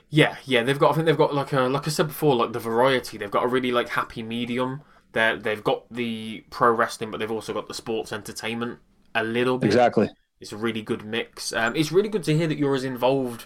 Yeah, 0.09 0.35
yeah, 0.43 0.63
they've 0.63 0.79
got. 0.79 0.91
I 0.91 0.93
think 0.95 1.05
they've 1.05 1.17
got 1.17 1.33
like 1.33 1.53
a 1.53 1.61
like 1.61 1.87
I 1.87 1.91
said 1.91 2.07
before, 2.07 2.35
like 2.35 2.51
the 2.51 2.59
variety. 2.59 3.17
They've 3.17 3.31
got 3.31 3.43
a 3.43 3.47
really 3.47 3.71
like 3.71 3.89
happy 3.89 4.23
medium. 4.23 4.81
They 5.13 5.37
they've 5.41 5.63
got 5.63 5.91
the 5.91 6.43
pro 6.49 6.71
wrestling, 6.71 7.11
but 7.11 7.19
they've 7.19 7.31
also 7.31 7.53
got 7.53 7.67
the 7.67 7.73
sports 7.73 8.11
entertainment 8.11 8.79
a 9.15 9.23
little 9.23 9.57
bit. 9.57 9.67
Exactly. 9.67 10.09
It's 10.39 10.51
a 10.51 10.57
really 10.57 10.81
good 10.81 11.03
mix. 11.03 11.51
Um, 11.53 11.75
it's 11.75 11.91
really 11.91 12.09
good 12.09 12.23
to 12.23 12.35
hear 12.35 12.47
that 12.47 12.57
you're 12.57 12.75
as 12.75 12.83
involved 12.83 13.45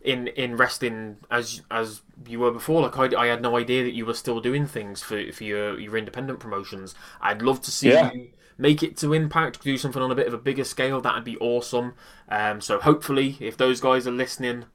in 0.00 0.28
in 0.28 0.56
wrestling 0.56 1.18
as 1.30 1.62
as 1.70 2.02
you 2.26 2.40
were 2.40 2.50
before. 2.50 2.82
Like 2.82 2.98
I, 2.98 3.22
I 3.22 3.26
had 3.26 3.42
no 3.42 3.56
idea 3.56 3.84
that 3.84 3.92
you 3.92 4.06
were 4.06 4.14
still 4.14 4.40
doing 4.40 4.66
things 4.66 5.02
for 5.02 5.32
for 5.32 5.44
your 5.44 5.78
your 5.78 5.96
independent 5.96 6.40
promotions. 6.40 6.94
I'd 7.20 7.42
love 7.42 7.60
to 7.62 7.70
see 7.70 7.90
yeah. 7.90 8.12
you 8.12 8.30
make 8.60 8.82
it 8.82 8.96
to 8.98 9.12
Impact, 9.12 9.62
do 9.62 9.76
something 9.78 10.02
on 10.02 10.10
a 10.10 10.14
bit 10.14 10.26
of 10.26 10.34
a 10.34 10.38
bigger 10.38 10.64
scale. 10.64 11.00
That'd 11.00 11.24
be 11.24 11.38
awesome. 11.38 11.94
Um, 12.28 12.60
so 12.60 12.78
hopefully, 12.78 13.36
if 13.40 13.56
those 13.56 13.80
guys 13.80 14.06
are 14.06 14.12
listening, 14.12 14.66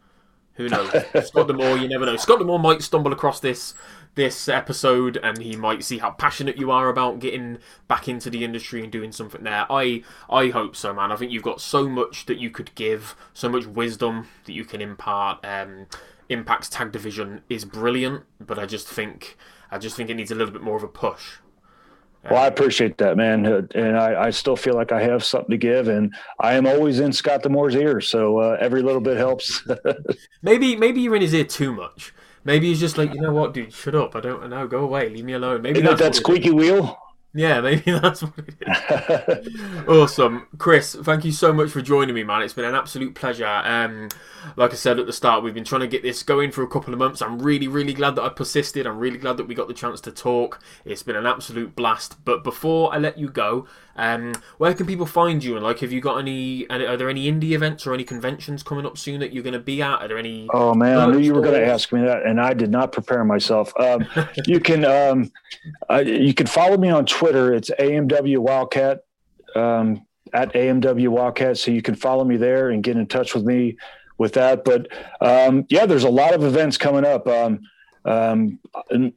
who 0.54 0.68
knows? 0.70 0.90
Scott 1.26 1.48
D'Amore, 1.48 1.78
you 1.78 1.88
never 1.88 2.06
know. 2.06 2.18
Scott 2.18 2.40
D'Amore 2.40 2.60
might 2.60 2.82
stumble 2.82 3.14
across 3.14 3.40
this 3.40 3.74
this 4.16 4.48
episode 4.48 5.18
and 5.22 5.38
he 5.38 5.56
might 5.56 5.84
see 5.84 5.98
how 5.98 6.12
passionate 6.12 6.58
you 6.58 6.72
are 6.72 6.90
about 6.90 7.20
getting 7.20 7.60
back 7.88 8.08
into 8.08 8.30
the 8.30 8.44
industry 8.44 8.82
and 8.82 8.92
doing 8.92 9.12
something 9.12 9.44
there. 9.44 9.66
I 9.70 10.04
I 10.30 10.50
hope 10.50 10.76
so, 10.76 10.94
man. 10.94 11.12
I 11.12 11.16
think 11.16 11.32
you've 11.32 11.44
got 11.44 11.62
so 11.62 11.88
much 11.88 12.26
that 12.26 12.40
you 12.40 12.50
could 12.50 12.74
give, 12.76 13.16
so 13.34 13.50
much 13.50 13.66
wisdom 13.66 14.28
that 14.46 14.54
you 14.54 14.66
can 14.66 14.82
impart. 14.82 15.46
Um, 15.46 15.88
Impact's 16.30 16.70
tag 16.70 16.92
division 16.92 17.42
is 17.50 17.66
brilliant, 17.66 18.24
but 18.40 18.58
I 18.58 18.66
just 18.66 18.88
think 18.88 19.38
I 19.70 19.78
just 19.78 19.96
think 19.96 20.10
it 20.10 20.16
needs 20.16 20.32
a 20.32 20.36
little 20.36 20.54
bit 20.54 20.64
more 20.64 20.78
of 20.78 20.84
a 20.84 20.88
push. 20.88 21.38
Well, 22.30 22.42
I 22.42 22.48
appreciate 22.48 22.98
that, 22.98 23.18
man, 23.18 23.46
and 23.76 23.98
I, 23.98 24.24
I, 24.24 24.30
still 24.32 24.56
feel 24.56 24.74
like 24.74 24.92
I 24.92 25.00
have 25.00 25.24
something 25.24 25.52
to 25.52 25.58
give, 25.58 25.88
and 25.88 26.12
I 26.40 26.54
am 26.56 26.66
always 26.66 27.00
in 27.00 27.14
Scott 27.14 27.44
D'Amore's 27.44 27.76
ear, 27.76 28.02
so 28.02 28.40
uh, 28.40 28.58
every 28.60 28.82
little 28.82 29.02
bit 29.02 29.18
helps. 29.18 29.64
maybe, 30.42 30.76
maybe 30.76 31.02
you're 31.02 31.16
in 31.16 31.22
his 31.22 31.36
ear 31.36 31.44
too 31.44 31.72
much. 31.72 32.16
Maybe 32.46 32.68
he's 32.68 32.80
just 32.80 32.98
like, 32.98 33.14
you 33.14 33.20
know 33.20 33.34
what, 33.34 33.54
dude, 33.54 33.74
shut 33.74 33.96
up. 33.96 34.16
I 34.16 34.22
don't 34.22 34.50
know. 34.50 34.68
Go 34.68 34.84
away. 34.84 35.10
Leave 35.10 35.26
me 35.26 35.34
alone. 35.34 35.64
Maybe 35.64 35.82
that's 35.82 36.00
that 36.00 36.16
squeaky 36.16 36.52
wheel. 36.52 36.98
Yeah, 37.36 37.60
maybe 37.62 37.92
that's 37.92 38.24
what 38.24 38.34
it 38.38 39.48
is. 39.48 39.62
awesome. 39.88 40.48
Chris, 40.58 40.96
thank 40.96 41.26
you 41.26 41.32
so 41.32 41.52
much 41.52 41.70
for 41.70 41.82
joining 41.82 42.16
me, 42.16 42.24
man. 42.24 42.42
It's 42.42 42.54
been 42.54 42.66
an 42.66 42.76
absolute 42.76 43.14
pleasure. 43.14 43.46
Um, 43.46 44.10
like 44.56 44.72
I 44.72 44.76
said 44.76 45.00
at 45.00 45.06
the 45.06 45.14
start, 45.14 45.44
we've 45.44 45.54
been 45.54 45.66
trying 45.66 45.82
to 45.82 45.88
get 45.88 46.02
this 46.02 46.24
going 46.24 46.52
for 46.52 46.64
a 46.64 46.68
couple 46.68 46.94
of 46.94 47.00
months. 47.00 47.22
I'm 47.22 47.40
really, 47.40 47.68
really 47.68 47.94
glad 47.94 48.16
that 48.16 48.24
I 48.24 48.30
persisted. 48.30 48.88
I'm 48.88 49.00
really 49.00 49.18
glad 49.18 49.38
that 49.38 49.48
we 49.48 49.56
got 49.56 49.68
the 49.68 49.74
chance 49.74 50.00
to 50.02 50.12
talk. 50.12 50.62
It's 50.86 51.04
been 51.04 51.16
an 51.18 51.26
absolute 51.26 51.76
blast. 51.76 52.24
But 52.24 52.44
before 52.44 52.94
I 52.94 53.00
let 53.00 53.18
you 53.18 53.30
go, 53.30 53.68
um, 53.98 54.34
where 54.58 54.74
can 54.74 54.86
people 54.86 55.06
find 55.06 55.44
you? 55.44 55.56
And 55.56 55.64
like, 55.64 55.80
have 55.80 55.92
you 55.92 56.02
got 56.02 56.18
any? 56.18 56.68
Are 56.70 56.98
there 56.98 57.10
any 57.10 57.32
indie 57.32 57.52
events 57.52 57.88
or 57.88 57.94
any 57.94 58.04
conventions 58.04 58.62
coming 58.62 58.86
up 58.86 58.98
soon 58.98 59.20
that 59.22 59.34
you're 59.34 59.44
going 59.44 59.54
to 59.54 59.60
be 59.60 59.82
at? 59.82 60.02
Are 60.02 60.08
there 60.08 60.18
any? 60.18 60.48
Oh 60.54 60.74
man, 60.74 60.98
I 60.98 61.08
knew 61.08 61.20
you 61.20 61.34
were 61.34 61.42
going 61.42 61.60
to 61.60 61.66
ask 61.66 61.92
me 61.94 62.02
that, 62.02 62.26
and 62.26 62.40
I 62.40 62.54
did 62.54 62.72
not 62.72 62.92
prepare 62.92 63.24
myself. 63.24 63.74
Um, 63.80 64.06
you 64.46 64.60
can 64.60 64.84
um, 64.84 65.32
uh, 65.90 66.04
you 66.06 66.34
can 66.34 66.46
follow 66.46 66.78
me 66.78 66.90
on 66.90 67.06
Twitter. 67.06 67.25
It's 67.34 67.72
AMW 67.72 68.38
Wildcat 68.40 69.04
um, 69.56 70.06
at 70.34 70.54
AMW 70.54 71.08
Wildcat, 71.08 71.58
so 71.58 71.72
you 71.72 71.82
can 71.82 71.96
follow 71.96 72.24
me 72.24 72.38
there 72.38 72.70
and 72.70 72.84
get 72.84 72.98
in 72.98 73.08
touch 73.08 73.34
with 73.34 73.46
me 73.46 73.78
with 74.18 74.34
that. 74.34 74.64
But 74.64 74.88
um, 75.22 75.66
yeah, 75.70 75.86
there's 75.86 76.04
a 76.04 76.10
lot 76.10 76.34
of 76.34 76.44
events 76.44 76.78
coming 76.78 77.06
up. 77.06 77.28
Um, 77.28 77.62
um, 78.06 78.60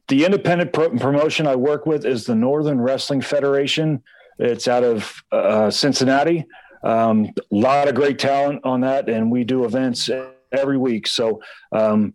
the 0.07 0.25
independent 0.25 0.73
pro- 0.73 0.89
promotion 0.97 1.45
I 1.45 1.55
work 1.55 1.85
with 1.85 2.05
is 2.05 2.25
the 2.25 2.35
Northern 2.35 2.81
Wrestling 2.81 3.21
Federation. 3.21 4.01
It's 4.39 4.67
out 4.67 4.83
of 4.83 5.21
uh, 5.31 5.69
Cincinnati. 5.69 6.45
Um, 6.83 7.25
a 7.37 7.55
lot 7.55 7.87
of 7.87 7.95
great 7.95 8.17
talent 8.19 8.61
on 8.63 8.81
that, 8.81 9.09
and 9.09 9.29
we 9.29 9.43
do 9.43 9.65
events 9.65 10.09
every 10.51 10.77
week. 10.77 11.07
So 11.07 11.41
um, 11.71 12.13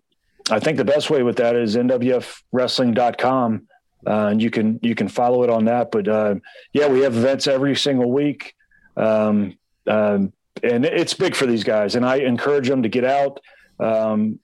I 0.51 0.59
think 0.59 0.78
the 0.78 0.84
best 0.84 1.11
way 1.11 1.22
with 1.22 1.36
that 1.36 1.55
is 1.55 1.76
nwfwrestling.com. 1.76 3.68
Uh, 4.07 4.29
and 4.29 4.43
you 4.43 4.51
can 4.51 4.79
you 4.83 4.95
can 4.95 5.09
follow 5.09 5.43
it 5.45 5.51
on 5.51 5.65
that. 5.65 5.91
But 5.91 6.09
uh, 6.09 6.37
yeah, 6.73 6.89
we 6.89 7.01
have 7.01 7.17
events 7.17 7.47
every 7.47 7.77
single 7.77 8.11
week, 8.11 8.55
um, 8.97 9.57
um, 9.87 10.33
and 10.63 10.85
it's 10.85 11.15
big 11.15 11.35
for 11.35 11.47
these 11.47 11.65
guys. 11.65 11.95
And 11.95 12.05
I 12.05 12.17
encourage 12.17 12.69
them 12.69 12.83
to 12.83 12.89
get 12.89 13.05
out. 13.05 13.41
Um, 13.81 14.39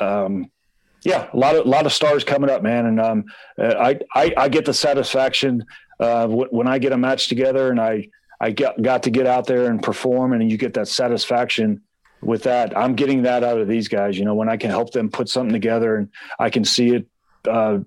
um 0.00 0.50
yeah, 1.04 1.28
a 1.32 1.36
lot 1.36 1.54
of 1.54 1.66
a 1.66 1.68
lot 1.68 1.86
of 1.86 1.92
stars 1.92 2.24
coming 2.24 2.48
up, 2.48 2.62
man. 2.62 2.86
And 2.86 3.00
um, 3.00 3.24
I, 3.58 4.00
I, 4.14 4.32
I 4.36 4.48
get 4.48 4.64
the 4.64 4.72
satisfaction 4.72 5.64
uh, 6.00 6.26
when 6.28 6.66
I 6.66 6.78
get 6.78 6.92
a 6.92 6.96
match 6.96 7.28
together 7.28 7.70
and 7.70 7.80
I 7.80 8.08
I 8.40 8.50
got 8.50 8.80
got 8.82 9.02
to 9.04 9.10
get 9.10 9.26
out 9.26 9.46
there 9.46 9.66
and 9.66 9.82
perform, 9.82 10.32
and 10.32 10.50
you 10.50 10.56
get 10.56 10.74
that 10.74 10.88
satisfaction 10.88 11.82
with 12.20 12.42
that. 12.44 12.76
I'm 12.76 12.94
getting 12.94 13.22
that 13.22 13.44
out 13.44 13.60
of 13.60 13.68
these 13.68 13.88
guys. 13.88 14.18
You 14.18 14.24
know, 14.24 14.34
when 14.34 14.48
I 14.48 14.56
can 14.56 14.70
help 14.70 14.90
them 14.92 15.10
put 15.10 15.28
something 15.28 15.52
together 15.52 15.96
and 15.96 16.08
I 16.38 16.50
can 16.50 16.64
see 16.64 16.94
it 16.94 17.06
uh, 17.48 17.78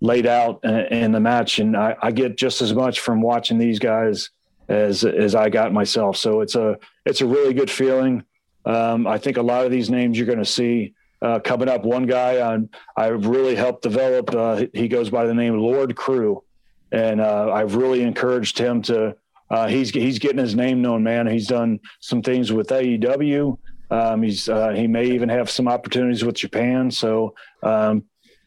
laid 0.00 0.26
out 0.26 0.64
in 0.64 1.12
the 1.12 1.20
match, 1.20 1.58
and 1.58 1.76
I, 1.76 1.96
I, 2.02 2.10
get 2.10 2.36
just 2.36 2.60
as 2.60 2.74
much 2.74 3.00
from 3.00 3.22
watching 3.22 3.58
these 3.58 3.78
guys 3.78 4.30
as 4.68 5.04
as 5.04 5.34
I 5.34 5.48
got 5.48 5.72
myself. 5.72 6.16
So 6.16 6.40
it's 6.40 6.54
a 6.54 6.78
it's 7.04 7.20
a 7.20 7.26
really 7.26 7.54
good 7.54 7.70
feeling. 7.70 8.24
Um, 8.64 9.06
I 9.06 9.18
think 9.18 9.36
a 9.36 9.42
lot 9.42 9.64
of 9.64 9.70
these 9.70 9.90
names 9.90 10.18
you're 10.18 10.26
going 10.26 10.38
to 10.38 10.44
see 10.44 10.94
uh, 11.22 11.38
coming 11.40 11.68
up. 11.68 11.84
One 11.84 12.06
guy 12.06 12.40
on 12.40 12.68
I 12.96 13.06
really 13.08 13.54
helped 13.54 13.82
develop. 13.82 14.34
Uh, 14.34 14.66
he 14.74 14.88
goes 14.88 15.08
by 15.08 15.26
the 15.26 15.34
name 15.34 15.58
Lord 15.58 15.96
Crewe 15.96 16.42
and 16.92 17.20
uh, 17.20 17.52
I've 17.52 17.74
really 17.76 18.02
encouraged 18.02 18.58
him 18.58 18.82
to. 18.82 19.16
Uh, 19.48 19.68
he's 19.68 19.90
he's 19.90 20.18
getting 20.18 20.38
his 20.38 20.56
name 20.56 20.82
known, 20.82 21.04
man. 21.04 21.26
He's 21.26 21.46
done 21.46 21.80
some 22.00 22.22
things 22.22 22.52
with 22.52 22.68
AEW. 22.68 23.56
Um, 23.90 24.22
he's 24.22 24.48
uh, 24.48 24.70
he 24.70 24.86
may 24.86 25.06
even 25.06 25.28
have 25.28 25.50
some 25.50 25.68
opportunities 25.68 26.24
with 26.24 26.34
Japan. 26.34 26.90
So 26.90 27.34
um, 27.62 28.04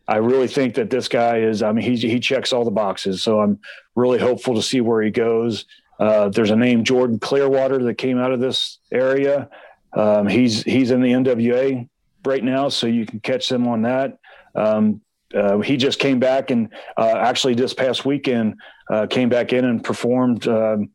I 0.09 0.15
really 0.15 0.47
think 0.47 0.73
that 0.73 0.89
this 0.89 1.07
guy 1.07 1.37
is. 1.37 1.61
I 1.61 1.71
mean, 1.71 1.85
he 1.85 1.95
he 1.95 2.19
checks 2.19 2.51
all 2.51 2.65
the 2.65 2.71
boxes. 2.71 3.21
So 3.21 3.39
I'm 3.41 3.59
really 3.95 4.17
hopeful 4.17 4.55
to 4.55 4.61
see 4.61 4.81
where 4.81 5.03
he 5.03 5.11
goes. 5.11 5.65
Uh, 5.99 6.29
there's 6.29 6.49
a 6.49 6.55
name 6.55 6.83
Jordan 6.83 7.19
Clearwater 7.19 7.83
that 7.83 7.95
came 7.95 8.17
out 8.17 8.31
of 8.31 8.39
this 8.39 8.79
area. 8.91 9.49
Um, 9.93 10.27
he's 10.27 10.63
he's 10.63 10.89
in 10.89 11.01
the 11.01 11.11
NWA 11.11 11.87
right 12.25 12.43
now, 12.43 12.69
so 12.69 12.87
you 12.87 13.05
can 13.05 13.19
catch 13.19 13.49
them 13.49 13.67
on 13.67 13.83
that. 13.83 14.17
Um, 14.55 15.01
uh, 15.35 15.59
he 15.59 15.77
just 15.77 15.99
came 15.99 16.19
back 16.19 16.49
and 16.49 16.69
uh, 16.97 17.13
actually 17.15 17.53
this 17.53 17.75
past 17.75 18.03
weekend 18.03 18.55
uh, 18.89 19.05
came 19.05 19.29
back 19.29 19.53
in 19.53 19.63
and 19.63 19.83
performed 19.83 20.47
um, 20.47 20.89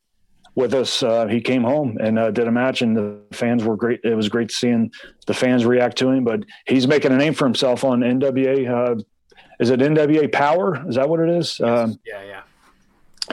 with 0.55 0.75
us. 0.75 1.03
Uh, 1.03 1.27
he 1.27 1.41
came 1.41 1.63
home 1.63 1.99
and 2.01 2.19
uh, 2.19 2.31
did 2.31 2.47
a 2.47 2.53
match, 2.53 2.83
and 2.83 2.97
the 2.97 3.19
fans 3.33 3.65
were 3.65 3.77
great. 3.77 4.01
It 4.05 4.15
was 4.15 4.29
great 4.29 4.51
seeing 4.51 4.91
the 5.27 5.35
fans 5.35 5.65
react 5.65 5.99
to 5.99 6.11
him. 6.11 6.25
But 6.25 6.45
he's 6.67 6.87
making 6.87 7.13
a 7.13 7.17
name 7.17 7.35
for 7.35 7.45
himself 7.45 7.85
on 7.85 8.01
NWA. 8.01 8.99
Uh, 8.99 9.03
is 9.61 9.71
it 9.71 9.81
NWA 9.81 10.31
Power? 10.33 10.87
Is 10.89 10.97
that 10.97 11.09
what 11.09 11.21
it 11.21 11.29
is? 11.29 11.59
Yes. 11.61 11.69
Um, 11.69 11.99
yeah, 12.07 12.23
yeah. 12.23 12.43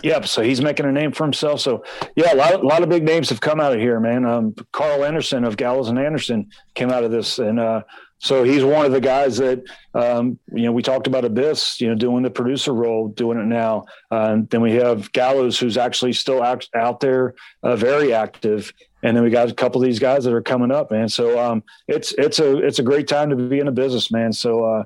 Yep. 0.03 0.27
So 0.27 0.41
he's 0.41 0.61
making 0.61 0.85
a 0.85 0.91
name 0.91 1.11
for 1.11 1.25
himself. 1.25 1.59
So 1.59 1.83
yeah, 2.15 2.33
a 2.33 2.35
lot, 2.35 2.53
a 2.53 2.65
lot 2.65 2.81
of 2.81 2.89
big 2.89 3.03
names 3.03 3.29
have 3.29 3.41
come 3.41 3.59
out 3.59 3.73
of 3.73 3.79
here, 3.79 3.99
man. 3.99 4.25
Um, 4.25 4.55
Karl 4.71 5.03
Anderson 5.03 5.43
of 5.43 5.57
Gallows 5.57 5.89
and 5.89 5.99
Anderson 5.99 6.49
came 6.75 6.89
out 6.89 7.03
of 7.03 7.11
this, 7.11 7.39
and 7.39 7.59
uh, 7.59 7.83
so 8.21 8.43
he's 8.43 8.63
one 8.63 8.85
of 8.85 8.91
the 8.91 9.01
guys 9.01 9.37
that 9.37 9.63
um, 9.95 10.37
you 10.53 10.63
know 10.63 10.71
we 10.71 10.83
talked 10.83 11.07
about 11.07 11.25
Abyss, 11.25 11.81
you 11.81 11.89
know, 11.89 11.95
doing 11.95 12.21
the 12.21 12.29
producer 12.29 12.71
role, 12.71 13.07
doing 13.07 13.39
it 13.39 13.45
now. 13.45 13.85
Uh, 14.11 14.37
then 14.47 14.61
we 14.61 14.73
have 14.73 15.11
Gallows, 15.11 15.57
who's 15.57 15.75
actually 15.75 16.13
still 16.13 16.43
out, 16.43 16.67
out 16.75 16.99
there, 16.99 17.33
uh, 17.63 17.75
very 17.75 18.13
active. 18.13 18.71
And 19.01 19.17
then 19.17 19.23
we 19.23 19.31
got 19.31 19.49
a 19.49 19.55
couple 19.55 19.81
of 19.81 19.87
these 19.87 19.97
guys 19.97 20.23
that 20.25 20.33
are 20.33 20.41
coming 20.41 20.71
up, 20.71 20.91
man. 20.91 21.09
So 21.09 21.39
um, 21.39 21.63
it's 21.87 22.13
it's 22.13 22.37
a 22.37 22.57
it's 22.57 22.77
a 22.77 22.83
great 22.83 23.07
time 23.07 23.31
to 23.31 23.35
be 23.35 23.57
in 23.57 23.67
a 23.67 23.71
business, 23.71 24.11
man. 24.11 24.31
So 24.31 24.85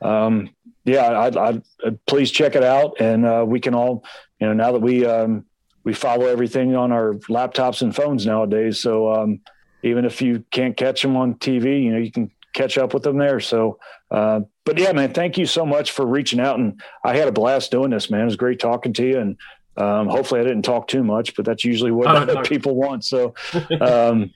uh, 0.00 0.06
um, 0.06 0.50
yeah, 0.84 1.06
I, 1.08 1.26
I, 1.26 1.62
uh, 1.84 1.90
please 2.06 2.30
check 2.30 2.54
it 2.54 2.62
out, 2.62 3.00
and 3.00 3.26
uh, 3.26 3.44
we 3.44 3.58
can 3.58 3.74
all, 3.74 4.04
you 4.40 4.46
know, 4.46 4.52
now 4.52 4.70
that 4.70 4.80
we 4.80 5.04
um, 5.04 5.44
we 5.82 5.92
follow 5.92 6.26
everything 6.26 6.76
on 6.76 6.92
our 6.92 7.14
laptops 7.28 7.82
and 7.82 7.94
phones 7.94 8.26
nowadays. 8.26 8.78
So 8.80 9.12
um, 9.12 9.40
even 9.82 10.04
if 10.04 10.22
you 10.22 10.44
can't 10.52 10.76
catch 10.76 11.02
them 11.02 11.16
on 11.16 11.34
TV, 11.34 11.82
you 11.82 11.90
know, 11.90 11.98
you 11.98 12.12
can 12.12 12.30
catch 12.56 12.78
up 12.78 12.94
with 12.94 13.02
them 13.02 13.18
there. 13.18 13.38
So, 13.38 13.78
uh, 14.10 14.40
but 14.64 14.78
yeah, 14.78 14.92
man, 14.92 15.12
thank 15.12 15.38
you 15.38 15.46
so 15.46 15.64
much 15.64 15.92
for 15.92 16.04
reaching 16.06 16.40
out. 16.40 16.58
And 16.58 16.80
I 17.04 17.16
had 17.16 17.28
a 17.28 17.32
blast 17.32 17.70
doing 17.70 17.90
this, 17.90 18.10
man. 18.10 18.22
It 18.22 18.24
was 18.24 18.36
great 18.36 18.58
talking 18.58 18.92
to 18.94 19.06
you. 19.06 19.18
And 19.18 19.36
um, 19.76 20.08
hopefully 20.08 20.40
I 20.40 20.44
didn't 20.44 20.62
talk 20.62 20.88
too 20.88 21.04
much, 21.04 21.36
but 21.36 21.44
that's 21.44 21.64
usually 21.64 21.92
what 21.92 22.08
oh, 22.08 22.42
people 22.44 22.74
want. 22.74 23.04
So, 23.04 23.34
um, 23.80 24.32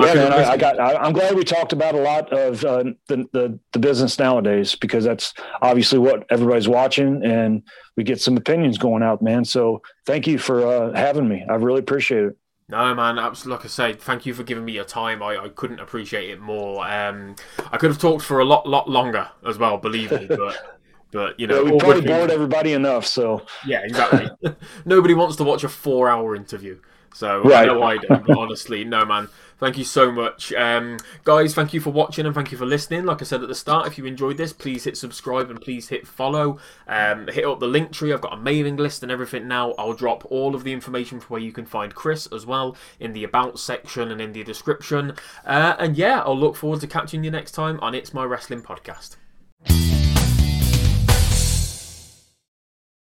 yeah, 0.00 0.14
man, 0.14 0.32
I, 0.32 0.52
I 0.52 0.56
got. 0.56 0.80
I, 0.80 1.06
am 1.06 1.12
glad 1.12 1.34
we 1.34 1.44
talked 1.44 1.74
about 1.74 1.94
a 1.94 1.98
lot 1.98 2.32
of 2.32 2.64
uh, 2.64 2.84
the, 3.08 3.28
the, 3.32 3.58
the 3.72 3.78
business 3.78 4.18
nowadays 4.18 4.74
because 4.74 5.04
that's 5.04 5.34
obviously 5.60 5.98
what 5.98 6.24
everybody's 6.30 6.68
watching, 6.68 7.22
and 7.22 7.62
we 7.94 8.02
get 8.02 8.18
some 8.18 8.38
opinions 8.38 8.78
going 8.78 9.02
out, 9.02 9.20
man. 9.20 9.44
So 9.44 9.82
thank 10.06 10.26
you 10.26 10.38
for 10.38 10.66
uh, 10.66 10.94
having 10.94 11.28
me. 11.28 11.44
I 11.46 11.56
really 11.56 11.80
appreciate 11.80 12.24
it. 12.24 12.36
No, 12.72 12.94
man, 12.94 13.18
absolutely. 13.18 13.58
Like 13.58 13.64
I 13.66 13.68
say, 13.68 13.92
thank 13.92 14.24
you 14.24 14.32
for 14.32 14.44
giving 14.44 14.64
me 14.64 14.72
your 14.72 14.84
time. 14.84 15.22
I, 15.22 15.36
I 15.36 15.48
couldn't 15.50 15.78
appreciate 15.78 16.30
it 16.30 16.40
more. 16.40 16.88
Um, 16.88 17.36
I 17.70 17.76
could 17.76 17.90
have 17.90 18.00
talked 18.00 18.24
for 18.24 18.40
a 18.40 18.46
lot, 18.46 18.66
lot 18.66 18.88
longer 18.88 19.28
as 19.46 19.58
well. 19.58 19.76
Believe 19.76 20.10
me, 20.10 20.24
but 20.26 20.80
but 21.12 21.38
you 21.38 21.46
know, 21.46 21.62
yeah, 21.62 21.70
we 21.70 21.78
probably 21.78 22.00
bored 22.00 22.30
everybody 22.30 22.72
enough. 22.72 23.04
So 23.04 23.44
yeah, 23.66 23.82
exactly. 23.84 24.30
Nobody 24.86 25.12
wants 25.12 25.36
to 25.36 25.44
watch 25.44 25.64
a 25.64 25.68
four-hour 25.68 26.34
interview. 26.34 26.80
So 27.12 27.42
right. 27.42 27.64
I 27.64 27.64
know 27.66 27.82
I 27.82 27.98
don't, 27.98 28.26
but 28.26 28.38
honestly, 28.38 28.84
no, 28.84 29.04
man. 29.04 29.28
Thank 29.62 29.78
you 29.78 29.84
so 29.84 30.10
much. 30.10 30.52
Um, 30.54 30.98
guys, 31.22 31.54
thank 31.54 31.72
you 31.72 31.80
for 31.80 31.90
watching 31.90 32.26
and 32.26 32.34
thank 32.34 32.50
you 32.50 32.58
for 32.58 32.66
listening. 32.66 33.04
Like 33.04 33.22
I 33.22 33.24
said 33.24 33.44
at 33.44 33.48
the 33.48 33.54
start, 33.54 33.86
if 33.86 33.96
you 33.96 34.04
enjoyed 34.06 34.36
this, 34.36 34.52
please 34.52 34.82
hit 34.82 34.96
subscribe 34.96 35.50
and 35.50 35.60
please 35.60 35.86
hit 35.86 36.04
follow. 36.04 36.58
Um, 36.88 37.28
hit 37.28 37.44
up 37.44 37.60
the 37.60 37.68
link 37.68 37.92
tree. 37.92 38.12
I've 38.12 38.20
got 38.20 38.32
a 38.32 38.38
mailing 38.38 38.76
list 38.76 39.04
and 39.04 39.12
everything 39.12 39.46
now. 39.46 39.70
I'll 39.78 39.92
drop 39.92 40.24
all 40.32 40.56
of 40.56 40.64
the 40.64 40.72
information 40.72 41.20
for 41.20 41.28
where 41.28 41.40
you 41.40 41.52
can 41.52 41.64
find 41.64 41.94
Chris 41.94 42.26
as 42.32 42.44
well 42.44 42.76
in 42.98 43.12
the 43.12 43.22
About 43.22 43.60
section 43.60 44.10
and 44.10 44.20
in 44.20 44.32
the 44.32 44.42
description. 44.42 45.12
Uh, 45.46 45.76
and 45.78 45.96
yeah, 45.96 46.22
I'll 46.22 46.36
look 46.36 46.56
forward 46.56 46.80
to 46.80 46.88
catching 46.88 47.22
you 47.22 47.30
next 47.30 47.52
time 47.52 47.78
on 47.78 47.94
It's 47.94 48.12
My 48.12 48.24
Wrestling 48.24 48.62
Podcast. 48.62 49.14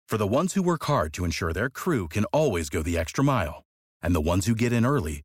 For 0.08 0.16
the 0.16 0.26
ones 0.26 0.54
who 0.54 0.62
work 0.62 0.84
hard 0.84 1.12
to 1.12 1.26
ensure 1.26 1.52
their 1.52 1.68
crew 1.68 2.08
can 2.08 2.24
always 2.32 2.70
go 2.70 2.82
the 2.82 2.96
extra 2.96 3.22
mile, 3.22 3.64
and 4.00 4.14
the 4.14 4.22
ones 4.22 4.46
who 4.46 4.54
get 4.54 4.72
in 4.72 4.86
early, 4.86 5.24